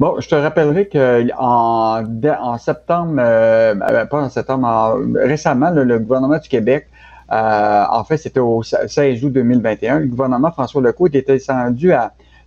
Bon, 0.00 0.16
je 0.20 0.28
te 0.28 0.34
rappellerai 0.34 0.88
que 0.88 1.26
en, 1.38 2.58
septembre, 2.58 3.14
euh, 3.18 3.74
euh, 3.90 4.04
pas 4.06 4.22
en 4.22 4.28
septembre, 4.28 4.66
en- 4.66 4.94
récemment, 5.14 5.70
le 5.70 5.98
gouvernement 5.98 6.38
du 6.38 6.48
Québec, 6.48 6.88
en 7.30 8.04
fait, 8.04 8.16
c'était 8.18 8.40
au 8.40 8.62
16 8.62 9.24
août 9.24 9.32
2021, 9.32 10.00
le 10.00 10.06
gouvernement 10.06 10.50
François 10.50 10.82
Legault 10.82 11.06
était 11.08 11.22
descendu 11.22 11.92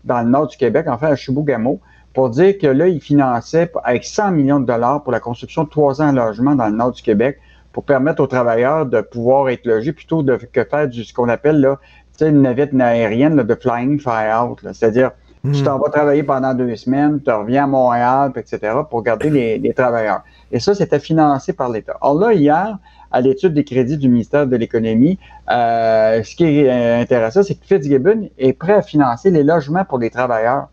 dans 0.03 0.21
le 0.21 0.29
nord 0.29 0.47
du 0.47 0.57
Québec, 0.57 0.87
en 0.87 0.97
fait 0.97 1.07
à 1.07 1.15
Chibougamau, 1.15 1.79
pour 2.13 2.29
dire 2.29 2.57
que 2.57 2.67
là, 2.67 2.87
il 2.87 3.01
finançait 3.01 3.71
avec 3.83 4.03
100 4.05 4.31
millions 4.31 4.59
de 4.59 4.65
dollars 4.65 5.03
pour 5.03 5.11
la 5.11 5.19
construction 5.19 5.63
de 5.63 5.69
300 5.69 6.13
logements 6.13 6.55
dans 6.55 6.67
le 6.67 6.75
nord 6.75 6.91
du 6.91 7.01
Québec 7.01 7.39
pour 7.71 7.83
permettre 7.83 8.21
aux 8.21 8.27
travailleurs 8.27 8.85
de 8.85 9.01
pouvoir 9.01 9.49
être 9.49 9.65
logés 9.65 9.93
plutôt 9.93 10.23
de, 10.23 10.35
que 10.35 10.63
faire 10.63 10.87
du, 10.87 11.03
ce 11.03 11.13
qu'on 11.13 11.29
appelle 11.29 11.59
là, 11.61 11.79
tu 12.17 12.25
sais, 12.25 12.29
une 12.29 12.41
navette 12.41 12.73
aérienne 12.79 13.35
là, 13.35 13.43
de 13.43 13.55
flying 13.55 13.99
fire 13.99 14.43
out, 14.43 14.59
c'est-à-dire 14.73 15.11
tu 15.53 15.63
t'en 15.63 15.79
vas 15.79 15.89
travailler 15.89 16.23
pendant 16.23 16.53
deux 16.53 16.75
semaines, 16.75 17.21
tu 17.23 17.31
reviens 17.31 17.63
à 17.63 17.67
Montréal, 17.67 18.33
etc., 18.35 18.73
pour 18.89 19.01
garder 19.03 19.29
les, 19.29 19.57
les 19.57 19.73
travailleurs. 19.73 20.21
Et 20.51 20.59
ça, 20.59 20.75
c'était 20.75 20.99
financé 20.99 21.53
par 21.53 21.69
l'État. 21.69 21.97
Alors 22.01 22.19
là, 22.19 22.33
hier, 22.33 22.77
à 23.11 23.21
l'étude 23.21 23.53
des 23.53 23.63
crédits 23.63 23.97
du 23.97 24.09
ministère 24.09 24.47
de 24.47 24.55
l'Économie, 24.57 25.17
euh, 25.49 26.21
ce 26.23 26.35
qui 26.35 26.43
est 26.43 26.69
euh, 26.69 27.01
intéressant, 27.01 27.41
c'est 27.43 27.55
que 27.55 27.65
Fitzgibbon 27.65 28.29
est 28.37 28.53
prêt 28.53 28.73
à 28.73 28.81
financer 28.81 29.31
les 29.31 29.43
logements 29.43 29.85
pour 29.85 29.97
les 29.97 30.09
travailleurs. 30.09 30.67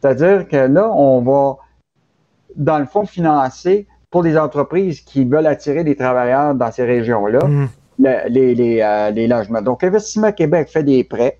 C'est-à-dire 0.00 0.48
que 0.48 0.56
là, 0.56 0.88
on 0.90 1.20
va, 1.22 1.56
dans 2.54 2.78
le 2.78 2.86
fond, 2.86 3.04
financer 3.04 3.86
pour 4.12 4.22
les 4.22 4.38
entreprises 4.38 5.00
qui 5.00 5.24
veulent 5.24 5.46
attirer 5.48 5.82
des 5.82 5.96
travailleurs 5.96 6.54
dans 6.54 6.70
ces 6.70 6.84
régions-là, 6.84 7.40
le- 7.98 8.28
les, 8.28 8.54
les, 8.54 8.80
euh, 8.80 9.10
les 9.10 9.26
logements. 9.26 9.60
Donc, 9.62 9.82
Investissement 9.82 10.30
Québec 10.30 10.68
fait 10.72 10.84
des 10.84 11.02
prêts, 11.02 11.38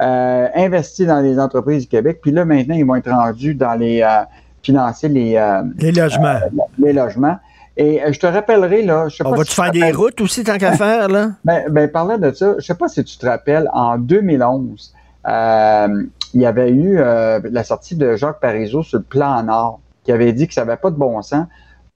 euh, 0.00 0.48
investit 0.54 1.04
dans 1.04 1.20
les 1.20 1.38
entreprises 1.38 1.82
du 1.82 1.88
Québec, 1.88 2.20
puis 2.22 2.30
là, 2.32 2.44
maintenant, 2.46 2.74
ils 2.74 2.86
vont 2.86 2.96
être 2.96 3.10
rendus 3.10 3.54
dans 3.54 3.74
les 3.74 4.00
euh, 4.02 4.22
financer 4.62 5.08
les, 5.08 5.38
Les 5.78 5.92
logements. 5.92 6.38
les 6.78 6.92
logements. 6.94 7.36
Et 7.76 8.00
je 8.12 8.18
te 8.20 8.26
rappellerai, 8.26 8.82
là, 8.82 9.08
je 9.08 9.16
sais 9.16 9.26
On 9.26 9.30
pas 9.30 9.36
va-tu 9.38 9.50
si 9.50 9.56
faire 9.56 9.66
te 9.66 9.72
des 9.72 9.80
rappelles- 9.80 9.96
routes 9.96 10.20
aussi, 10.20 10.44
tant 10.44 10.58
qu'à 10.58 10.72
faire, 10.72 11.08
là? 11.08 11.30
ben, 11.44 11.64
ben, 11.70 11.90
parlant 11.90 12.18
de 12.18 12.30
ça, 12.32 12.54
je 12.58 12.64
sais 12.64 12.74
pas 12.74 12.86
si 12.88 13.02
tu 13.02 13.16
te 13.18 13.26
rappelles, 13.26 13.68
en 13.72 13.96
2011, 13.98 14.94
euh, 15.26 15.88
il 16.34 16.40
y 16.40 16.46
avait 16.46 16.70
eu 16.70 16.98
euh, 16.98 17.40
la 17.50 17.64
sortie 17.64 17.96
de 17.96 18.14
Jacques 18.16 18.40
Parizeau 18.40 18.82
sur 18.82 18.98
le 18.98 19.04
plan 19.04 19.42
Nord, 19.42 19.80
qui 20.04 20.12
avait 20.12 20.32
dit 20.32 20.46
que 20.48 20.54
ça 20.54 20.64
n'avait 20.64 20.76
pas 20.78 20.90
de 20.90 20.96
bon 20.96 21.20
sens, 21.22 21.46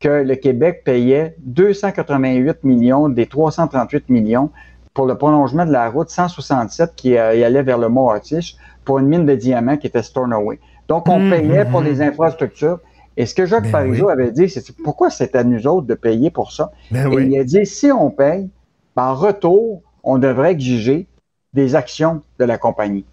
que 0.00 0.08
le 0.08 0.34
Québec 0.36 0.82
payait 0.84 1.34
288 1.38 2.64
millions 2.64 3.08
des 3.08 3.26
338 3.26 4.08
millions 4.10 4.50
pour 4.94 5.06
le 5.06 5.16
prolongement 5.16 5.66
de 5.66 5.72
la 5.72 5.88
route 5.90 6.08
167 6.10 6.94
qui 6.96 7.16
euh, 7.16 7.46
allait 7.46 7.62
vers 7.62 7.78
le 7.78 7.88
Mont 7.88 8.08
Otis 8.10 8.56
pour 8.84 8.98
une 8.98 9.06
mine 9.08 9.26
de 9.26 9.34
diamants 9.34 9.76
qui 9.76 9.86
était 9.86 10.02
Stornoway. 10.02 10.58
Donc, 10.88 11.08
on 11.08 11.18
Mmh, 11.18 11.30
payait 11.30 11.64
mmh, 11.64 11.70
pour 11.70 11.80
mmh. 11.80 11.84
les 11.84 12.02
infrastructures. 12.02 12.78
Et 13.16 13.26
ce 13.26 13.34
que 13.34 13.46
Jacques 13.46 13.64
Ben 13.64 13.72
Parizeau 13.72 14.06
oui. 14.06 14.12
avait 14.12 14.30
dit, 14.30 14.48
c'est 14.48 14.64
pourquoi 14.84 15.10
c'est 15.10 15.34
à 15.34 15.42
nous 15.44 15.66
autres 15.66 15.86
de 15.86 15.94
payer 15.94 16.30
pour 16.30 16.52
ça? 16.52 16.70
Ben 16.90 17.10
Et 17.10 17.16
oui. 17.16 17.28
il 17.32 17.40
a 17.40 17.44
dit, 17.44 17.64
si 17.66 17.90
on 17.90 18.10
paye, 18.10 18.48
ben, 18.94 19.04
en 19.04 19.14
retour, 19.14 19.82
on 20.02 20.18
devrait 20.18 20.52
exiger 20.52 21.06
des 21.54 21.74
actions 21.74 22.22
de 22.38 22.44
la 22.44 22.58
compagnie. 22.58 23.06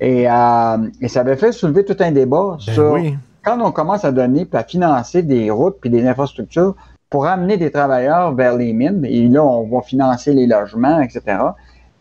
Et, 0.00 0.30
euh, 0.30 0.76
et 1.00 1.08
ça 1.08 1.20
avait 1.20 1.36
fait 1.36 1.52
soulever 1.52 1.84
tout 1.84 1.96
un 2.00 2.10
débat 2.12 2.56
Ben 2.66 2.72
sur 2.74 2.92
oui. 2.92 3.16
Quand 3.42 3.60
on 3.60 3.72
commence 3.72 4.04
à 4.04 4.12
donner 4.12 4.44
puis 4.44 4.58
à 4.58 4.64
financer 4.64 5.22
des 5.22 5.50
routes 5.50 5.78
puis 5.80 5.90
des 5.90 6.06
infrastructures 6.06 6.74
pour 7.08 7.26
amener 7.26 7.56
des 7.56 7.70
travailleurs 7.70 8.34
vers 8.34 8.56
les 8.56 8.72
mines, 8.72 9.04
et 9.04 9.26
là, 9.28 9.44
on 9.44 9.66
va 9.68 9.82
financer 9.82 10.32
les 10.32 10.46
logements, 10.46 11.00
etc. 11.00 11.38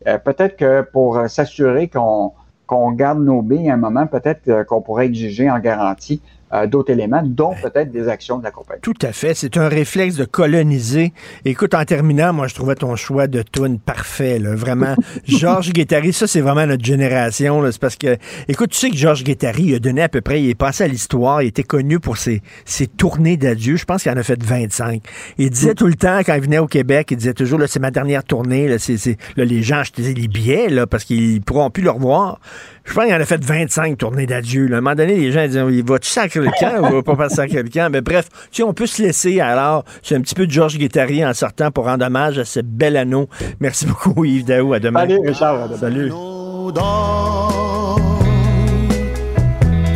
Euh, 0.08 0.18
peut-être 0.20 0.56
que 0.56 0.82
pour 0.82 1.18
euh, 1.18 1.28
s'assurer 1.28 1.88
qu'on 1.88 2.34
qu'on 2.68 2.92
garde 2.92 3.20
nos 3.20 3.42
billes 3.42 3.72
à 3.72 3.74
un 3.74 3.78
moment, 3.78 4.06
peut-être 4.06 4.48
euh, 4.48 4.64
qu'on 4.64 4.82
pourrait 4.82 5.08
exiger 5.08 5.50
en 5.50 5.58
garantie 5.58 6.22
euh, 6.54 6.68
d'autres 6.68 6.92
éléments, 6.92 7.22
dont 7.24 7.54
peut-être 7.62 7.92
des 7.92 8.08
actions 8.08 8.40
de 8.40 8.44
la 8.44 8.52
compagnie. 8.52 8.82
Tout 8.82 8.98
à 9.02 9.12
fait. 9.12 9.34
C'est 9.34 9.58
un 9.58 9.68
réflexe 9.68 10.16
de 10.16 10.26
coloniser. 10.26 11.14
Écoute, 11.46 11.74
en 11.74 11.86
terminant, 11.86 12.34
moi, 12.34 12.48
je 12.48 12.56
trouvais 12.56 12.76
ton 12.76 12.96
choix 12.96 13.28
de 13.28 13.44
tune 13.44 13.80
parfait, 13.80 14.40
là. 14.40 14.56
Vraiment. 14.56 14.96
Georges 15.28 15.72
Guettari, 15.74 16.14
ça, 16.14 16.28
c'est 16.28 16.42
vraiment 16.42 16.66
notre 16.66 16.84
génération. 16.84 17.64
C'est 17.72 17.80
parce 17.80 17.96
que, 17.96 18.18
écoute, 18.48 18.72
tu 18.72 18.78
sais 18.78 18.90
que 18.90 18.96
Georges 18.96 19.24
Guettari, 19.24 19.64
il 19.64 19.76
a 19.76 19.80
donné 19.80 20.02
à 20.02 20.10
peu 20.10 20.22
près, 20.22 20.42
il 20.42 20.50
est 20.50 20.56
passé 20.56 20.84
à 20.84 20.88
l'histoire, 20.88 21.42
il 21.44 21.48
était 21.48 21.64
connu 21.64 22.00
pour 22.00 22.18
ses, 22.18 22.42
ses 22.66 22.88
tournées 22.88 23.38
d'adieu. 23.38 23.76
Je 23.76 23.86
pense 23.86 24.04
qu'il 24.04 24.12
en 24.12 24.18
a 24.18 24.24
fait 24.24 24.42
25. 24.44 25.04
Il 25.38 25.50
disait 25.50 25.76
tout 25.76 25.88
le 25.88 25.96
temps, 25.96 26.20
quand 26.20 26.34
il 26.34 26.42
venait 26.42 26.60
au 26.60 26.68
Québec, 26.68 27.10
il 27.12 27.18
disait 27.18 27.34
toujours, 27.34 27.60
là, 27.60 27.68
c'est 27.68 27.80
ma 27.80 27.92
dernière 27.92 28.24
tournée, 28.24 28.68
là, 28.68 28.80
c'est, 28.80 29.18
les 29.38 29.62
gens 29.62 29.80
achetaient 29.80 30.02
les 30.02 30.28
billets, 30.28 30.70
là, 30.70 30.88
parce 30.88 31.04
qu'ils 31.04 31.42
pourront 31.42 31.70
plus 31.70 31.84
le 31.84 31.92
revoir. 31.92 32.40
Je 32.86 32.94
pense 32.94 33.06
qu'il 33.06 33.14
en 33.14 33.20
a 33.20 33.26
fait 33.26 33.44
25 33.44 33.98
tournées 33.98 34.26
d'adieu. 34.26 34.68
À 34.74 34.78
un 34.78 34.82
moment 34.82 34.96
donné, 34.96 35.16
les 35.16 35.32
gens 35.32 35.46
disaient, 35.46 35.64
il 35.70 35.84
va-tu 35.84 36.10
sacrer 36.10 36.39
le 36.40 36.50
camp 36.60 36.92
ou 36.92 37.02
pas 37.02 37.30
sacrer 37.30 37.64
le 37.64 37.70
camp? 37.70 37.90
Mais 37.92 38.02
bref, 38.02 38.30
tu 38.52 38.58
sais, 38.58 38.64
on 38.64 38.74
peut 38.74 38.88
se 38.88 39.02
laisser, 39.02 39.40
alors, 39.40 39.84
c'est 40.02 40.16
un 40.16 40.22
petit 40.22 40.36
peu 40.36 40.48
de 40.48 40.52
Georges 40.52 40.78
Guettari 40.78 41.26
en 41.26 41.34
sortant 41.34 41.72
pour 41.72 41.86
rendre 41.86 42.06
hommage 42.06 42.38
à 42.38 42.46
ce 42.46 42.60
bel 42.60 42.98
anneau. 42.98 43.30
Merci 43.60 43.86
beaucoup, 43.86 44.26
Yves 44.26 44.46
Daou. 44.46 44.74
À 44.74 44.80
demain. 44.80 45.02
Allez, 45.02 45.20
Richard, 45.26 45.64
à 45.64 45.68
demain. 45.68 45.78
Salut. 45.78 46.12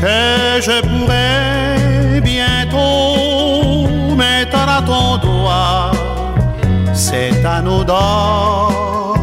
que 0.02 0.62
je 0.62 0.82
pourrais 0.82 2.22
bientôt 2.22 3.24
à 4.54 4.82
ton 4.82 5.18
doigt 5.18 5.92
cet 6.94 7.46
anneau 7.46 7.84
d'or 7.84 9.16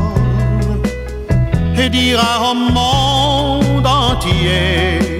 et 1.77 1.89
dira 1.89 2.51
au 2.51 2.55
monde 2.55 3.87
entier 3.87 5.20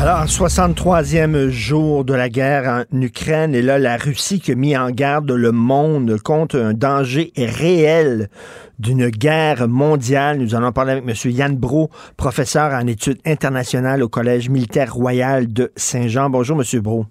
Alors, 0.00 0.24
63e 0.24 1.50
jour 1.50 2.06
de 2.06 2.14
la 2.14 2.30
guerre 2.30 2.86
en 2.90 3.02
Ukraine, 3.02 3.54
et 3.54 3.60
là, 3.60 3.78
la 3.78 3.98
Russie 3.98 4.40
qui 4.40 4.52
a 4.52 4.54
mis 4.54 4.74
en 4.74 4.90
garde 4.90 5.30
le 5.30 5.52
monde 5.52 6.18
contre 6.24 6.58
un 6.58 6.72
danger 6.72 7.34
réel 7.36 8.30
d'une 8.78 9.10
guerre 9.10 9.68
mondiale. 9.68 10.38
Nous 10.38 10.54
allons 10.54 10.72
parler 10.72 10.92
avec 10.92 11.04
M. 11.06 11.30
Yann 11.30 11.54
Bro, 11.54 11.90
professeur 12.16 12.72
en 12.72 12.86
études 12.86 13.20
internationales 13.26 14.02
au 14.02 14.08
Collège 14.08 14.48
militaire 14.48 14.94
royal 14.94 15.52
de 15.52 15.70
Saint-Jean. 15.76 16.30
Bonjour, 16.30 16.58
M. 16.58 16.80
Bro. 16.80 17.04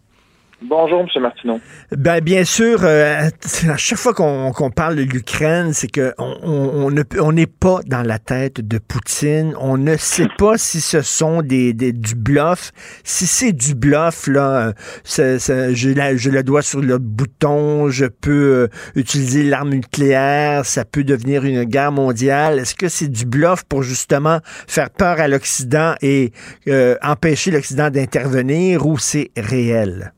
Bonjour, 0.61 0.99
M. 1.02 1.22
Martineau. 1.22 1.61
Ben, 1.95 2.19
bien 2.19 2.44
sûr, 2.44 2.84
euh, 2.84 3.30
à 3.69 3.77
chaque 3.77 3.98
fois 3.98 4.14
qu'on 4.14 4.72
parle 4.72 4.98
de 4.98 5.03
l'Ukraine, 5.03 5.72
c'est 5.72 5.88
qu'on 5.88 6.11
on, 6.44 6.94
on 7.18 7.31
n'est 7.31 7.45
pas 7.48 7.80
dans 7.86 8.02
la 8.02 8.19
tête 8.19 8.60
de 8.60 8.77
Poutine. 8.77 9.53
On 9.61 9.77
ne 9.77 9.95
sait 9.95 10.27
pas 10.38 10.57
si 10.57 10.81
ce 10.81 11.02
sont 11.02 11.41
des, 11.41 11.72
des 11.72 11.94
du 11.94 12.14
bluff. 12.14 12.72
Si 13.06 13.26
c'est 13.26 13.53
du 13.53 13.73
bluff, 13.73 14.27
là, 14.27 14.73
je, 15.06 15.94
la, 15.94 16.11
le 16.11 16.44
dois 16.44 16.61
sur 16.61 16.81
le 16.81 16.98
bouton, 16.98 17.90
je 17.90 18.06
peux 18.06 18.31
euh, 18.53 18.68
utiliser 18.95 19.44
l'arme 19.44 19.69
nucléaire, 19.69 20.65
ça 20.65 20.84
peut 20.84 21.06
devenir 21.06 21.45
une 21.45 21.64
guerre 21.64 21.94
mondiale. 21.94 22.60
Est-ce 22.60 22.76
que 22.76 22.90
c'est 22.90 23.07
du 23.07 23.26
bluff 23.26 23.64
pour 23.64 23.81
justement 23.81 24.40
faire 24.68 24.90
peur 24.90 25.22
à 25.22 25.30
l'Occident 25.30 25.95
et 26.02 26.34
euh, 26.68 26.98
empêcher 27.02 27.49
l'Occident 27.49 27.90
d'intervenir 27.90 28.86
ou 28.86 28.98
c'est 28.98 29.31
réel? 29.38 30.11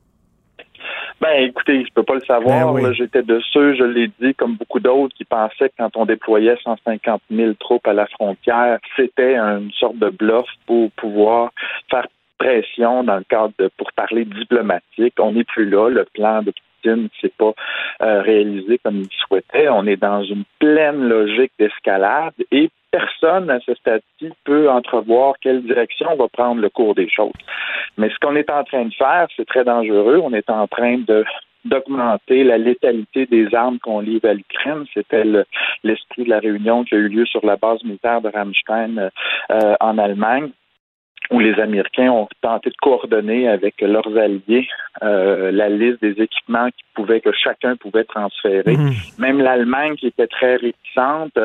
Ben, 1.22 1.44
écoutez, 1.44 1.86
je 1.86 1.94
peux 1.94 2.02
pas 2.02 2.16
le 2.16 2.22
savoir. 2.22 2.74
Ben 2.74 2.94
J'étais 2.94 3.22
de 3.22 3.40
ceux, 3.54 3.76
je 3.76 3.84
l'ai 3.84 4.10
dit, 4.20 4.34
comme 4.34 4.56
beaucoup 4.56 4.80
d'autres, 4.80 5.16
qui 5.16 5.24
pensaient 5.24 5.70
que 5.70 5.76
quand 5.78 5.96
on 5.96 6.06
déployait 6.06 6.58
150 6.64 7.22
000 7.30 7.54
troupes 7.60 7.88
à 7.88 7.94
la 7.94 8.08
frontière, 8.08 8.80
c'était 8.96 9.36
une 9.36 9.72
sorte 9.72 9.98
de 9.98 10.10
bluff 10.10 10.48
pour 10.66 10.90
pouvoir 10.94 11.52
faire 11.92 12.08
pression 12.40 13.04
dans 13.04 13.18
le 13.18 13.24
cadre 13.30 13.54
de 13.60 13.70
pour 13.78 13.92
parler 13.94 14.26
diplomatique. 14.26 15.14
On 15.20 15.34
n'est 15.34 15.44
plus 15.44 15.70
là. 15.70 15.90
Le 15.90 16.06
plan 16.06 16.42
de 16.42 16.52
Poutine 16.82 17.04
ne 17.04 17.08
s'est 17.20 17.34
pas 17.38 17.54
euh, 18.02 18.22
réalisé 18.22 18.80
comme 18.84 19.02
il 19.02 19.10
souhaitait. 19.26 19.70
On 19.70 19.86
est 19.86 20.02
dans 20.02 20.24
une 20.24 20.44
pleine 20.60 21.08
logique 21.08 21.52
d'escalade 21.60 22.34
et 22.52 22.70
personne 22.92 23.50
à 23.50 23.60
ce 23.62 23.74
stade-ci 23.76 24.30
peut 24.44 24.70
entrevoir 24.70 25.36
quelle 25.42 25.64
direction 25.64 26.16
va 26.16 26.28
prendre 26.28 26.62
le 26.62 26.70
cours 26.70 26.96
des 26.96 27.10
choses. 27.10 27.32
Mais 27.98 28.10
ce 28.10 28.16
qu'on 28.20 28.36
est 28.36 28.50
en 28.50 28.64
train 28.64 28.86
de 28.86 28.94
faire, 28.94 29.28
c'est 29.36 29.48
très 29.48 29.64
dangereux. 29.64 30.20
On 30.22 30.34
est 30.34 30.50
en 30.50 30.68
train 30.68 30.98
de 30.98 31.24
d'augmenter 31.64 32.44
la 32.44 32.58
létalité 32.58 33.28
des 33.28 33.54
armes 33.54 33.78
qu'on 33.78 34.00
livre 34.00 34.28
à 34.28 34.34
l'Ukraine. 34.34 34.86
C'était 34.96 35.24
l'esprit 35.84 36.24
de 36.24 36.30
la 36.30 36.40
réunion 36.40 36.84
qui 36.84 36.96
a 36.96 36.98
eu 36.98 37.08
lieu 37.08 37.26
sur 37.28 37.46
la 37.46 37.56
base 37.56 37.84
militaire 37.84 38.20
de 38.20 38.30
Ramstein 38.30 39.12
euh, 39.52 39.76
en 39.80 40.00
Allemagne 40.00 40.50
où 41.32 41.40
les 41.40 41.60
Américains 41.60 42.12
ont 42.12 42.28
tenté 42.42 42.70
de 42.70 42.76
coordonner 42.82 43.48
avec 43.48 43.80
leurs 43.82 44.18
alliés 44.18 44.68
euh, 45.02 45.52
la 45.52 45.70
liste 45.70 46.02
des 46.02 46.22
équipements 46.22 46.68
qui 46.68 46.84
pouvaient 46.94 47.22
que 47.22 47.32
chacun 47.32 47.78
pouvait 47.78 48.04
transférer. 48.04 48.76
Mhm. 48.76 48.92
Même 49.18 49.40
l'Allemagne, 49.40 49.96
qui 49.96 50.08
était 50.08 50.28
très 50.28 50.58
réticente, 50.58 51.38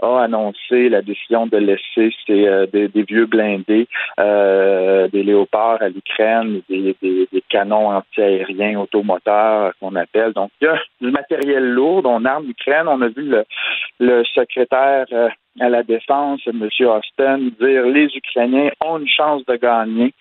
a 0.00 0.22
annoncé 0.22 0.88
la 0.88 1.02
décision 1.02 1.46
de 1.46 1.56
laisser 1.56 2.14
ses, 2.24 2.46
euh, 2.46 2.66
des, 2.66 3.02
vieux 3.02 3.26
blindés, 3.26 3.88
euh, 4.20 5.08
des 5.08 5.24
léopards 5.24 5.82
à 5.82 5.88
l'Ukraine, 5.88 6.62
des, 6.70 6.96
des, 7.02 7.28
des, 7.32 7.42
canons 7.48 7.90
antiaériens 7.90 8.78
automoteurs 8.78 9.72
qu'on 9.80 9.96
appelle. 9.96 10.32
Donc, 10.32 10.50
il 10.60 10.66
y 10.66 10.68
a 10.68 10.78
du 11.00 11.10
matériel 11.10 11.68
lourd, 11.68 12.02
on 12.04 12.24
arme 12.24 12.46
l'Ukraine. 12.46 12.86
On 12.86 13.02
a 13.02 13.08
vu 13.08 13.24
le, 13.24 13.44
le 13.98 14.22
secrétaire 14.24 15.06
à 15.60 15.68
la 15.68 15.82
défense, 15.82 16.40
M. 16.46 16.68
Austin, 16.86 17.38
dire 17.60 17.86
les 17.86 18.08
Ukrainiens 18.16 18.70
ont 18.84 18.98
une 18.98 19.08
chance 19.08 19.44
de 19.46 19.56
gagner. 19.56 20.12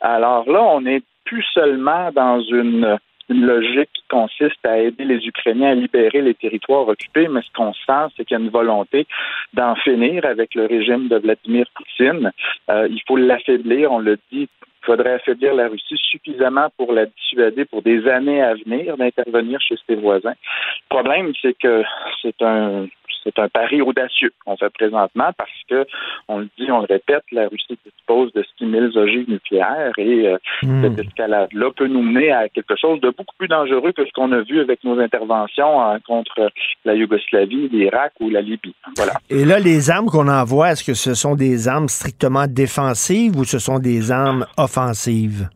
Alors 0.00 0.50
là, 0.50 0.62
on 0.62 0.80
n'est 0.80 1.02
plus 1.24 1.44
seulement 1.54 2.10
dans 2.12 2.40
une, 2.40 2.98
logique 3.32 3.90
qui 3.94 4.02
consiste 4.08 4.64
à 4.64 4.78
aider 4.78 5.04
les 5.04 5.24
Ukrainiens 5.24 5.70
à 5.70 5.74
libérer 5.74 6.20
les 6.20 6.34
territoires 6.34 6.88
occupés, 6.88 7.28
mais 7.28 7.42
ce 7.42 7.52
qu'on 7.54 7.72
sent, 7.72 8.12
c'est 8.16 8.24
qu'il 8.24 8.36
y 8.36 8.40
a 8.40 8.42
une 8.42 8.50
volonté 8.50 9.06
d'en 9.54 9.76
finir 9.76 10.24
avec 10.24 10.54
le 10.56 10.66
régime 10.66 11.06
de 11.06 11.16
Vladimir 11.16 11.66
Poutine. 11.74 12.32
Euh, 12.70 12.88
il 12.90 13.00
faut 13.06 13.16
l'affaiblir, 13.16 13.92
on 13.92 14.00
le 14.00 14.16
dit 14.32 14.48
il 14.82 14.86
faudrait 14.86 15.14
affaiblir 15.14 15.54
la 15.54 15.68
Russie 15.68 15.96
suffisamment 16.10 16.68
pour 16.76 16.92
la 16.92 17.06
dissuader 17.06 17.66
pour 17.66 17.82
des 17.82 18.08
années 18.08 18.42
à 18.42 18.54
venir 18.54 18.96
d'intervenir 18.96 19.60
chez 19.60 19.76
ses 19.86 19.94
voisins. 19.94 20.30
Le 20.30 20.88
problème, 20.88 21.32
c'est 21.40 21.56
que 21.56 21.84
c'est 22.22 22.40
un 22.42 22.86
c'est 23.24 23.38
un 23.38 23.48
pari 23.48 23.82
audacieux 23.82 24.32
qu'on 24.44 24.56
fait 24.56 24.70
présentement 24.70 25.30
parce 25.36 25.50
que, 25.68 25.86
on 26.28 26.38
le 26.38 26.48
dit, 26.58 26.70
on 26.70 26.80
le 26.80 26.86
répète, 26.86 27.24
la 27.32 27.48
Russie 27.48 27.78
dispose 27.84 28.32
de 28.32 28.44
6 28.58 28.70
000 28.70 28.96
ogives 28.96 29.28
nucléaires 29.28 29.92
et 29.98 30.28
euh, 30.28 30.38
Hmm. 30.62 30.82
cette 30.82 31.06
escalade-là 31.06 31.70
peut 31.74 31.86
nous 31.86 32.02
mener 32.02 32.32
à 32.32 32.48
quelque 32.48 32.76
chose 32.76 33.00
de 33.00 33.08
beaucoup 33.08 33.34
plus 33.38 33.48
dangereux 33.48 33.92
que 33.92 34.04
ce 34.04 34.10
qu'on 34.12 34.30
a 34.32 34.42
vu 34.42 34.60
avec 34.60 34.84
nos 34.84 34.98
interventions 34.98 35.82
euh, 35.82 35.96
contre 36.06 36.50
la 36.84 36.94
Yougoslavie, 36.94 37.68
l'Irak 37.68 38.12
ou 38.20 38.28
la 38.28 38.42
Libye. 38.42 38.74
Voilà. 38.96 39.14
Et 39.30 39.44
là, 39.44 39.58
les 39.58 39.90
armes 39.90 40.06
qu'on 40.06 40.28
envoie, 40.28 40.72
est-ce 40.72 40.84
que 40.84 40.94
ce 40.94 41.14
sont 41.14 41.34
des 41.34 41.66
armes 41.68 41.88
strictement 41.88 42.46
défensives 42.46 43.36
ou 43.36 43.44
ce 43.44 43.58
sont 43.58 43.78
des 43.78 44.10
armes 44.10 44.46
offensives? 44.58 45.48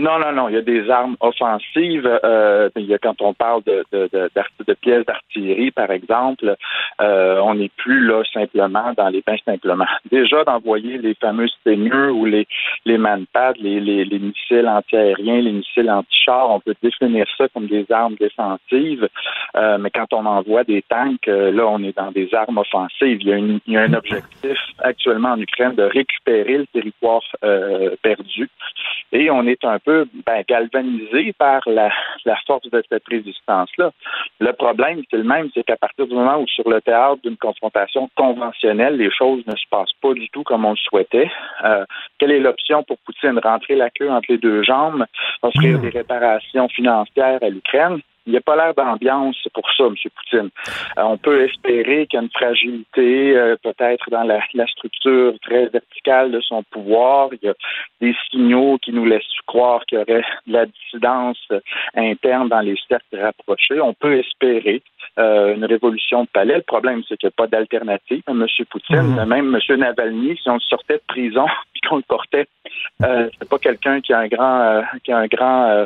Non, 0.00 0.18
non, 0.18 0.32
non. 0.32 0.48
Il 0.48 0.54
y 0.54 0.58
a 0.58 0.62
des 0.62 0.88
armes 0.88 1.16
offensives. 1.20 2.08
Euh, 2.24 2.70
il 2.76 2.86
y 2.86 2.94
a, 2.94 2.98
quand 2.98 3.20
on 3.20 3.34
parle 3.34 3.62
de, 3.64 3.84
de, 3.92 4.08
de, 4.10 4.30
de 4.66 4.74
pièces 4.74 5.04
d'artillerie, 5.04 5.70
par 5.72 5.90
exemple, 5.90 6.56
euh, 7.02 7.38
on 7.40 7.54
n'est 7.54 7.70
plus 7.76 8.06
là 8.06 8.22
simplement 8.32 8.94
dans 8.96 9.10
les 9.10 9.22
bains 9.26 9.36
simplement. 9.44 9.84
Déjà 10.10 10.42
d'envoyer 10.44 10.96
les 10.96 11.14
fameux 11.14 11.48
seigneurs 11.64 12.16
ou 12.16 12.24
les 12.24 12.46
les 12.86 12.96
manpads, 12.96 13.52
les, 13.58 13.78
les, 13.80 14.04
les 14.04 14.18
missiles 14.18 14.66
antiaériens, 14.66 15.40
les 15.40 15.52
missiles 15.52 15.90
anti-chars, 15.90 16.50
on 16.50 16.60
peut 16.60 16.74
définir 16.82 17.26
ça 17.36 17.46
comme 17.52 17.66
des 17.66 17.84
armes 17.90 18.16
défensives. 18.18 19.08
Euh, 19.56 19.78
mais 19.78 19.90
quand 19.90 20.12
on 20.12 20.24
envoie 20.26 20.64
des 20.64 20.82
tanks, 20.82 21.28
euh, 21.28 21.50
là, 21.50 21.66
on 21.66 21.82
est 21.82 21.96
dans 21.96 22.10
des 22.10 22.32
armes 22.34 22.58
offensives. 22.58 23.18
Il 23.20 23.28
y 23.28 23.32
a, 23.32 23.36
une, 23.36 23.60
il 23.66 23.74
y 23.74 23.76
a 23.76 23.82
un 23.82 23.94
objectif 23.94 24.58
actuellement 24.78 25.32
en 25.32 25.40
Ukraine 25.40 25.74
de 25.74 25.82
récupérer 25.82 26.58
le 26.58 26.66
territoire 26.66 27.22
euh, 27.44 27.96
perdu. 28.02 28.48
Et 29.12 29.30
on 29.30 29.46
est 29.46 29.64
un 29.64 29.78
peu 29.78 29.89
ben, 30.26 30.42
galvanisé 30.48 31.32
par 31.32 31.62
la, 31.66 31.90
la 32.24 32.36
force 32.46 32.68
de 32.70 32.82
cette 32.88 33.06
résistance-là. 33.06 33.90
Le 34.38 34.52
problème, 34.52 35.02
c'est 35.10 35.16
le 35.16 35.24
même, 35.24 35.48
c'est 35.54 35.64
qu'à 35.64 35.76
partir 35.76 36.06
du 36.06 36.14
moment 36.14 36.38
où 36.38 36.46
sur 36.46 36.68
le 36.68 36.80
théâtre 36.80 37.22
d'une 37.22 37.36
confrontation 37.36 38.08
conventionnelle, 38.16 38.96
les 38.96 39.10
choses 39.10 39.42
ne 39.46 39.56
se 39.56 39.68
passent 39.70 39.96
pas 40.00 40.14
du 40.14 40.28
tout 40.30 40.42
comme 40.42 40.64
on 40.64 40.70
le 40.70 40.76
souhaitait, 40.76 41.30
euh, 41.64 41.84
quelle 42.18 42.32
est 42.32 42.40
l'option 42.40 42.82
pour 42.82 42.98
Poutine? 42.98 43.38
Rentrer 43.42 43.76
la 43.76 43.90
queue 43.90 44.10
entre 44.10 44.26
les 44.28 44.38
deux 44.38 44.62
jambes, 44.62 45.04
offrir 45.42 45.78
des 45.78 45.90
réparations 45.90 46.68
financières 46.68 47.38
à 47.42 47.48
l'Ukraine? 47.48 48.00
Il 48.30 48.34
n'y 48.34 48.38
a 48.38 48.42
pas 48.42 48.54
l'air 48.54 48.74
d'ambiance 48.74 49.36
pour 49.52 49.68
ça, 49.76 49.86
M. 49.86 49.94
Poutine. 49.96 50.50
Euh, 50.96 51.02
on 51.02 51.18
peut 51.18 51.42
espérer 51.42 52.06
qu'il 52.06 52.16
y 52.16 52.20
a 52.20 52.22
une 52.22 52.30
fragilité, 52.30 53.36
euh, 53.36 53.56
peut-être 53.60 54.08
dans 54.08 54.22
la, 54.22 54.38
la, 54.54 54.66
structure 54.68 55.34
très 55.42 55.66
verticale 55.66 56.30
de 56.30 56.40
son 56.40 56.62
pouvoir. 56.62 57.30
Il 57.32 57.46
y 57.46 57.48
a 57.48 57.54
des 58.00 58.14
signaux 58.30 58.78
qui 58.78 58.92
nous 58.92 59.04
laissent 59.04 59.24
croire 59.46 59.84
qu'il 59.86 59.98
y 59.98 60.00
aurait 60.00 60.22
de 60.46 60.52
la 60.52 60.66
dissidence 60.66 61.44
interne 61.96 62.48
dans 62.48 62.60
les 62.60 62.76
cercles 62.88 63.20
rapprochés. 63.20 63.80
On 63.80 63.94
peut 63.94 64.18
espérer 64.18 64.80
euh, 65.18 65.56
une 65.56 65.64
révolution 65.64 66.22
de 66.22 66.28
palais. 66.28 66.58
Le 66.58 66.62
problème, 66.62 67.02
c'est 67.08 67.16
qu'il 67.16 67.26
n'y 67.26 67.32
a 67.32 67.36
pas 67.36 67.48
d'alternative 67.48 68.22
à 68.28 68.30
M. 68.30 68.46
Poutine. 68.70 69.16
Mhm. 69.16 69.24
Même 69.24 69.58
M. 69.68 69.76
Navalny, 69.76 70.38
si 70.40 70.48
on 70.48 70.54
le 70.54 70.60
sortait 70.60 70.98
de 70.98 71.02
prison 71.08 71.46
puis 71.72 71.80
qu'on 71.88 71.96
le 71.96 72.02
portait, 72.02 72.46
c'est 73.00 73.48
pas 73.48 73.58
quelqu'un 73.58 74.00
qui 74.00 74.12
a 74.12 74.20
un 74.20 74.28
grand, 74.28 74.84
qui 75.02 75.10
a 75.10 75.18
un 75.18 75.26
grand 75.26 75.84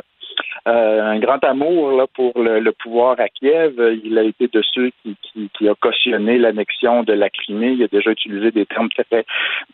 euh, 0.67 1.03
un 1.03 1.19
grand 1.19 1.43
amour 1.43 1.91
là, 1.91 2.05
pour 2.13 2.33
le, 2.41 2.59
le, 2.59 2.71
pouvoir 2.71 3.19
à 3.19 3.29
Kiev. 3.29 3.73
Il 4.03 4.17
a 4.17 4.23
été 4.23 4.47
de 4.47 4.61
ceux 4.73 4.91
qui, 5.01 5.15
qui, 5.21 5.49
qui 5.57 5.69
a 5.69 5.75
cautionné 5.75 6.37
l'annexion 6.37 7.03
de 7.03 7.13
la 7.13 7.29
Crimée. 7.29 7.71
Il 7.71 7.83
a 7.83 7.87
déjà 7.87 8.11
utilisé 8.11 8.51
des 8.51 8.65
termes 8.65 8.89
très 8.89 9.25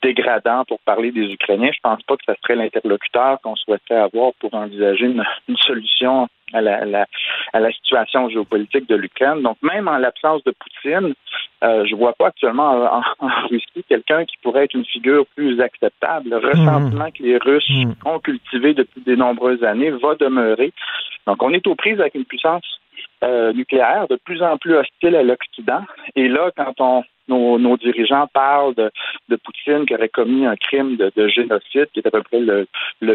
dégradants 0.01 0.65
pour 0.67 0.79
parler 0.79 1.11
des 1.11 1.31
Ukrainiens. 1.31 1.71
Je 1.73 1.79
pense 1.81 2.01
pas 2.03 2.15
que 2.17 2.23
ce 2.27 2.33
serait 2.41 2.55
l'interlocuteur 2.55 3.39
qu'on 3.41 3.55
souhaiterait 3.55 3.95
avoir 3.95 4.31
pour 4.39 4.53
envisager 4.53 5.05
une, 5.05 5.23
une 5.47 5.57
solution 5.57 6.27
à 6.53 6.61
la, 6.61 6.81
à 6.81 6.85
la, 6.85 7.05
à 7.53 7.59
la 7.59 7.71
situation 7.71 8.29
géopolitique 8.29 8.87
de 8.87 8.95
l'Ukraine. 8.95 9.41
Donc, 9.41 9.57
même 9.61 9.87
en 9.87 9.97
l'absence 9.97 10.43
de 10.43 10.51
Poutine, 10.51 11.13
Euh, 11.63 11.85
je 11.85 11.95
vois 11.95 12.13
pas 12.13 12.29
actuellement 12.29 12.71
en, 12.97 13.03
en 13.19 13.47
Russie 13.51 13.83
quelqu'un 13.87 14.25
qui 14.25 14.35
pourrait 14.41 14.63
être 14.65 14.73
une 14.73 14.89
figure 14.95 15.23
plus 15.35 15.61
acceptable. 15.61 16.31
Le 16.31 16.37
ressentiment 16.37 17.11
que 17.11 17.21
les 17.21 17.37
Russes 17.37 17.85
ont 18.03 18.19
cultivé 18.19 18.73
depuis 18.73 19.01
de 19.09 19.15
nombreuses 19.15 19.63
années 19.63 19.91
va 19.91 20.15
demeurer. 20.15 20.73
Donc, 21.27 21.37
on 21.43 21.53
est 21.53 21.67
aux 21.67 21.75
prises 21.75 21.99
avec 22.01 22.15
une 22.15 22.25
puissance 22.25 22.67
euh, 23.23 23.53
nucléaire 23.53 24.07
de 24.09 24.17
plus 24.27 24.41
en 24.41 24.57
plus 24.57 24.75
hostile 24.75 25.15
à 25.15 25.21
l'Occident. 25.21 25.83
Et 26.15 26.27
là, 26.35 26.49
quand 26.57 26.73
on 26.79 27.03
nos, 27.31 27.77
dirigeants 27.77 28.27
parlent 28.33 28.75
de, 28.75 28.91
de, 29.29 29.35
Poutine 29.35 29.85
qui 29.85 29.95
aurait 29.95 30.09
commis 30.09 30.45
un 30.45 30.55
crime 30.55 30.97
de, 30.97 31.27
génocide, 31.27 31.87
qui 31.93 31.99
est 31.99 32.07
à 32.07 32.11
peu 32.11 32.21
près 32.23 32.39
le, 32.39 32.67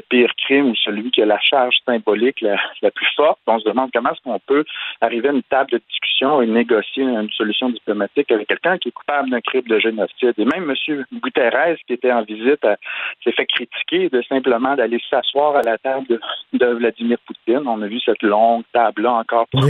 pire 0.09 0.31
crime 0.37 0.71
ou 0.71 0.75
celui 0.77 1.11
qui 1.11 1.23
a 1.23 1.27
la 1.27 1.41
charge 1.41 1.77
symbolique 1.87 2.41
la, 2.41 2.91
plus 2.91 3.09
forte. 3.17 3.39
On 3.47 3.59
se 3.59 3.65
demande 3.65 3.91
comment 3.93 4.11
est-ce 4.11 4.23
qu'on 4.23 4.39
peut 4.41 4.65
arriver 5.01 5.29
à 5.29 5.33
une 5.33 5.43
table 5.43 5.71
de 5.73 5.81
discussion 5.89 6.43
et 6.43 6.47
négocier 6.47 7.03
une 7.03 7.31
solution 7.31 7.69
diplomatique 7.71 8.31
avec 8.31 8.49
quelqu'un 8.49 8.79
qui 8.79 8.89
est 8.89 8.93
coupable 8.93 9.31
d'un 9.31 9.41
crime 9.41 9.63
de 9.63 9.79
génocide. 9.79 10.35
Et 10.39 10.45
même 10.45 10.71
M. 10.71 11.05
Guterres, 11.13 11.77
qui 11.87 11.93
était 11.93 12.13
en 12.13 12.23
visite, 12.23 12.67
s'est 13.25 13.33
fait 13.33 13.47
critiquer 13.47 14.09
de 14.09 14.23
simplement 14.23 14.75
d'aller 14.75 15.01
s'asseoir 15.11 15.57
à 15.57 15.63
la 15.63 15.79
table 15.79 16.19
de, 16.53 16.67
Vladimir 16.67 17.19
Poutine. 17.27 17.63
On 17.67 17.81
a 17.83 17.87
vu 17.87 18.01
cette 18.01 18.23
longue 18.23 18.65
table-là 18.73 19.13
encore 19.13 19.47
pour 19.49 19.63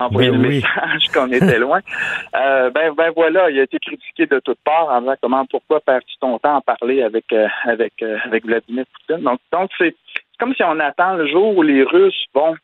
envoyer 0.00 0.30
le 0.30 0.38
message 0.38 1.08
qu'on 1.12 1.30
était 1.32 1.58
loin. 1.58 1.80
Euh, 2.34 2.70
ben, 2.70 2.92
ben 2.96 3.10
voilà, 3.14 3.50
il 3.50 3.58
a 3.58 3.62
été 3.62 3.78
critiqué 3.88 4.26
de 4.26 4.40
toutes 4.40 4.60
parts 4.64 4.88
en 4.88 5.00
disant 5.00 5.14
comment 5.22 5.46
pourquoi 5.46 5.80
perds-tu 5.80 6.16
ton 6.20 6.38
temps 6.38 6.56
à 6.56 6.60
parler 6.60 7.02
avec 7.02 7.32
euh, 7.32 7.48
euh, 7.66 8.18
avec 8.24 8.44
Vladimir 8.44 8.84
Poutine. 8.92 9.24
Donc 9.24 9.40
donc 9.52 9.70
c'est 9.78 9.94
comme 10.38 10.54
si 10.54 10.62
on 10.62 10.78
attend 10.78 11.14
le 11.14 11.26
jour 11.26 11.56
où 11.56 11.62
les 11.62 11.82
Russes 11.82 12.24
vont 12.34 12.56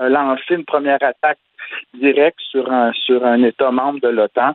euh, 0.00 0.08
lancer 0.08 0.54
une 0.54 0.64
première 0.64 1.02
attaque 1.02 1.38
directe 1.94 2.40
sur 2.40 2.70
un 2.72 2.92
sur 2.92 3.24
un 3.24 3.42
État 3.42 3.70
membre 3.70 4.00
de 4.00 4.08
l'OTAN 4.08 4.54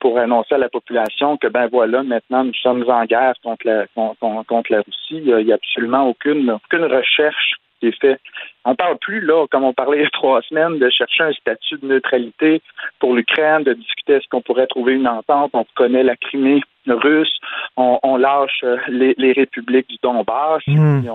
pour 0.00 0.18
annoncer 0.18 0.54
à 0.54 0.58
la 0.58 0.68
population 0.68 1.36
que 1.36 1.48
ben 1.48 1.66
voilà 1.66 2.02
maintenant 2.02 2.44
nous 2.44 2.54
sommes 2.54 2.88
en 2.88 3.04
guerre 3.04 3.34
contre 3.42 3.66
la 3.66 3.86
contre, 3.94 4.46
contre 4.46 4.72
la 4.72 4.78
Russie. 4.78 5.22
Il 5.24 5.36
n'y 5.36 5.52
a 5.52 5.56
absolument 5.56 6.08
aucune 6.08 6.50
aucune 6.50 6.84
recherche 6.84 7.54
qui 7.84 7.88
est 7.88 8.00
faite 8.00 8.20
on 8.66 8.74
parle 8.74 8.96
plus, 8.98 9.20
là, 9.20 9.46
comme 9.50 9.64
on 9.64 9.74
parlait 9.74 9.98
il 9.98 10.02
y 10.02 10.06
a 10.06 10.10
trois 10.10 10.40
semaines, 10.42 10.78
de 10.78 10.88
chercher 10.88 11.24
un 11.24 11.32
statut 11.32 11.76
de 11.82 11.86
neutralité 11.86 12.62
pour 12.98 13.14
l'Ukraine, 13.14 13.62
de 13.62 13.74
discuter 13.74 14.14
est-ce 14.14 14.28
qu'on 14.30 14.40
pourrait 14.40 14.66
trouver 14.66 14.94
une 14.94 15.06
entente. 15.06 15.50
On 15.52 15.66
connaît 15.74 16.02
la 16.02 16.16
Crimée 16.16 16.62
russe, 16.86 17.38
on, 17.76 18.16
lâche 18.16 18.60
euh, 18.62 18.76
les, 18.88 19.32
républiques 19.32 19.88
du 19.88 19.96
Donbass, 20.02 20.62
hmm. 20.66 21.08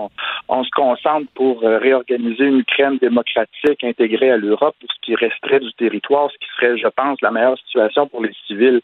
on, 0.48 0.64
se 0.64 0.70
concentre 0.70 1.28
pour 1.34 1.62
euh, 1.62 1.78
réorganiser 1.78 2.44
une 2.44 2.60
Ukraine 2.60 2.98
démocratique 2.98 3.84
intégrée 3.84 4.32
à 4.32 4.36
l'Europe 4.36 4.74
pour 4.80 4.90
ce 4.92 5.00
qui 5.00 5.14
resterait 5.14 5.60
du 5.60 5.72
territoire, 5.74 6.28
ce 6.30 6.38
qui 6.38 6.50
serait, 6.56 6.76
je 6.76 6.88
pense, 6.88 7.20
la 7.22 7.30
meilleure 7.30 7.58
situation 7.58 8.08
pour 8.08 8.22
les 8.22 8.32
civils 8.46 8.80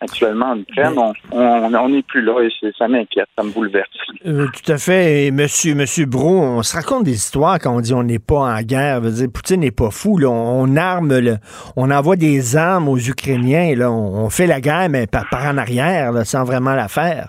actuellement 0.00 0.50
en 0.50 0.58
Ukraine, 0.58 0.94
on 1.32 1.88
n'est 1.88 2.02
plus 2.02 2.22
là 2.22 2.40
et 2.42 2.50
ça 2.76 2.88
m'inquiète, 2.88 3.28
ça 3.36 3.44
me 3.44 3.50
bouleverse. 3.50 3.88
Euh, 4.26 4.46
tout 4.52 4.72
à 4.72 4.78
fait. 4.78 5.26
Et 5.26 5.30
monsieur, 5.30 5.74
monsieur 5.74 6.06
Bro, 6.06 6.40
on 6.40 6.62
se 6.62 6.74
raconte 6.74 7.04
des 7.04 7.14
histoires 7.14 7.58
quand 7.58 7.76
on 7.76 7.80
dit 7.80 7.94
on 7.94 8.02
n'est 8.02 8.18
pas 8.18 8.56
en 8.56 8.62
guerre. 8.62 9.00
Veut 9.00 9.10
dire, 9.10 9.28
Poutine 9.32 9.60
n'est 9.60 9.70
pas 9.70 9.90
fou. 9.90 10.18
On, 10.24 10.76
arme, 10.76 11.38
on 11.76 11.90
envoie 11.90 12.16
des 12.16 12.56
armes 12.56 12.88
aux 12.88 12.98
Ukrainiens. 12.98 13.74
Là. 13.76 13.90
On, 13.90 14.30
fait 14.30 14.46
la 14.46 14.60
guerre, 14.60 14.88
mais 14.88 15.06
par, 15.06 15.26
en 15.32 15.58
arrière, 15.58 16.12
sans 16.24 16.44
vraiment 16.44 16.74
la 16.74 16.88
faire. 16.88 17.28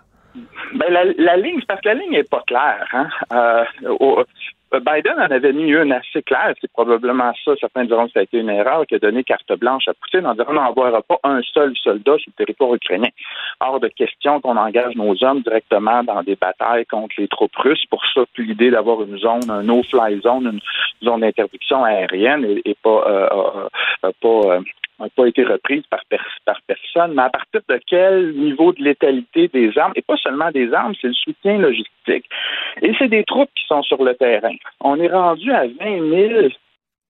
Ben, 0.75 0.87
la, 1.17 1.37
ligne, 1.37 1.61
parce 1.67 1.79
que 1.81 1.89
la 1.89 1.95
ligne 1.95 2.11
n'est 2.11 2.23
pas 2.23 2.43
claire. 2.45 2.87
Hein? 2.91 3.07
Euh, 3.33 3.63
euh, 4.01 4.23
Biden 4.79 5.19
en 5.19 5.31
avait 5.31 5.53
mis 5.53 5.71
une 5.71 5.91
assez 5.91 6.21
claire. 6.23 6.53
C'est 6.61 6.71
probablement 6.71 7.31
ça. 7.43 7.51
Certains 7.59 7.85
diront 7.85 8.07
que 8.07 8.13
ça 8.13 8.19
a 8.19 8.23
été 8.23 8.39
une 8.39 8.49
erreur 8.49 8.85
qui 8.87 8.95
a 8.95 8.99
donné 8.99 9.23
carte 9.23 9.51
blanche 9.53 9.87
à 9.87 9.93
Poutine 9.93 10.25
en 10.25 10.33
disant 10.33 10.45
on 10.49 10.53
n'envoiera 10.53 11.01
pas 11.01 11.19
un 11.23 11.41
seul 11.41 11.75
soldat 11.77 12.17
sur 12.17 12.31
le 12.31 12.45
territoire 12.45 12.73
ukrainien. 12.73 13.09
Hors 13.59 13.79
de 13.79 13.87
question 13.87 14.41
qu'on 14.41 14.57
engage 14.57 14.95
nos 14.95 15.23
hommes 15.23 15.41
directement 15.41 16.03
dans 16.03 16.23
des 16.23 16.35
batailles 16.35 16.85
contre 16.85 17.15
les 17.17 17.27
troupes 17.27 17.55
russes. 17.55 17.85
Pour 17.89 18.03
ça, 18.13 18.21
l'idée 18.37 18.71
d'avoir 18.71 19.01
une 19.01 19.17
zone, 19.17 19.49
un 19.49 19.63
no-fly 19.63 20.21
zone, 20.21 20.45
une 20.53 21.07
zone 21.07 21.21
d'interdiction 21.21 21.83
aérienne 21.83 22.45
et, 22.65 22.75
pas, 22.81 23.03
euh, 23.07 23.29
euh, 24.03 24.11
pas 24.21 24.59
n'a 25.03 25.09
pas 25.09 25.27
été 25.27 25.43
reprise 25.43 25.83
par, 25.89 26.01
par 26.45 26.59
personne, 26.67 27.13
mais 27.13 27.23
à 27.23 27.29
partir 27.29 27.61
de 27.67 27.79
quel 27.87 28.33
niveau 28.33 28.71
de 28.73 28.83
létalité 28.83 29.47
des 29.49 29.77
armes, 29.77 29.93
et 29.95 30.01
pas 30.01 30.17
seulement 30.17 30.51
des 30.51 30.73
armes, 30.73 30.93
c'est 30.99 31.07
le 31.07 31.13
soutien 31.13 31.57
logistique. 31.57 32.25
Et 32.81 32.93
c'est 32.97 33.09
des 33.09 33.23
troupes 33.23 33.49
qui 33.55 33.65
sont 33.67 33.83
sur 33.83 34.03
le 34.03 34.15
terrain. 34.15 34.55
On 34.79 34.99
est 34.99 35.11
rendu 35.11 35.51
à 35.51 35.65
20 35.67 35.69
000 35.79 36.47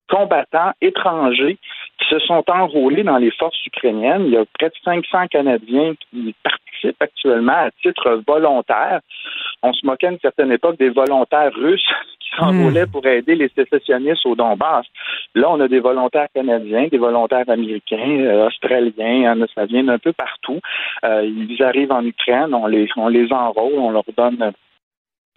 combattants 0.10 0.72
étrangers 0.82 1.57
qui 1.99 2.10
se 2.10 2.20
sont 2.20 2.44
enrôlés 2.48 3.03
dans 3.03 3.18
les 3.18 3.32
forces 3.32 3.66
ukrainiennes. 3.66 4.26
Il 4.26 4.34
y 4.34 4.38
a 4.38 4.45
près 4.57 4.70
de 4.70 4.76
500 4.84 5.28
Canadiens 5.28 5.94
qui 6.12 6.36
participent 6.44 6.66
actuellement 6.99 7.53
à 7.53 7.72
titre 7.82 8.22
volontaire. 8.28 9.02
On 9.64 9.74
se 9.74 9.86
moquait 9.86 10.07
à 10.07 10.12
une 10.12 10.20
certaine 10.20 10.52
époque 10.52 10.78
des 10.78 10.90
volontaires 10.90 11.53
russes 11.53 11.90
qui 12.20 12.44
hmm. 12.44 12.91
pour 12.91 13.06
aider 13.06 13.36
les 13.36 13.49
sécessionnistes 13.49 14.26
au 14.26 14.36
Donbass. 14.36 14.86
Là, 15.36 15.49
on 15.49 15.60
a 15.60 15.68
des 15.68 15.80
volontaires 15.80 16.28
canadiens, 16.34 16.88
des 16.88 16.98
volontaires 16.98 17.49
américains, 17.49 18.20
euh, 18.20 18.48
australiens, 18.48 19.36
ça 19.53 19.66
vient 19.66 19.84
d'un 19.84 19.99
peu 19.99 20.14
partout. 20.14 20.60
Euh, 21.03 21.24
ils 21.24 21.62
arrivent 21.64 21.91
en 21.91 22.03
Ukraine, 22.06 22.53
on 22.53 22.68
les, 22.68 22.88
on 22.98 23.07
les 23.07 23.32
enrôle, 23.32 23.74
on 23.78 23.91
leur 23.91 24.06
donne 24.18 24.53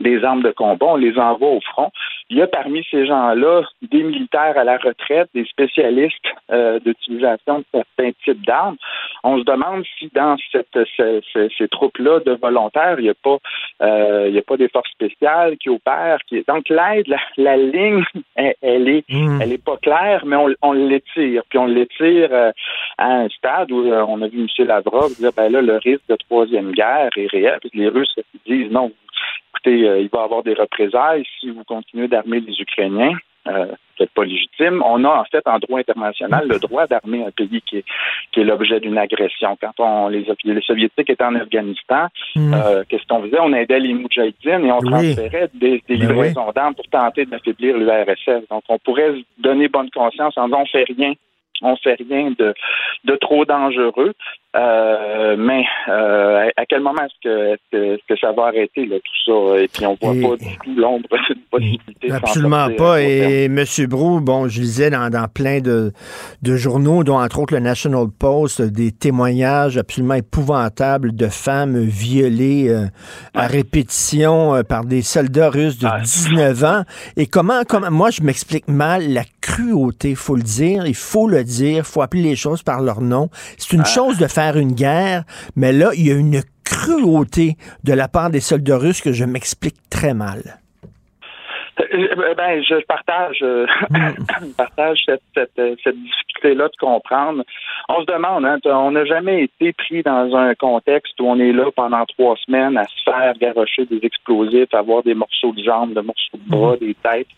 des 0.00 0.22
armes 0.24 0.42
de 0.42 0.50
combat, 0.50 0.86
on 0.86 0.96
les 0.96 1.18
envoie 1.18 1.50
au 1.50 1.60
front. 1.60 1.90
Il 2.30 2.36
y 2.36 2.42
a 2.42 2.46
parmi 2.46 2.84
ces 2.90 3.06
gens-là 3.06 3.62
des 3.82 4.02
militaires 4.02 4.56
à 4.56 4.64
la 4.64 4.76
retraite, 4.76 5.28
des 5.34 5.44
spécialistes 5.46 6.14
euh, 6.50 6.78
d'utilisation 6.78 7.60
de 7.60 7.64
certains 7.72 8.10
types 8.24 8.44
d'armes. 8.46 8.76
On 9.24 9.38
se 9.38 9.44
demande 9.44 9.84
si 9.98 10.10
dans 10.14 10.36
cette, 10.52 10.78
ces, 10.96 11.68
troupes-là 11.68 12.20
de 12.20 12.32
volontaires, 12.32 12.96
il 12.98 13.04
n'y 13.04 13.10
a 13.10 13.14
pas 13.14 13.38
euh, 13.82 14.26
il 14.28 14.34
y 14.34 14.38
a 14.38 14.42
pas 14.42 14.56
des 14.56 14.68
forces 14.68 14.90
spéciales 14.90 15.56
qui 15.56 15.70
opèrent. 15.70 16.18
Qui... 16.26 16.44
Donc 16.46 16.68
l'aide, 16.68 17.06
la, 17.36 17.56
ligne, 17.56 18.04
elle, 18.36 18.88
est 18.88 19.04
hmm. 19.08 19.40
elle 19.40 19.52
est 19.52 19.64
pas 19.64 19.76
claire, 19.78 20.24
mais 20.26 20.36
on, 20.36 20.48
on 20.62 20.72
l'étire. 20.72 21.42
Puis 21.48 21.58
on 21.58 21.66
l'étire 21.66 22.28
euh, 22.30 22.52
à 22.98 23.20
un 23.20 23.28
stade 23.30 23.72
où 23.72 23.86
on 23.90 24.22
a 24.22 24.28
vu 24.28 24.40
M. 24.40 24.66
Lavrov 24.66 25.14
dire 25.18 25.32
ben 25.36 25.50
là, 25.50 25.62
le 25.62 25.76
risque 25.76 26.06
de 26.08 26.16
troisième 26.16 26.72
guerre 26.72 27.10
est 27.16 27.30
réel. 27.30 27.58
Puis 27.60 27.70
les 27.74 27.88
Russes 27.88 28.14
disent 28.46 28.70
non, 28.70 28.92
écoutez, 29.58 29.88
euh, 29.88 30.00
il 30.00 30.08
va 30.08 30.20
y 30.20 30.24
avoir 30.24 30.42
des 30.42 30.54
représailles 30.54 31.24
si 31.40 31.50
vous 31.50 31.64
continuez 31.64 32.08
d'armer 32.08 32.40
les 32.40 32.60
Ukrainiens. 32.60 33.14
Euh, 33.46 33.66
peut-être 33.96 34.12
pas 34.12 34.24
légitime. 34.24 34.82
On 34.84 35.04
a 35.04 35.08
en 35.08 35.24
fait 35.24 35.46
en 35.46 35.58
droit 35.58 35.80
international 35.80 36.46
le 36.48 36.58
droit 36.58 36.86
d'armer 36.86 37.24
un 37.24 37.30
pays 37.30 37.62
qui 37.62 37.78
est, 37.78 37.84
qui 38.30 38.40
est 38.40 38.44
l'objet 38.44 38.78
d'une 38.78 38.98
agression. 38.98 39.56
Quand 39.60 39.72
on 39.78 40.08
les, 40.08 40.26
les 40.44 40.60
soviétiques 40.60 41.08
étaient 41.08 41.24
en 41.24 41.34
Afghanistan, 41.34 42.08
hmm. 42.36 42.52
euh, 42.52 42.84
qu'est-ce 42.88 43.06
qu'on 43.06 43.22
faisait? 43.22 43.40
On 43.40 43.54
aidait 43.54 43.80
les 43.80 43.94
Moudjahidines 43.94 44.66
et 44.66 44.72
on 44.72 44.80
transférait 44.80 45.48
des, 45.54 45.82
des 45.88 45.96
ben 45.96 46.08
livraisons 46.08 46.52
d'armes 46.54 46.74
pour 46.74 46.86
tenter 46.88 47.24
d'affaiblir 47.24 47.78
l'URSS. 47.78 48.46
Donc 48.50 48.64
on 48.68 48.78
pourrait 48.78 49.14
donner 49.38 49.68
bonne 49.68 49.90
conscience 49.90 50.36
en 50.36 50.46
disant 50.46 50.62
on 50.62 50.66
fait 50.66 50.84
rien 50.84 51.14
on 51.62 51.76
fait 51.76 51.96
rien 52.08 52.32
de, 52.38 52.54
de 53.04 53.16
trop 53.16 53.44
dangereux. 53.44 54.14
Euh, 54.58 55.36
mais 55.38 55.62
euh, 55.88 56.48
à 56.56 56.66
quel 56.66 56.80
moment 56.80 57.02
est-ce 57.02 57.56
que, 57.70 57.98
que, 58.08 58.16
ça 58.20 58.32
va 58.32 58.46
arrêter 58.46 58.86
là, 58.86 58.96
tout 58.96 59.32
ça? 59.32 59.60
Et 59.60 59.68
puis 59.68 59.86
on 59.86 59.96
voit 60.00 60.30
pas 60.30 60.36
du 60.36 60.56
tout 60.56 60.74
l'ombre 60.76 61.08
d'une 61.28 61.42
possibilité. 61.50 62.10
Absolument 62.10 62.68
pas. 62.76 63.00
Et 63.02 63.44
M. 63.44 63.64
Brou, 63.88 64.20
bon, 64.20 64.48
je 64.48 64.60
lisais 64.60 64.90
dans, 64.90 65.10
dans 65.10 65.28
plein 65.28 65.60
de, 65.60 65.92
de 66.42 66.56
journaux, 66.56 67.04
dont 67.04 67.20
entre 67.20 67.38
autres 67.38 67.54
le 67.54 67.60
National 67.60 68.06
Post, 68.18 68.62
des 68.62 68.90
témoignages 68.90 69.76
absolument 69.76 70.14
épouvantables 70.14 71.14
de 71.14 71.28
femmes 71.28 71.78
violées 71.78 72.68
euh, 72.68 72.86
à 73.34 73.46
répétition 73.46 74.62
par 74.68 74.84
des 74.84 75.02
soldats 75.02 75.50
russes 75.50 75.78
de 75.78 75.88
19 76.02 76.64
ans. 76.64 76.82
Et 77.16 77.26
comment, 77.26 77.62
comment 77.68 77.90
moi 77.90 78.10
je 78.10 78.22
m'explique 78.22 78.66
mal 78.66 79.12
la 79.12 79.22
cruauté, 79.40 80.14
faut 80.14 80.36
le 80.36 80.42
dire, 80.42 80.86
il 80.86 80.94
faut 80.94 81.28
le 81.28 81.44
dire, 81.44 81.86
faut 81.86 82.02
appeler 82.02 82.22
les 82.22 82.36
choses 82.36 82.62
par 82.62 82.82
leur 82.82 83.00
nom. 83.00 83.30
C'est 83.56 83.76
une 83.76 83.86
chose 83.86 84.18
de 84.18 84.26
faire 84.26 84.47
une 84.56 84.72
guerre, 84.72 85.24
mais 85.56 85.72
là, 85.72 85.90
il 85.94 86.06
y 86.06 86.10
a 86.10 86.14
une 86.14 86.42
cruauté 86.64 87.56
de 87.84 87.92
la 87.92 88.08
part 88.08 88.30
des 88.30 88.40
soldats 88.40 88.78
russes 88.78 89.00
que 89.00 89.12
je 89.12 89.24
m'explique 89.24 89.76
très 89.90 90.14
mal. 90.14 90.60
Euh, 91.92 92.34
ben, 92.34 92.62
je 92.62 92.84
partage, 92.86 93.38
euh, 93.42 93.66
mm. 93.90 94.52
partage 94.56 95.00
cette, 95.06 95.22
cette, 95.34 95.60
cette 95.82 95.96
difficulté-là 95.96 96.68
de 96.68 96.76
comprendre. 96.78 97.42
On 97.88 98.00
se 98.00 98.06
demande, 98.06 98.44
hein, 98.44 98.58
on 98.64 98.92
n'a 98.92 99.04
jamais 99.04 99.44
été 99.44 99.72
pris 99.72 100.02
dans 100.02 100.34
un 100.36 100.54
contexte 100.54 101.18
où 101.20 101.26
on 101.26 101.38
est 101.38 101.52
là 101.52 101.70
pendant 101.74 102.04
trois 102.06 102.36
semaines 102.36 102.76
à 102.76 102.84
se 102.84 103.02
faire 103.04 103.34
garocher 103.38 103.86
des 103.86 104.00
explosifs, 104.02 104.72
avoir 104.74 105.02
des 105.02 105.14
morceaux 105.14 105.52
de 105.52 105.62
jambes, 105.62 105.94
des 105.94 106.02
morceaux 106.02 106.36
de 106.36 106.48
bras, 106.48 106.74
mm. 106.74 106.78
des 106.78 106.94
têtes 106.94 107.28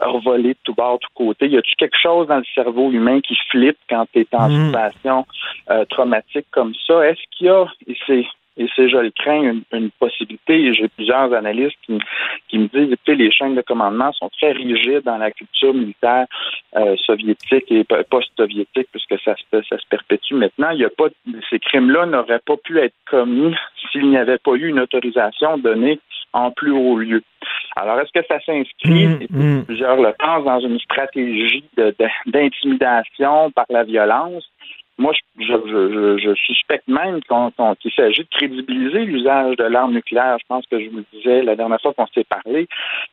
revolées 0.00 0.54
de 0.54 0.58
tout 0.64 0.74
bord, 0.74 0.98
de 0.98 1.02
tout 1.02 1.14
côté. 1.14 1.48
Y 1.48 1.58
a-tu 1.58 1.74
quelque 1.76 1.98
chose 2.00 2.26
dans 2.28 2.38
le 2.38 2.44
cerveau 2.54 2.90
humain 2.90 3.20
qui 3.20 3.36
flippe 3.50 3.78
quand 3.88 4.06
tu 4.12 4.20
es 4.20 4.26
en 4.32 4.48
mm. 4.48 4.66
situation 4.66 5.26
euh, 5.70 5.84
traumatique 5.86 6.46
comme 6.50 6.72
ça? 6.86 7.06
Est-ce 7.06 7.20
qu'il 7.36 7.48
y 7.48 7.50
a, 7.50 7.66
et 7.86 7.96
c'est 8.06 8.26
et 8.58 8.66
c'est, 8.74 8.88
je 8.88 8.96
le 8.96 9.10
crains, 9.10 9.42
une, 9.42 9.62
une 9.72 9.90
possibilité. 9.92 10.74
J'ai 10.74 10.88
plusieurs 10.88 11.32
analystes 11.32 11.78
qui, 11.86 11.98
qui 12.48 12.58
me 12.58 12.66
disent, 12.66 12.92
écoutez, 12.92 13.14
les 13.14 13.30
chaînes 13.30 13.54
de 13.54 13.62
commandement 13.62 14.12
sont 14.12 14.28
très 14.30 14.52
rigides 14.52 15.04
dans 15.04 15.18
la 15.18 15.30
culture 15.30 15.72
militaire 15.72 16.26
euh, 16.76 16.96
soviétique 16.96 17.70
et 17.70 17.84
post-soviétique, 17.84 18.88
puisque 18.90 19.18
ça 19.24 19.34
se, 19.36 19.62
ça 19.62 19.78
se 19.78 19.86
perpétue 19.88 20.34
maintenant. 20.34 20.70
Il 20.70 20.80
y 20.80 20.84
a 20.84 20.90
pas, 20.90 21.08
ces 21.48 21.58
crimes-là 21.58 22.06
n'auraient 22.06 22.42
pas 22.44 22.56
pu 22.56 22.78
être 22.78 22.94
commis 23.10 23.54
s'il 23.90 24.10
n'y 24.10 24.18
avait 24.18 24.38
pas 24.38 24.52
eu 24.52 24.68
une 24.68 24.80
autorisation 24.80 25.58
donnée 25.58 26.00
en 26.32 26.50
plus 26.50 26.72
haut 26.72 26.98
lieu. 26.98 27.22
Alors, 27.76 28.00
est-ce 28.00 28.12
que 28.12 28.26
ça 28.26 28.40
s'inscrit, 28.40 29.06
Mmh, 29.06 29.22
et 29.22 29.26
mmh. 29.30 29.64
plusieurs 29.64 29.96
le 29.96 30.12
pensent, 30.18 30.44
dans 30.44 30.60
une 30.60 30.78
stratégie 30.80 31.64
d'intimidation 32.26 33.50
par 33.52 33.66
la 33.70 33.84
violence? 33.84 34.50
Moi, 34.98 35.12
je, 35.38 35.44
je, 35.44 35.92
je, 35.92 36.18
je 36.18 36.34
suspecte 36.34 36.88
même 36.88 37.20
qu'il 37.80 37.92
s'agit 37.92 38.22
de 38.22 38.28
crédibiliser 38.30 39.04
l'usage 39.04 39.56
de 39.56 39.64
l'arme 39.64 39.94
nucléaire. 39.94 40.36
Je 40.40 40.46
pense 40.48 40.66
que 40.66 40.80
je 40.80 40.90
vous 40.90 40.98
le 40.98 41.04
disais 41.12 41.42
la 41.42 41.54
dernière 41.56 41.80
fois 41.80 41.94
qu'on 41.94 42.06
s'est 42.08 42.24
parlé. 42.24 42.66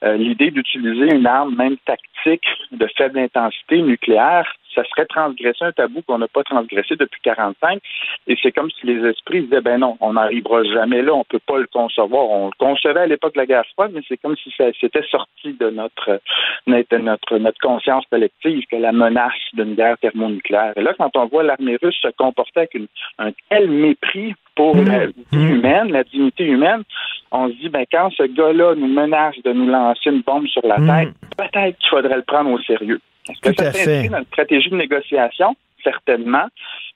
Euh, 0.04 0.18
L'idée 0.18 0.52
d'utiliser 0.52 1.14
une 1.16 1.28
arme, 1.28 1.56
même 1.56 1.78
tactique, 1.86 2.48
de 2.72 2.88
faible 2.98 3.20
intensité 3.20 3.82
nucléaire, 3.82 4.52
ça 4.76 4.84
serait 4.90 5.06
transgresser 5.06 5.64
un 5.64 5.72
tabou 5.72 6.02
qu'on 6.02 6.18
n'a 6.18 6.28
pas 6.28 6.44
transgressé 6.44 6.96
depuis 6.96 7.22
45. 7.22 7.80
Et 8.28 8.36
c'est 8.42 8.52
comme 8.52 8.70
si 8.72 8.86
les 8.86 9.08
esprits 9.08 9.44
disaient, 9.44 9.62
ben 9.62 9.80
non, 9.80 9.98
on 10.02 10.14
n'arrivera 10.14 10.64
jamais 10.64 11.02
là, 11.02 11.14
on 11.14 11.24
peut 11.24 11.40
pas 11.40 11.58
le 11.58 11.68
concevoir. 11.68 12.30
On 12.30 12.48
le 12.48 12.52
concevait 12.60 13.00
à 13.00 13.08
l'époque 13.08 13.34
de 13.34 13.40
la 13.40 13.46
guerre 13.46 13.66
froide, 13.74 13.92
mais 13.94 14.02
c'est 14.08 14.18
comme 14.18 14.36
si 14.36 14.52
ça 14.58 14.66
c'était 14.80 15.06
sorti 15.10 15.54
de 15.54 15.70
notre, 15.70 16.20
notre, 16.68 16.98
notre, 16.98 17.38
notre 17.38 17.60
conscience 17.60 18.06
collective 18.12 18.64
que 18.70 18.76
la 18.76 18.92
menace 18.92 19.34
d'une 19.54 19.76
guerre 19.76 19.98
thermonucléaire. 20.00 20.74
Et 20.76 20.82
là, 20.82 20.94
quand 20.98 21.16
on 21.16 21.26
voit 21.28 21.44
l'armée 21.44 21.75
russe 21.82 21.98
se 22.02 22.08
comporter 22.18 22.60
avec 22.62 22.74
une- 22.74 22.88
un 23.20 23.32
tel 23.50 23.70
mépris 23.70 24.34
pour 24.56 24.76
la 24.76 25.06
vie 25.08 25.14
humaine, 25.34 25.92
la 25.92 26.04
dignité 26.04 26.44
humaine, 26.46 26.84
on 27.32 27.50
se 27.50 27.54
dit, 27.56 27.70
ben 27.70 27.86
quand 27.92 28.10
ce 28.16 28.24
gars-là 28.24 28.76
nous 28.76 28.88
menace 28.88 29.36
de 29.44 29.52
nous 29.52 29.68
lancer 29.68 30.10
une 30.10 30.22
bombe 30.22 30.48
sur 30.48 30.66
la 30.66 30.78
tête, 31.06 31.14
peut-être 31.38 31.78
qu'il 31.78 31.90
faudrait 31.90 32.16
le 32.16 32.22
prendre 32.24 32.52
au 32.52 32.60
sérieux. 32.62 33.02
Est-ce 33.30 33.40
que 33.42 33.50
Tout 33.50 33.64
ça 33.64 33.72
s'inscrit 33.74 34.10
dans 34.10 34.20
une 34.20 34.26
stratégie 34.26 34.70
de 34.70 34.76
négociation? 34.76 35.56
Certainement. 35.84 36.46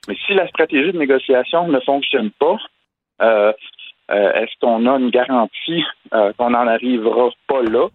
Mais 0.08 0.16
si 0.26 0.34
la 0.34 0.48
stratégie 0.48 0.92
de 0.92 0.98
négociation 0.98 1.68
ne 1.68 1.80
fonctionne 1.82 2.32
pas, 2.40 2.58
euh, 3.22 3.52
euh, 4.12 4.32
est-ce 4.34 4.54
qu'on 4.62 4.86
a 4.88 4.98
une 4.98 5.10
garantie 5.10 5.84
euh, 6.14 6.32
qu'on 6.38 6.52
n'en 6.52 6.66
arrivera 6.68 7.30
pas 7.48 7.62
là? 7.62 7.88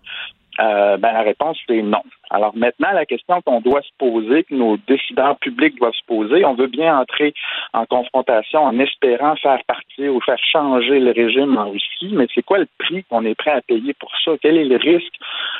Euh, 0.60 0.96
ben, 0.96 1.12
la 1.12 1.22
réponse, 1.22 1.58
c'est 1.66 1.82
non. 1.82 2.02
Alors 2.30 2.56
maintenant, 2.56 2.92
la 2.92 3.06
question 3.06 3.40
qu'on 3.42 3.60
doit 3.60 3.82
se 3.82 3.90
poser, 3.98 4.44
que 4.44 4.54
nos 4.54 4.76
décideurs 4.76 5.36
publics 5.38 5.76
doivent 5.76 5.94
se 5.94 6.06
poser, 6.06 6.44
on 6.44 6.54
veut 6.54 6.68
bien 6.68 6.96
entrer 6.98 7.34
en 7.72 7.86
confrontation 7.86 8.60
en 8.62 8.78
espérant 8.78 9.36
faire 9.36 9.60
partir 9.66 10.14
ou 10.14 10.20
faire 10.20 10.38
changer 10.52 11.00
le 11.00 11.10
régime 11.10 11.56
en 11.56 11.70
Russie, 11.70 12.12
mais 12.12 12.26
c'est 12.34 12.42
quoi 12.42 12.58
le 12.58 12.68
prix 12.78 13.04
qu'on 13.04 13.24
est 13.24 13.34
prêt 13.34 13.52
à 13.52 13.60
payer 13.62 13.94
pour 13.94 14.10
ça? 14.24 14.32
Quel 14.40 14.56
est 14.56 14.64
le 14.64 14.76
risque 14.76 15.14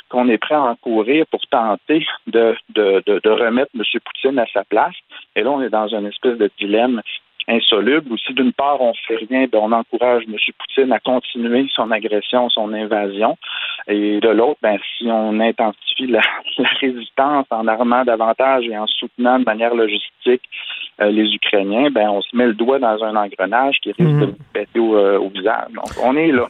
qu'on 0.09 0.29
est 0.29 0.39
prêt 0.39 0.55
à 0.55 0.63
encourir 0.63 1.27
pour 1.27 1.41
tenter 1.49 2.07
de, 2.27 2.57
de, 2.71 3.03
de, 3.07 3.21
de 3.23 3.31
remettre 3.31 3.71
M. 3.75 3.83
Poutine 4.05 4.39
à 4.39 4.47
sa 4.53 4.65
place? 4.65 4.95
Et 5.37 5.43
là, 5.43 5.51
on 5.51 5.63
est 5.63 5.71
dans 5.71 5.89
une 5.89 6.07
espèce 6.07 6.39
de 6.39 6.51
dilemme 6.59 7.03
insoluble 7.49 8.13
ou 8.13 8.19
si 8.19 8.33
d'une 8.35 8.53
part 8.53 8.81
on 8.81 8.93
fait 9.07 9.17
rien, 9.17 9.47
ben, 9.51 9.59
on 9.63 9.73
encourage 9.73 10.25
M. 10.29 10.37
Poutine 10.59 10.93
à 10.93 11.01
continuer 11.01 11.67
son 11.75 11.91
agression, 11.91 12.49
son 12.49 12.73
invasion, 12.73 13.37
et 13.87 14.21
de 14.21 14.29
l'autre, 14.29 14.59
ben, 14.63 14.79
si 14.97 15.07
on 15.11 15.39
intensifie 15.41 16.07
la, 16.07 16.21
la 16.59 16.69
résistance 16.81 17.47
en 17.51 17.67
armant 17.67 18.05
davantage 18.05 18.65
et 18.67 18.77
en 18.77 18.87
soutenant 18.87 19.39
de 19.39 19.45
manière 19.45 19.75
logistique 19.75 20.43
euh, 21.01 21.11
les 21.11 21.35
Ukrainiens, 21.35 21.91
ben, 21.91 22.09
on 22.09 22.23
se 22.23 22.37
met 22.37 22.47
le 22.47 22.55
doigt 22.55 22.79
dans 22.79 23.03
un 23.03 23.17
engrenage 23.17 23.77
qui 23.83 23.93
risque 23.93 24.01
de 24.01 24.27
nous 24.27 24.37
péter 24.53 24.79
au, 24.79 24.97
euh, 24.97 25.19
au 25.19 25.29
visage. 25.29 25.73
Donc, 25.73 25.91
on 26.03 26.17
est 26.17 26.33
là. 26.33 26.47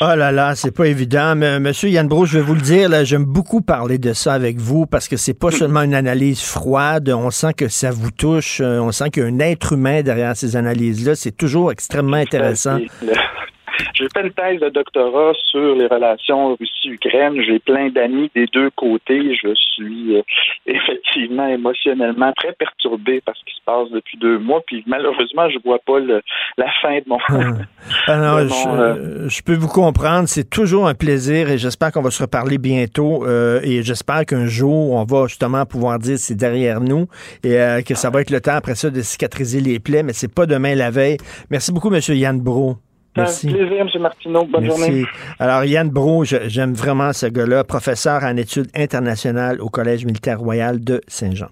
Oh 0.00 0.14
là 0.16 0.32
là, 0.32 0.56
c'est 0.56 0.72
pas 0.72 0.86
évident. 0.88 1.36
Mais, 1.36 1.60
Monsieur 1.60 1.88
Yann 1.88 2.08
Bro, 2.08 2.26
je 2.26 2.38
vais 2.38 2.44
vous 2.44 2.54
le 2.56 2.60
dire, 2.60 2.88
là, 2.88 3.04
j'aime 3.04 3.24
beaucoup 3.24 3.60
parler 3.60 3.98
de 3.98 4.12
ça 4.12 4.32
avec 4.34 4.58
vous 4.58 4.86
parce 4.86 5.06
que 5.06 5.16
c'est 5.16 5.34
pas 5.34 5.52
seulement 5.52 5.82
une 5.82 5.94
analyse 5.94 6.40
froide. 6.42 7.08
On 7.10 7.30
sent 7.30 7.54
que 7.54 7.68
ça 7.68 7.90
vous 7.92 8.10
touche. 8.10 8.60
euh, 8.60 8.80
On 8.80 8.90
sent 8.90 9.10
qu'il 9.10 9.22
y 9.22 9.26
a 9.26 9.28
un 9.28 9.38
être 9.38 9.72
humain 9.74 10.02
derrière 10.02 10.36
ces 10.36 10.56
analyses-là. 10.56 11.14
C'est 11.14 11.36
toujours 11.36 11.70
extrêmement 11.70 12.16
intéressant. 12.16 12.78
J'ai 13.94 14.06
fait 14.14 14.22
une 14.26 14.32
thèse 14.32 14.60
de 14.60 14.68
doctorat 14.68 15.32
sur 15.50 15.74
les 15.74 15.86
relations 15.86 16.54
Russie-Ukraine. 16.56 17.34
J'ai 17.46 17.58
plein 17.58 17.88
d'amis 17.90 18.30
des 18.34 18.46
deux 18.52 18.70
côtés. 18.70 19.34
Je 19.34 19.54
suis 19.54 20.16
euh, 20.16 20.22
effectivement 20.66 21.46
émotionnellement 21.48 22.32
très 22.36 22.52
perturbé 22.52 23.20
par 23.20 23.34
ce 23.36 23.44
qui 23.44 23.54
se 23.56 23.62
passe 23.64 23.90
depuis 23.90 24.18
deux 24.18 24.38
mois. 24.38 24.60
Puis 24.66 24.82
malheureusement, 24.86 25.48
je 25.50 25.58
vois 25.64 25.78
pas 25.86 25.98
le- 25.98 26.22
la 26.56 26.66
fin 26.82 26.96
de 26.98 27.04
mon. 27.06 27.18
Ah 27.28 28.16
non, 28.18 28.42
de 28.42 28.48
je, 28.48 28.68
mon, 28.68 28.74
euh, 28.80 29.28
je 29.28 29.42
peux 29.42 29.54
vous 29.54 29.68
comprendre. 29.68 30.28
C'est 30.28 30.48
toujours 30.48 30.86
un 30.88 30.94
plaisir 30.94 31.50
et 31.50 31.58
j'espère 31.58 31.92
qu'on 31.92 32.02
va 32.02 32.10
se 32.10 32.22
reparler 32.22 32.58
bientôt. 32.58 33.24
euh, 33.26 33.60
et 33.62 33.82
j'espère 33.82 34.24
qu'un 34.26 34.46
jour, 34.46 34.92
on 34.92 35.04
va 35.04 35.26
justement 35.26 35.64
pouvoir 35.66 35.98
dire 35.98 36.18
c'est 36.18 36.34
derrière 36.36 36.80
nous 36.80 37.06
et 37.42 37.58
euh, 37.58 37.82
que 37.82 37.94
ça 37.94 38.10
va 38.10 38.20
être 38.20 38.30
le 38.30 38.40
temps 38.40 38.54
après 38.54 38.74
ça 38.74 38.90
de 38.90 39.00
cicatriser 39.00 39.60
les 39.60 39.78
plaies, 39.80 40.02
mais 40.02 40.12
c'est 40.12 40.32
pas 40.32 40.46
demain 40.46 40.74
la 40.74 40.90
veille. 40.90 41.16
Merci 41.50 41.72
beaucoup, 41.72 41.90
Monsieur 41.90 42.14
Yann 42.14 42.40
Bro. 42.40 42.76
Merci. 43.16 43.48
Un 43.48 43.52
plaisir, 43.52 43.86
M. 43.94 44.02
Martineau. 44.02 44.44
Bonne 44.46 44.64
Merci. 44.64 44.80
journée. 44.80 45.04
Alors, 45.38 45.64
Yann 45.64 45.88
Bro, 45.88 46.24
j'aime 46.24 46.74
vraiment 46.74 47.12
ce 47.12 47.26
gars-là, 47.26 47.64
professeur 47.64 48.24
en 48.24 48.36
études 48.36 48.68
internationales 48.74 49.60
au 49.60 49.68
Collège 49.68 50.04
militaire 50.04 50.40
royal 50.40 50.82
de 50.82 51.00
Saint-Jean. 51.06 51.48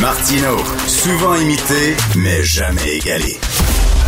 Martino, 0.00 0.58
souvent 0.86 1.34
imité, 1.36 1.96
mais 2.16 2.42
jamais 2.42 2.96
égalé. 2.96 3.36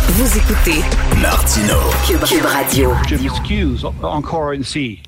Vous 0.09 0.37
écoutez 0.37 0.81
Martino. 1.21 1.75
Cube, 2.05 2.23
Cube 2.25 2.45
Radio. 2.45 2.91
Je 3.07 3.15
m'excuse 3.15 3.85
encore 4.03 4.53
ici. 4.53 5.01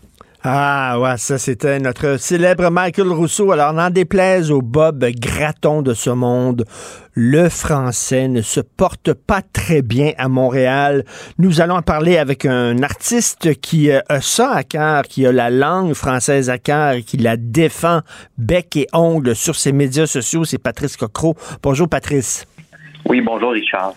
Ah, 0.45 0.99
ouais, 0.99 1.17
ça, 1.17 1.37
c'était 1.37 1.79
notre 1.79 2.17
célèbre 2.19 2.69
Michael 2.69 3.07
Rousseau. 3.13 3.53
Alors, 3.53 3.71
n'en 3.71 3.89
déplaise 3.89 4.51
au 4.51 4.61
Bob 4.61 5.05
Gratton 5.17 5.81
de 5.81 5.93
ce 5.93 6.09
monde, 6.09 6.65
le 7.13 7.47
français 7.47 8.27
ne 8.27 8.41
se 8.41 8.59
porte 8.59 9.13
pas 9.13 9.41
très 9.41 9.81
bien 9.81 10.11
à 10.17 10.27
Montréal. 10.27 11.05
Nous 11.37 11.61
allons 11.61 11.75
en 11.75 11.81
parler 11.81 12.17
avec 12.17 12.43
un 12.45 12.83
artiste 12.83 13.57
qui 13.61 13.89
euh, 13.89 14.01
a 14.09 14.19
ça 14.19 14.51
à 14.51 14.63
cœur, 14.63 15.03
qui 15.03 15.25
a 15.25 15.31
la 15.31 15.49
langue 15.49 15.93
française 15.93 16.49
à 16.49 16.57
cœur 16.57 16.95
et 16.95 17.03
qui 17.03 17.15
la 17.15 17.37
défend 17.37 18.01
bec 18.37 18.75
et 18.75 18.87
ongle 18.91 19.37
sur 19.37 19.55
ses 19.55 19.71
médias 19.71 20.07
sociaux. 20.07 20.43
C'est 20.43 20.57
Patrice 20.57 20.97
Cocro. 20.97 21.37
Bonjour, 21.61 21.87
Patrice. 21.87 22.45
Oui, 23.05 23.21
bonjour 23.21 23.51
Richard. 23.51 23.93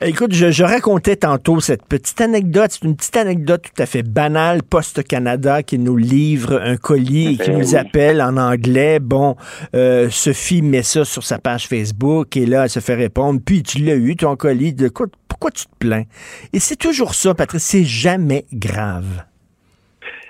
Écoute, 0.00 0.32
je, 0.32 0.52
je 0.52 0.62
racontais 0.62 1.16
tantôt 1.16 1.58
cette 1.58 1.84
petite 1.84 2.20
anecdote. 2.20 2.70
C'est 2.70 2.84
une 2.84 2.94
petite 2.94 3.16
anecdote 3.16 3.62
tout 3.62 3.82
à 3.82 3.86
fait 3.86 4.04
banale. 4.04 4.62
Poste 4.62 5.02
Canada 5.04 5.64
qui 5.64 5.76
nous 5.76 5.96
livre 5.96 6.60
un 6.62 6.76
colis 6.76 7.34
et 7.34 7.36
qui 7.36 7.50
Ben 7.50 7.58
nous 7.58 7.74
appelle 7.74 8.22
en 8.22 8.36
anglais. 8.36 9.00
Bon, 9.00 9.34
euh, 9.74 10.08
Sophie 10.08 10.62
met 10.62 10.84
ça 10.84 11.04
sur 11.04 11.24
sa 11.24 11.38
page 11.40 11.66
Facebook 11.66 12.36
et 12.36 12.46
là, 12.46 12.62
elle 12.64 12.70
se 12.70 12.78
fait 12.78 12.94
répondre. 12.94 13.40
Puis 13.44 13.64
tu 13.64 13.78
l'as 13.78 13.96
eu, 13.96 14.14
ton 14.14 14.36
colis. 14.36 14.72
De 14.72 14.88
quoi, 14.88 15.06
pourquoi 15.26 15.50
tu 15.50 15.64
te 15.64 15.76
plains? 15.80 16.04
Et 16.52 16.60
c'est 16.60 16.76
toujours 16.76 17.14
ça, 17.14 17.34
Patrice. 17.34 17.64
C'est 17.64 17.84
jamais 17.84 18.44
grave. 18.52 19.24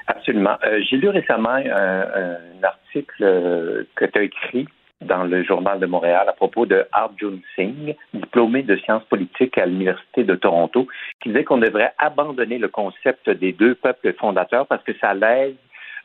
Absolument. 0.07 0.57
Euh, 0.65 0.81
J'ai 0.89 0.97
lu 0.97 1.11
récemment 1.11 1.51
un, 1.51 1.61
un 1.67 2.63
article 2.63 3.23
euh, 3.23 3.83
que 3.97 4.07
tu 4.07 4.19
as 4.19 4.23
écrit 4.23 4.67
dans 5.01 5.25
le 5.25 5.45
Journal 5.45 5.79
de 5.79 5.87
Montréal 5.87 6.27
à 6.29 6.33
propos 6.33 6.67
de 6.67 6.85
Arjun 6.93 7.39
Singh, 7.55 7.97
diplômé 8.13 8.63
de 8.63 8.77
sciences 8.77 9.05
politiques 9.05 9.57
à 9.59 9.67
l'Université 9.67 10.25
de 10.25 10.35
Toronto, 10.35 10.89
qui 11.23 11.29
disait 11.29 11.45
qu'on 11.45 11.59
devrait 11.59 11.93
abandonner 11.99 12.59
le 12.59 12.69
concept 12.69 13.31
des 13.31 13.53
deux 13.53 13.75
peuples 13.75 14.13
fondateurs 14.15 14.67
parce 14.67 14.83
que 14.83 14.93
ça 15.01 15.15
lèse 15.15 15.55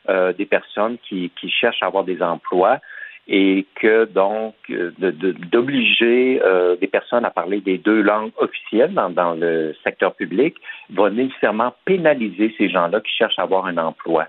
euh, 0.10 0.34
des 0.34 0.46
personnes 0.46 0.98
qui, 1.08 1.32
qui 1.40 1.50
cherchent 1.50 1.82
à 1.82 1.88
avoir 1.88 2.04
des 2.04 2.22
emplois 2.22 2.80
et 3.28 3.66
que 3.76 4.04
donc 4.06 4.56
euh, 4.70 4.92
d'obliger 5.00 6.42
euh, 6.44 6.76
des 6.76 6.88
personnes 6.88 7.24
à 7.24 7.30
parler 7.30 7.62
des 7.62 7.78
deux 7.78 8.02
langues 8.02 8.34
officielles 8.38 8.94
dans, 8.94 9.10
dans 9.10 9.34
le 9.34 9.74
secteur 9.84 10.14
public 10.16 10.56
va 10.90 11.10
nécessairement 11.10 11.74
pénaliser 11.86 12.54
ces 12.58 12.70
gens-là 12.70 13.00
qui 13.00 13.14
cherchent 13.14 13.40
à 13.40 13.44
avoir 13.44 13.66
un 13.66 13.78
emploi. 13.78 14.28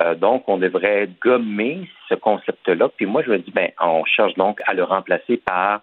Euh, 0.00 0.14
donc, 0.14 0.48
on 0.48 0.58
devrait 0.58 1.08
gommer 1.20 1.88
ce 2.08 2.14
concept-là. 2.14 2.88
Puis 2.96 3.06
moi, 3.06 3.22
je 3.22 3.30
me 3.30 3.38
dis, 3.38 3.50
ben, 3.50 3.70
on 3.80 4.04
cherche 4.04 4.34
donc 4.34 4.60
à 4.66 4.74
le 4.74 4.84
remplacer 4.84 5.36
par 5.38 5.82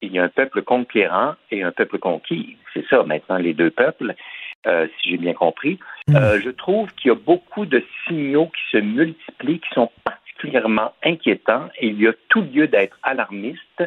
il 0.00 0.12
y 0.12 0.18
a 0.18 0.24
un 0.24 0.28
peuple 0.28 0.62
conquérant 0.62 1.34
et 1.50 1.62
un 1.62 1.70
peuple 1.70 1.98
conquis. 1.98 2.56
C'est 2.74 2.84
ça 2.88 3.04
maintenant 3.04 3.36
les 3.36 3.54
deux 3.54 3.70
peuples, 3.70 4.14
euh, 4.66 4.88
si 4.98 5.10
j'ai 5.10 5.16
bien 5.16 5.32
compris. 5.32 5.78
Euh, 6.10 6.40
je 6.42 6.50
trouve 6.50 6.92
qu'il 6.94 7.10
y 7.10 7.12
a 7.12 7.14
beaucoup 7.16 7.66
de 7.66 7.84
signaux 8.06 8.46
qui 8.46 8.62
se 8.72 8.78
multiplient, 8.78 9.60
qui 9.60 9.74
sont 9.74 9.90
particulièrement 10.02 10.92
inquiétants 11.04 11.68
et 11.78 11.86
il 11.88 12.00
y 12.00 12.08
a 12.08 12.12
tout 12.30 12.42
lieu 12.42 12.66
d'être 12.66 12.98
alarmiste. 13.04 13.84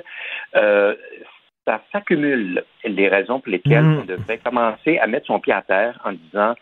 Ça 1.67 1.81
s'accumule 1.91 2.63
les 2.83 3.07
raisons 3.09 3.39
pour 3.39 3.51
lesquelles 3.51 3.83
Mm. 3.83 3.99
on 4.01 4.05
devrait 4.05 4.37
commencer 4.37 4.99
à 4.99 5.07
mettre 5.07 5.25
son 5.25 5.39
pied 5.39 5.53
à 5.53 5.63
terre 5.63 5.99
en 6.05 6.11
disant 6.13 6.53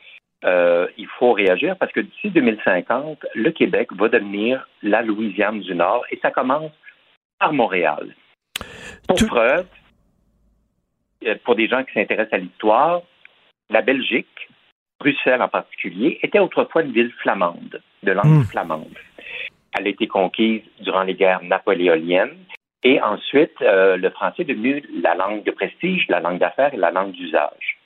euh, 0.46 0.88
il 0.98 1.08
faut 1.08 1.32
réagir 1.34 1.78
parce 1.78 1.92
que 1.92 2.02
d'ici 2.02 2.30
2050, 2.30 3.26
le 3.34 3.52
Québec 3.52 3.94
va 3.94 4.10
devenir 4.10 4.68
la 4.82 5.02
Louisiane 5.02 5.62
du 5.62 5.74
Nord 5.76 6.06
et 6.12 6.20
ça 6.22 6.32
commence 6.32 6.72
par 7.40 7.54
Montréal. 7.54 8.16
Pour 9.08 9.18
preuve, 9.28 9.66
euh, 11.26 11.36
pour 11.44 11.56
des 11.56 11.68
gens 11.68 11.84
qui 11.84 11.94
s'intéressent 11.94 12.34
à 12.34 12.38
l'histoire, 12.38 13.02
la 13.70 13.82
Belgique, 13.82 14.50
Bruxelles 15.00 15.42
en 15.42 15.48
particulier, 15.48 16.20
était 16.24 16.40
autrefois 16.40 16.84
une 16.84 16.92
ville 16.92 17.14
flamande, 17.22 17.82
de 18.04 18.12
langue 18.12 18.26
Hmm. 18.26 18.44
flamande. 18.44 18.98
Elle 19.78 19.88
a 19.88 19.90
été 19.90 20.08
conquise 20.08 20.62
durant 20.82 21.04
les 21.04 21.16
guerres 21.16 21.44
napoléoniennes. 21.44 22.38
Et 22.84 23.02
ensuite, 23.02 23.62
euh, 23.62 23.96
le 23.96 24.10
français 24.10 24.42
est 24.44 24.46
devenu 24.46 24.84
la 25.02 25.16
langue 25.16 25.44
de 25.44 25.52
prestige, 25.52 26.06
la 26.10 26.20
langue 26.20 26.38
d'affaires 26.38 26.74
et 26.74 26.78
la 26.78 26.92
langue 26.92 27.12
d'usage. 27.14 27.78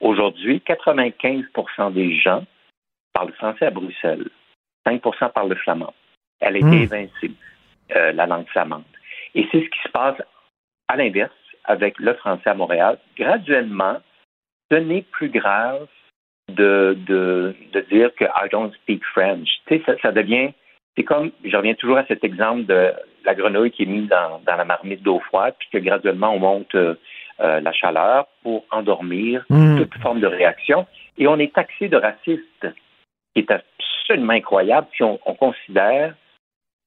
Aujourd'hui, 0.00 0.62
95% 0.66 1.92
des 1.92 2.16
gens 2.16 2.44
parlent 3.12 3.32
français 3.32 3.66
à 3.66 3.70
Bruxelles. 3.70 4.28
5% 4.86 5.32
parlent 5.32 5.50
le 5.50 5.56
flamand. 5.56 5.94
Elle 6.40 6.56
a 6.56 6.58
été 6.58 6.66
Hmm. 6.66 6.82
évincée, 6.82 7.32
euh, 7.94 8.12
la 8.12 8.26
langue 8.26 8.46
flamande. 8.48 8.84
Et 9.34 9.46
c'est 9.52 9.60
ce 9.62 9.68
qui 9.68 9.80
se 9.84 9.90
passe 9.90 10.16
à 10.88 10.96
l'inverse 10.96 11.32
avec 11.64 11.98
le 11.98 12.14
français 12.14 12.48
à 12.50 12.54
Montréal. 12.54 12.98
Graduellement, 13.16 13.98
ce 14.70 14.76
n'est 14.76 15.02
plus 15.02 15.28
grave 15.28 15.86
de, 16.48 16.96
de, 17.06 17.54
de 17.72 17.80
dire 17.82 18.14
que 18.14 18.24
I 18.24 18.48
don't 18.50 18.72
speak 18.72 19.04
French. 19.04 19.48
Tu 19.66 19.76
sais, 19.76 19.82
ça, 19.84 19.92
ça 20.00 20.12
devient, 20.12 20.50
c'est 20.96 21.04
comme, 21.04 21.30
je 21.44 21.56
reviens 21.56 21.74
toujours 21.74 21.98
à 21.98 22.06
cet 22.06 22.24
exemple 22.24 22.64
de 22.64 22.92
la 23.24 23.34
grenouille 23.34 23.70
qui 23.70 23.82
est 23.82 23.86
mise 23.86 24.08
dans, 24.08 24.40
dans 24.46 24.56
la 24.56 24.64
marmite 24.64 25.02
d'eau 25.02 25.20
froide, 25.20 25.54
puis 25.58 25.68
que 25.72 25.78
graduellement 25.78 26.34
on 26.34 26.38
monte 26.38 26.74
euh, 26.74 26.94
euh, 27.40 27.60
la 27.60 27.72
chaleur 27.72 28.26
pour 28.42 28.64
endormir 28.70 29.44
Mm. 29.50 29.78
toute 29.78 29.94
forme 30.02 30.20
de 30.20 30.26
réaction. 30.26 30.86
Et 31.18 31.26
on 31.26 31.38
est 31.38 31.52
taxé 31.54 31.88
de 31.88 31.96
raciste, 31.96 32.66
qui 33.34 33.40
est 33.40 33.50
absolument 33.50 34.32
incroyable 34.32 34.86
si 34.96 35.02
on, 35.02 35.18
on 35.26 35.34
considère 35.34 36.14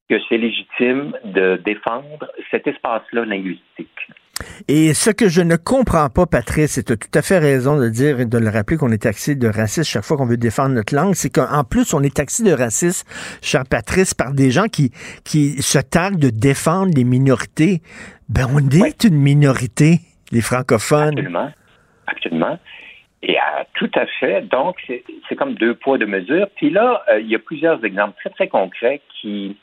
que 0.10 0.16
c'est 0.28 0.38
légitime 0.38 1.14
de 1.24 1.62
défendre 1.64 2.28
cet 2.52 2.68
espace-là 2.68 3.26
linguistique. 3.26 3.90
Et 4.68 4.94
ce 4.94 5.12
que 5.12 5.30
je 5.30 5.42
ne 5.42 5.56
comprends 5.56 6.10
pas, 6.10 6.26
Patrice, 6.26 6.78
et 6.78 6.84
tu 6.84 6.94
as 6.94 6.98
tout 6.98 7.12
à 7.14 7.22
fait 7.22 7.38
raison 7.38 7.78
de 7.78 7.88
dire 7.88 8.20
et 8.20 8.26
de 8.26 8.38
le 8.38 8.50
rappeler 8.50 8.78
qu'on 8.78 8.92
est 8.92 9.04
taxé 9.04 9.36
de 9.36 9.48
raciste 9.48 9.90
chaque 9.90 10.04
fois 10.04 10.18
qu'on 10.18 10.26
veut 10.26 10.38
défendre 10.38 10.76
notre 10.76 10.96
langue, 10.96 11.14
c'est 11.14 11.30
qu'en 11.30 11.64
plus, 11.64 11.94
on 11.94 12.02
est 12.02 12.16
taxé 12.16 12.44
de 12.44 12.52
raciste, 12.52 13.06
cher 13.42 13.64
Patrice, 13.70 14.14
par 14.14 14.34
des 14.34 14.50
gens 14.52 14.68
qui, 14.68 14.92
qui 15.24 15.62
se 15.62 15.80
targuent 15.80 16.20
de 16.20 16.30
défendre 16.30 16.92
les 16.96 17.04
minorités. 17.04 17.82
Ben, 18.28 18.48
on 18.52 18.60
est 18.70 19.04
une 19.04 19.18
minorité, 19.18 20.00
les 20.34 20.42
francophones. 20.42 21.20
Absolument. 21.20 21.52
Absolument. 22.08 22.60
Et 23.22 23.38
euh, 23.38 23.64
tout 23.76 23.92
à 23.96 24.06
fait. 24.06 24.42
Donc, 24.42 24.76
c'est 24.88 25.36
comme 25.36 25.54
deux 25.54 25.76
poids, 25.76 25.98
deux 25.98 26.08
mesures. 26.08 26.48
Puis 26.58 26.70
là, 26.70 27.04
euh, 27.10 27.22
il 27.22 27.30
y 27.30 27.36
a 27.36 27.40
plusieurs 27.40 27.84
exemples 27.86 28.16
très, 28.20 28.30
très 28.32 28.48
concrets 28.50 29.02
qui, 29.22 29.56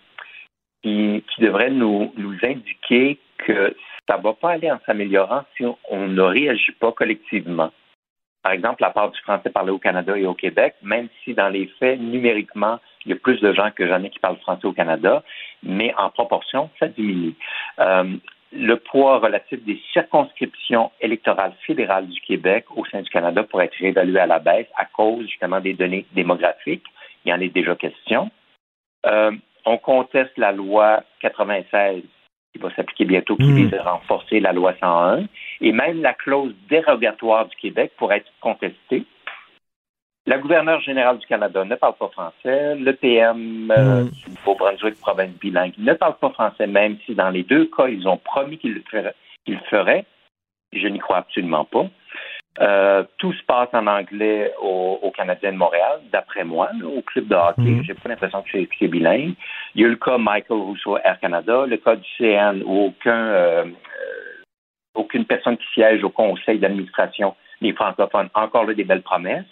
qui, 0.83 1.23
devraient 1.39 1.71
nous, 1.71 2.13
nous 2.17 2.37
indiquer 2.43 3.19
que 3.39 3.75
ça 4.09 4.17
ne 4.17 4.23
va 4.23 4.33
pas 4.33 4.53
aller 4.53 4.71
en 4.71 4.81
s'améliorant 4.87 5.45
si 5.57 5.67
on, 5.67 5.77
on 5.91 6.09
ne 6.09 6.23
réagit 6.23 6.73
pas 6.73 6.93
collectivement. 6.93 7.71
Par 8.43 8.53
exemple, 8.53 8.81
la 8.81 8.91
part 8.91 9.11
du 9.11 9.21
français 9.21 9.51
parlé 9.51 9.71
au 9.71 9.79
Canada 9.79 10.17
et 10.17 10.25
au 10.25 10.33
Québec, 10.33 10.75
même 10.83 11.09
si 11.23 11.35
dans 11.35 11.51
les 11.51 11.67
faits, 11.79 12.01
numériquement, 12.01 12.79
il 13.05 13.11
y 13.11 13.13
a 13.13 13.17
plus 13.17 13.39
de 13.41 13.53
gens 13.53 13.71
que 13.71 13.87
jamais 13.87 14.09
qui 14.09 14.19
parlent 14.19 14.39
français 14.39 14.67
au 14.67 14.73
Canada, 14.73 15.23
mais 15.63 15.95
en 15.99 16.09
proportion, 16.09 16.71
ça 16.79 16.89
diminue. 16.89 17.35
Euh, 17.79 18.17
le 18.53 18.77
poids 18.77 19.19
relatif 19.19 19.63
des 19.65 19.81
circonscriptions 19.93 20.91
électorales 21.01 21.55
fédérales 21.67 22.09
du 22.09 22.21
Québec 22.21 22.65
au 22.75 22.85
sein 22.87 23.03
du 23.03 23.11
Canada 23.11 23.43
pourrait 23.43 23.67
être 23.67 23.77
réévalué 23.79 24.19
à 24.19 24.27
la 24.27 24.39
baisse 24.39 24.67
à 24.77 24.87
cause 24.87 25.27
justement 25.27 25.61
des 25.61 25.75
données 25.75 26.07
démographiques. 26.13 26.87
Il 27.25 27.31
y 27.31 27.33
en 27.33 27.41
est 27.41 27.49
déjà 27.49 27.77
question. 27.77 28.31
Euh, 29.07 29.33
on 29.65 29.79
conteste 29.79 30.37
la 30.37 30.53
loi 30.53 31.03
96 31.21 32.03
qui 32.53 32.61
va 32.61 32.75
s'appliquer 32.75 33.05
bientôt, 33.05 33.37
qui 33.37 33.45
Mm. 33.45 33.57
vise 33.57 33.75
à 33.75 33.83
renforcer 33.83 34.41
la 34.41 34.53
loi 34.53 34.75
101. 34.81 35.27
Et 35.61 35.71
même 35.71 36.03
la 36.03 36.15
clause 36.15 36.53
dérogatoire 36.69 37.47
du 37.47 37.57
Québec 37.57 37.93
pourrait 37.97 38.19
être 38.19 38.33
contestée. 38.41 39.05
La 40.27 40.39
gouverneure 40.39 40.81
générale 40.81 41.19
du 41.19 41.27
Canada 41.27 41.65
ne 41.65 41.75
parle 41.77 41.95
pas 41.95 42.09
français. 42.09 42.75
Le 42.77 42.93
PM 42.93 43.71
euh, 43.71 44.05
Mm. 44.05 44.11
du 44.11 44.37
Beau-Brunswick, 44.45 45.01
province 45.01 45.31
bilingue, 45.41 45.73
ne 45.79 45.95
parle 45.95 46.17
pas 46.19 46.31
français, 46.31 46.67
même 46.67 46.99
si 47.07 47.15
dans 47.15 47.31
les 47.31 47.43
deux 47.43 47.67
cas, 47.67 47.89
ils 47.89 48.07
ont 48.07 48.19
promis 48.19 48.59
qu'ils 48.59 48.75
le 48.75 49.59
feraient. 49.71 50.05
Je 50.73 50.87
n'y 50.87 50.99
crois 50.99 51.19
absolument 51.19 51.65
pas. 51.65 51.87
Euh, 52.61 53.05
tout 53.19 53.33
se 53.33 53.43
passe 53.45 53.69
en 53.73 53.87
anglais 53.87 54.53
au, 54.61 54.99
au 55.03 55.11
Canadien 55.13 55.53
de 55.53 55.57
Montréal, 55.57 56.01
d'après 56.13 56.45
moi, 56.45 56.69
là, 56.79 56.87
au 56.87 57.01
club 57.01 57.29
de 57.29 57.35
hockey. 57.35 57.63
Mhm. 57.63 57.85
J'ai 57.85 57.95
pas 57.95 58.09
l'impression 58.09 58.43
que 58.43 58.51
c'est, 58.53 58.89
bilingue. 58.89 59.35
Il 59.75 59.83
y 59.83 59.85
a 59.85 59.89
le 59.89 59.97
cas 59.97 60.19
Michael 60.19 60.59
Rousseau 60.59 60.99
Air 60.99 61.19
Canada, 61.21 61.65
le 61.67 61.77
cas 61.77 61.97
du 61.97 62.07
CN 62.19 62.63
où 62.65 62.87
aucun, 62.87 63.17
euh, 63.17 63.65
aucune 64.95 65.25
personne 65.25 65.57
qui 65.57 65.67
siège 65.73 66.05
au 66.05 66.11
conseil 66.11 66.59
d'administration 66.59 67.35
des 67.63 67.73
francophones. 67.73 68.29
Encore 68.35 68.65
là, 68.65 68.75
des 68.75 68.85
belles 68.85 69.03
promesses. 69.03 69.45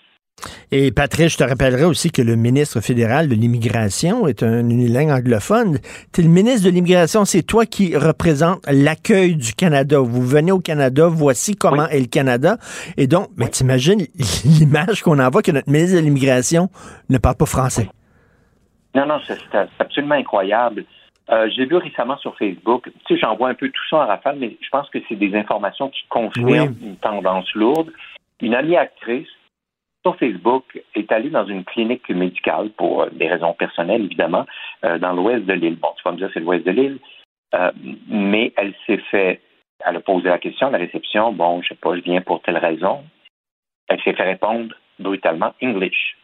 Et 0.70 0.92
Patrice, 0.92 1.32
je 1.32 1.38
te 1.38 1.44
rappellerai 1.44 1.84
aussi 1.84 2.10
que 2.10 2.22
le 2.22 2.36
ministre 2.36 2.80
fédéral 2.80 3.28
de 3.28 3.34
l'immigration 3.34 4.26
est 4.28 4.42
un 4.42 4.68
unilingue 4.68 5.10
anglophone. 5.10 5.78
T'es 6.12 6.22
le 6.22 6.28
ministre 6.28 6.64
de 6.66 6.70
l'immigration, 6.70 7.24
c'est 7.24 7.42
toi 7.42 7.66
qui 7.66 7.96
représente 7.96 8.60
l'accueil 8.70 9.36
du 9.36 9.52
Canada. 9.54 9.98
Vous 10.00 10.22
venez 10.26 10.52
au 10.52 10.60
Canada, 10.60 11.08
voici 11.08 11.56
comment 11.56 11.88
est 11.88 12.00
le 12.00 12.06
Canada. 12.06 12.56
Et 12.96 13.06
donc, 13.06 13.28
mais 13.36 13.48
t'imagines 13.48 14.06
l'image 14.44 15.02
qu'on 15.02 15.18
envoie 15.18 15.42
que 15.42 15.50
notre 15.50 15.70
ministre 15.70 15.96
de 15.96 16.02
l'immigration 16.02 16.68
ne 17.08 17.18
parle 17.18 17.36
pas 17.36 17.46
français. 17.46 17.88
Non, 18.94 19.06
non, 19.06 19.18
c'est, 19.26 19.38
c'est 19.52 19.68
absolument 19.80 20.14
incroyable. 20.14 20.84
Euh, 21.30 21.48
j'ai 21.54 21.66
vu 21.66 21.76
récemment 21.76 22.16
sur 22.18 22.34
Facebook, 22.38 22.88
tu 23.06 23.14
sais, 23.14 23.20
j'envoie 23.20 23.50
un 23.50 23.54
peu 23.54 23.68
tout 23.68 23.82
ça 23.90 23.96
en 23.96 24.06
rafale, 24.06 24.36
mais 24.40 24.56
je 24.62 24.68
pense 24.70 24.88
que 24.88 24.98
c'est 25.08 25.14
des 25.16 25.34
informations 25.34 25.90
qui 25.90 26.00
confirment 26.08 26.48
Oui. 26.48 26.88
une 26.88 26.96
tendance 26.96 27.52
lourde. 27.54 27.90
Une 28.40 28.54
amie 28.54 28.76
actrice 28.76 29.28
sur 30.04 30.16
Facebook 30.16 30.82
est 30.94 31.10
allée 31.12 31.30
dans 31.30 31.46
une 31.46 31.64
clinique 31.64 32.08
médicale 32.08 32.70
pour 32.70 33.02
euh, 33.02 33.10
des 33.10 33.28
raisons 33.28 33.52
personnelles, 33.54 34.04
évidemment, 34.04 34.46
euh, 34.84 34.98
dans 34.98 35.12
l'ouest 35.12 35.44
de 35.44 35.52
l'île. 35.52 35.76
Bon, 35.76 35.88
tu 35.96 36.02
vas 36.04 36.12
me 36.12 36.16
dire 36.16 36.30
c'est 36.32 36.40
l'ouest 36.40 36.64
de 36.64 36.70
l'île, 36.70 36.98
euh, 37.54 37.72
mais 38.08 38.52
elle 38.56 38.74
s'est 38.86 39.02
fait, 39.10 39.40
elle 39.84 39.96
a 39.96 40.00
posé 40.00 40.28
la 40.28 40.38
question 40.38 40.68
à 40.68 40.70
la 40.70 40.78
réception, 40.78 41.32
bon, 41.32 41.62
je 41.62 41.68
sais 41.68 41.74
pas, 41.74 41.96
je 41.96 42.02
viens 42.02 42.20
pour 42.20 42.42
telle 42.42 42.58
raison. 42.58 43.04
Elle 43.88 44.00
s'est 44.02 44.14
fait 44.14 44.22
répondre 44.22 44.74
brutalement 44.98 45.54
English. 45.62 46.16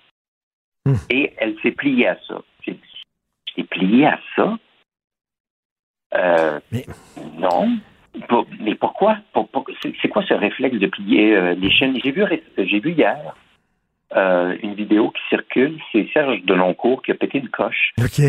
Et 1.09 1.33
elle 1.39 1.57
s'est 1.63 1.71
pliée 1.71 2.09
à 2.09 2.19
ça. 2.29 2.43
J'ai 2.63 2.73
dit, 2.73 2.81
je 3.49 3.55
t'ai 3.55 3.65
pliée 3.65 4.07
à 4.07 4.21
ça? 4.37 4.59
Euh, 6.15 6.61
Non. 7.39 7.79
Pour- 8.29 8.47
mais 8.61 8.75
pourquoi? 8.75 9.17
Pour- 9.33 9.49
pour- 9.49 9.67
c'est 9.83 10.09
quoi 10.09 10.23
ce 10.25 10.35
réflexe 10.35 10.77
de 10.77 10.87
plier 10.87 11.35
euh, 11.35 11.55
les 11.55 11.71
chaînes? 11.71 11.99
J'ai 12.05 12.13
vu, 12.13 12.23
j'ai 12.57 12.81
vu 12.81 12.93
hier 12.93 13.35
euh, 14.15 14.57
une 14.63 14.75
vidéo 14.75 15.11
qui 15.11 15.23
circule. 15.29 15.81
C'est 15.93 16.09
Serge 16.13 16.43
Deloncourt 16.43 17.03
qui 17.03 17.11
a 17.11 17.15
pété 17.15 17.39
une 17.39 17.49
coche 17.49 17.93
OK. 17.99 18.25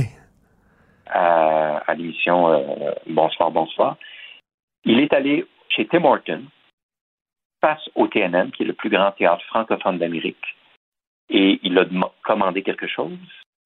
à, 1.07 1.78
à 1.88 1.94
l'émission 1.94 2.49
euh, 2.49 2.91
Bonsoir, 3.07 3.52
bonsoir. 3.52 3.98
Il 4.84 4.99
est 4.99 5.14
allé 5.14 5.45
chez 5.70 5.88
Tim 5.88 6.03
Horton 6.03 6.44
face 7.62 7.90
au 7.95 8.07
TNM, 8.07 8.52
qui 8.52 8.64
est 8.64 8.68
le 8.68 8.74
plus 8.74 8.90
grand 8.90 9.12
théâtre 9.12 9.44
francophone 9.45 9.98
d'Amérique, 9.98 10.56
et 11.30 11.60
il 11.64 11.78
a 11.80 11.86
commandé 12.24 12.62
quelque 12.62 12.88
chose, 12.88 13.18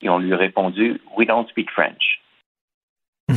et 0.01 0.07
on 0.07 0.19
lui 0.19 0.33
a 0.33 0.37
répondu 0.37 1.01
We 1.17 1.27
don't 1.27 1.47
speak 1.49 1.69
French. 1.71 2.21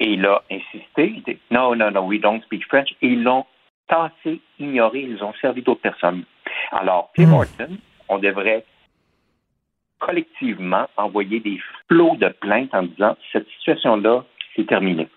et 0.00 0.12
il 0.12 0.24
a 0.24 0.42
insisté, 0.50 1.12
il 1.16 1.22
dit 1.22 1.38
No, 1.50 1.74
no, 1.74 1.90
no, 1.90 2.00
we 2.02 2.18
don't 2.18 2.42
speak 2.44 2.64
French, 2.66 2.90
et 3.02 3.08
ils 3.08 3.22
l'ont 3.22 3.44
tassé, 3.88 4.40
ignoré, 4.58 5.00
ils 5.00 5.22
ont 5.22 5.32
servi 5.40 5.62
d'autres 5.62 5.80
personnes. 5.80 6.24
Alors, 6.72 7.10
Tim 7.16 7.32
Horton, 7.32 7.76
on 8.08 8.18
devrait 8.18 8.64
collectivement 9.98 10.86
envoyer 10.96 11.40
des 11.40 11.58
flots 11.88 12.16
de 12.16 12.28
plaintes 12.28 12.74
en 12.74 12.84
disant 12.84 13.16
cette 13.32 13.48
situation-là, 13.48 14.24
c'est 14.54 14.66
terminé. 14.66 15.08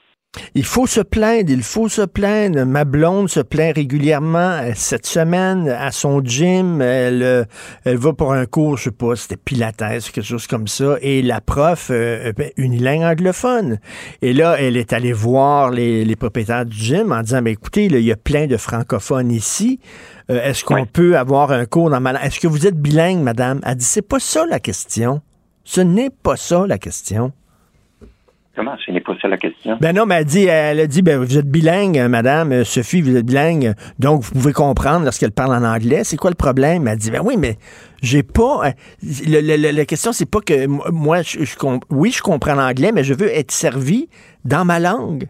Il 0.56 0.64
faut 0.64 0.88
se 0.88 1.02
plaindre, 1.02 1.50
il 1.52 1.62
faut 1.64 1.90
se 1.90 2.04
plaindre. 2.04 2.64
Ma 2.64 2.86
blonde 2.86 3.30
se 3.30 3.42
plaint 3.42 3.76
régulièrement 3.76 4.60
euh, 4.62 4.72
cette 4.76 5.06
semaine 5.06 5.68
à 5.68 5.92
son 5.92 6.24
gym. 6.24 6.82
Elle, 6.82 7.22
euh, 7.22 7.44
elle 7.84 7.98
va 7.98 8.14
pour 8.14 8.32
un 8.32 8.46
cours, 8.46 8.78
je 8.78 8.86
sais 8.86 8.92
pas, 8.92 9.18
c'était 9.18 9.36
Pilates, 9.36 9.78
quelque 9.78 10.22
chose 10.22 10.48
comme 10.48 10.70
ça. 10.70 10.96
Et 11.02 11.22
la 11.22 11.42
prof, 11.42 11.90
euh, 11.92 12.32
euh, 12.40 12.50
unilingue 12.56 13.02
anglophone. 13.02 13.80
Et 14.22 14.32
là, 14.32 14.56
elle 14.58 14.78
est 14.78 14.94
allée 14.94 15.12
voir 15.12 15.70
les, 15.70 16.06
les 16.06 16.16
propriétaires 16.16 16.66
du 16.66 16.78
gym 16.78 17.12
en 17.12 17.24
disant, 17.24 17.42
ben, 17.42 17.52
écoutez, 17.52 17.90
là, 17.90 18.00
il 18.00 18.06
y 18.06 18.12
a 18.14 18.18
plein 18.18 18.48
de 18.48 18.56
francophones 18.56 19.32
ici. 19.32 19.82
Euh, 20.30 20.42
Est-ce 20.42 20.64
qu'on 20.64 20.86
peut 20.86 21.18
avoir 21.18 21.52
un 21.52 21.66
cours 21.66 21.90
dans 21.90 22.00
ma 22.00 22.14
langue? 22.14 22.24
Est-ce 22.24 22.40
que 22.40 22.48
vous 22.48 22.68
êtes 22.68 22.78
bilingue, 22.78 23.20
madame? 23.20 23.60
Elle 23.66 23.76
dit, 23.76 23.86
c'est 23.86 24.02
pas 24.02 24.20
ça 24.20 24.46
la 24.50 24.62
question. 24.62 25.22
Ce 25.66 25.82
n'est 25.82 26.10
pas 26.10 26.38
ça 26.38 26.66
la 26.66 26.78
question. 26.78 27.34
Comment? 28.56 28.76
Ce 28.86 28.92
n'est 28.92 29.00
pas 29.00 29.16
ça 29.22 29.30
la 29.30 29.38
question. 29.38 29.78
Ben 29.80 29.96
non, 29.96 30.06
mais 30.06 30.16
elle, 30.16 30.26
dit, 30.26 30.44
elle 30.44 30.82
a 30.82 30.88
dit, 30.88 31.02
ben, 31.02 31.18
vous 31.18 31.38
êtes 31.38 31.50
bilingue, 31.50 31.98
euh, 31.98 32.10
madame, 32.10 32.52
euh, 32.52 32.64
Sophie, 32.66 33.02
vous 33.02 33.16
êtes 33.16 33.26
bilingue, 33.26 33.74
donc 33.98 34.24
vous 34.24 34.34
pouvez 34.34 34.52
comprendre 34.52 35.06
lorsqu'elle 35.06 35.32
parle 35.32 35.52
en 35.56 35.64
anglais. 35.64 36.04
C'est 36.04 36.18
quoi 36.18 36.32
le 36.32 36.36
problème? 36.36 36.86
Elle 36.88 36.98
dit, 36.98 37.12
ben 37.12 37.22
oui, 37.24 37.36
mais 37.38 37.56
j'ai 38.02 38.24
pas. 38.24 38.68
euh, 38.68 38.72
le- 39.04 39.40
le- 39.40 39.56
le- 39.56 39.72
la 39.72 39.86
question, 39.86 40.12
c'est 40.12 40.30
pas 40.30 40.42
que 40.42 40.66
mo- 40.68 40.84
moi, 40.92 41.22
je, 41.22 41.46
je 41.46 41.56
oui, 41.90 42.12
je 42.12 42.22
comprends 42.22 42.56
l'anglais, 42.56 42.92
mais 42.92 43.06
je 43.06 43.14
veux 43.14 43.30
être 43.30 43.52
servi 43.52 44.10
dans 44.44 44.66
ma 44.66 44.80
langue 44.80 45.28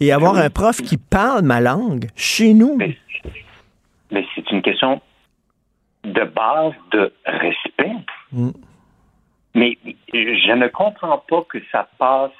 et 0.00 0.10
avoir 0.12 0.36
un 0.36 0.50
prof 0.50 0.78
qui 0.82 0.96
parle 0.96 1.42
ma 1.44 1.60
langue 1.60 2.08
chez 2.16 2.54
nous. 2.54 2.76
mais 2.76 4.24
c'est 4.34 4.50
une 4.50 4.62
question 4.62 5.00
de 6.02 6.24
base 6.24 6.72
de 6.92 7.12
respect. 7.24 7.94
Mm. 8.32 8.50
Mais 9.54 9.78
je 10.12 10.52
ne 10.56 10.66
comprends 10.66 11.22
pas 11.28 11.42
que 11.48 11.58
ça 11.70 11.88
passe 11.98 12.32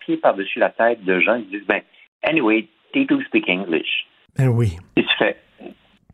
pied 0.00 0.16
par-dessus 0.16 0.58
la 0.58 0.70
tête 0.70 1.04
de 1.04 1.20
gens 1.20 1.40
qui 1.40 1.58
disent, 1.58 1.66
ben, 1.66 1.82
anyway, 2.22 2.68
they 2.92 3.06
do 3.06 3.20
speak 3.22 3.48
English. 3.48 4.06
Ben 4.36 4.48
oui. 4.48 4.76
Et 4.96 5.02
tu 5.02 5.14
fais, 5.18 5.36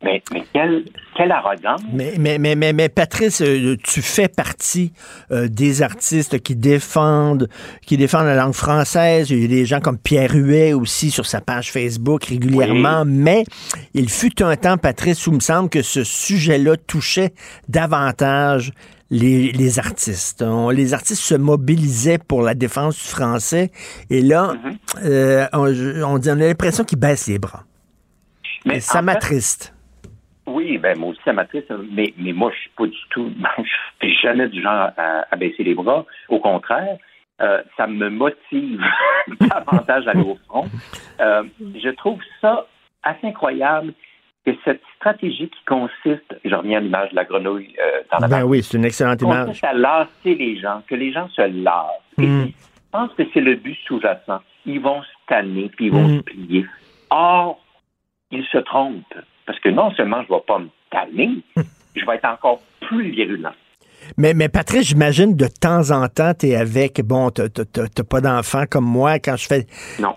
mais, 0.03 0.23
mais 0.33 0.43
quelle, 0.51 0.85
quelle 1.15 1.31
arrogance. 1.31 1.81
Mais, 1.93 2.13
mais, 2.17 2.39
mais, 2.39 2.55
mais, 2.55 2.73
mais 2.73 2.89
Patrice, 2.89 3.41
euh, 3.41 3.75
tu 3.83 4.01
fais 4.01 4.27
partie 4.27 4.93
euh, 5.31 5.47
des 5.47 5.83
artistes 5.83 6.41
qui 6.41 6.55
défendent, 6.55 7.47
qui 7.85 7.97
défendent 7.97 8.25
la 8.25 8.35
langue 8.35 8.53
française. 8.53 9.29
Il 9.29 9.41
y 9.41 9.45
a 9.45 9.47
des 9.47 9.65
gens 9.65 9.79
comme 9.79 9.99
Pierre 9.99 10.33
Huet 10.33 10.73
aussi 10.73 11.11
sur 11.11 11.25
sa 11.25 11.39
page 11.39 11.71
Facebook 11.71 12.25
régulièrement. 12.25 13.03
Mais 13.05 13.43
il 13.93 14.09
fut 14.09 14.41
un 14.41 14.55
temps, 14.55 14.77
Patrice, 14.77 15.27
où 15.27 15.31
il 15.31 15.35
me 15.35 15.39
semble 15.39 15.69
que 15.69 15.83
ce 15.83 16.03
sujet-là 16.03 16.77
touchait 16.77 17.33
davantage 17.69 18.71
les, 19.11 19.51
les 19.51 19.77
artistes. 19.77 20.41
On- 20.41 20.69
les 20.71 20.93
artistes 20.95 21.21
se 21.21 21.35
mobilisaient 21.35 22.17
pour 22.17 22.41
la 22.41 22.53
défense 22.55 22.95
du 22.97 23.07
français. 23.09 23.69
Et 24.09 24.21
là, 24.21 24.53
euh, 25.03 25.45
on, 25.53 25.65
on, 25.67 26.17
dit- 26.17 26.29
on 26.31 26.39
a 26.39 26.47
l'impression 26.47 26.83
qu'ils 26.83 26.97
baissent 26.99 27.27
les 27.27 27.37
bras. 27.37 27.63
Mais 28.65 28.77
Et 28.77 28.79
ça 28.79 29.01
m'attriste. 29.03 29.75
Oui, 30.47 30.77
ben 30.79 30.97
moi 30.97 31.09
aussi, 31.09 31.19
ça 31.23 31.33
m'attriste, 31.33 31.71
mais, 31.91 32.13
mais 32.17 32.33
moi, 32.33 32.51
je 32.53 32.59
suis 32.61 32.71
pas 32.75 32.85
du 32.87 32.97
tout, 33.11 33.31
je 34.01 34.07
suis 34.07 34.15
jamais 34.21 34.49
du 34.49 34.61
genre 34.61 34.89
à, 34.97 35.25
à 35.29 35.35
baisser 35.35 35.63
les 35.63 35.75
bras. 35.75 36.05
Au 36.29 36.39
contraire, 36.39 36.97
euh, 37.41 37.61
ça 37.77 37.87
me 37.87 38.09
motive 38.09 38.81
davantage 39.39 40.07
à 40.07 40.11
aller 40.11 40.21
au 40.21 40.37
front. 40.47 40.67
Euh, 41.19 41.43
je 41.59 41.89
trouve 41.89 42.19
ça 42.41 42.65
assez 43.03 43.27
incroyable 43.27 43.93
que 44.45 44.51
cette 44.65 44.81
stratégie 44.95 45.49
qui 45.49 45.63
consiste, 45.65 46.35
je 46.43 46.55
reviens 46.55 46.77
à 46.77 46.81
l'image 46.81 47.11
de 47.11 47.15
la 47.15 47.25
grenouille 47.25 47.75
euh, 47.79 48.01
dans 48.11 48.19
la 48.19 48.27
Ben 48.27 48.43
oui, 48.43 48.63
c'est 48.63 48.77
une 48.77 48.85
excellente 48.85 49.21
image. 49.21 49.45
consiste 49.47 49.63
à 49.63 49.73
lasser 49.73 50.35
les 50.35 50.59
gens, 50.59 50.81
que 50.87 50.95
les 50.95 51.11
gens 51.13 51.29
se 51.29 51.41
lassent. 51.41 52.17
Mm. 52.17 52.45
Je 52.45 52.51
pense 52.91 53.13
que 53.13 53.23
c'est 53.33 53.39
le 53.41 53.55
but 53.55 53.77
sous-jacent. 53.85 54.41
Ils 54.65 54.79
vont 54.79 55.01
se 55.03 55.07
tanner, 55.27 55.69
puis 55.75 55.85
ils 55.87 55.91
vont 55.91 56.07
Mm. 56.07 56.17
se 56.17 56.21
plier. 56.23 56.65
Or, 57.11 57.59
ils 58.31 58.45
se 58.45 58.57
trompent. 58.59 59.13
Parce 59.45 59.59
que 59.59 59.69
non 59.69 59.91
seulement 59.91 60.23
je 60.27 60.31
ne 60.33 60.37
vais 60.37 60.43
pas 60.47 60.59
me 60.59 60.69
tanner, 60.89 61.29
je 61.95 62.05
vais 62.05 62.15
être 62.15 62.25
encore 62.25 62.59
plus 62.81 63.09
virulent. 63.11 63.53
Mais, 64.17 64.33
mais 64.33 64.49
Patrice, 64.49 64.87
j'imagine 64.87 65.35
de 65.35 65.47
temps 65.47 65.91
en 65.91 66.07
temps, 66.07 66.33
tu 66.33 66.47
es 66.49 66.55
avec, 66.55 67.01
bon, 67.01 67.29
t'as 67.29 68.03
pas 68.09 68.21
d'enfants 68.21 68.65
comme 68.69 68.85
moi. 68.85 69.19
Quand 69.19 69.35
je 69.37 69.47
fais, 69.47 69.67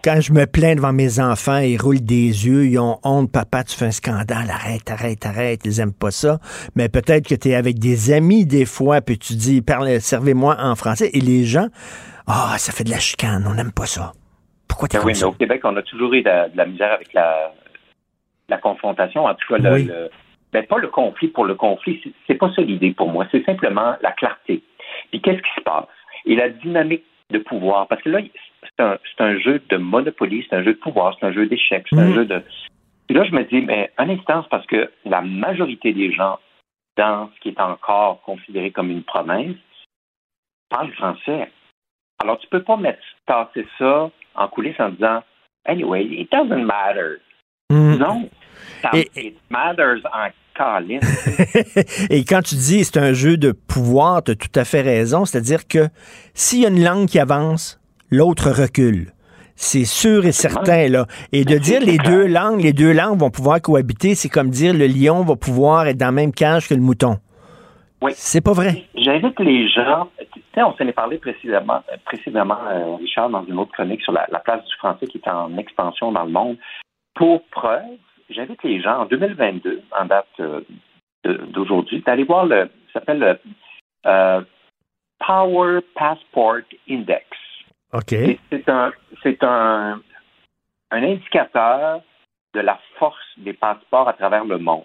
quand 0.02 0.20
je 0.20 0.32
me 0.32 0.46
plains 0.46 0.74
devant 0.74 0.92
mes 0.92 1.20
enfants, 1.20 1.58
ils 1.58 1.76
roulent 1.80 2.00
des 2.00 2.46
yeux, 2.46 2.66
ils 2.66 2.78
ont 2.78 2.98
honte, 3.04 3.30
papa, 3.30 3.62
tu 3.64 3.76
fais 3.76 3.86
un 3.86 3.90
scandale, 3.90 4.50
arrête, 4.50 4.90
arrête, 4.90 5.24
arrête, 5.26 5.60
ils 5.64 5.80
aiment 5.80 5.92
pas 5.92 6.10
ça. 6.10 6.38
Mais 6.76 6.88
peut-être 6.88 7.26
que 7.28 7.34
tu 7.34 7.50
es 7.50 7.54
avec 7.54 7.78
des 7.78 8.12
amis 8.12 8.46
des 8.46 8.64
fois, 8.64 9.00
puis 9.00 9.18
tu 9.18 9.34
dis, 9.34 9.62
parlez, 9.62 10.00
servez-moi 10.00 10.56
en 10.58 10.74
français. 10.74 11.10
Et 11.12 11.20
les 11.20 11.44
gens, 11.44 11.68
ah, 12.26 12.54
ça 12.58 12.72
fait 12.72 12.84
de 12.84 12.90
la 12.90 12.98
chicane, 12.98 13.44
on 13.48 13.54
n'aime 13.54 13.72
pas 13.72 13.86
ça. 13.86 14.12
Pourquoi 14.66 14.88
t'es 14.88 14.96
Ben 14.96 15.02
comme 15.02 15.12
oui, 15.12 15.18
mais 15.20 15.24
au 15.26 15.32
Québec, 15.32 15.60
on 15.64 15.76
a 15.76 15.82
toujours 15.82 16.12
eu 16.14 16.22
de 16.22 16.28
la, 16.28 16.48
de 16.48 16.56
la 16.56 16.66
misère 16.66 16.92
avec 16.92 17.12
la, 17.12 17.52
la 18.48 18.58
confrontation. 18.58 19.24
En 19.26 19.34
tout 19.34 19.46
cas, 19.54 19.58
le, 19.58 19.72
Oui. 19.72 19.84
le- 19.84 20.10
ben, 20.54 20.64
pas 20.66 20.78
le 20.78 20.88
conflit 20.88 21.28
pour 21.28 21.44
le 21.44 21.54
conflit. 21.56 22.00
C'est- 22.26 22.34
pas 22.36 22.50
ça 22.54 22.62
l'idée 22.62 22.92
pour 22.92 23.08
moi. 23.10 23.26
C'est 23.32 23.44
simplement 23.44 23.96
la 24.00 24.12
clarté. 24.12 24.62
Puis 25.10 25.20
qu'est-ce 25.20 25.42
qui 25.42 25.54
se 25.56 25.60
passe? 25.62 25.86
Et 26.24 26.36
la 26.36 26.48
dynamique 26.48 27.04
de 27.30 27.38
pouvoir. 27.38 27.88
Parce 27.88 28.00
que 28.02 28.08
là, 28.10 28.20
c'est 28.62 28.82
un, 28.82 28.96
un 29.18 29.38
jeu 29.38 29.60
de 29.68 29.76
monopoly, 29.76 30.46
c'est 30.48 30.56
un 30.56 30.62
jeu 30.62 30.74
de 30.74 30.78
pouvoir, 30.78 31.16
c'est 31.18 31.26
un 31.26 31.32
jeu 31.32 31.46
d'échecs, 31.46 31.86
c'est 31.90 31.98
un 31.98 32.06
Mhm. 32.08 32.14
jeu 32.14 32.24
de. 32.24 32.42
Puis 33.06 33.16
là, 33.16 33.24
je 33.24 33.32
me 33.32 33.42
dis, 33.44 33.60
mais 33.62 33.90
un 33.98 34.08
instant, 34.08 34.42
c'est 34.42 34.48
parce 34.48 34.66
que 34.66 34.90
la 35.04 35.20
majorité 35.20 35.92
des 35.92 36.12
gens 36.12 36.38
dans 36.96 37.30
ce 37.34 37.40
qui 37.40 37.48
est 37.48 37.60
encore 37.60 38.22
considéré 38.22 38.70
comme 38.70 38.90
une 38.90 39.02
province 39.02 39.56
parlent 40.70 40.92
français. 40.92 41.50
Alors, 42.22 42.38
tu 42.38 42.46
peux 42.48 42.62
pas 42.62 42.76
mettre 42.76 43.02
tasser 43.26 43.66
ça 43.78 44.10
en 44.36 44.48
coulisses 44.48 44.78
en 44.80 44.90
disant 44.90 45.22
Anyway, 45.66 46.04
it 46.04 46.30
doesn't 46.30 46.64
matter. 46.64 47.20
Mm. 47.70 47.96
Non. 47.98 48.28
Ça, 48.82 48.90
it 49.16 49.36
matters 49.50 50.02
en 50.12 50.28
Et 52.10 52.24
quand 52.24 52.42
tu 52.42 52.54
dis 52.54 52.84
c'est 52.84 52.98
un 52.98 53.12
jeu 53.12 53.36
de 53.36 53.52
pouvoir, 53.52 54.22
tu 54.22 54.32
as 54.32 54.34
tout 54.36 54.52
à 54.54 54.64
fait 54.64 54.82
raison. 54.82 55.24
C'est-à-dire 55.24 55.66
que 55.66 55.88
s'il 56.32 56.60
y 56.60 56.66
a 56.66 56.68
une 56.68 56.82
langue 56.82 57.06
qui 57.06 57.18
avance, 57.18 57.80
l'autre 58.10 58.50
recule. 58.50 59.12
C'est 59.56 59.84
sûr 59.84 60.26
et 60.26 60.32
certain, 60.32 60.88
là. 60.88 61.06
Et 61.32 61.44
de 61.44 61.58
dire 61.58 61.80
les 61.80 61.98
deux 61.98 62.26
langues, 62.26 62.60
les 62.60 62.72
deux 62.72 62.92
langues 62.92 63.18
vont 63.18 63.30
pouvoir 63.30 63.60
cohabiter, 63.60 64.14
c'est 64.14 64.28
comme 64.28 64.50
dire 64.50 64.74
le 64.74 64.86
lion 64.86 65.22
va 65.22 65.36
pouvoir 65.36 65.86
être 65.86 65.96
dans 65.96 66.06
la 66.06 66.12
même 66.12 66.32
cage 66.32 66.68
que 66.68 66.74
le 66.74 66.80
mouton. 66.80 67.18
Oui. 68.02 68.12
C'est 68.16 68.44
pas 68.44 68.52
vrai. 68.52 68.84
J'invite 68.96 69.38
les 69.40 69.68
gens, 69.68 70.08
tu 70.32 70.40
sais, 70.54 70.62
on 70.62 70.74
s'en 70.76 70.86
est 70.86 70.92
parlé 70.92 71.18
précédemment, 71.18 71.80
euh, 71.90 71.96
précédemment 72.04 72.58
euh, 72.70 72.96
Richard, 72.96 73.30
dans 73.30 73.44
une 73.46 73.58
autre 73.58 73.72
chronique 73.72 74.02
sur 74.02 74.12
la, 74.12 74.26
la 74.30 74.40
place 74.40 74.62
du 74.64 74.74
français 74.76 75.06
qui 75.06 75.18
est 75.18 75.30
en 75.30 75.56
expansion 75.56 76.12
dans 76.12 76.24
le 76.24 76.30
monde. 76.30 76.58
Pour 77.14 77.44
preuve, 77.50 77.80
j'invite 78.30 78.62
les 78.62 78.80
gens 78.80 79.02
en 79.02 79.06
2022, 79.06 79.82
en 79.98 80.04
date 80.06 80.26
euh, 80.40 80.60
d'aujourd'hui, 81.24 82.00
d'aller 82.00 82.24
voir 82.24 82.46
le, 82.46 82.70
ça 82.92 83.00
s'appelle 83.00 83.18
le 83.18 83.38
euh, 84.06 84.42
Power 85.18 85.80
Passport 85.94 86.62
Index. 86.88 87.26
OK. 87.92 88.14
C'est 88.50 88.68
un, 88.68 88.92
c'est 89.22 89.42
un, 89.42 90.00
un 90.90 91.02
indicateur 91.02 92.02
de 92.54 92.60
la 92.60 92.78
force 92.98 93.16
des 93.38 93.52
passeports 93.52 94.08
à 94.08 94.12
travers 94.12 94.44
le 94.44 94.58
monde. 94.58 94.82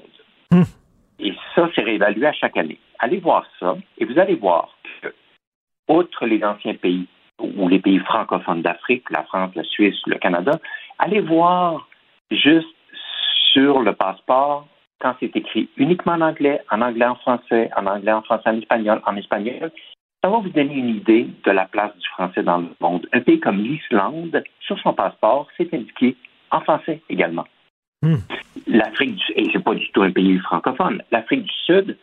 Hmm. 0.52 0.64
Et 1.20 1.34
ça, 1.56 1.70
c'est 1.76 1.82
réévalué 1.82 2.26
à 2.26 2.34
chaque 2.34 2.58
année. 2.58 2.80
Allez 3.00 3.20
voir 3.20 3.46
ça 3.60 3.76
et 3.98 4.06
vous 4.06 4.18
allez 4.20 4.36
voir 4.36 4.76
que, 5.02 5.14
outre 5.88 6.26
les 6.26 6.44
anciens 6.44 6.76
pays 6.76 7.08
ou 7.40 7.68
les 7.68 7.80
pays 7.80 8.00
francophones 8.00 8.62
d'Afrique, 8.62 9.10
la 9.10 9.24
France, 9.24 9.52
la 9.56 9.64
Suisse, 9.64 10.00
le 10.06 10.18
Canada, 10.18 10.60
allez 10.98 11.22
voir 11.22 11.88
juste 12.32 12.68
sur 13.54 13.82
le 13.82 13.94
passeport 13.94 14.68
quand 15.00 15.16
c'est 15.20 15.36
écrit 15.36 15.70
uniquement 15.78 16.14
en 16.14 16.22
anglais, 16.22 16.62
en 16.72 16.82
anglais 16.82 17.06
en 17.06 17.16
français, 17.16 17.70
en 17.76 17.86
anglais 17.86 18.12
en 18.12 18.22
français 18.22 18.50
en 18.50 18.58
espagnol, 18.58 19.02
en 19.06 19.16
espagnol, 19.16 19.72
ça 20.22 20.30
va 20.30 20.40
vous 20.40 20.50
donner 20.50 20.74
une 20.76 20.90
idée 20.90 21.28
de 21.46 21.52
la 21.52 21.66
place 21.66 21.96
du 21.98 22.08
français 22.10 22.44
dans 22.44 22.58
le 22.58 22.68
monde. 22.82 23.08
Un 23.14 23.22
pays 23.22 23.40
comme 23.40 23.60
l'Islande, 23.60 24.44
sur 24.60 24.78
son 24.80 24.94
passeport, 24.94 25.48
c'est 25.56 25.74
indiqué 25.74 26.18
en 26.52 26.60
français 26.62 27.02
également. 27.10 27.46
L'Afrique 28.68 29.16
du 29.16 29.34
et 29.36 29.50
c'est 29.52 29.64
pas 29.64 29.76
du 29.76 29.90
tout 29.92 30.02
un 30.02 30.12
pays 30.12 30.38
francophone. 30.40 31.02
L'Afrique 31.12 31.44
du 31.44 31.54
Sud, 31.66 31.98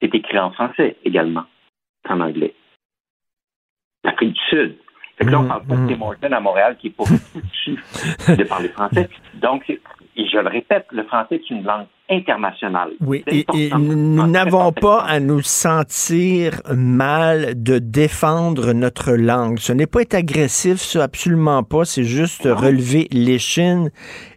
c'est 0.00 0.14
écrit 0.14 0.38
en 0.38 0.52
français 0.52 0.96
également 1.04 1.44
qu'en 2.04 2.20
anglais. 2.20 2.54
L'Afrique 4.04 4.34
du 4.34 4.40
Sud. 4.48 4.76
Fait 5.22 5.26
que 5.26 5.30
là, 5.30 5.40
on 5.40 5.46
parle 5.46 5.64
pas 5.64 5.76
de 5.76 5.94
Tim 5.94 6.02
Hortons 6.02 6.32
à 6.32 6.40
Montréal 6.40 6.76
qui 6.80 6.88
est 6.88 6.90
pas 6.90 7.04
foutu 7.04 7.78
de 8.36 8.44
parler 8.44 8.68
français. 8.68 9.08
Donc, 9.40 9.70
et 10.14 10.26
je 10.28 10.38
le 10.38 10.48
répète, 10.48 10.86
le 10.90 11.04
français 11.04 11.36
est 11.36 11.50
une 11.50 11.62
langue 11.62 11.86
internationale. 12.10 12.90
Oui, 13.00 13.24
et, 13.26 13.46
nous 13.70 14.26
n'avons 14.26 14.70
pas 14.72 15.00
à 15.00 15.20
nous 15.20 15.40
sentir 15.40 16.60
mal 16.70 17.62
de 17.62 17.78
défendre 17.78 18.74
notre 18.74 19.12
langue. 19.12 19.58
Ce 19.58 19.72
n'est 19.72 19.86
pas 19.86 20.02
être 20.02 20.14
agressif, 20.14 20.76
ça, 20.78 21.04
absolument 21.04 21.62
pas. 21.62 21.86
C'est 21.86 22.04
juste 22.04 22.42
relever 22.44 23.08
l'échine. 23.10 23.90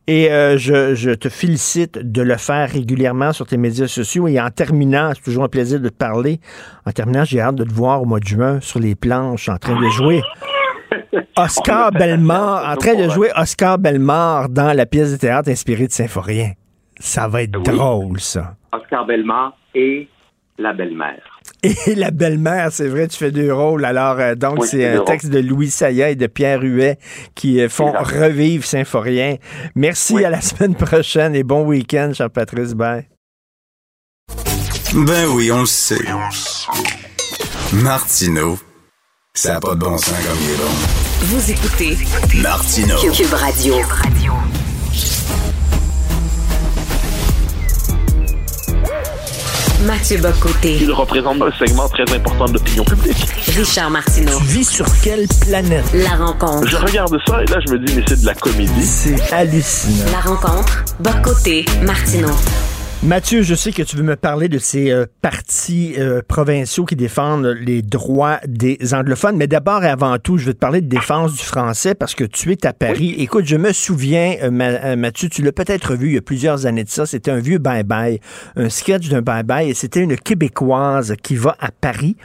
Et 0.08 0.32
euh, 0.32 0.58
je, 0.58 0.96
je 0.96 1.12
te 1.12 1.28
félicite 1.28 1.98
de 1.98 2.22
le 2.22 2.38
faire 2.38 2.70
régulièrement 2.70 3.34
sur 3.34 3.46
tes 3.46 3.58
médias 3.58 3.88
sociaux. 3.88 4.30
Et 4.30 4.40
en 4.40 4.52
terminant, 4.52 5.12
c'est 5.14 5.24
toujours 5.24 5.44
un 5.44 5.50
plaisir 5.50 5.82
de 5.82 5.90
te 5.90 5.94
parler. 5.94 6.40
En 6.86 6.92
terminant, 6.92 7.26
j'ai 7.26 7.42
hâte 7.42 7.56
de 7.56 7.66
te 7.66 7.74
voir 7.74 8.02
au 8.02 8.06
mois 8.06 8.20
de 8.22 8.28
juin 8.28 8.62
sur 8.62 8.80
les 8.80 8.96
planches 8.96 9.50
en 9.50 9.58
train 9.58 9.78
de 9.82 9.90
jouer. 9.90 10.22
Oscar 11.38 11.92
Bellemare, 11.92 12.70
en 12.72 12.76
train 12.78 12.96
de 12.96 13.10
jouer 13.10 13.30
Oscar 13.36 13.78
Bellemare 13.78 14.50
dans 14.50 14.74
la 14.74 14.86
pièce 14.86 15.12
de 15.12 15.18
théâtre 15.18 15.50
inspirée 15.50 15.88
de 15.88 15.92
Symphorien. 15.92 16.52
Ça 17.00 17.28
va 17.28 17.44
être 17.44 17.52
drôle, 17.52 18.20
ça. 18.20 18.56
Oscar 18.72 19.06
Bellemare 19.06 19.58
et 19.74 20.08
la 20.58 20.74
belle-mère. 20.74 21.22
Et 21.88 21.96
la 21.96 22.12
belle-mère, 22.12 22.72
c'est 22.72 22.88
vrai, 22.88 23.08
tu 23.08 23.18
fais 23.18 23.32
deux 23.32 23.54
rôles. 23.54 23.86
Alors, 23.86 24.20
euh, 24.20 24.36
donc, 24.36 24.60
Oui, 24.62 24.68
c'est 24.68 24.88
un 24.88 24.98
rôles. 24.98 25.06
texte 25.06 25.30
de 25.30 25.40
Louis 25.40 25.70
Saya 25.70 26.10
et 26.10 26.16
de 26.16 26.28
Pierre 26.28 26.62
Huet 26.62 26.98
qui 27.36 27.60
euh, 27.60 27.70
font 27.70 27.92
revivre 27.92 28.64
Symphorien. 28.64 29.36
Merci, 29.76 30.24
à 30.24 30.30
la 30.30 30.42
semaine 30.42 30.76
prochaine 30.76 31.36
et 31.36 31.44
bon 31.44 31.66
week-end, 31.66 32.12
cher 32.14 32.30
Patrice. 32.30 32.74
Bye. 32.74 33.08
Ben 34.94 35.28
oui, 35.34 35.52
on 35.52 35.62
le 35.62 35.66
sait. 35.66 35.98
Martineau, 37.74 38.58
ça 39.36 39.54
n'a 39.54 39.60
pas 39.60 39.76
de 39.76 39.80
bon 39.80 39.98
sens 39.98 40.14
comme 40.26 40.38
il 40.42 40.52
est 40.52 40.56
bon. 40.56 40.72
Vous 41.24 41.52
écoutez 41.52 41.98
Martineau. 42.42 42.96
Cube 43.12 43.34
Radio. 43.34 43.76
Mathieu 49.84 50.18
Bocoté. 50.18 50.78
Il 50.82 50.92
représente 50.92 51.42
un 51.42 51.52
segment 51.60 51.88
très 51.90 52.04
important 52.16 52.46
de 52.46 52.54
l'opinion 52.54 52.84
l'opinion 52.84 52.86
publique. 52.86 53.28
Richard 53.58 53.92
Martineau. 53.92 54.38
Tu 54.40 54.46
vis 54.46 54.64
sur 54.64 54.86
quelle 55.04 55.28
planète? 55.42 55.86
La 55.94 56.16
rencontre. 56.16 56.68
Je 56.68 56.78
regarde 56.78 57.16
ça 57.28 57.44
et 57.44 57.46
là, 57.48 57.60
je 57.68 57.74
me 57.74 57.80
dis, 57.80 57.94
mais 57.94 58.04
c'est 58.08 58.22
de 58.22 58.26
la 58.26 58.34
comédie. 58.34 58.86
C'est 58.86 59.34
hallucinant. 59.34 60.12
La 60.12 60.22
rencontre. 60.22 60.86
Bocoté. 61.00 61.66
Martineau. 61.84 62.32
Mathieu, 63.06 63.44
je 63.44 63.54
sais 63.54 63.72
que 63.72 63.84
tu 63.84 63.98
veux 63.98 64.04
me 64.04 64.16
parler 64.16 64.48
de 64.50 64.58
ces 64.58 64.90
euh, 64.90 65.06
partis 65.22 65.94
euh, 66.00 66.22
provinciaux 66.28 66.86
qui 66.86 66.96
défendent 66.96 67.46
les 67.62 67.84
droits 67.84 68.40
des 68.48 68.80
anglophones, 68.96 69.38
mais 69.38 69.46
d'abord 69.46 69.84
et 69.84 69.90
avant 69.90 70.18
tout, 70.18 70.40
je 70.40 70.48
veux 70.48 70.56
te 70.56 70.60
parler 70.60 70.82
de 70.82 70.88
défense 70.88 71.34
du 71.34 71.44
français 71.44 71.94
parce 71.94 72.16
que 72.16 72.24
tu 72.24 72.52
es 72.52 72.66
à 72.66 72.74
Paris. 72.74 73.14
Écoute, 73.20 73.46
je 73.46 73.58
me 73.58 73.74
souviens, 73.74 74.38
euh, 74.42 74.50
Ma- 74.50 74.96
Mathieu, 74.96 75.30
tu 75.30 75.44
l'as 75.44 75.52
peut-être 75.52 75.94
vu 75.94 76.08
il 76.08 76.14
y 76.16 76.18
a 76.18 76.22
plusieurs 76.22 76.66
années 76.66 76.84
de 76.84 76.90
ça, 76.90 77.06
c'était 77.06 77.30
un 77.30 77.38
vieux 77.38 77.60
bye-bye, 77.60 78.20
un 78.56 78.70
sketch 78.70 79.08
d'un 79.10 79.22
bye-bye, 79.22 79.70
et 79.70 79.76
c'était 79.76 80.02
une 80.02 80.18
Québécoise 80.18 81.14
qui 81.22 81.36
va 81.36 81.56
à 81.60 81.70
Paris 81.70 82.16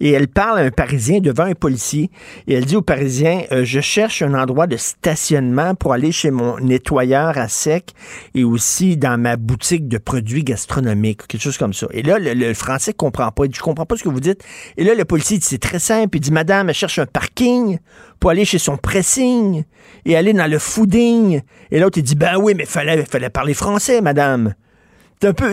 et 0.00 0.10
elle 0.12 0.28
parle 0.28 0.58
à 0.60 0.62
un 0.62 0.70
Parisien 0.70 1.20
devant 1.20 1.44
un 1.44 1.54
policier 1.54 2.10
et 2.48 2.54
elle 2.54 2.64
dit 2.64 2.76
au 2.76 2.82
Parisien, 2.82 3.42
euh, 3.52 3.64
je 3.64 3.80
cherche 3.80 4.22
un 4.22 4.32
endroit 4.32 4.66
de 4.66 4.78
stationnement 4.78 5.74
pour 5.74 5.92
aller 5.92 6.12
chez 6.12 6.30
mon 6.30 6.58
nettoyeur 6.60 7.36
à 7.36 7.48
sec 7.48 7.90
et 8.34 8.42
aussi 8.42 8.96
dans 8.96 9.20
ma 9.20 9.36
boutique 9.36 9.86
de 9.86 9.98
produits 9.98 10.29
gastronomiques, 10.38 11.26
quelque 11.26 11.42
chose 11.42 11.58
comme 11.58 11.72
ça. 11.72 11.86
Et 11.92 12.02
là, 12.02 12.18
le, 12.18 12.34
le 12.34 12.54
français 12.54 12.92
comprend 12.92 13.30
pas. 13.30 13.44
Il 13.46 13.54
je 13.54 13.60
comprends 13.60 13.86
pas 13.86 13.96
ce 13.96 14.04
que 14.04 14.08
vous 14.08 14.20
dites. 14.20 14.44
Et 14.76 14.84
là, 14.84 14.94
le 14.94 15.04
policier 15.04 15.38
dit, 15.38 15.44
c'est 15.44 15.58
très 15.58 15.78
simple. 15.78 16.16
Il 16.16 16.20
dit, 16.20 16.32
madame, 16.32 16.68
elle 16.68 16.74
cherche 16.74 16.98
un 16.98 17.06
parking 17.06 17.78
pour 18.18 18.30
aller 18.30 18.44
chez 18.44 18.58
son 18.58 18.76
pressing 18.76 19.64
et 20.04 20.16
aller 20.16 20.32
dans 20.32 20.50
le 20.50 20.58
fooding. 20.58 21.42
Et 21.70 21.80
l'autre, 21.80 21.98
il 21.98 22.04
dit, 22.04 22.16
ben 22.16 22.36
oui, 22.38 22.54
mais 22.56 22.64
fallait, 22.64 23.04
fallait 23.04 23.30
parler 23.30 23.54
français, 23.54 24.00
madame. 24.00 24.54
Un 25.22 25.34
peu, 25.34 25.52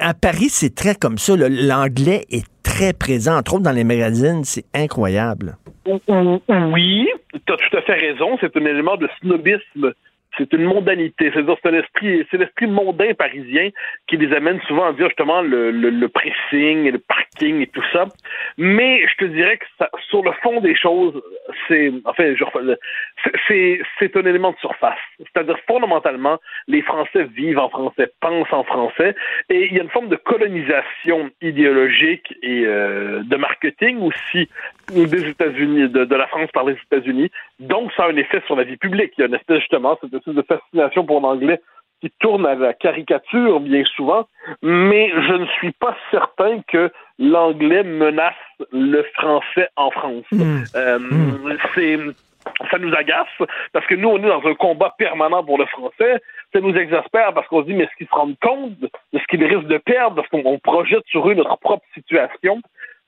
à 0.00 0.14
Paris, 0.14 0.48
c'est 0.48 0.74
très 0.74 0.94
comme 0.94 1.18
ça. 1.18 1.34
L'anglais 1.36 2.24
est 2.30 2.46
très 2.62 2.94
présent, 2.94 3.36
entre 3.36 3.54
autres 3.54 3.62
dans 3.62 3.72
les 3.72 3.84
magazines. 3.84 4.42
C'est 4.44 4.64
incroyable. 4.72 5.58
Oui, 5.86 7.08
tu 7.46 7.52
as 7.52 7.56
tout 7.56 7.76
à 7.76 7.82
fait 7.82 7.92
raison. 7.92 8.38
C'est 8.40 8.56
un 8.56 8.64
élément 8.64 8.96
de 8.96 9.08
snobisme. 9.20 9.92
C'est 10.38 10.52
une 10.52 10.64
mondanité. 10.64 11.30
C'est-à-dire, 11.32 11.56
c'est 11.62 11.68
un 11.68 11.80
esprit, 11.80 12.26
c'est 12.30 12.38
l'esprit 12.38 12.66
mondain 12.66 13.12
parisien 13.14 13.68
qui 14.06 14.16
les 14.16 14.34
amène 14.34 14.60
souvent 14.62 14.86
à 14.86 14.92
dire 14.92 15.08
justement 15.08 15.42
le, 15.42 15.70
le, 15.70 15.90
le 15.90 16.08
pressing 16.08 16.86
et 16.86 16.90
le 16.90 16.98
parking 16.98 17.60
et 17.60 17.66
tout 17.66 17.84
ça. 17.92 18.06
Mais 18.56 19.06
je 19.08 19.16
te 19.16 19.24
dirais 19.24 19.58
que 19.58 19.66
ça, 19.78 19.90
sur 20.08 20.22
le 20.22 20.32
fond 20.42 20.60
des 20.60 20.74
choses, 20.74 21.22
c'est, 21.68 21.92
enfin, 22.04 22.34
c'est, 23.46 23.80
c'est 23.98 24.16
un 24.16 24.26
élément 24.26 24.52
de 24.52 24.58
surface. 24.58 24.98
C'est-à-dire, 25.18 25.58
fondamentalement, 25.66 26.38
les 26.66 26.82
Français 26.82 27.24
vivent 27.24 27.58
en 27.58 27.68
français, 27.68 28.10
pensent 28.20 28.52
en 28.52 28.64
français, 28.64 29.14
et 29.50 29.66
il 29.66 29.74
y 29.74 29.80
a 29.80 29.82
une 29.82 29.90
forme 29.90 30.08
de 30.08 30.16
colonisation 30.16 31.30
idéologique 31.40 32.34
et 32.42 32.64
euh, 32.66 33.22
de 33.22 33.36
marketing 33.36 34.00
aussi 34.00 34.48
des 34.90 35.28
États-Unis, 35.28 35.88
de, 35.88 36.04
de 36.04 36.14
la 36.14 36.26
France 36.26 36.50
par 36.52 36.64
les 36.64 36.74
États-Unis. 36.74 37.30
Donc, 37.62 37.92
ça 37.96 38.04
a 38.04 38.10
un 38.10 38.16
effet 38.16 38.42
sur 38.46 38.56
la 38.56 38.64
vie 38.64 38.76
publique. 38.76 39.12
Il 39.16 39.20
y 39.22 39.24
a 39.24 39.28
une 39.28 39.34
espèce, 39.34 39.60
justement, 39.60 39.96
cette 40.00 40.12
espèce 40.12 40.34
de 40.34 40.42
fascination 40.42 41.04
pour 41.04 41.20
l'anglais 41.20 41.60
qui 42.00 42.10
tourne 42.18 42.44
à 42.46 42.56
la 42.56 42.74
caricature 42.74 43.60
bien 43.60 43.84
souvent, 43.96 44.26
mais 44.60 45.10
je 45.10 45.34
ne 45.34 45.46
suis 45.46 45.70
pas 45.70 45.96
certain 46.10 46.60
que 46.66 46.90
l'anglais 47.20 47.84
menace 47.84 48.34
le 48.72 49.04
français 49.14 49.68
en 49.76 49.90
France. 49.92 50.24
Euh, 50.74 50.98
c'est 51.74 51.98
ça 52.70 52.78
nous 52.78 52.92
agace 52.92 53.28
parce 53.72 53.86
que 53.86 53.94
nous, 53.94 54.08
on 54.08 54.18
est 54.18 54.28
dans 54.28 54.44
un 54.44 54.54
combat 54.54 54.92
permanent 54.98 55.44
pour 55.44 55.58
le 55.58 55.66
français. 55.66 56.20
Ça 56.52 56.60
nous 56.60 56.74
exaspère 56.74 57.32
parce 57.34 57.46
qu'on 57.48 57.62
se 57.62 57.66
dit, 57.66 57.74
mais 57.74 57.84
est-ce 57.84 57.96
qu'ils 57.96 58.08
se 58.08 58.14
rendent 58.14 58.38
compte 58.40 58.78
de 58.80 58.90
ce 59.14 59.24
qu'ils 59.28 59.44
risquent 59.44 59.68
de 59.68 59.78
perdre 59.78 60.16
parce 60.16 60.28
qu'on 60.28 60.42
on 60.44 60.58
projette 60.58 61.04
sur 61.06 61.30
eux 61.30 61.34
notre 61.34 61.56
propre 61.58 61.84
situation? 61.94 62.60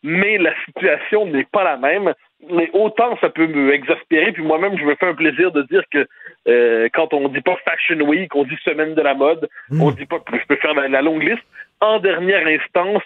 Mais 0.05 0.39
la 0.39 0.55
situation 0.66 1.26
n'est 1.26 1.47
pas 1.51 1.64
la 1.64 1.76
même. 1.76 2.12
Mais 2.51 2.70
autant 2.74 3.16
ça 3.22 3.31
peut 3.31 3.47
me 3.47 3.72
exaspérer, 3.72 4.32
puis 4.32 4.43
moi-même, 4.43 4.78
je 4.78 4.85
me 4.85 4.94
fais 4.97 5.06
un 5.06 5.14
plaisir 5.14 5.51
de 5.51 5.62
dire 5.62 5.82
que 5.90 6.06
euh, 6.47 6.89
quand 6.93 7.14
on 7.14 7.28
dit 7.28 7.40
pas 7.40 7.56
Fashion 7.64 8.01
Week, 8.06 8.36
on 8.36 8.44
dit 8.44 8.56
Semaine 8.64 8.94
de 8.94 9.01
la 9.01 9.14
mode, 9.14 9.48
on 9.72 9.90
dit 9.90 10.05
pas. 10.05 10.22
Je 10.31 10.47
peux 10.47 10.56
faire 10.56 10.74
la, 10.74 10.89
la 10.89 11.01
longue 11.01 11.22
liste. 11.22 11.43
En 11.81 12.01
dernière 12.01 12.47
instance, 12.47 13.02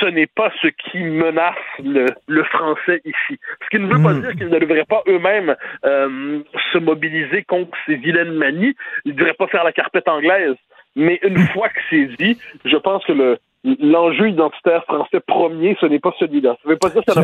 ce 0.00 0.06
n'est 0.06 0.26
pas 0.26 0.50
ce 0.62 0.68
qui 0.68 0.98
menace 0.98 1.54
le, 1.82 2.06
le 2.26 2.44
français 2.44 3.00
ici. 3.04 3.38
Ce 3.62 3.68
qui 3.70 3.78
ne 3.78 3.86
veut 3.86 4.02
pas 4.02 4.14
dire 4.14 4.32
qu'ils 4.32 4.48
ne 4.48 4.58
devraient 4.58 4.84
pas 4.84 5.02
eux-mêmes 5.06 5.54
euh, 5.84 6.40
se 6.72 6.78
mobiliser 6.78 7.42
contre 7.44 7.76
ces 7.86 7.96
vilaines 7.96 8.32
manies. 8.32 8.74
Ils 9.04 9.12
ne 9.12 9.18
devraient 9.18 9.34
pas 9.34 9.46
faire 9.48 9.64
la 9.64 9.72
carpette 9.72 10.08
anglaise. 10.08 10.56
Mais 10.96 11.20
une 11.22 11.38
fois 11.52 11.68
que 11.68 11.80
c'est 11.90 12.06
dit, 12.18 12.38
je 12.64 12.76
pense 12.76 13.04
que 13.04 13.12
le 13.12 13.38
l'enjeu 13.64 14.30
identitaire 14.30 14.84
français 14.84 15.20
premier, 15.26 15.76
ce 15.80 15.86
n'est 15.86 15.98
pas 15.98 16.14
celui-là. 16.18 16.56
Ça 16.62 16.68
ne 16.68 16.72
veut 16.72 16.78
pas 16.78 16.90
dire 16.90 17.02
que 17.04 17.12
ça 17.12 17.20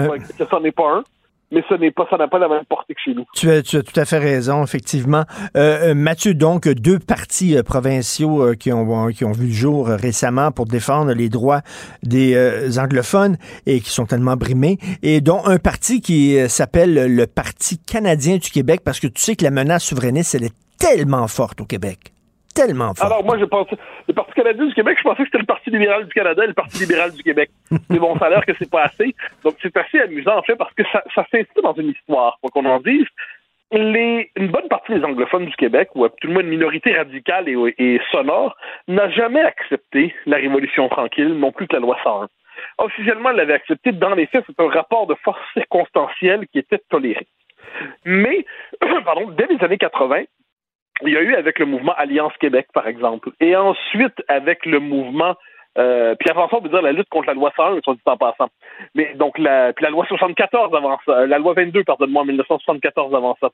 n'en 0.59 0.65
est 0.65 0.73
pas 0.73 0.90
un, 0.90 1.05
mais 1.51 1.62
ce 1.69 1.74
n'est 1.74 1.90
pas, 1.90 2.06
ça 2.11 2.16
n'a 2.16 2.28
pas 2.28 2.39
la 2.39 2.48
même 2.48 2.65
portée 2.65 2.94
que 2.94 3.01
chez 3.05 3.15
nous. 3.15 3.24
Tu 3.35 3.51
as, 3.51 3.62
tu 3.62 3.77
as 3.77 3.82
tout 3.82 3.98
à 3.98 4.05
fait 4.05 4.19
raison, 4.19 4.65
effectivement. 4.65 5.24
Euh, 5.56 5.90
euh, 5.90 5.94
Mathieu, 5.94 6.35
donc, 6.35 6.69
deux 6.69 6.98
partis 6.98 7.56
euh, 7.56 7.62
provinciaux 7.62 8.43
euh, 8.43 8.55
qui, 8.55 8.73
ont, 8.73 9.09
qui 9.09 9.24
ont 9.24 9.32
vu 9.32 9.47
le 9.47 9.52
jour 9.52 9.86
récemment 9.86 10.51
pour 10.51 10.66
défendre 10.66 11.12
les 11.12 11.28
droits 11.28 11.61
des 12.02 12.78
anglophones 12.78 13.36
et 13.66 13.81
qui 13.81 13.90
sont 13.90 14.06
tellement 14.06 14.36
brimés, 14.36 14.78
et 15.02 15.20
dont 15.20 15.44
un 15.44 15.59
parti 15.59 16.01
qui 16.01 16.36
s'appelle 16.48 17.15
le 17.15 17.27
Parti 17.27 17.78
canadien 17.78 18.36
du 18.36 18.51
Québec, 18.51 18.81
parce 18.85 19.01
que 19.01 19.06
tu 19.06 19.20
sais 19.20 19.36
que 19.36 19.44
la 19.44 19.51
menace 19.51 19.85
souverainiste, 19.85 20.35
elle 20.35 20.44
est 20.44 20.55
tellement 20.78 21.28
forte 21.28 21.61
au 21.61 21.65
Québec. 21.65 22.14
Tellement. 22.55 22.93
Alors 23.01 23.24
moi, 23.24 23.36
je 23.39 23.44
pensais, 23.44 23.76
le 24.06 24.14
Parti 24.14 24.32
canadien 24.32 24.66
du 24.66 24.74
Québec, 24.74 24.97
je 24.98 25.02
pensais 25.02 25.22
que 25.22 25.28
c'était 25.28 25.39
le 25.39 25.47
Parti 25.47 25.70
libéral 25.70 26.06
du 26.06 26.12
Canada 26.12 26.44
et 26.44 26.47
le 26.47 26.55
Parti 26.55 26.78
libéral 26.78 27.12
du 27.12 27.22
Québec. 27.22 27.51
Mais 27.90 27.98
bon, 27.98 28.16
ça 28.18 28.26
a 28.26 28.31
l'air 28.31 28.47
que 28.47 28.52
c'est 28.59 28.70
pas 28.70 28.85
assez. 28.85 29.14
Donc 29.43 29.56
c'est 29.60 29.76
assez 29.76 30.01
amusant 30.01 30.39
en 30.39 30.43
fait 30.43 30.56
parce 30.56 30.72
que 30.74 30.85
ça, 30.93 31.02
ça 31.14 31.26
s'inscrit 31.31 31.62
dans 31.62 31.74
une 31.74 31.90
histoire, 31.90 32.39
quoi 32.40 32.51
qu'on 32.51 32.64
en 32.64 32.81
dise. 32.81 33.06
Les, 33.72 34.31
une 34.36 34.48
bonne 34.48 34.68
partie 34.68 34.94
des 34.94 35.02
anglophones 35.02 35.47
du 35.47 35.56
Québec, 35.56 35.89
ou 35.97 36.06
tout 36.06 36.28
le 36.28 36.32
moins 36.32 36.43
une 36.43 36.51
minorité 36.51 36.97
radicale 36.97 37.48
et, 37.48 37.74
et 37.78 38.01
sonore, 38.12 38.56
n'a 38.86 39.10
jamais 39.10 39.40
accepté 39.40 40.14
la 40.26 40.36
Révolution 40.36 40.89
tranquille, 40.89 41.35
non 41.35 41.51
plus 41.51 41.66
que 41.66 41.74
la 41.74 41.81
loi 41.81 41.97
101. 42.05 42.28
Officiellement, 42.78 43.31
elle 43.31 43.36
l'avait 43.36 43.55
accepté. 43.55 43.90
Dans 43.90 44.14
les 44.14 44.26
faits, 44.26 44.44
c'est 44.47 44.62
un 44.62 44.68
rapport 44.68 45.09
de 45.09 45.16
force 45.24 45.40
circonstancielle 45.55 46.47
qui 46.52 46.60
était 46.60 46.81
toléré. 46.89 47.26
Mais, 48.05 48.44
pardon, 49.05 49.31
dès 49.31 49.47
les 49.47 49.62
années 49.64 49.78
80, 49.78 50.22
il 51.03 51.12
y 51.12 51.16
a 51.16 51.23
eu 51.23 51.35
avec 51.35 51.59
le 51.59 51.66
mouvement 51.66 51.95
Alliance 51.97 52.33
Québec, 52.39 52.69
par 52.73 52.87
exemple, 52.87 53.31
et 53.41 53.57
ensuite 53.57 54.23
avec 54.29 54.65
le 54.66 54.79
mouvement 54.79 55.37
euh, 55.77 56.15
ça, 56.25 56.49
on 56.53 56.62
peut 56.62 56.69
dire 56.69 56.83
la 56.83 56.93
lutte 56.93 57.09
contre 57.09 57.27
la 57.27 57.35
loi 57.35 57.53
101, 57.57 57.81
soit 57.83 57.95
dit 57.95 58.01
en 58.07 58.16
passant. 58.16 58.49
Mais 58.95 59.15
donc, 59.15 59.39
la, 59.39 59.73
puis 59.73 59.83
la 59.83 59.91
loi 59.91 60.07
74 60.07 60.75
avant 60.75 60.99
ça, 61.05 61.12
euh, 61.12 61.27
la 61.27 61.39
loi 61.39 61.55
22, 61.55 61.83
pardonne-moi, 61.83 62.23
en 62.23 62.27
1974 62.27 63.15
avant 63.15 63.37
ça. 63.41 63.51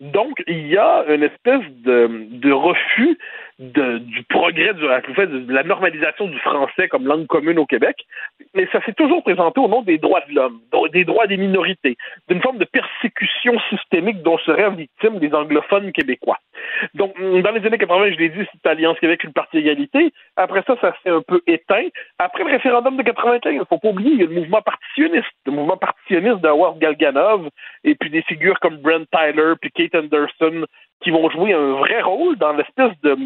Donc, 0.00 0.42
il 0.46 0.68
y 0.68 0.76
a 0.76 1.04
une 1.08 1.24
espèce 1.24 1.64
de, 1.84 2.26
de 2.30 2.52
refus 2.52 3.18
de, 3.58 3.98
du 3.98 4.24
progrès, 4.24 4.74
du, 4.74 4.82
de 4.82 5.52
la 5.52 5.62
normalisation 5.62 6.26
du 6.26 6.38
français 6.40 6.88
comme 6.88 7.06
langue 7.06 7.26
commune 7.26 7.58
au 7.58 7.66
Québec. 7.66 8.04
Mais 8.54 8.68
ça 8.72 8.84
s'est 8.84 8.94
toujours 8.94 9.22
présenté 9.22 9.60
au 9.60 9.68
nom 9.68 9.82
des 9.82 9.98
droits 9.98 10.22
de 10.28 10.34
l'homme, 10.34 10.60
des 10.92 11.04
droits 11.04 11.26
des 11.26 11.36
minorités, 11.36 11.96
d'une 12.28 12.42
forme 12.42 12.58
de 12.58 12.64
persécution 12.64 13.58
systémique 13.70 14.22
dont 14.22 14.38
seraient 14.38 14.70
victimes 14.70 15.18
des 15.18 15.32
anglophones 15.32 15.92
québécois. 15.92 16.38
Donc, 16.94 17.14
dans 17.18 17.50
les 17.52 17.66
années 17.66 17.78
80, 17.78 18.12
je 18.12 18.18
l'ai 18.18 18.28
dit, 18.30 18.46
c'était 18.52 18.70
Alliance 18.70 18.98
Québec, 18.98 19.22
le 19.22 19.32
Parti 19.32 19.58
égalité. 19.58 20.12
Après 20.36 20.62
ça, 20.66 20.76
ça 20.80 20.94
s'est 21.02 21.10
un 21.10 21.22
peu 21.22 21.40
éteint. 21.46 21.86
Après 22.18 22.44
le 22.44 22.50
référendum 22.50 22.96
de 22.96 23.02
95, 23.02 23.52
il 23.52 23.58
ne 23.58 23.64
faut 23.64 23.78
pas 23.78 23.88
oublier, 23.88 24.12
il 24.12 24.20
y 24.20 24.24
a 24.24 24.26
le 24.26 24.34
mouvement 24.34 24.62
partitionniste, 24.62 25.30
le 25.46 25.52
mouvement 25.52 25.76
partitionniste 25.76 26.40
de 26.40 26.48
Howard 26.48 26.78
Galganov, 26.78 27.48
et 27.84 27.94
puis 27.94 28.10
des 28.10 28.22
figures 28.22 28.58
comme 28.60 28.78
Brent 28.78 29.06
Tyler, 29.12 29.54
puis 29.60 29.70
Kate 29.70 29.94
Anderson, 29.94 30.66
qui 31.02 31.10
vont 31.10 31.28
jouer 31.30 31.52
un 31.52 31.72
vrai 31.72 32.00
rôle 32.02 32.36
dans 32.36 32.52
l'espèce 32.52 32.92
de 33.02 33.16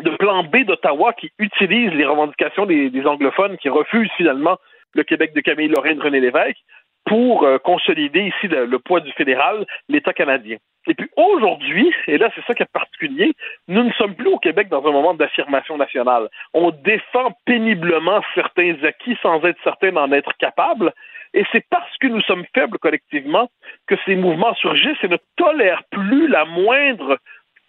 de 0.00 0.10
plan 0.16 0.44
B 0.44 0.64
d'Ottawa 0.64 1.12
qui 1.12 1.30
utilise 1.38 1.92
les 1.92 2.04
revendications 2.04 2.66
des, 2.66 3.06
anglophones, 3.06 3.56
qui 3.58 3.68
refusent 3.68 4.10
finalement 4.16 4.56
le 4.94 5.02
Québec 5.02 5.34
de 5.34 5.40
Camille 5.40 5.68
Lorraine, 5.68 6.00
René 6.00 6.20
Lévesque, 6.20 6.58
pour 7.04 7.44
euh, 7.44 7.58
consolider 7.58 8.20
ici 8.20 8.48
le, 8.48 8.64
le, 8.64 8.78
poids 8.78 9.00
du 9.00 9.10
fédéral, 9.12 9.66
l'État 9.88 10.12
canadien. 10.12 10.58
Et 10.86 10.94
puis 10.94 11.08
aujourd'hui, 11.16 11.92
et 12.06 12.18
là 12.18 12.28
c'est 12.34 12.44
ça 12.44 12.54
qui 12.54 12.62
est 12.62 12.72
particulier, 12.72 13.32
nous 13.68 13.84
ne 13.84 13.92
sommes 13.92 14.14
plus 14.14 14.28
au 14.28 14.38
Québec 14.38 14.68
dans 14.68 14.84
un 14.86 14.92
moment 14.92 15.14
d'affirmation 15.14 15.76
nationale. 15.76 16.28
On 16.54 16.70
défend 16.70 17.32
péniblement 17.44 18.20
certains 18.34 18.74
acquis 18.84 19.16
sans 19.22 19.42
être 19.44 19.58
certain 19.62 19.92
d'en 19.92 20.10
être 20.12 20.36
capable. 20.38 20.92
Et 21.34 21.44
c'est 21.52 21.64
parce 21.70 21.96
que 21.98 22.08
nous 22.08 22.20
sommes 22.22 22.44
faibles 22.54 22.78
collectivement 22.78 23.48
que 23.86 23.94
ces 24.04 24.16
mouvements 24.16 24.54
surgissent 24.56 25.02
et 25.02 25.08
ne 25.08 25.16
tolèrent 25.36 25.84
plus 25.90 26.28
la 26.28 26.44
moindre 26.44 27.18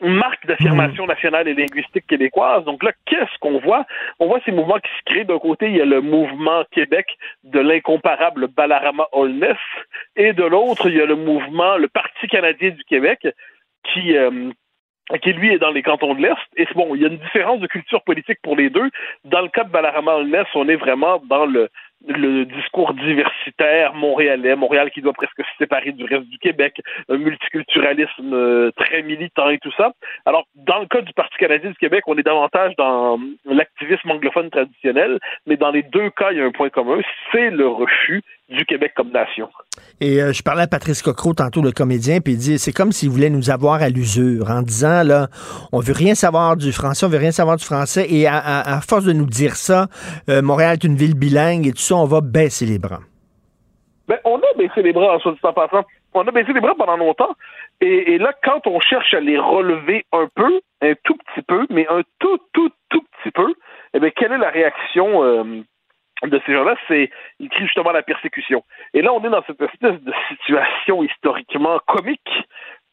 marque 0.09 0.45
d'affirmation 0.45 1.05
nationale 1.05 1.47
et 1.47 1.53
linguistique 1.53 2.07
québécoise. 2.07 2.63
Donc 2.65 2.83
là, 2.83 2.91
qu'est-ce 3.05 3.37
qu'on 3.39 3.59
voit? 3.59 3.85
On 4.19 4.27
voit 4.27 4.39
ces 4.45 4.51
mouvements 4.51 4.79
qui 4.79 4.91
se 4.99 5.03
créent. 5.05 5.25
D'un 5.25 5.39
côté, 5.39 5.67
il 5.67 5.77
y 5.77 5.81
a 5.81 5.85
le 5.85 6.01
mouvement 6.01 6.63
Québec 6.71 7.17
de 7.43 7.59
l'incomparable 7.59 8.47
Balarama 8.47 9.07
Holness, 9.11 9.57
et 10.15 10.33
de 10.33 10.43
l'autre, 10.43 10.89
il 10.89 10.97
y 10.97 11.01
a 11.01 11.05
le 11.05 11.15
mouvement, 11.15 11.77
le 11.77 11.87
Parti 11.87 12.27
canadien 12.27 12.69
du 12.71 12.83
Québec, 12.83 13.27
qui, 13.93 14.15
euh, 14.17 14.51
qui 15.21 15.33
lui 15.33 15.53
est 15.53 15.59
dans 15.59 15.71
les 15.71 15.83
cantons 15.83 16.13
de 16.15 16.21
l'Est. 16.21 16.37
Et 16.55 16.67
bon, 16.75 16.95
il 16.95 17.01
y 17.01 17.05
a 17.05 17.09
une 17.09 17.17
différence 17.17 17.59
de 17.59 17.67
culture 17.67 18.03
politique 18.03 18.39
pour 18.41 18.55
les 18.55 18.69
deux. 18.69 18.89
Dans 19.25 19.41
le 19.41 19.49
cas 19.49 19.63
de 19.63 19.71
Balarama 19.71 20.15
Holness, 20.15 20.47
on 20.55 20.69
est 20.69 20.75
vraiment 20.75 21.21
dans 21.25 21.45
le 21.45 21.69
le 22.07 22.45
discours 22.45 22.93
diversitaire 22.93 23.93
montréalais, 23.93 24.55
Montréal 24.55 24.91
qui 24.91 25.01
doit 25.01 25.13
presque 25.13 25.37
se 25.37 25.57
séparer 25.57 25.91
du 25.91 26.03
reste 26.05 26.27
du 26.27 26.37
Québec, 26.37 26.81
un 27.09 27.17
multiculturalisme 27.17 28.33
euh, 28.33 28.71
très 28.75 29.03
militant 29.03 29.49
et 29.49 29.59
tout 29.59 29.71
ça. 29.77 29.93
Alors, 30.25 30.45
dans 30.55 30.79
le 30.79 30.87
cas 30.87 31.01
du 31.01 31.13
Parti 31.13 31.35
canadien 31.37 31.71
du 31.71 31.77
Québec, 31.77 32.03
on 32.07 32.17
est 32.17 32.23
davantage 32.23 32.75
dans 32.77 33.19
l'activisme 33.45 34.11
anglophone 34.11 34.49
traditionnel, 34.49 35.19
mais 35.47 35.57
dans 35.57 35.71
les 35.71 35.83
deux 35.83 36.09
cas, 36.09 36.31
il 36.31 36.37
y 36.37 36.41
a 36.41 36.45
un 36.45 36.51
point 36.51 36.69
commun, 36.69 36.99
c'est 37.31 37.49
le 37.49 37.67
refus 37.67 38.23
du 38.49 38.65
Québec 38.65 38.93
comme 38.95 39.11
nation. 39.11 39.49
Et 40.01 40.21
euh, 40.21 40.33
je 40.33 40.43
parlais 40.43 40.63
à 40.63 40.67
Patrice 40.67 41.01
Cocro 41.01 41.33
tantôt, 41.33 41.61
le 41.61 41.71
comédien, 41.71 42.19
puis 42.19 42.33
il 42.33 42.39
dit 42.39 42.59
c'est 42.59 42.73
comme 42.73 42.91
s'il 42.91 43.09
voulait 43.09 43.29
nous 43.29 43.49
avoir 43.49 43.81
à 43.81 43.89
l'usure 43.89 44.49
en 44.49 44.61
disant 44.61 45.03
là, 45.03 45.27
on 45.71 45.79
veut 45.79 45.93
rien 45.93 46.15
savoir 46.15 46.57
du 46.57 46.71
français, 46.71 47.05
on 47.05 47.09
veut 47.09 47.17
rien 47.17 47.31
savoir 47.31 47.57
du 47.57 47.65
français, 47.65 48.05
et 48.09 48.27
à, 48.27 48.79
force 48.87 49.05
de 49.05 49.13
nous 49.13 49.25
dire 49.25 49.55
ça, 49.55 49.87
euh, 50.29 50.41
Montréal 50.41 50.73
est 50.73 50.83
une 50.83 50.95
ville 50.95 51.15
bilingue 51.15 51.67
et 51.67 51.71
tout 51.71 51.77
ça, 51.77 51.95
on 51.95 52.05
va 52.05 52.21
baisser 52.21 52.65
les 52.65 52.79
bras. 52.79 52.99
Ben, 54.07 54.19
on 54.25 54.37
a 54.37 54.57
baissé 54.57 54.81
les 54.81 54.91
bras, 54.91 55.17
en 55.17 55.29
en 55.29 55.53
passant. 55.53 55.85
On 56.13 56.27
a 56.27 56.31
baissé 56.31 56.53
les 56.53 56.59
bras 56.59 56.75
pendant 56.77 56.97
longtemps. 56.97 57.35
Et, 57.81 58.17
là, 58.17 58.31
quand 58.43 58.65
on 58.67 58.79
cherche 58.79 59.13
à 59.13 59.19
les 59.19 59.37
relever 59.37 60.05
un 60.13 60.27
peu, 60.33 60.61
un 60.81 60.93
tout 61.03 61.15
petit 61.15 61.41
peu, 61.41 61.65
mais 61.69 61.85
un 61.89 62.01
tout, 62.19 62.37
tout, 62.53 62.69
tout 62.89 63.01
petit 63.01 63.31
peu, 63.31 63.53
eh 63.93 63.99
bien, 63.99 64.09
quelle 64.11 64.31
est 64.31 64.37
la 64.37 64.49
réaction 64.49 65.23
euh, 65.23 65.63
de 66.29 66.41
ces 66.45 66.53
gens-là, 66.53 66.75
c'est 66.87 67.09
ils 67.39 67.49
crient 67.49 67.65
justement 67.65 67.91
la 67.91 68.03
persécution. 68.03 68.63
Et 68.93 69.01
là, 69.01 69.13
on 69.13 69.23
est 69.23 69.29
dans 69.29 69.43
cette 69.45 69.61
espèce 69.61 70.01
de 70.01 70.13
situation 70.29 71.03
historiquement 71.03 71.79
comique 71.87 72.31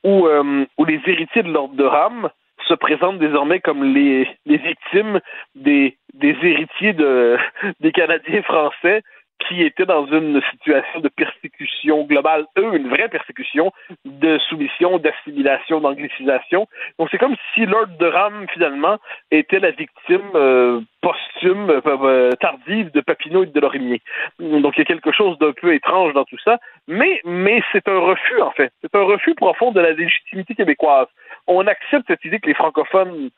où, 0.04 0.26
euh, 0.26 0.64
où 0.78 0.84
les 0.84 1.00
héritiers 1.06 1.42
de 1.42 1.52
l'ordre 1.52 1.74
de 1.74 1.84
Rame 1.84 2.30
se 2.66 2.74
présentent 2.74 3.18
désormais 3.18 3.60
comme 3.60 3.84
les, 3.84 4.28
les 4.46 4.56
victimes 4.58 5.20
des, 5.54 5.96
des 6.14 6.36
héritiers 6.42 6.92
de, 6.92 7.38
des 7.80 7.92
Canadiens 7.92 8.42
français 8.42 9.02
qui 9.46 9.62
étaient 9.62 9.86
dans 9.86 10.06
une 10.06 10.40
situation 10.50 11.00
de 11.00 11.08
persécution 11.08 12.04
globale, 12.04 12.46
eux, 12.58 12.74
une 12.74 12.88
vraie 12.88 13.08
persécution 13.08 13.72
de 14.04 14.38
soumission, 14.48 14.98
d'assimilation, 14.98 15.80
d'anglicisation. 15.80 16.66
Donc 16.98 17.08
c'est 17.10 17.18
comme 17.18 17.36
si 17.54 17.66
l'ordre 17.66 17.96
de 17.98 18.06
Rame, 18.06 18.46
finalement, 18.52 18.98
était 19.30 19.58
la 19.58 19.70
victime 19.70 20.30
euh, 20.34 20.80
posthume, 21.00 21.70
euh, 21.70 21.80
euh, 21.84 22.30
tardive 22.32 22.90
de 22.92 23.00
Papineau 23.00 23.44
et 23.44 23.46
de 23.46 23.60
Lorimier. 23.60 24.00
Donc 24.38 24.74
il 24.76 24.80
y 24.80 24.82
a 24.82 24.84
quelque 24.84 25.12
chose 25.12 25.38
d'un 25.38 25.52
peu 25.52 25.74
étrange 25.74 26.12
dans 26.12 26.24
tout 26.24 26.38
ça, 26.44 26.58
mais, 26.86 27.20
mais 27.24 27.62
c'est 27.72 27.88
un 27.88 27.98
refus, 27.98 28.40
en 28.42 28.50
fait. 28.50 28.72
C'est 28.82 28.94
un 28.94 29.02
refus 29.02 29.34
profond 29.34 29.72
de 29.72 29.80
la 29.80 29.92
légitimité 29.92 30.54
québécoise. 30.54 31.08
On 31.46 31.66
accepte 31.66 32.06
cette 32.06 32.24
idée 32.24 32.38
que 32.38 32.46
les 32.46 32.54
francophones 32.54 33.30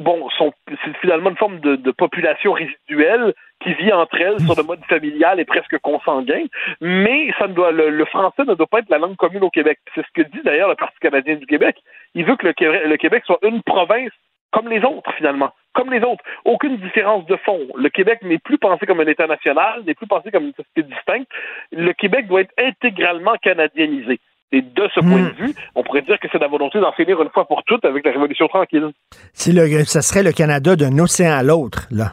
bon, 0.00 0.28
c'est 0.38 0.96
finalement 1.00 1.30
une 1.30 1.36
forme 1.36 1.60
de, 1.60 1.90
population 1.90 2.52
résiduelle 2.52 3.34
qui 3.62 3.74
vit 3.74 3.92
entre 3.92 4.20
elles 4.20 4.40
sur 4.40 4.56
le 4.56 4.62
mode 4.62 4.84
familial 4.86 5.38
et 5.40 5.44
presque 5.44 5.78
consanguin, 5.78 6.44
mais 6.80 7.32
ça 7.38 7.46
ne 7.46 7.70
le, 7.70 8.04
français 8.06 8.44
ne 8.44 8.54
doit 8.54 8.66
pas 8.66 8.80
être 8.80 8.90
la 8.90 8.98
langue 8.98 9.16
commune 9.16 9.44
au 9.44 9.50
Québec. 9.50 9.78
C'est 9.94 10.02
ce 10.02 10.12
que 10.14 10.28
dit 10.28 10.42
d'ailleurs 10.44 10.68
le 10.68 10.74
Parti 10.74 10.98
canadien 11.00 11.36
du 11.36 11.46
Québec. 11.46 11.76
Il 12.14 12.24
veut 12.24 12.36
que 12.36 12.46
le, 12.46 12.88
le 12.88 12.96
Québec 12.96 13.22
soit 13.26 13.38
une 13.42 13.62
province 13.62 14.12
comme 14.52 14.68
les 14.68 14.84
autres, 14.84 15.12
finalement. 15.14 15.50
Comme 15.74 15.90
les 15.90 16.04
autres. 16.04 16.22
Aucune 16.44 16.76
différence 16.76 17.24
de 17.26 17.36
fond. 17.36 17.58
Le 17.74 17.88
Québec 17.88 18.20
n'est 18.22 18.38
plus 18.38 18.58
pensé 18.58 18.86
comme 18.86 19.00
un 19.00 19.06
État 19.06 19.26
national, 19.26 19.82
n'est 19.84 19.94
plus 19.94 20.06
pensé 20.06 20.30
comme 20.30 20.44
une 20.44 20.54
société 20.54 20.82
distincte. 20.82 21.28
Le 21.72 21.92
Québec 21.94 22.26
doit 22.26 22.42
être 22.42 22.52
intégralement 22.58 23.34
canadianisé. 23.42 24.20
Et 24.52 24.60
de 24.60 24.88
ce 24.94 25.00
point 25.00 25.22
de 25.22 25.30
hmm. 25.30 25.46
vue, 25.46 25.54
on 25.74 25.82
pourrait 25.82 26.02
dire 26.02 26.18
que 26.20 26.28
c'est 26.30 26.38
la 26.38 26.48
volonté 26.48 26.78
d'en 26.78 26.92
finir 26.92 27.20
une 27.22 27.30
fois 27.30 27.46
pour 27.46 27.62
toutes 27.64 27.84
avec 27.84 28.04
la 28.04 28.12
Révolution 28.12 28.48
tranquille. 28.48 28.90
C'est 29.32 29.52
le, 29.52 29.66
ça 29.84 30.02
serait 30.02 30.22
le 30.22 30.32
Canada 30.32 30.76
d'un 30.76 30.98
océan 30.98 31.32
à 31.32 31.42
l'autre, 31.42 31.88
là. 31.90 32.12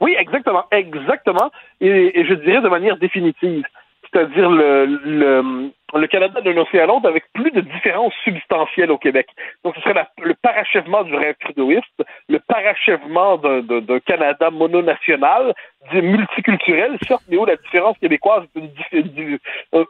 Oui, 0.00 0.16
exactement, 0.18 0.64
exactement, 0.72 1.50
et, 1.80 2.24
je 2.28 2.34
dirais 2.34 2.60
de 2.60 2.68
manière 2.68 2.96
définitive. 2.96 3.64
C'est-à-dire 4.10 4.50
le, 4.50 4.86
le, 4.86 5.70
le 5.94 6.06
Canada 6.06 6.40
d'un 6.40 6.56
océan 6.56 6.84
à 6.84 6.86
l'autre 6.86 7.08
avec 7.08 7.24
plus 7.32 7.50
de 7.50 7.60
différences 7.60 8.14
substantielles 8.24 8.90
au 8.90 8.98
Québec. 8.98 9.28
Donc, 9.64 9.74
ce 9.76 9.80
serait 9.82 9.94
le 10.22 10.34
parachèvement 10.34 11.02
du 11.04 11.14
rêve 11.14 11.36
trudeauiste, 11.40 12.02
le 12.28 12.38
parachèvement 12.40 13.38
d'un 13.38 14.00
Canada 14.00 14.50
mononational, 14.50 15.54
multiculturel, 16.00 16.96
certes, 17.06 17.22
où 17.30 17.44
la 17.44 17.56
différence 17.56 17.98
québécoise 17.98 18.44
est 18.56 18.92
une, 18.92 19.38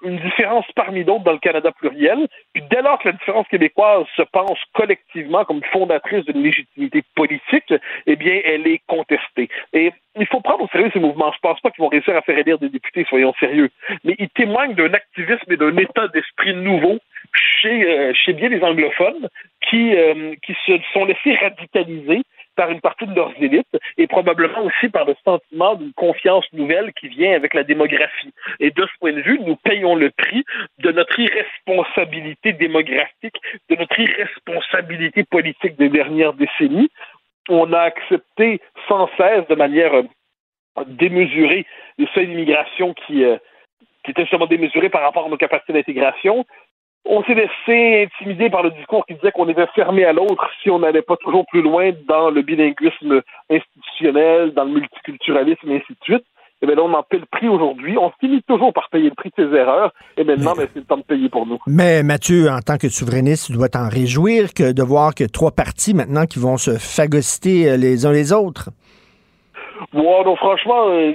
une 0.02 0.18
différence 0.18 0.66
parmi 0.74 1.04
d'autres 1.04 1.24
dans 1.24 1.32
le 1.32 1.38
Canada 1.38 1.70
pluriel. 1.72 2.26
Puis 2.52 2.62
dès 2.70 2.82
lors 2.82 2.98
que 2.98 3.08
la 3.08 3.12
différence 3.12 3.46
québécoise 3.48 4.06
se 4.16 4.22
pense 4.22 4.58
collectivement 4.72 5.44
comme 5.44 5.62
fondatrice 5.72 6.24
d'une 6.24 6.42
légitimité 6.42 7.02
politique, 7.14 7.72
eh 8.06 8.16
bien, 8.16 8.40
elle 8.44 8.66
est 8.66 8.80
contestée. 8.86 9.48
Et 9.72 9.92
il 10.18 10.26
faut 10.26 10.40
prendre 10.40 10.64
au 10.64 10.68
sérieux 10.68 10.90
ces 10.92 11.00
mouvements. 11.00 11.32
Je 11.32 11.38
pense 11.40 11.60
pas 11.60 11.70
qu'ils 11.70 11.82
vont 11.82 11.88
réussir 11.88 12.16
à 12.16 12.22
faire 12.22 12.38
élire 12.38 12.58
des 12.58 12.68
députés, 12.68 13.06
soyons 13.08 13.32
sérieux. 13.40 13.70
Mais 14.04 14.14
ils 14.18 14.28
témoignent 14.30 14.74
d'un 14.74 14.92
activisme 14.92 15.50
et 15.50 15.56
d'un 15.56 15.72
d'esprit 16.12 16.54
nouveau 16.54 16.98
chez, 17.34 17.84
euh, 17.84 18.12
chez 18.14 18.32
bien 18.32 18.48
les 18.48 18.62
anglophones 18.62 19.28
qui, 19.68 19.94
euh, 19.96 20.34
qui 20.44 20.54
se 20.66 20.72
sont 20.92 21.04
laissés 21.04 21.34
radicaliser 21.36 22.22
par 22.56 22.70
une 22.70 22.80
partie 22.80 23.06
de 23.06 23.14
leurs 23.14 23.32
élites 23.40 23.76
et 23.98 24.06
probablement 24.06 24.62
aussi 24.62 24.88
par 24.88 25.04
le 25.04 25.14
sentiment 25.24 25.74
d'une 25.74 25.92
confiance 25.92 26.44
nouvelle 26.52 26.92
qui 26.94 27.08
vient 27.08 27.34
avec 27.34 27.54
la 27.54 27.64
démographie. 27.64 28.32
Et 28.60 28.70
de 28.70 28.82
ce 28.82 28.98
point 29.00 29.12
de 29.12 29.20
vue, 29.20 29.38
nous 29.40 29.56
payons 29.56 29.94
le 29.94 30.10
prix 30.10 30.44
de 30.78 30.92
notre 30.92 31.18
irresponsabilité 31.18 32.52
démographique, 32.52 33.36
de 33.70 33.76
notre 33.76 33.98
irresponsabilité 33.98 35.24
politique 35.24 35.76
des 35.76 35.88
dernières 35.88 36.34
décennies. 36.34 36.90
On 37.48 37.72
a 37.72 37.80
accepté 37.80 38.60
sans 38.88 39.08
cesse, 39.16 39.46
de 39.48 39.54
manière 39.54 39.94
euh, 39.94 40.84
démesurée, 40.86 41.66
les 41.98 42.08
seuils 42.14 42.28
d'immigration 42.28 42.94
qui, 42.94 43.24
qui 44.04 44.10
était 44.10 44.22
justement 44.22 44.46
démesuré 44.46 44.88
par 44.88 45.02
rapport 45.02 45.26
à 45.26 45.28
nos 45.28 45.36
capacités 45.36 45.72
d'intégration. 45.72 46.44
On 47.04 47.22
s'est 47.24 47.34
laissé 47.34 48.08
intimider 48.08 48.48
par 48.48 48.62
le 48.62 48.70
discours 48.70 49.04
qui 49.06 49.14
disait 49.14 49.32
qu'on 49.32 49.48
était 49.48 49.66
fermé 49.74 50.04
à 50.04 50.12
l'autre 50.12 50.48
si 50.62 50.70
on 50.70 50.78
n'allait 50.78 51.02
pas 51.02 51.16
toujours 51.16 51.44
plus 51.46 51.62
loin 51.62 51.90
dans 52.08 52.30
le 52.30 52.42
bilinguisme 52.42 53.22
institutionnel, 53.50 54.52
dans 54.54 54.64
le 54.64 54.72
multiculturalisme 54.72 55.70
et 55.70 55.76
ainsi 55.76 55.92
de 55.92 56.04
suite. 56.04 56.24
Et 56.62 56.66
bien 56.66 56.76
là, 56.76 56.82
on 56.84 56.94
en 56.94 57.02
paie 57.02 57.18
le 57.18 57.26
prix 57.26 57.48
aujourd'hui. 57.48 57.98
On 57.98 58.12
finit 58.20 58.40
toujours 58.44 58.72
par 58.72 58.88
payer 58.88 59.08
le 59.08 59.16
prix 59.16 59.32
de 59.36 59.48
ses 59.50 59.56
erreurs. 59.56 59.92
Et 60.16 60.22
maintenant, 60.22 60.54
ben, 60.56 60.68
c'est 60.72 60.78
le 60.78 60.86
temps 60.86 60.96
de 60.96 61.02
payer 61.02 61.28
pour 61.28 61.44
nous. 61.44 61.58
Mais 61.66 62.04
Mathieu, 62.04 62.48
en 62.48 62.60
tant 62.60 62.78
que 62.78 62.88
souverainiste, 62.88 63.46
tu 63.46 63.52
dois 63.52 63.68
t'en 63.68 63.88
réjouir 63.88 64.54
que 64.54 64.70
de 64.70 64.82
voir 64.84 65.16
que 65.16 65.24
trois 65.24 65.50
partis 65.50 65.92
maintenant 65.92 66.24
qui 66.24 66.38
vont 66.38 66.58
se 66.58 66.78
phagocyter 66.78 67.76
les 67.76 68.06
uns 68.06 68.12
les 68.12 68.32
autres. 68.32 68.70
Ouais, 69.92 70.24
non, 70.24 70.36
franchement, 70.36 70.88
euh, 70.88 71.12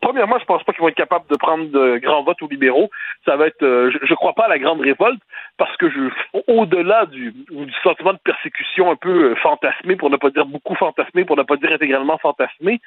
premièrement, 0.00 0.38
je 0.38 0.44
pense 0.44 0.62
pas 0.64 0.72
qu'ils 0.72 0.82
vont 0.82 0.88
être 0.88 0.96
capables 0.96 1.26
de 1.30 1.36
prendre 1.36 1.66
de 1.66 1.98
grands 1.98 2.22
votes 2.22 2.40
aux 2.42 2.48
libéraux. 2.48 2.90
Ça 3.24 3.36
va 3.36 3.46
être, 3.46 3.62
euh, 3.62 3.90
je, 3.90 4.06
je, 4.06 4.14
crois 4.14 4.34
pas 4.34 4.44
à 4.44 4.48
la 4.48 4.58
grande 4.58 4.80
révolte 4.80 5.20
parce 5.58 5.76
que 5.76 5.90
je, 5.90 6.10
au-delà 6.48 7.06
du, 7.06 7.32
du, 7.32 7.72
sentiment 7.82 8.12
de 8.12 8.18
persécution 8.24 8.90
un 8.90 8.96
peu 8.96 9.32
euh, 9.32 9.34
fantasmé, 9.36 9.96
pour 9.96 10.10
ne 10.10 10.16
pas 10.16 10.30
dire 10.30 10.46
beaucoup 10.46 10.74
fantasmé, 10.74 11.24
pour 11.24 11.36
ne 11.36 11.42
pas 11.42 11.56
dire 11.56 11.72
intégralement 11.72 12.18
fantasmé, 12.18 12.80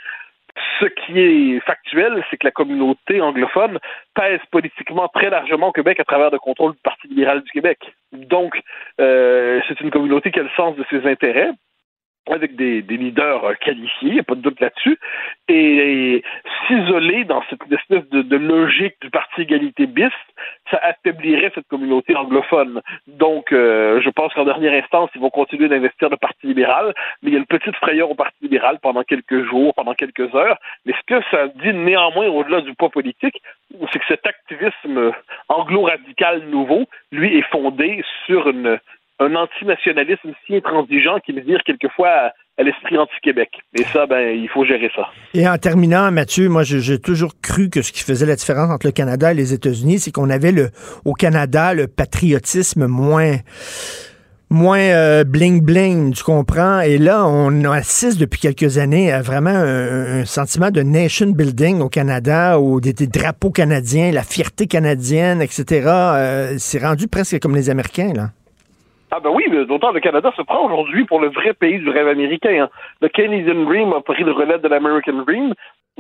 ce 0.79 0.85
qui 0.85 1.19
est 1.19 1.59
factuel, 1.61 2.23
c'est 2.29 2.37
que 2.37 2.47
la 2.47 2.51
communauté 2.51 3.21
anglophone 3.21 3.79
pèse 4.15 4.39
politiquement 4.51 5.07
très 5.07 5.29
largement 5.29 5.69
au 5.69 5.71
Québec 5.71 5.99
à 5.99 6.03
travers 6.03 6.31
le 6.31 6.39
contrôle 6.39 6.73
du 6.73 6.79
Parti 6.83 7.07
libéral 7.07 7.41
du 7.41 7.51
Québec. 7.51 7.79
Donc, 8.11 8.59
euh, 8.99 9.59
c'est 9.67 9.79
une 9.81 9.91
communauté 9.91 10.31
qui 10.31 10.39
a 10.39 10.43
le 10.43 10.49
sens 10.55 10.75
de 10.75 10.85
ses 10.89 11.05
intérêts 11.07 11.51
avec 12.27 12.55
des, 12.55 12.81
leaders 12.81 13.43
euh, 13.43 13.53
qualifiés, 13.55 14.09
il 14.09 14.13
n'y 14.13 14.19
a 14.19 14.23
pas 14.23 14.35
de 14.35 14.41
doute 14.41 14.59
là-dessus, 14.59 14.97
et, 15.47 16.23
s'isoler 16.67 17.23
dans 17.23 17.43
cette 17.49 17.61
espèce 17.71 18.07
de, 18.09 18.21
de, 18.21 18.37
logique 18.37 18.95
du 19.01 19.09
parti 19.09 19.41
égalité 19.41 19.87
bis, 19.87 20.11
ça 20.69 20.79
affaiblirait 20.83 21.51
cette 21.55 21.67
communauté 21.67 22.15
anglophone. 22.15 22.81
Donc, 23.07 23.51
euh, 23.51 24.01
je 24.01 24.09
pense 24.09 24.33
qu'en 24.33 24.45
dernière 24.45 24.73
instance, 24.73 25.09
ils 25.15 25.21
vont 25.21 25.29
continuer 25.29 25.67
d'investir 25.67 26.09
le 26.09 26.17
Parti 26.17 26.47
libéral, 26.47 26.93
mais 27.21 27.31
il 27.31 27.33
y 27.33 27.35
a 27.35 27.39
une 27.39 27.45
petite 27.45 27.75
frayeur 27.77 28.11
au 28.11 28.15
Parti 28.15 28.37
libéral 28.41 28.79
pendant 28.81 29.03
quelques 29.03 29.45
jours, 29.45 29.73
pendant 29.73 29.93
quelques 29.93 30.33
heures. 30.35 30.57
Mais 30.85 30.93
ce 30.93 31.15
que 31.15 31.23
ça 31.31 31.47
dit 31.47 31.73
néanmoins 31.73 32.27
au-delà 32.27 32.61
du 32.61 32.73
poids 32.75 32.89
politique, 32.89 33.41
c'est 33.91 33.99
que 33.99 34.05
cet 34.07 34.25
activisme 34.25 35.11
anglo-radical 35.47 36.43
nouveau, 36.49 36.85
lui, 37.11 37.37
est 37.37 37.49
fondé 37.51 38.03
sur 38.25 38.47
une, 38.49 38.79
un 39.19 39.35
antinationalisme 39.35 40.31
si 40.45 40.55
intransigeant 40.55 41.19
qui 41.19 41.33
veut 41.33 41.41
dire 41.41 41.59
quelquefois 41.65 42.09
à, 42.09 42.63
l'esprit 42.63 42.97
anti-Québec. 42.97 43.49
Et 43.77 43.83
ça, 43.83 44.05
ben, 44.05 44.37
il 44.37 44.49
faut 44.49 44.65
gérer 44.65 44.91
ça. 44.93 45.07
Et 45.33 45.47
en 45.47 45.57
terminant, 45.57 46.11
Mathieu, 46.11 46.49
moi, 46.49 46.63
j'ai 46.63 46.99
toujours 46.99 47.31
cru 47.41 47.69
que 47.69 47.81
ce 47.81 47.93
qui 47.93 48.03
faisait 48.03 48.25
la 48.25 48.35
différence 48.35 48.69
entre 48.69 48.87
le 48.87 48.91
Canada 48.91 49.31
et 49.31 49.35
les 49.35 49.53
États-Unis, 49.53 49.99
c'est 49.99 50.11
qu'on 50.11 50.29
avait 50.29 50.51
le, 50.51 50.69
au 51.05 51.13
Canada 51.13 51.73
le 51.73 51.87
patriotisme 51.87 52.87
moins 52.87 53.37
moins 54.49 54.79
euh, 54.79 55.23
bling 55.23 55.61
bling, 55.61 56.13
tu 56.13 56.23
comprends? 56.23 56.79
Et 56.79 56.97
là, 56.97 57.25
on 57.27 57.63
assiste 57.65 58.19
depuis 58.19 58.39
quelques 58.39 58.79
années 58.79 59.11
à 59.11 59.21
vraiment 59.21 59.51
un, 59.51 60.25
sentiment 60.25 60.71
de 60.71 60.81
nation 60.81 61.27
building 61.27 61.81
au 61.81 61.89
Canada, 61.89 62.59
où 62.59 62.81
des, 62.81 62.93
drapeaux 62.93 63.51
canadiens, 63.51 64.11
la 64.11 64.23
fierté 64.23 64.65
canadienne, 64.65 65.41
etc. 65.41 65.63
Euh, 65.85 66.55
c'est 66.57 66.83
rendu 66.83 67.07
presque 67.07 67.39
comme 67.39 67.55
les 67.55 67.69
Américains, 67.69 68.11
là. 68.13 68.31
Ah 69.11 69.19
ben 69.19 69.31
oui, 69.31 69.43
d'autant 69.65 69.91
le 69.91 69.99
Canada 69.99 70.31
se 70.37 70.41
prend 70.43 70.65
aujourd'hui 70.65 71.03
pour 71.05 71.19
le 71.19 71.29
vrai 71.29 71.53
pays 71.53 71.79
du 71.79 71.89
rêve 71.89 72.07
américain. 72.07 72.65
Hein. 72.65 72.69
Le 73.01 73.09
Canadian 73.09 73.65
Dream 73.65 73.91
a 73.93 74.01
pris 74.01 74.23
le 74.23 74.31
relais 74.31 74.59
de 74.59 74.67
l'American 74.67 75.23
Dream. 75.25 75.53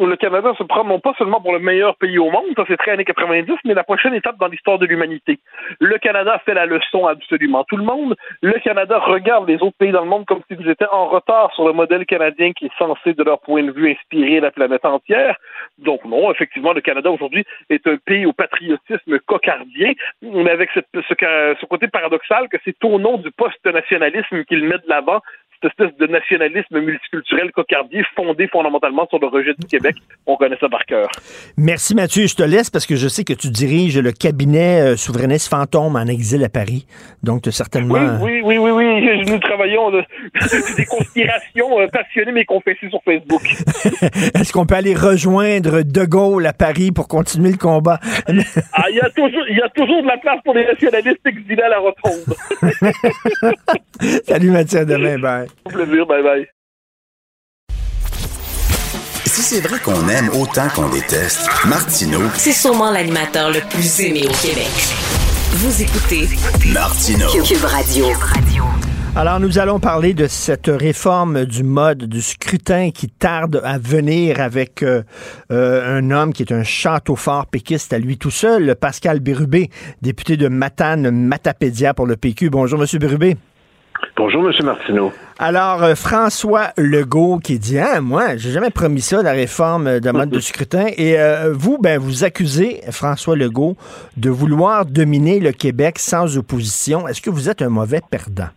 Le 0.05 0.15
Canada 0.15 0.53
se 0.57 0.63
prend 0.63 0.83
non 0.83 0.99
pas 0.99 1.13
seulement 1.17 1.41
pour 1.41 1.53
le 1.53 1.59
meilleur 1.59 1.95
pays 1.97 2.17
au 2.17 2.31
monde, 2.31 2.45
ça 2.55 2.63
c'est 2.67 2.77
très 2.77 2.91
années 2.91 3.05
90, 3.05 3.53
mais 3.65 3.73
la 3.73 3.83
prochaine 3.83 4.13
étape 4.13 4.37
dans 4.37 4.47
l'histoire 4.47 4.79
de 4.79 4.85
l'humanité. 4.85 5.39
Le 5.79 5.97
Canada 5.97 6.41
fait 6.45 6.53
la 6.53 6.65
leçon 6.65 7.07
absolument 7.07 7.63
tout 7.65 7.77
le 7.77 7.83
monde. 7.83 8.15
Le 8.41 8.57
Canada 8.59 8.99
regarde 8.99 9.47
les 9.47 9.61
autres 9.61 9.77
pays 9.77 9.91
dans 9.91 10.03
le 10.03 10.09
monde 10.09 10.25
comme 10.25 10.41
s'ils 10.47 10.69
étaient 10.69 10.87
en 10.91 11.07
retard 11.07 11.53
sur 11.53 11.67
le 11.67 11.73
modèle 11.73 12.05
canadien 12.05 12.53
qui 12.53 12.65
est 12.65 12.77
censé, 12.77 13.13
de 13.13 13.23
leur 13.23 13.39
point 13.39 13.63
de 13.63 13.71
vue, 13.71 13.91
inspirer 13.91 14.39
la 14.39 14.51
planète 14.51 14.85
entière. 14.85 15.35
Donc 15.77 16.05
non, 16.05 16.31
effectivement, 16.31 16.73
le 16.73 16.81
Canada 16.81 17.11
aujourd'hui 17.11 17.45
est 17.69 17.85
un 17.87 17.97
pays 17.97 18.25
au 18.25 18.33
patriotisme 18.33 19.19
cocardien, 19.25 19.93
mais 20.21 20.51
avec 20.51 20.69
ce, 20.73 20.79
ce 20.93 21.65
côté 21.65 21.87
paradoxal 21.87 22.47
que 22.49 22.57
c'est 22.63 22.83
au 22.83 22.99
nom 22.99 23.17
du 23.17 23.31
post-nationalisme 23.31 24.43
qu'il 24.45 24.63
met 24.63 24.77
de 24.77 24.87
l'avant 24.87 25.21
cette 25.61 25.71
espèce 25.71 25.97
de 25.97 26.07
nationalisme 26.07 26.79
multiculturel 26.79 27.51
cocardier 27.51 28.03
fondé 28.15 28.47
fondamentalement 28.47 29.07
sur 29.09 29.19
le 29.19 29.27
rejet 29.27 29.53
du 29.57 29.67
Québec. 29.67 29.95
On 30.25 30.37
connaît 30.37 30.57
ça 30.59 30.69
par 30.69 30.85
cœur. 30.85 31.09
Merci 31.57 31.95
Mathieu. 31.95 32.27
Je 32.27 32.35
te 32.35 32.43
laisse 32.43 32.69
parce 32.69 32.85
que 32.85 32.95
je 32.95 33.07
sais 33.07 33.23
que 33.23 33.33
tu 33.33 33.49
diriges 33.49 33.97
le 33.97 34.11
cabinet 34.11 34.81
euh, 34.81 34.95
souverainiste 34.95 35.49
fantôme 35.49 35.95
en 35.95 36.05
exil 36.05 36.43
à 36.43 36.49
Paris. 36.49 36.85
Donc, 37.23 37.41
tu 37.41 37.51
certainement... 37.51 38.19
Oui, 38.21 38.41
oui, 38.43 38.57
oui, 38.57 38.69
oui, 38.71 38.83
oui. 38.83 39.25
Nous 39.25 39.39
travaillons 39.39 39.91
de, 39.91 40.03
des 40.77 40.85
conspirations 40.85 41.79
euh, 41.79 41.87
passionnées 41.87 42.31
mais 42.31 42.45
confessées 42.45 42.89
sur 42.89 43.01
Facebook. 43.03 43.41
Est-ce 44.35 44.53
qu'on 44.53 44.65
peut 44.65 44.75
aller 44.75 44.95
rejoindre 44.95 45.81
De 45.81 46.05
Gaulle 46.05 46.45
à 46.45 46.53
Paris 46.53 46.91
pour 46.91 47.07
continuer 47.07 47.51
le 47.51 47.57
combat? 47.57 47.99
ah, 48.73 48.85
il 48.89 48.95
y, 48.95 49.01
a 49.01 49.09
toujours, 49.09 49.47
y 49.49 49.61
a 49.61 49.69
toujours 49.69 50.01
de 50.03 50.07
la 50.07 50.17
place 50.17 50.39
pour 50.45 50.53
les 50.53 50.65
nationalistes 50.65 51.25
exilés 51.25 51.63
à 51.63 51.69
la 51.69 51.79
rotonde. 51.79 52.35
Salut 54.23 54.51
Mathieu, 54.51 54.79
à 54.79 54.85
demain. 54.85 55.17
Bye. 55.19 55.48
Au 55.65 55.69
plaisir, 55.69 56.05
bye 56.05 56.23
bye. 56.23 56.47
Si 59.25 59.41
c'est 59.41 59.61
vrai 59.61 59.79
qu'on 59.79 60.07
aime 60.09 60.29
autant 60.29 60.67
qu'on 60.75 60.89
déteste, 60.89 61.47
Martineau, 61.65 62.21
C'est 62.35 62.51
sûrement 62.51 62.91
l'animateur 62.91 63.51
le 63.51 63.61
plus 63.69 63.99
aimé 64.01 64.23
au 64.27 64.33
Québec. 64.33 64.67
Vous 65.51 65.81
écoutez 65.81 66.27
Martineau. 66.73 67.27
Cube 67.43 67.63
Radio. 67.63 68.05
Alors, 69.15 69.39
nous 69.39 69.57
allons 69.57 69.79
parler 69.79 70.13
de 70.13 70.27
cette 70.27 70.67
réforme 70.67 71.45
du 71.45 71.63
mode 71.63 72.05
du 72.05 72.21
scrutin 72.21 72.91
qui 72.91 73.09
tarde 73.09 73.59
à 73.63 73.77
venir 73.79 74.39
avec 74.39 74.83
euh, 74.83 75.01
euh, 75.51 75.97
un 75.97 76.11
homme 76.11 76.31
qui 76.31 76.43
est 76.43 76.53
un 76.53 76.63
château 76.63 77.15
fort 77.15 77.47
péquiste 77.47 77.91
à 77.91 77.97
lui 77.97 78.17
tout 78.17 78.31
seul, 78.31 78.75
Pascal 78.75 79.19
Bérubé, 79.19 79.69
député 80.01 80.37
de 80.37 80.47
Matane 80.47 81.09
Matapédia 81.09 81.93
pour 81.93 82.05
le 82.05 82.17
PQ. 82.17 82.49
Bonjour, 82.49 82.79
Monsieur 82.79 82.99
Bérubé. 82.99 83.35
Bonjour, 84.15 84.49
M. 84.49 84.65
Martineau. 84.65 85.11
Alors, 85.37 85.83
euh, 85.83 85.95
François 85.95 86.67
Legault 86.77 87.39
qui 87.39 87.59
dit 87.59 87.79
Ah, 87.79 88.01
moi, 88.01 88.35
j'ai 88.35 88.51
jamais 88.51 88.69
promis 88.69 89.01
ça, 89.01 89.23
la 89.23 89.31
réforme 89.31 89.99
de 89.99 90.11
mode 90.11 90.29
de 90.29 90.39
scrutin. 90.41 90.87
Et 90.97 91.17
euh, 91.17 91.53
vous, 91.53 91.77
ben, 91.77 91.97
vous 91.99 92.23
accusez 92.23 92.81
François 92.91 93.35
Legault 93.35 93.75
de 94.17 94.29
vouloir 94.29 94.85
dominer 94.85 95.39
le 95.39 95.51
Québec 95.51 95.99
sans 95.99 96.37
opposition. 96.37 97.07
Est-ce 97.07 97.21
que 97.21 97.29
vous 97.29 97.49
êtes 97.49 97.61
un 97.61 97.69
mauvais 97.69 98.01
perdant? 98.11 98.49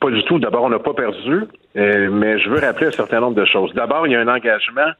Pas 0.00 0.10
du 0.10 0.22
tout. 0.24 0.38
D'abord, 0.38 0.62
on 0.62 0.70
n'a 0.70 0.78
pas 0.78 0.94
perdu, 0.94 1.44
euh, 1.76 2.08
mais 2.10 2.38
je 2.38 2.48
veux 2.48 2.60
rappeler 2.60 2.86
un 2.86 2.92
certain 2.92 3.20
nombre 3.20 3.36
de 3.36 3.44
choses. 3.44 3.72
D'abord, 3.74 4.06
il 4.06 4.12
y 4.12 4.16
a 4.16 4.20
un 4.20 4.28
engagement 4.28 4.92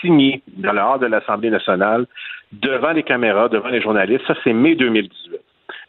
signé 0.00 0.42
dans 0.56 0.72
le 0.72 0.80
hall 0.80 1.00
de 1.00 1.06
l'Assemblée 1.06 1.50
nationale 1.50 2.06
devant 2.52 2.92
les 2.92 3.02
caméras, 3.02 3.48
devant 3.48 3.68
les 3.68 3.82
journalistes. 3.82 4.24
Ça, 4.26 4.34
c'est 4.42 4.52
mai 4.52 4.74
2018. 4.74 5.40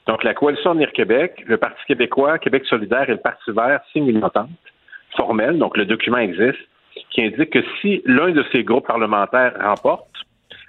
Donc, 0.08 0.24
la 0.24 0.34
coalition 0.34 0.72
Avenir 0.72 0.92
Québec, 0.94 1.44
le 1.46 1.58
Parti 1.58 1.84
québécois, 1.86 2.40
Québec 2.40 2.66
solidaire 2.66 3.10
et 3.10 3.14
le 3.14 3.20
Parti 3.20 3.52
vert 3.52 3.82
signent 3.92 4.10
une 4.10 4.24
entente 4.24 4.50
formelle, 5.16 5.58
donc 5.58 5.76
le 5.78 5.86
document 5.86 6.18
existe, 6.18 6.60
qui 7.10 7.22
indique 7.22 7.50
que 7.50 7.64
si 7.82 8.02
l'un 8.06 8.32
de 8.32 8.44
ces 8.52 8.64
groupes 8.64 8.88
parlementaires 8.88 9.54
remporte, 9.60 10.08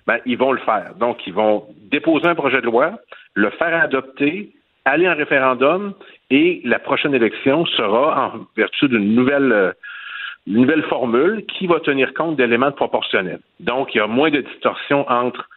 ben, 0.07 0.19
ils 0.27 0.39
vont 0.39 0.53
le 0.53 0.61
faire. 0.61 0.95
Donc, 0.99 1.27
ils 1.27 1.33
vont 1.33 1.67
déposer 1.91 2.27
un 2.27 2.35
projet 2.35 2.61
de 2.61 2.67
loi, 2.67 2.99
le 3.35 3.51
faire 3.51 3.81
adopter, 3.81 4.51
aller 4.85 5.09
en 5.09 5.15
référendum, 5.15 5.95
et 6.31 6.61
la 6.65 6.79
prochaine 6.79 7.15
élection 7.15 7.65
sera 7.67 8.27
en 8.27 8.47
vertu 8.57 8.89
d'une 8.89 9.15
nouvelle, 9.15 9.53
euh, 9.53 9.73
nouvelle 10.47 10.83
formule 10.85 11.45
qui 11.47 11.67
va 11.67 11.79
tenir 11.81 12.13
compte 12.15 12.37
d'éléments 12.37 12.73
proportionnels. 12.73 13.41
Donc, 13.61 13.95
il 13.95 13.99
y 13.99 14.01
a 14.01 14.07
moins 14.07 14.31
de 14.31 14.41
distorsion 14.41 15.09
entre 15.09 15.49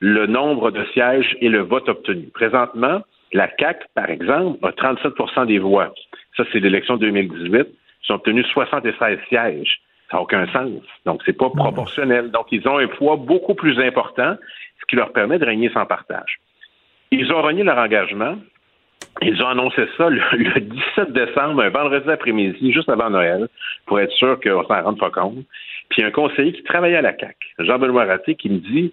le 0.00 0.26
nombre 0.26 0.70
de 0.70 0.84
sièges 0.92 1.36
et 1.40 1.48
le 1.48 1.60
vote 1.60 1.88
obtenu. 1.88 2.28
Présentement, 2.32 3.02
la 3.32 3.48
CAC, 3.48 3.84
par 3.94 4.08
exemple, 4.10 4.64
a 4.64 4.70
37% 4.70 5.46
des 5.46 5.58
voix. 5.58 5.92
Ça, 6.36 6.44
c'est 6.52 6.60
l'élection 6.60 6.96
2018. 6.96 7.66
Ils 8.08 8.12
ont 8.12 8.16
obtenu 8.16 8.42
76 8.44 9.18
sièges. 9.28 9.80
Ça 10.10 10.16
n'a 10.16 10.22
aucun 10.22 10.46
sens. 10.52 10.82
Donc, 11.04 11.22
c'est 11.26 11.36
pas 11.36 11.50
proportionnel. 11.50 12.30
Donc, 12.30 12.46
ils 12.50 12.66
ont 12.66 12.78
un 12.78 12.86
poids 12.86 13.16
beaucoup 13.16 13.54
plus 13.54 13.78
important, 13.78 14.36
ce 14.80 14.86
qui 14.88 14.96
leur 14.96 15.12
permet 15.12 15.38
de 15.38 15.44
régner 15.44 15.70
sans 15.70 15.84
partage. 15.84 16.40
Ils 17.10 17.30
ont 17.32 17.42
renié 17.42 17.62
leur 17.62 17.78
engagement. 17.78 18.36
Ils 19.20 19.42
ont 19.42 19.48
annoncé 19.48 19.86
ça 19.96 20.08
le, 20.08 20.20
17 20.60 21.12
décembre, 21.12 21.62
un 21.62 21.70
vendredi 21.70 22.08
après-midi, 22.08 22.72
juste 22.72 22.88
avant 22.88 23.10
Noël, 23.10 23.48
pour 23.86 24.00
être 24.00 24.12
sûr 24.12 24.38
qu'on 24.40 24.64
s'en 24.64 24.82
rende 24.82 24.98
pas 24.98 25.10
compte. 25.10 25.44
Puis 25.90 26.02
un 26.02 26.10
conseiller 26.10 26.52
qui 26.52 26.62
travaillait 26.62 26.96
à 26.96 27.02
la 27.02 27.12
CAC, 27.12 27.36
Jean-Benoît 27.58 28.04
Raté, 28.04 28.34
qui 28.34 28.48
me 28.48 28.58
dit 28.58 28.92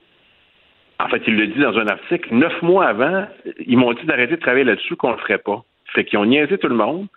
en 1.00 1.10
fait, 1.10 1.22
il 1.28 1.36
le 1.36 1.48
dit 1.48 1.60
dans 1.60 1.78
un 1.78 1.88
article, 1.88 2.34
neuf 2.34 2.62
mois 2.62 2.86
avant, 2.88 3.26
ils 3.66 3.78
m'ont 3.78 3.94
dit 3.94 4.06
d'arrêter 4.06 4.36
de 4.36 4.42
travailler 4.42 4.64
là-dessus, 4.64 4.96
qu'on 4.96 5.10
ne 5.10 5.16
le 5.16 5.22
ferait 5.22 5.40
pas. 5.40 5.64
Fait 5.94 6.06
qu'ils 6.06 6.20
ont 6.20 6.26
niaisé 6.26 6.58
tout 6.58 6.68
le 6.68 6.76
monde, 6.76 7.08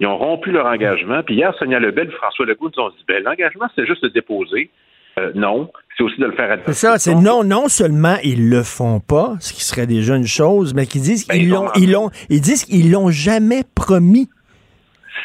ils 0.00 0.06
ont 0.06 0.16
rompu 0.16 0.50
leur 0.50 0.66
engagement. 0.66 1.22
Puis 1.22 1.36
hier, 1.36 1.54
Sonia 1.58 1.78
Lebel, 1.78 2.10
François 2.12 2.46
Legault 2.46 2.70
nous 2.76 2.82
ont 2.82 2.90
dit, 2.90 3.04
ben, 3.06 3.22
l'engagement, 3.22 3.66
c'est 3.74 3.86
juste 3.86 4.02
de 4.02 4.08
déposer. 4.08 4.70
Euh, 5.18 5.32
non, 5.34 5.70
c'est 5.96 6.04
aussi 6.04 6.20
de 6.20 6.26
le 6.26 6.32
faire 6.32 6.56
C'est 6.66 6.72
ça, 6.74 6.98
c'est 6.98 7.14
non, 7.14 7.42
non 7.42 7.68
seulement 7.68 8.16
ils 8.22 8.48
le 8.48 8.62
font 8.62 9.00
pas, 9.00 9.34
ce 9.40 9.52
qui 9.52 9.64
serait 9.64 9.86
déjà 9.86 10.14
une 10.14 10.26
chose, 10.26 10.74
mais 10.74 10.86
qu'ils 10.86 11.00
disent 11.00 11.24
qu'ils 11.24 11.48
l'ont, 11.48 11.70
ils 11.74 11.90
l'ont, 11.90 12.10
ils 12.28 12.40
disent 12.40 12.64
qu'ils 12.64 12.92
l'ont 12.92 13.10
jamais 13.10 13.62
promis. 13.74 14.28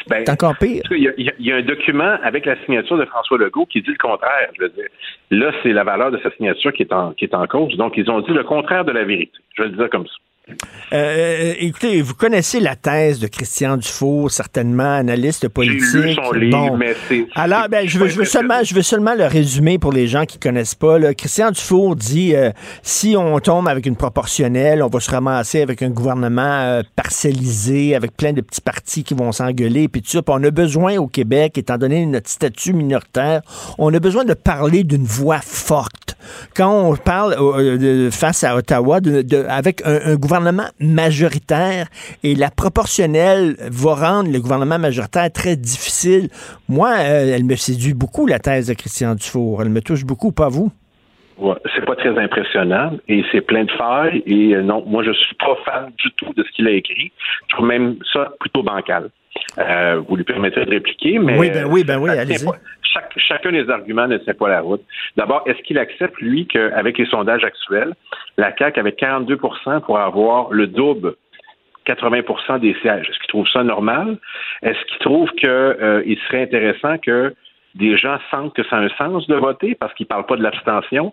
Ben, 0.08 0.22
c'est 0.24 0.32
encore 0.32 0.56
pire. 0.58 0.82
Il 0.90 1.32
y, 1.38 1.52
a, 1.52 1.56
un 1.56 1.62
document 1.62 2.16
avec 2.22 2.46
la 2.46 2.56
signature 2.64 2.96
de 2.96 3.04
François 3.04 3.38
Legault 3.38 3.66
qui 3.66 3.82
dit 3.82 3.90
le 3.90 3.96
contraire. 3.96 4.48
Je 4.56 4.62
veux 4.62 4.68
dire. 4.70 4.88
Là, 5.30 5.52
c'est 5.62 5.72
la 5.72 5.84
valeur 5.84 6.10
de 6.10 6.18
sa 6.18 6.30
signature 6.32 6.72
qui 6.72 6.82
est, 6.82 6.92
en, 6.92 7.12
qui 7.12 7.24
est 7.24 7.34
en 7.34 7.46
cause. 7.46 7.76
Donc, 7.76 7.94
ils 7.96 8.10
ont 8.10 8.20
dit 8.20 8.32
le 8.32 8.44
contraire 8.44 8.84
de 8.84 8.92
la 8.92 9.04
vérité. 9.04 9.32
Je 9.54 9.62
vais 9.62 9.68
le 9.68 9.76
dire 9.76 9.90
comme 9.90 10.06
ça. 10.06 10.14
Euh, 10.92 11.54
écoutez, 11.58 12.02
vous 12.02 12.12
connaissez 12.12 12.60
la 12.60 12.76
thèse 12.76 13.18
de 13.18 13.26
Christian 13.26 13.78
Dufour, 13.78 14.30
certainement 14.30 14.96
analyste 14.96 15.48
politique. 15.48 16.18
Son 16.22 16.32
livre, 16.32 16.76
mais 16.76 16.94
Alors, 17.34 17.68
ben, 17.70 17.88
je 17.88 17.98
veux, 17.98 18.08
je 18.08 18.18
veux 18.18 18.26
seulement, 18.26 18.62
je 18.62 18.74
veux 18.74 18.82
seulement 18.82 19.14
le 19.14 19.24
résumer 19.24 19.78
pour 19.78 19.90
les 19.90 20.06
gens 20.06 20.26
qui 20.26 20.38
connaissent 20.38 20.74
pas. 20.74 20.98
Là. 20.98 21.14
Christian 21.14 21.50
Dufour 21.50 21.96
dit 21.96 22.36
euh, 22.36 22.50
si 22.82 23.16
on 23.16 23.40
tombe 23.40 23.68
avec 23.68 23.86
une 23.86 23.96
proportionnelle, 23.96 24.82
on 24.82 24.88
va 24.88 25.00
se 25.00 25.10
ramasser 25.10 25.62
avec 25.62 25.82
un 25.82 25.90
gouvernement 25.90 26.42
euh, 26.42 26.82
parcellisé, 26.94 27.96
avec 27.96 28.14
plein 28.14 28.34
de 28.34 28.42
petits 28.42 28.60
partis 28.60 29.02
qui 29.02 29.14
vont 29.14 29.32
s'engueuler, 29.32 29.88
puis 29.88 30.02
tout 30.02 30.10
ça. 30.10 30.22
Puis 30.22 30.34
on 30.36 30.44
a 30.44 30.50
besoin 30.50 30.98
au 30.98 31.06
Québec, 31.06 31.56
étant 31.56 31.78
donné 31.78 32.04
notre 32.04 32.28
statut 32.28 32.74
minoritaire, 32.74 33.40
on 33.78 33.92
a 33.94 33.98
besoin 33.98 34.24
de 34.24 34.34
parler 34.34 34.84
d'une 34.84 35.04
voix 35.04 35.40
forte. 35.40 36.16
Quand 36.54 36.70
on 36.70 36.96
parle 36.96 37.34
face 38.10 38.44
à 38.44 38.56
Ottawa, 38.56 39.00
de, 39.00 39.46
avec 39.48 39.82
un, 39.86 40.00
un 40.04 40.14
gouvernement 40.16 40.33
gouvernement 40.34 40.68
majoritaire 40.80 41.86
et 42.24 42.34
la 42.34 42.50
proportionnelle 42.50 43.54
va 43.70 43.94
rendre 43.94 44.32
le 44.32 44.40
gouvernement 44.40 44.78
majoritaire 44.78 45.30
très 45.30 45.54
difficile. 45.54 46.28
Moi, 46.68 46.90
euh, 46.90 47.34
elle 47.34 47.44
me 47.44 47.54
séduit 47.54 47.94
beaucoup, 47.94 48.26
la 48.26 48.40
thèse 48.40 48.66
de 48.66 48.74
Christian 48.74 49.14
Dufour. 49.14 49.62
Elle 49.62 49.68
me 49.68 49.80
touche 49.80 50.04
beaucoup, 50.04 50.32
pas 50.32 50.48
vous? 50.48 50.72
Ouais, 51.38 51.54
c'est 51.74 51.84
pas 51.84 51.96
très 51.96 52.16
impressionnant 52.18 52.92
et 53.08 53.24
c'est 53.30 53.40
plein 53.40 53.64
de 53.64 53.70
failles 53.72 54.22
et 54.26 54.54
euh, 54.54 54.62
non, 54.62 54.84
moi 54.86 55.02
je 55.02 55.12
suis 55.12 55.34
pas 55.34 55.56
fan 55.64 55.92
du 55.98 56.10
tout 56.16 56.32
de 56.36 56.44
ce 56.44 56.50
qu'il 56.52 56.66
a 56.68 56.70
écrit. 56.70 57.12
Je 57.48 57.54
trouve 57.54 57.66
même 57.66 57.96
ça 58.12 58.32
plutôt 58.40 58.62
bancal. 58.62 59.10
Euh, 59.58 60.02
vous 60.08 60.16
lui 60.16 60.24
permettrez 60.24 60.64
de 60.64 60.70
répliquer, 60.70 61.18
mais 61.18 61.38
oui, 61.38 61.50
ben 61.50 61.66
oui, 61.66 61.84
ben 61.84 61.98
oui, 61.98 62.10
allez-y 62.10 62.44
chacun 63.16 63.52
des 63.52 63.68
arguments 63.70 64.08
ne 64.08 64.18
tient 64.18 64.34
pas 64.34 64.48
la 64.48 64.60
route. 64.60 64.82
D'abord, 65.16 65.42
est-ce 65.46 65.60
qu'il 65.62 65.78
accepte, 65.78 66.20
lui, 66.20 66.46
qu'avec 66.46 66.98
les 66.98 67.06
sondages 67.06 67.44
actuels, 67.44 67.94
la 68.36 68.54
CAQ 68.56 68.80
avait 68.80 68.90
42% 68.90 69.80
pour 69.80 69.98
avoir 69.98 70.50
le 70.50 70.66
double 70.66 71.14
80% 71.86 72.60
des 72.60 72.74
sièges? 72.80 73.08
Est-ce 73.08 73.18
qu'il 73.18 73.28
trouve 73.28 73.48
ça 73.48 73.62
normal? 73.62 74.18
Est-ce 74.62 74.82
qu'il 74.86 74.98
trouve 74.98 75.30
qu'il 75.32 75.48
euh, 75.48 76.16
serait 76.28 76.42
intéressant 76.42 76.98
que 76.98 77.34
des 77.74 77.96
gens 77.96 78.18
sentent 78.30 78.54
que 78.54 78.62
ça 78.64 78.76
a 78.76 78.80
un 78.80 78.88
sens 78.90 79.26
de 79.26 79.34
voter 79.34 79.74
parce 79.74 79.92
qu'ils 79.94 80.04
ne 80.04 80.08
parlent 80.08 80.26
pas 80.26 80.36
de 80.36 80.42
l'abstention, 80.42 81.12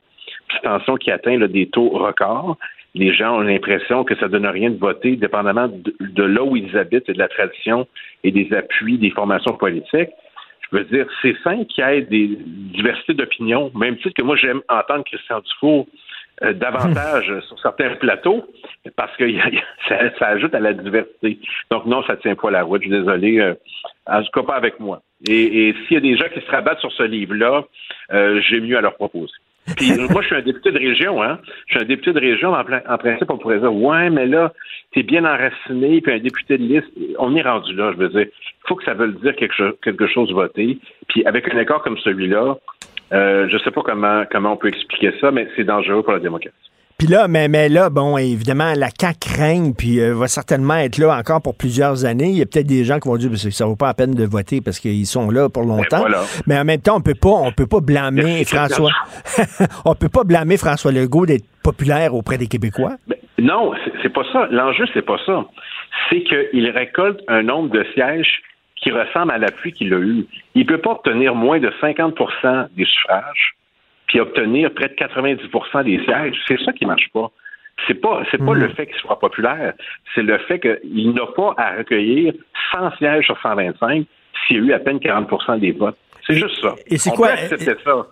qui 1.00 1.12
atteint 1.12 1.38
des 1.48 1.68
taux 1.68 1.90
records? 1.90 2.58
Les 2.94 3.14
gens 3.14 3.38
ont 3.38 3.42
l'impression 3.42 4.04
que 4.04 4.16
ça 4.16 4.26
ne 4.28 4.32
donne 4.32 4.48
rien 4.48 4.70
de 4.70 4.78
voter, 4.78 5.16
dépendamment 5.16 5.68
de, 5.70 5.94
de, 6.02 6.24
là 6.24 6.44
où 6.44 6.58
ils 6.58 6.78
habitent 6.78 7.08
et 7.08 7.14
de 7.14 7.20
la 7.20 7.30
tradition 7.30 7.88
et 8.24 8.32
des 8.32 8.52
appuis 8.54 8.98
des 8.98 9.12
formations 9.12 9.54
politiques. 9.54 10.10
Je 10.72 10.78
veux 10.78 10.84
dire, 10.86 11.06
c'est 11.22 11.36
sain 11.44 11.64
qu'il 11.66 11.84
y 11.86 11.88
ait 11.88 12.02
des 12.02 12.38
diversités 12.38 13.14
d'opinions, 13.14 13.72
même 13.76 13.98
titre 13.98 14.14
que 14.16 14.24
moi 14.24 14.36
j'aime 14.36 14.62
entendre 14.70 15.04
Christian 15.06 15.40
Dufour 15.40 15.88
euh, 16.44 16.54
davantage 16.66 17.32
sur 17.48 17.60
certains 17.60 17.96
plateaux 17.96 18.46
parce 18.98 19.16
que 19.16 19.24
y 19.26 19.40
a- 19.40 19.50
y 19.50 19.58
a- 19.58 19.64
ça, 19.88 20.18
ça 20.20 20.28
ajoute 20.28 20.54
à 20.56 20.60
la 20.60 20.74
diversité. 20.74 21.40
Donc 21.70 21.86
non, 21.86 22.04
ça 22.04 22.18
tient 22.18 22.36
pas 22.36 22.52
la 22.52 22.64
route. 22.64 22.82
Je 22.84 22.88
suis 22.90 22.98
désolé. 22.98 23.40
euh, 23.40 23.54
en 24.08 24.22
tout 24.24 24.32
cas, 24.34 24.44
pas 24.44 24.56
avec 24.56 24.80
moi. 24.82 25.02
Et, 25.30 25.70
et 25.70 25.74
s'il 25.88 25.94
y 25.94 25.98
a 25.98 26.00
des 26.02 26.18
gens 26.18 26.28
qui 26.34 26.42
se 26.42 26.50
rabattent 26.52 26.80
sur 26.80 26.92
ce 26.92 27.04
livre-là, 27.04 27.64
euh, 28.14 28.42
j'ai 28.50 28.60
mieux 28.60 28.78
à 28.78 28.82
leur 28.82 28.96
proposer. 28.96 29.32
Puis 29.78 29.92
euh, 29.92 30.08
moi, 30.10 30.22
je 30.22 30.28
suis 30.28 30.36
un 30.36 30.42
député 30.42 30.72
de 30.72 30.80
région, 30.80 31.22
hein. 31.22 31.40
Je 31.68 31.74
suis 31.74 31.84
un 31.84 31.88
député 31.88 32.14
de 32.14 32.20
région. 32.20 32.54
En, 32.54 32.62
en 32.62 32.98
principe, 32.98 33.30
on 33.30 33.38
pourrait 33.38 33.60
dire, 33.60 33.74
ouais, 33.74 34.10
mais 34.10 34.26
là, 34.26 34.54
t'es 34.94 35.04
bien 35.04 35.24
enraciné, 35.24 36.02
puis 36.02 36.14
un 36.14 36.20
député 36.20 36.58
de 36.58 36.64
liste, 36.64 36.88
on 37.20 37.36
est 37.36 37.42
rendu 37.42 37.74
là. 37.76 37.92
Je 37.94 37.98
veux 37.98 38.10
dire, 38.10 38.28
il 38.28 38.68
faut 38.68 38.76
que 38.76 38.84
ça 38.84 38.94
veuille 38.94 39.14
dire 39.22 39.36
quelque 39.36 39.56
chose, 39.56 39.74
quelque 39.84 40.08
chose 40.08 40.32
voté. 40.34 40.80
Puis 41.08 41.26
avec 41.26 41.54
un 41.54 41.58
accord 41.58 41.84
comme 41.84 41.98
celui-là, 42.00 42.58
euh, 43.14 43.48
je 43.50 43.58
sais 43.60 43.72
pas 43.72 43.82
comment 43.82 44.24
comment 44.32 44.54
on 44.54 44.58
peut 44.58 44.70
expliquer 44.70 45.14
ça, 45.20 45.32
mais 45.32 45.48
c'est 45.56 45.64
dangereux 45.64 46.04
pour 46.04 46.14
la 46.14 46.20
démocratie. 46.20 46.56
Puis 47.02 47.10
là, 47.10 47.28
mais, 47.28 47.48
mais 47.48 47.68
là, 47.68 47.90
bon, 47.90 48.16
évidemment, 48.16 48.74
la 48.78 48.90
CAQ 48.96 49.30
règne, 49.36 49.74
puis 49.74 50.00
euh, 50.00 50.14
va 50.14 50.28
certainement 50.28 50.76
être 50.76 51.00
là 51.00 51.18
encore 51.18 51.42
pour 51.42 51.58
plusieurs 51.58 52.06
années. 52.06 52.30
Il 52.30 52.38
y 52.38 52.44
a 52.44 52.46
peut-être 52.46 52.68
des 52.68 52.84
gens 52.84 53.00
qui 53.00 53.08
vont 53.10 53.18
dire 53.18 53.32
que 53.32 53.38
ça 53.38 53.66
vaut 53.66 53.76
pas 53.76 53.88
la 53.88 53.94
peine 53.96 54.14
de 54.14 54.24
voter 54.24 54.62
parce 54.62 54.80
qu'ils 54.80 55.08
sont 55.08 55.32
là 55.32 55.50
pour 55.50 55.64
longtemps. 55.64 55.98
voilà. 56.02 56.22
Mais 56.46 56.60
en 56.60 56.64
même 56.64 56.80
temps, 56.80 56.98
on 56.98 57.02
peut 57.02 57.16
pas, 57.20 57.30
on 57.30 57.52
peut 57.52 57.66
pas 57.66 57.80
blâmer 57.80 58.46
François. 58.46 58.92
on 59.86 59.96
peut 59.96 60.10
pas 60.10 60.24
blâmer 60.24 60.58
François 60.58 60.92
Legault 60.92 61.26
d'être 61.26 61.44
populaire 61.64 62.14
auprès 62.14 62.38
des 62.38 62.46
Québécois. 62.46 62.98
Non, 63.40 63.72
c'est- 63.84 63.94
c'est 64.04 64.14
pas 64.14 64.22
ça. 64.32 64.48
L'enjeu, 64.52 64.86
c'est 64.94 65.02
pas 65.04 65.18
ça. 65.26 65.44
C'est 66.12 66.22
qu'il 66.22 66.70
récolte 66.70 67.20
un 67.28 67.42
nombre 67.42 67.70
de 67.72 67.84
sièges 67.96 68.44
qui 68.76 68.92
ressemble 68.92 69.32
à 69.32 69.40
l'appui 69.40 69.74
qu'il 69.74 69.92
a 69.96 69.98
eu. 69.98 70.28
Il 70.54 70.68
peut 70.68 70.78
pas 70.78 70.92
obtenir 70.92 71.34
moins 71.34 71.60
de 71.60 71.72
50% 71.82 72.68
des 72.78 72.86
suffrages, 72.86 73.56
puis 74.12 74.20
obtenir 74.20 74.74
près 74.74 74.90
de 74.90 74.96
90% 74.96 75.86
des 75.86 76.04
sièges. 76.04 76.36
C'est 76.46 76.60
ça 76.66 76.74
qui 76.74 76.86
marche 76.86 77.10
pas. 77.14 77.32
C'est 77.88 77.96
pas, 77.96 78.22
c'est 78.30 78.38
pas 78.38 78.54
le 78.54 78.68
fait 78.70 78.86
qu'il 78.86 78.98
soit 78.98 79.18
populaire, 79.18 79.74
c'est 80.14 80.22
le 80.22 80.38
fait 80.40 80.60
qu'il 80.60 81.14
n'a 81.14 81.26
pas 81.36 81.56
à 81.58 81.78
recueillir 81.78 82.34
100 82.74 82.98
sièges 82.98 83.26
sur 83.26 83.42
125 83.42 84.06
s'il 84.46 84.58
y 84.58 84.60
a 84.60 84.64
eu 84.64 84.74
à 84.74 84.80
peine 84.80 84.98
40% 84.98 85.60
des 85.60 85.72
votes. 85.72 85.98
C'est 86.28 86.36
juste 86.36 86.62
ça. 86.62 86.76
Et 86.86 87.00
c'est 87.00 87.10
quoi-. 87.10 87.34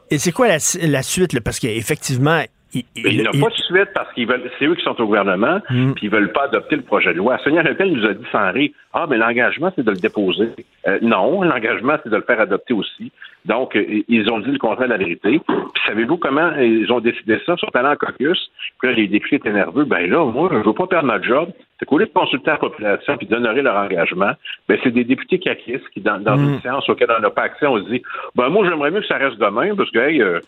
Et 0.09 0.17
c'est 0.17 0.31
quoi 0.31 0.47
la, 0.47 0.57
la 0.87 1.01
suite? 1.03 1.33
là? 1.33 1.41
Parce 1.43 1.59
qu'effectivement, 1.59 2.41
il, 2.73 2.83
il 2.95 3.23
n'a 3.23 3.31
pas 3.31 3.49
de 3.49 3.55
suite 3.55 3.89
parce 3.95 4.11
qu'ils 4.13 4.27
veulent, 4.27 4.49
c'est 4.59 4.65
eux 4.65 4.75
qui 4.75 4.83
sont 4.83 4.99
au 5.01 5.05
gouvernement, 5.05 5.59
Mm. 5.69 5.93
puis 5.93 6.05
ils 6.07 6.09
veulent 6.09 6.31
pas 6.31 6.43
adopter 6.45 6.75
le 6.75 6.81
projet 6.83 7.13
de 7.13 7.17
loi. 7.17 7.37
Sonia 7.39 7.63
Lepel 7.63 7.91
nous 7.93 8.05
a 8.05 8.13
dit 8.13 8.25
sans 8.31 8.51
rire, 8.51 8.71
ah, 8.93 9.05
mais 9.09 9.17
l'engagement, 9.17 9.71
c'est 9.75 9.83
de 9.85 9.91
le 9.91 9.97
déposer. 9.97 10.49
Euh, 10.87 10.99
non, 11.01 11.41
l'engagement, 11.43 11.97
c'est 12.03 12.09
de 12.09 12.15
le 12.15 12.21
faire 12.23 12.39
adopter 12.39 12.73
aussi. 12.73 13.11
Donc, 13.45 13.75
euh, 13.75 14.03
ils 14.07 14.29
ont 14.29 14.39
dit 14.39 14.51
le 14.51 14.57
contraire 14.59 14.87
de 14.87 14.93
la 14.93 14.97
vérité. 14.97 15.39
Puis 15.47 15.83
savez-vous 15.87 16.17
comment 16.17 16.51
ils 16.57 16.91
ont 16.91 16.99
décidé 16.99 17.39
ça? 17.45 17.55
Ils 17.55 17.59
sont 17.59 17.75
allés 17.75 17.87
en 17.89 17.95
caucus. 17.95 18.51
Puis 18.79 18.89
là, 18.89 18.93
les 18.95 19.07
députés 19.07 19.37
étaient 19.37 19.51
nerveux. 19.53 19.85
Ben 19.85 20.09
là, 20.09 20.25
moi, 20.25 20.49
je 20.51 20.57
veux 20.57 20.73
pas 20.73 20.87
perdre 20.87 21.07
ma 21.07 21.21
job. 21.21 21.49
C'est 21.79 21.85
qu'au 21.85 21.97
lieu 21.97 22.05
de 22.05 22.11
consulter 22.11 22.51
la 22.51 22.57
population 22.57 23.17
puis 23.17 23.27
d'honorer 23.27 23.61
leur 23.61 23.77
engagement, 23.77 24.31
ben 24.67 24.77
c'est 24.83 24.91
des 24.91 25.05
députés 25.05 25.39
caquistes 25.39 25.87
qui, 25.93 26.01
dans, 26.01 26.19
dans 26.19 26.35
Mm. 26.37 26.53
une 26.55 26.61
séance 26.61 26.89
auquel 26.89 27.07
on 27.17 27.21
n'a 27.21 27.29
pas 27.29 27.43
accès, 27.43 27.65
on 27.65 27.77
se 27.83 27.89
dit, 27.89 28.01
ben 28.35 28.49
moi, 28.49 28.65
j'aimerais 28.69 28.91
mieux 28.91 29.01
que 29.01 29.07
ça 29.07 29.17
reste 29.17 29.37
demain 29.39 29.73
parce 29.75 29.89
que, 29.91 29.99
hey, 29.99 30.21
euh, 30.21 30.39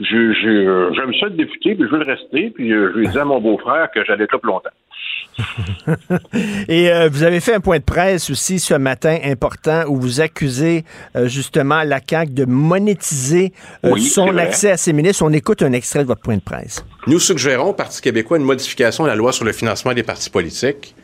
euh, 0.00 0.94
j'aime 0.94 1.14
ça 1.20 1.26
être 1.26 1.36
député, 1.36 1.74
puis 1.74 1.84
je 1.84 1.90
veux 1.90 2.04
le 2.04 2.12
rester, 2.12 2.50
puis 2.50 2.72
euh, 2.72 2.92
je 2.92 2.98
lui 2.98 3.06
ai 3.06 3.10
dit 3.10 3.18
à 3.18 3.24
mon 3.24 3.40
beau-frère 3.40 3.90
que 3.90 4.04
j'allais 4.04 4.24
être 4.24 4.32
là 4.32 4.38
pour 4.38 4.52
longtemps. 4.52 4.70
Et 6.68 6.90
euh, 6.90 7.08
vous 7.10 7.22
avez 7.22 7.40
fait 7.40 7.54
un 7.54 7.60
point 7.60 7.78
de 7.78 7.84
presse 7.84 8.30
aussi 8.30 8.58
ce 8.58 8.74
matin 8.74 9.18
important 9.24 9.84
où 9.88 9.96
vous 9.96 10.20
accusez 10.20 10.84
euh, 11.14 11.28
justement 11.28 11.82
la 11.82 12.00
CAQ 12.06 12.32
de 12.32 12.44
monétiser 12.44 13.52
euh, 13.84 13.90
Oui, 13.92 14.02
son 14.02 14.36
accès 14.38 14.70
à 14.70 14.76
ses 14.76 14.92
ministres. 14.92 15.24
On 15.24 15.32
écoute 15.32 15.62
un 15.62 15.72
extrait 15.72 16.00
de 16.00 16.06
votre 16.06 16.22
point 16.22 16.36
de 16.36 16.42
presse. 16.42 16.84
Nous 17.06 17.20
suggérons, 17.20 17.70
au 17.70 17.72
Parti 17.72 18.00
québécois, 18.00 18.38
une 18.38 18.44
modification 18.44 19.04
de 19.04 19.08
la 19.08 19.16
loi 19.16 19.32
sur 19.32 19.44
le 19.44 19.52
financement 19.52 19.92
des 19.92 20.02
partis 20.02 20.30
politiques. 20.30 20.94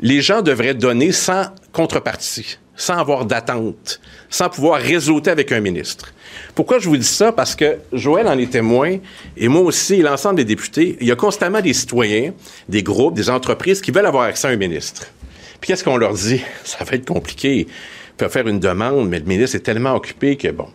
Les 0.00 0.20
gens 0.20 0.42
devraient 0.42 0.74
donner 0.74 1.12
sans 1.12 1.46
contrepartie, 1.72 2.58
sans 2.76 2.98
avoir 2.98 3.24
d'attente, 3.24 4.00
sans 4.28 4.48
pouvoir 4.48 4.80
réseauter 4.80 5.30
avec 5.30 5.52
un 5.52 5.60
ministre. 5.60 6.12
Pourquoi 6.54 6.78
je 6.78 6.88
vous 6.88 6.96
dis 6.96 7.04
ça? 7.04 7.32
Parce 7.32 7.54
que 7.54 7.78
Joël 7.92 8.26
en 8.26 8.38
est 8.38 8.50
témoin, 8.50 8.96
et 9.36 9.48
moi 9.48 9.62
aussi, 9.62 9.94
et 9.94 10.02
l'ensemble 10.02 10.36
des 10.36 10.44
députés, 10.44 10.96
il 11.00 11.06
y 11.06 11.12
a 11.12 11.16
constamment 11.16 11.60
des 11.60 11.72
citoyens, 11.72 12.32
des 12.68 12.82
groupes, 12.82 13.14
des 13.14 13.30
entreprises 13.30 13.80
qui 13.80 13.90
veulent 13.90 14.06
avoir 14.06 14.24
accès 14.24 14.48
à 14.48 14.50
un 14.50 14.56
ministre. 14.56 15.06
Puis 15.60 15.68
qu'est-ce 15.68 15.84
qu'on 15.84 15.96
leur 15.96 16.14
dit? 16.14 16.42
Ça 16.64 16.84
va 16.84 16.92
être 16.92 17.06
compliqué. 17.06 17.60
Ils 17.60 18.16
peuvent 18.16 18.30
faire 18.30 18.48
une 18.48 18.60
demande, 18.60 19.08
mais 19.08 19.18
le 19.18 19.24
ministre 19.24 19.56
est 19.56 19.60
tellement 19.60 19.94
occupé 19.94 20.36
que 20.36 20.48
bon. 20.50 20.68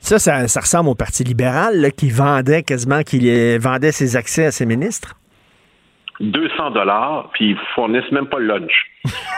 Ça, 0.00 0.18
ça, 0.18 0.48
ça 0.48 0.60
ressemble 0.60 0.88
au 0.88 0.94
Parti 0.96 1.22
libéral 1.22 1.80
là, 1.80 1.90
qui 1.92 2.10
vendait 2.10 2.64
quasiment, 2.64 3.02
qui 3.02 3.30
euh, 3.30 3.58
vendait 3.60 3.92
ses 3.92 4.16
accès 4.16 4.46
à 4.46 4.50
ses 4.50 4.66
ministres? 4.66 5.14
200 6.20 6.70
dollars, 6.72 7.30
puis 7.32 7.50
ils 7.50 7.58
fournissent 7.74 8.10
même 8.10 8.26
pas 8.26 8.38
le 8.38 8.46
lunch. 8.46 8.90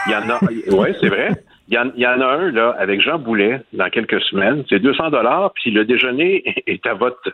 Il 0.07 0.13
y 0.13 0.15
en 0.15 0.29
a, 0.31 0.41
ouais, 0.77 0.95
c'est 1.01 1.09
vrai. 1.09 1.31
Il 1.69 1.75
y, 1.75 1.79
en, 1.79 1.91
il 1.97 2.03
y 2.03 2.07
en 2.07 2.21
a 2.21 2.27
un 2.27 2.51
là 2.51 2.77
avec 2.79 3.01
Jean 3.01 3.19
Boulet 3.19 3.63
dans 3.73 3.89
quelques 3.89 4.21
semaines. 4.23 4.65
C'est 4.69 4.81
200 4.81 5.11
dollars, 5.11 5.53
puis 5.55 5.71
le 5.71 5.85
déjeuner 5.85 6.43
est 6.67 6.87
à 6.87 6.95
votre 6.95 7.33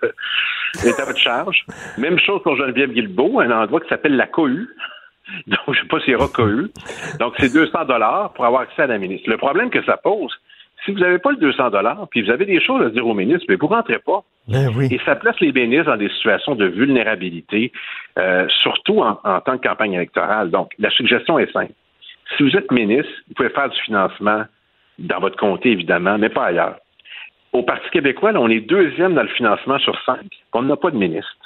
est 0.85 1.01
à 1.01 1.05
votre 1.05 1.19
charge. 1.19 1.65
Même 1.99 2.19
chose 2.19 2.43
pour 2.43 2.57
Geneviève 2.57 2.93
Guilbeault, 2.93 3.41
un 3.41 3.51
endroit 3.51 3.81
qui 3.81 3.89
s'appelle 3.89 4.17
la 4.17 4.27
Cohue. 4.27 4.69
Donc, 5.47 5.75
je 5.75 5.81
sais 5.81 5.87
pas 5.87 6.01
s'il 6.01 6.13
y 6.13 6.17
aura 6.17 6.29
Cohue. 6.29 6.71
Donc, 7.19 7.35
c'est 7.39 7.53
200 7.53 7.85
dollars 7.85 8.33
pour 8.33 8.45
avoir 8.45 8.63
accès 8.63 8.83
à 8.83 8.87
la 8.87 8.99
ministre. 8.99 9.31
Le 9.31 9.37
problème 9.37 9.71
que 9.71 9.83
ça 9.85 9.97
pose, 9.97 10.33
si 10.85 10.93
vous 10.93 10.99
n'avez 10.99 11.19
pas 11.19 11.31
le 11.31 11.37
200 11.37 11.71
dollars, 11.71 12.09
puis 12.11 12.23
vous 12.23 12.31
avez 12.31 12.47
des 12.47 12.61
choses 12.61 12.85
à 12.85 12.91
dire 12.91 13.07
au 13.07 13.15
ministre, 13.15 13.47
mais 13.49 13.57
vous 13.57 13.67
rentrez 13.67 13.99
pas. 13.99 14.23
Et 14.91 14.99
ça 15.05 15.15
place 15.15 15.39
les 15.41 15.53
ministres 15.53 15.87
dans 15.91 15.97
des 15.97 16.09
situations 16.09 16.55
de 16.55 16.67
vulnérabilité, 16.67 17.71
euh, 18.19 18.47
surtout 18.63 19.01
en, 19.01 19.21
en 19.23 19.41
tant 19.41 19.59
que 19.59 19.69
campagne 19.69 19.93
électorale. 19.93 20.51
Donc, 20.51 20.73
la 20.79 20.91
suggestion 20.91 21.39
est 21.39 21.53
simple. 21.53 21.73
Si 22.37 22.43
vous 22.43 22.57
êtes 22.57 22.71
ministre, 22.71 23.13
vous 23.29 23.35
pouvez 23.35 23.51
faire 23.51 23.69
du 23.69 23.81
financement 23.81 24.45
dans 24.99 25.21
votre 25.21 25.37
comté, 25.37 25.71
évidemment, 25.71 26.19
mais 26.19 26.29
pas 26.29 26.47
ailleurs. 26.47 26.77
Au 27.53 27.63
Parti 27.63 27.89
québécois, 27.91 28.33
là, 28.33 28.41
on 28.41 28.49
est 28.49 28.61
deuxième 28.61 29.15
dans 29.15 29.23
le 29.23 29.29
financement 29.29 29.79
sur 29.79 30.01
cinq. 30.05 30.27
On 30.53 30.63
n'a 30.63 30.77
pas 30.77 30.91
de 30.91 30.97
ministre. 30.97 31.37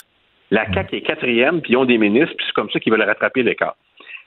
La 0.50 0.70
CAQ 0.72 0.96
est 0.96 1.00
quatrième, 1.00 1.62
puis 1.62 1.72
ils 1.72 1.76
ont 1.76 1.86
des 1.86 1.98
ministres, 1.98 2.34
puis 2.36 2.46
c'est 2.46 2.52
comme 2.52 2.70
ça 2.70 2.78
qu'ils 2.78 2.92
veulent 2.92 3.02
rattraper 3.02 3.42
l'écart. 3.42 3.76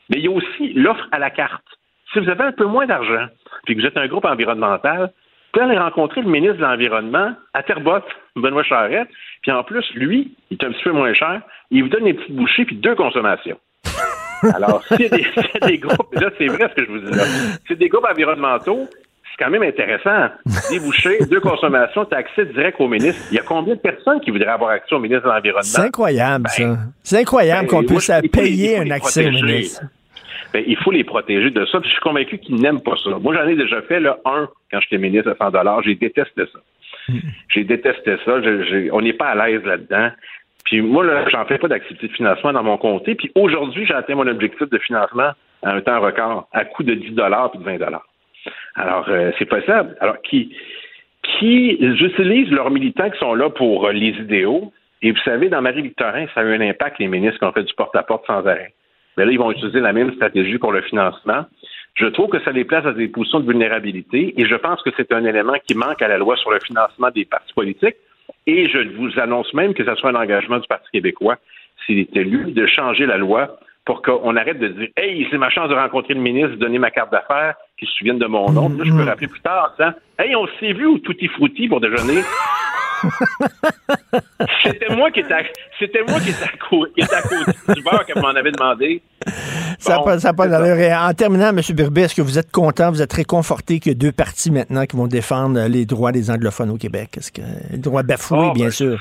Mais 0.09 0.17
il 0.17 0.25
y 0.25 0.27
a 0.27 0.31
aussi 0.31 0.73
l'offre 0.73 1.07
à 1.11 1.19
la 1.19 1.29
carte. 1.29 1.63
Si 2.11 2.19
vous 2.19 2.29
avez 2.29 2.45
un 2.45 2.51
peu 2.51 2.65
moins 2.65 2.85
d'argent, 2.85 3.27
puis 3.65 3.75
que 3.75 3.81
vous 3.81 3.87
êtes 3.87 3.97
un 3.97 4.07
groupe 4.07 4.25
environnemental, 4.25 5.01
vous 5.01 5.51
pouvez 5.51 5.65
aller 5.65 5.77
rencontrer 5.77 6.21
le 6.21 6.29
ministre 6.29 6.57
de 6.57 6.63
l'Environnement 6.63 7.33
à 7.53 7.63
Terrebonne, 7.63 8.01
Benoît 8.35 8.63
Charette, 8.63 9.09
puis 9.41 9.51
en 9.51 9.63
plus, 9.63 9.85
lui, 9.93 10.35
il 10.49 10.57
est 10.57 10.65
un 10.65 10.71
petit 10.71 10.83
peu 10.83 10.91
moins 10.91 11.13
cher, 11.13 11.41
il 11.69 11.83
vous 11.83 11.89
donne 11.89 12.05
des 12.05 12.13
petites 12.13 12.35
bouchées 12.35 12.65
puis 12.65 12.75
deux 12.75 12.95
consommations. 12.95 13.59
Alors, 14.53 14.83
s'il 14.85 15.01
y, 15.01 15.05
a 15.05 15.09
des- 15.09 15.25
des 15.67 15.77
groupes, 15.77 16.13
là, 16.15 16.29
c'est 16.37 16.47
vrai 16.47 16.69
ce 16.69 16.75
que 16.81 16.85
je 16.85 16.91
vous 16.91 16.99
dis 16.99 17.17
là, 17.17 17.23
c'est 17.67 17.77
des 17.77 17.89
groupes 17.89 18.05
environnementaux, 18.09 18.87
c'est 19.37 19.43
quand 19.43 19.49
même 19.51 19.63
intéressant. 19.63 20.29
Des 20.71 20.79
bouchées, 20.79 21.19
deux 21.29 21.39
consommations, 21.39 22.05
tu 22.05 22.15
as 22.15 22.19
accès 22.19 22.45
direct 22.45 22.79
au 22.79 22.87
ministre. 22.87 23.21
Il 23.31 23.35
y 23.35 23.39
a 23.39 23.43
combien 23.43 23.75
de 23.75 23.79
personnes 23.79 24.19
qui 24.21 24.31
voudraient 24.31 24.47
avoir 24.47 24.71
accès 24.71 24.95
au 24.95 24.99
ministre 24.99 25.23
de 25.25 25.29
l'Environnement? 25.29 25.61
C'est 25.63 25.81
incroyable, 25.81 26.47
ça. 26.49 26.77
C'est 27.03 27.19
incroyable 27.21 27.67
ben, 27.67 27.67
qu'on 27.69 27.83
puisse 27.83 28.09
payer 28.31 28.77
un 28.79 28.91
accès 28.91 29.21
au 29.27 29.31
ministre. 29.31 29.81
Ben, 30.53 30.63
il 30.65 30.77
faut 30.77 30.91
les 30.91 31.03
protéger 31.03 31.51
de 31.51 31.65
ça. 31.65 31.79
Puis 31.79 31.89
je 31.89 31.93
suis 31.93 32.01
convaincu 32.01 32.37
qu'ils 32.37 32.55
n'aiment 32.55 32.81
pas 32.81 32.95
ça. 33.03 33.09
Moi, 33.21 33.35
j'en 33.35 33.47
ai 33.47 33.55
déjà 33.55 33.81
fait 33.81 33.99
là, 33.99 34.17
un 34.25 34.47
quand 34.71 34.79
j'étais 34.81 34.97
ministre 34.97 35.29
à 35.31 35.35
100 35.35 35.51
dollars. 35.51 35.83
J'ai 35.83 35.95
détesté 35.95 36.43
ça. 36.51 36.59
J'ai 37.49 37.63
détesté 37.63 38.15
ça. 38.25 38.41
Je- 38.41 38.89
on 38.91 39.01
n'est 39.01 39.13
pas 39.13 39.27
à 39.27 39.47
l'aise 39.47 39.63
là-dedans. 39.65 40.09
Puis 40.67 40.81
moi, 40.81 41.05
là, 41.05 41.23
j'en 41.29 41.45
fais 41.45 41.57
pas 41.57 41.69
d'activité 41.69 42.09
de 42.09 42.13
financement 42.13 42.51
dans 42.51 42.63
mon 42.63 42.77
comté. 42.77 43.15
Puis 43.15 43.31
aujourd'hui, 43.35 43.85
j'ai 43.85 43.93
atteint 43.93 44.15
mon 44.15 44.27
objectif 44.27 44.69
de 44.69 44.77
financement 44.79 45.31
à 45.63 45.71
un 45.71 45.79
temps 45.79 46.01
record, 46.01 46.49
à 46.51 46.65
coût 46.65 46.83
de 46.83 46.93
10 46.93 47.11
dollars 47.11 47.51
puis 47.51 47.59
de 47.59 47.63
20 47.63 47.77
dollars. 47.77 48.05
Alors, 48.75 49.05
euh, 49.07 49.31
c'est 49.39 49.45
possible. 49.45 49.95
Alors, 50.01 50.21
qui, 50.23 50.53
qui 51.23 51.77
utilisent 51.79 52.51
leurs 52.51 52.69
militants 52.69 53.09
qui 53.09 53.17
sont 53.17 53.33
là 53.33 53.49
pour 53.49 53.87
euh, 53.87 53.93
les 53.93 54.09
idéaux? 54.09 54.73
Et 55.01 55.11
vous 55.11 55.19
savez, 55.23 55.47
dans 55.47 55.61
Marie-Victorin, 55.61 56.25
ça 56.35 56.41
a 56.41 56.43
eu 56.43 56.53
un 56.53 56.61
impact, 56.61 56.99
les 56.99 57.07
ministres 57.07 57.39
qui 57.39 57.45
ont 57.45 57.53
fait 57.53 57.63
du 57.63 57.73
porte-à-porte 57.73 58.27
sans 58.27 58.45
arrêt. 58.45 58.73
Mais 59.15 59.25
là, 59.25 59.31
ils 59.31 59.39
vont 59.39 59.51
utiliser 59.51 59.79
la 59.79 59.93
même 59.93 60.13
stratégie 60.15 60.57
pour 60.57 60.73
le 60.73 60.81
financement. 60.81 61.45
Je 61.93 62.07
trouve 62.07 62.29
que 62.29 62.41
ça 62.41 62.51
les 62.51 62.65
place 62.65 62.85
à 62.85 62.91
des 62.91 63.07
positions 63.07 63.39
de 63.39 63.47
vulnérabilité 63.47 64.33
et 64.39 64.45
je 64.45 64.55
pense 64.55 64.81
que 64.83 64.89
c'est 64.97 65.13
un 65.13 65.23
élément 65.23 65.55
qui 65.65 65.75
manque 65.75 66.01
à 66.01 66.09
la 66.09 66.17
loi 66.17 66.35
sur 66.35 66.51
le 66.51 66.59
financement 66.59 67.09
des 67.09 67.23
partis 67.23 67.53
politiques. 67.53 67.95
Et 68.47 68.67
je 68.69 68.79
vous 68.95 69.19
annonce 69.19 69.53
même 69.53 69.73
que 69.73 69.85
ce 69.85 69.95
soit 69.95 70.09
un 70.09 70.15
engagement 70.15 70.57
du 70.57 70.67
Parti 70.67 70.87
québécois, 70.91 71.35
s'il 71.85 71.99
est 71.99 72.15
élu, 72.15 72.51
de 72.51 72.65
changer 72.65 73.05
la 73.05 73.17
loi 73.17 73.59
pour 73.85 74.01
qu'on 74.01 74.35
arrête 74.35 74.59
de 74.59 74.69
dire 74.69 74.87
Hey, 74.97 75.27
c'est 75.29 75.37
ma 75.37 75.49
chance 75.49 75.69
de 75.69 75.75
rencontrer 75.75 76.13
le 76.13 76.21
ministre, 76.21 76.51
de 76.51 76.55
donner 76.55 76.79
ma 76.79 76.89
carte 76.89 77.11
d'affaires, 77.11 77.55
qu'il 77.77 77.87
se 77.87 77.93
souvienne 77.95 78.19
de 78.19 78.25
mon 78.25 78.49
nom. 78.51 78.69
Là, 78.69 78.83
je 78.85 78.91
peux 78.91 79.03
rappeler 79.03 79.27
plus 79.27 79.41
tard 79.41 79.69
en 79.69 79.77
disant 79.77 79.97
Hey, 80.17 80.35
on 80.35 80.47
s'est 80.59 80.73
vu 80.73 80.85
au 80.85 80.97
Tutti 80.97 81.27
Frutti 81.27 81.67
pour 81.67 81.81
déjeuner. 81.81 82.21
C'était 84.63 84.95
moi 84.95 85.11
qui 85.11 85.19
étais 85.21 85.33
à, 85.33 85.43
c'était 85.79 86.03
moi 86.07 86.19
qui 86.19 86.29
étais 86.29 86.43
à, 87.15 87.21
côté 87.21 87.51
du 87.75 87.83
bar 87.83 88.05
qu'elle 88.05 88.21
m'en 88.21 88.29
avait 88.29 88.51
demandé. 88.51 89.01
Ça 89.79 89.93
n'a 89.93 89.97
Bon, 89.99 90.05
pas, 90.05 90.33
pas 90.33 90.47
d'allure. 90.47 90.95
En 90.97 91.13
terminant, 91.13 91.49
M. 91.49 91.59
Birbet, 91.75 92.01
est-ce 92.01 92.15
que 92.15 92.21
vous 92.21 92.37
êtes 92.39 92.51
content, 92.51 92.89
vous 92.91 93.01
êtes 93.01 93.13
réconforté 93.13 93.79
qu'il 93.79 93.91
y 93.91 93.95
a 93.95 93.97
deux 93.97 94.11
partis 94.11 94.51
maintenant 94.51 94.85
qui 94.85 94.95
vont 94.95 95.07
défendre 95.07 95.67
les 95.67 95.85
droits 95.85 96.11
des 96.11 96.31
anglophones 96.31 96.69
au 96.71 96.77
Québec? 96.77 97.09
Est-ce 97.17 97.31
que 97.31 97.41
les 97.71 97.77
droits 97.77 98.03
bafoués, 98.03 98.37
Oh, 98.49 98.53
bien 98.53 98.65
ben, 98.65 98.71
sûr? 98.71 98.99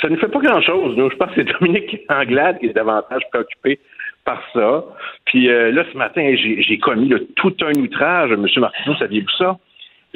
ça 0.00 0.08
ne 0.08 0.16
fait 0.16 0.28
pas 0.28 0.40
grand-chose. 0.40 0.94
Je 0.96 1.16
pense 1.16 1.30
que 1.30 1.36
c'est 1.42 1.52
Dominique 1.60 2.00
Anglade 2.08 2.58
qui 2.58 2.66
est 2.66 2.72
davantage 2.72 3.22
préoccupé 3.30 3.80
par 4.24 4.40
ça. 4.52 4.84
Puis 5.26 5.48
euh, 5.48 5.70
là, 5.72 5.84
ce 5.92 5.96
matin, 5.96 6.34
j'ai 6.36 6.78
commis 6.78 7.12
tout 7.36 7.54
un 7.62 7.78
outrage. 7.80 8.30
Monsieur 8.32 8.60
Martineau, 8.60 8.94
saviez-vous 8.96 9.30
ça? 9.38 9.56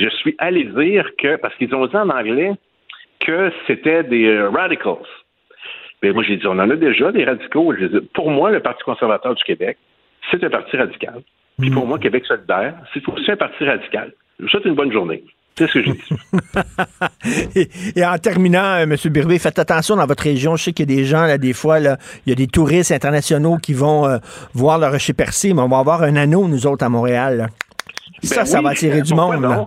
Je 0.00 0.08
suis 0.08 0.34
allé 0.38 0.64
dire 0.64 1.10
que, 1.18 1.36
parce 1.36 1.54
qu'ils 1.56 1.74
ont 1.74 1.86
dit 1.86 1.96
en 1.96 2.08
anglais 2.08 2.52
que 3.20 3.52
c'était 3.66 4.02
des 4.02 4.26
euh, 4.26 4.48
radicals. 4.48 4.96
Mais 6.02 6.12
moi, 6.12 6.22
j'ai 6.22 6.38
dit, 6.38 6.46
on 6.46 6.58
en 6.58 6.70
a 6.70 6.76
déjà 6.76 7.12
des 7.12 7.24
radicaux. 7.24 7.74
pour 8.14 8.30
moi, 8.30 8.50
le 8.50 8.60
Parti 8.60 8.82
conservateur 8.82 9.34
du 9.34 9.44
Québec, 9.44 9.76
c'est 10.30 10.42
un 10.42 10.50
parti 10.50 10.76
radical. 10.76 11.22
Puis 11.58 11.70
pour 11.70 11.86
moi, 11.86 11.98
Québec 11.98 12.24
solidaire, 12.26 12.74
c'est 12.94 13.06
aussi 13.08 13.30
un 13.30 13.36
parti 13.36 13.64
radical. 13.64 14.12
Je 14.38 14.44
vous 14.44 14.50
souhaite 14.50 14.64
une 14.64 14.74
bonne 14.74 14.92
journée. 14.92 15.22
C'est 15.58 15.66
ce 15.66 15.74
que 15.74 15.82
j'ai 15.82 15.92
dit. 15.92 17.58
et, 17.96 18.04
en 18.04 18.16
terminant, 18.16 18.76
euh, 18.78 18.84
M. 18.84 18.96
Birbé, 19.06 19.38
faites 19.38 19.58
attention 19.58 19.96
dans 19.96 20.06
votre 20.06 20.22
région. 20.22 20.56
Je 20.56 20.64
sais 20.64 20.72
qu'il 20.72 20.88
y 20.88 20.94
a 20.94 20.96
des 20.96 21.04
gens, 21.04 21.26
là, 21.26 21.36
des 21.36 21.52
fois, 21.52 21.80
là, 21.80 21.98
il 22.24 22.30
y 22.30 22.32
a 22.32 22.34
des 22.34 22.46
touristes 22.46 22.92
internationaux 22.92 23.58
qui 23.58 23.74
vont 23.74 24.06
euh, 24.06 24.16
voir 24.54 24.78
le 24.78 24.86
rocher 24.86 25.12
percé, 25.12 25.52
mais 25.52 25.60
on 25.60 25.68
va 25.68 25.78
avoir 25.78 26.02
un 26.02 26.16
anneau, 26.16 26.48
nous 26.48 26.66
autres, 26.66 26.84
à 26.84 26.88
Montréal. 26.88 27.50
ça, 28.22 28.36
ben 28.36 28.44
ça 28.46 28.62
va 28.62 28.70
attirer 28.70 29.02
du 29.02 29.12
monde. 29.12 29.44
Euh, 29.44 29.64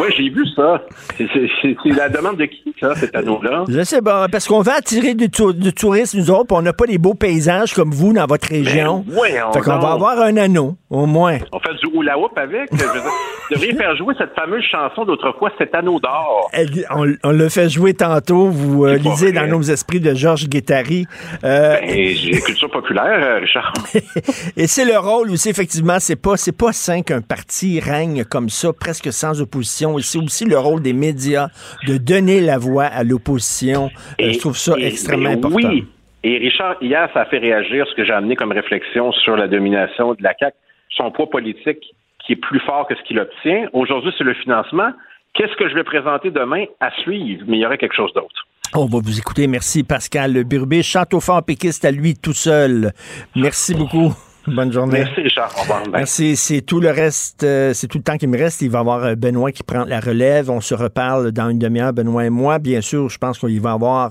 oui, 0.00 0.08
j'ai 0.16 0.28
vu 0.30 0.46
ça. 0.54 0.82
C'est 1.16 1.96
la 1.96 2.08
demande 2.08 2.36
de 2.36 2.46
qui, 2.46 2.74
ça, 2.80 2.94
cet 2.94 3.14
anneau-là? 3.14 3.64
Je 3.68 3.82
sais 3.82 4.02
pas, 4.02 4.28
parce 4.28 4.46
qu'on 4.46 4.60
veut 4.60 4.72
attirer 4.72 5.14
du, 5.14 5.30
tourisme, 5.30 6.18
nous 6.18 6.30
autres, 6.30 6.46
puis 6.46 6.56
on 6.56 6.62
n'a 6.62 6.72
pas 6.72 6.86
des 6.86 6.98
beaux 6.98 7.14
paysages 7.14 7.74
comme 7.74 7.90
vous 7.90 8.12
dans 8.12 8.26
votre 8.26 8.48
région. 8.48 9.04
Ben, 9.06 9.14
oui, 9.20 9.28
on 9.46 9.52
fait 9.52 9.60
qu'on 9.60 9.78
va 9.78 9.92
avoir 9.92 10.20
un 10.20 10.36
anneau, 10.36 10.76
au 10.90 11.06
moins. 11.06 11.38
On 11.52 11.60
fait 11.60 11.74
du 11.82 11.96
hula 11.96 12.18
hoop 12.18 12.36
avec. 12.36 12.70
Je 12.72 13.54
devrais 13.54 13.72
faire 13.76 13.96
jouer 13.96 14.14
cette 14.18 14.34
fameuse 14.34 14.64
chanson 14.64 15.04
d'autrefois, 15.04 15.50
Cet 15.58 15.74
anneau 15.74 16.00
d'or. 16.00 16.50
On, 16.90 17.12
on 17.22 17.30
l'a 17.30 17.48
fait 17.48 17.68
jouer 17.68 17.94
tantôt. 17.94 18.48
Vous 18.48 18.84
euh, 18.84 18.96
lisez 18.96 19.32
dans 19.32 19.46
nos 19.46 19.62
esprits 19.62 20.00
de 20.00 20.14
Georges 20.14 20.48
Guettari. 20.48 21.06
Euh, 21.44 21.78
ben, 21.80 22.14
j'ai 22.14 22.40
culture 22.40 22.70
populaire, 22.70 23.40
Richard. 23.40 23.72
Et 24.56 24.66
c'est 24.66 24.84
le 24.84 24.98
rôle 24.98 25.30
aussi, 25.30 25.48
effectivement, 25.48 25.98
c'est 26.00 26.20
pas, 26.20 26.34
pas 26.56 26.72
sain 26.72 27.02
qu'un 27.02 27.20
parti 27.20 27.80
règne 27.80 28.24
comme 28.24 28.48
ça, 28.48 28.72
presque 28.72 29.12
sans 29.12 29.40
opposition. 29.44 29.96
C'est 29.98 30.18
aussi 30.18 30.44
le 30.44 30.58
rôle 30.58 30.82
des 30.82 30.92
médias 30.92 31.48
de 31.86 31.96
donner 31.96 32.40
la 32.40 32.58
voix 32.58 32.84
à 32.84 33.04
l'opposition. 33.04 33.90
Euh, 34.20 34.32
je 34.32 34.38
trouve 34.38 34.56
ça 34.56 34.74
extrêmement 34.78 35.30
important. 35.30 35.68
Oui. 35.68 35.86
Et 36.22 36.38
Richard, 36.38 36.76
hier, 36.80 37.08
ça 37.12 37.20
a 37.22 37.24
fait 37.26 37.38
réagir 37.38 37.86
ce 37.88 37.94
que 37.94 38.04
j'ai 38.04 38.12
amené 38.12 38.34
comme 38.34 38.52
réflexion 38.52 39.12
sur 39.12 39.36
la 39.36 39.46
domination 39.46 40.14
de 40.14 40.22
la 40.22 40.34
CAQ, 40.38 40.56
son 40.90 41.10
poids 41.10 41.28
politique 41.28 41.84
qui 42.26 42.32
est 42.32 42.36
plus 42.36 42.60
fort 42.60 42.86
que 42.88 42.94
ce 42.94 43.02
qu'il 43.02 43.18
obtient. 43.18 43.68
Aujourd'hui, 43.72 44.12
c'est 44.16 44.24
le 44.24 44.34
financement. 44.34 44.90
Qu'est-ce 45.34 45.54
que 45.56 45.68
je 45.68 45.74
vais 45.74 45.84
présenter 45.84 46.30
demain 46.30 46.64
à 46.80 46.90
suivre? 47.02 47.44
Mais 47.46 47.58
il 47.58 47.60
y 47.60 47.66
aurait 47.66 47.78
quelque 47.78 47.94
chose 47.94 48.12
d'autre. 48.14 48.46
On 48.74 48.86
va 48.86 48.98
vous 49.04 49.18
écouter. 49.18 49.46
Merci, 49.46 49.84
Pascal 49.84 50.44
Burbé. 50.44 50.82
Château 50.82 51.20
fort 51.20 51.44
péquiste 51.44 51.84
à 51.84 51.90
lui 51.90 52.14
tout 52.14 52.32
seul. 52.32 52.92
Merci 53.36 53.74
beaucoup. 53.74 54.14
Bonne 54.46 54.72
journée. 54.72 54.98
Merci, 54.98 55.20
Richard. 55.22 55.52
Au 55.56 55.62
revoir. 55.62 55.82
Merci. 55.90 56.36
C'est 56.36 56.60
tout 56.60 56.80
le 56.80 56.90
reste, 56.90 57.44
euh, 57.44 57.72
c'est 57.72 57.86
tout 57.86 57.98
le 57.98 58.04
temps 58.04 58.18
qui 58.18 58.26
me 58.26 58.36
reste. 58.36 58.60
Il 58.60 58.70
va 58.70 58.78
y 58.78 58.80
avoir 58.80 59.04
euh, 59.04 59.14
Benoît 59.14 59.52
qui 59.52 59.62
prend 59.62 59.84
la 59.84 60.00
relève. 60.00 60.50
On 60.50 60.60
se 60.60 60.74
reparle 60.74 61.32
dans 61.32 61.48
une 61.48 61.58
demi-heure, 61.58 61.92
Benoît 61.92 62.26
et 62.26 62.30
moi. 62.30 62.58
Bien 62.58 62.82
sûr, 62.82 63.08
je 63.08 63.16
pense 63.16 63.38
qu'il 63.38 63.60
va 63.60 63.70
y 63.70 63.72
avoir, 63.72 64.10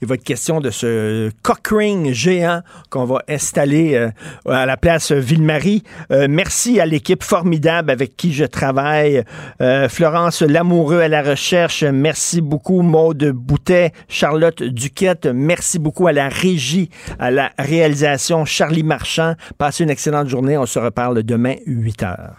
il 0.00 0.06
va 0.06 0.14
être 0.14 0.22
question 0.22 0.60
de 0.60 0.70
ce 0.70 1.30
cockring 1.42 2.12
géant 2.12 2.60
qu'on 2.90 3.04
va 3.04 3.22
installer 3.28 3.94
euh, 3.94 4.10
à 4.46 4.66
la 4.66 4.76
place 4.76 5.10
Ville-Marie. 5.10 5.82
merci 6.28 6.80
à 6.80 6.86
l'équipe 6.86 7.22
formidable 7.22 7.90
avec 7.90 8.16
qui 8.16 8.32
je 8.32 8.44
travaille. 8.44 9.24
Florence 9.88 10.42
Lamoureux 10.42 11.00
à 11.00 11.08
la 11.08 11.22
recherche. 11.22 11.82
Merci 11.82 12.40
beaucoup, 12.40 12.82
Maude 12.82 13.30
Boutet, 13.32 13.92
Charlotte 14.08 14.62
Duquette. 14.62 15.26
Merci 15.26 15.78
beaucoup 15.78 16.06
à 16.06 16.12
la 16.12 16.28
régie, 16.28 16.90
à 17.18 17.30
la 17.30 17.50
réalisation, 17.58 18.44
Charlie 18.44 18.82
Marchand. 18.82 19.34
Une 19.80 19.90
excellente 19.90 20.28
journée. 20.28 20.58
On 20.58 20.66
se 20.66 20.78
reparle 20.78 21.22
demain, 21.22 21.54
8 21.66 22.02
h. 22.02 22.30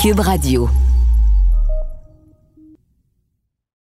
Cube 0.00 0.20
Radio. 0.20 0.68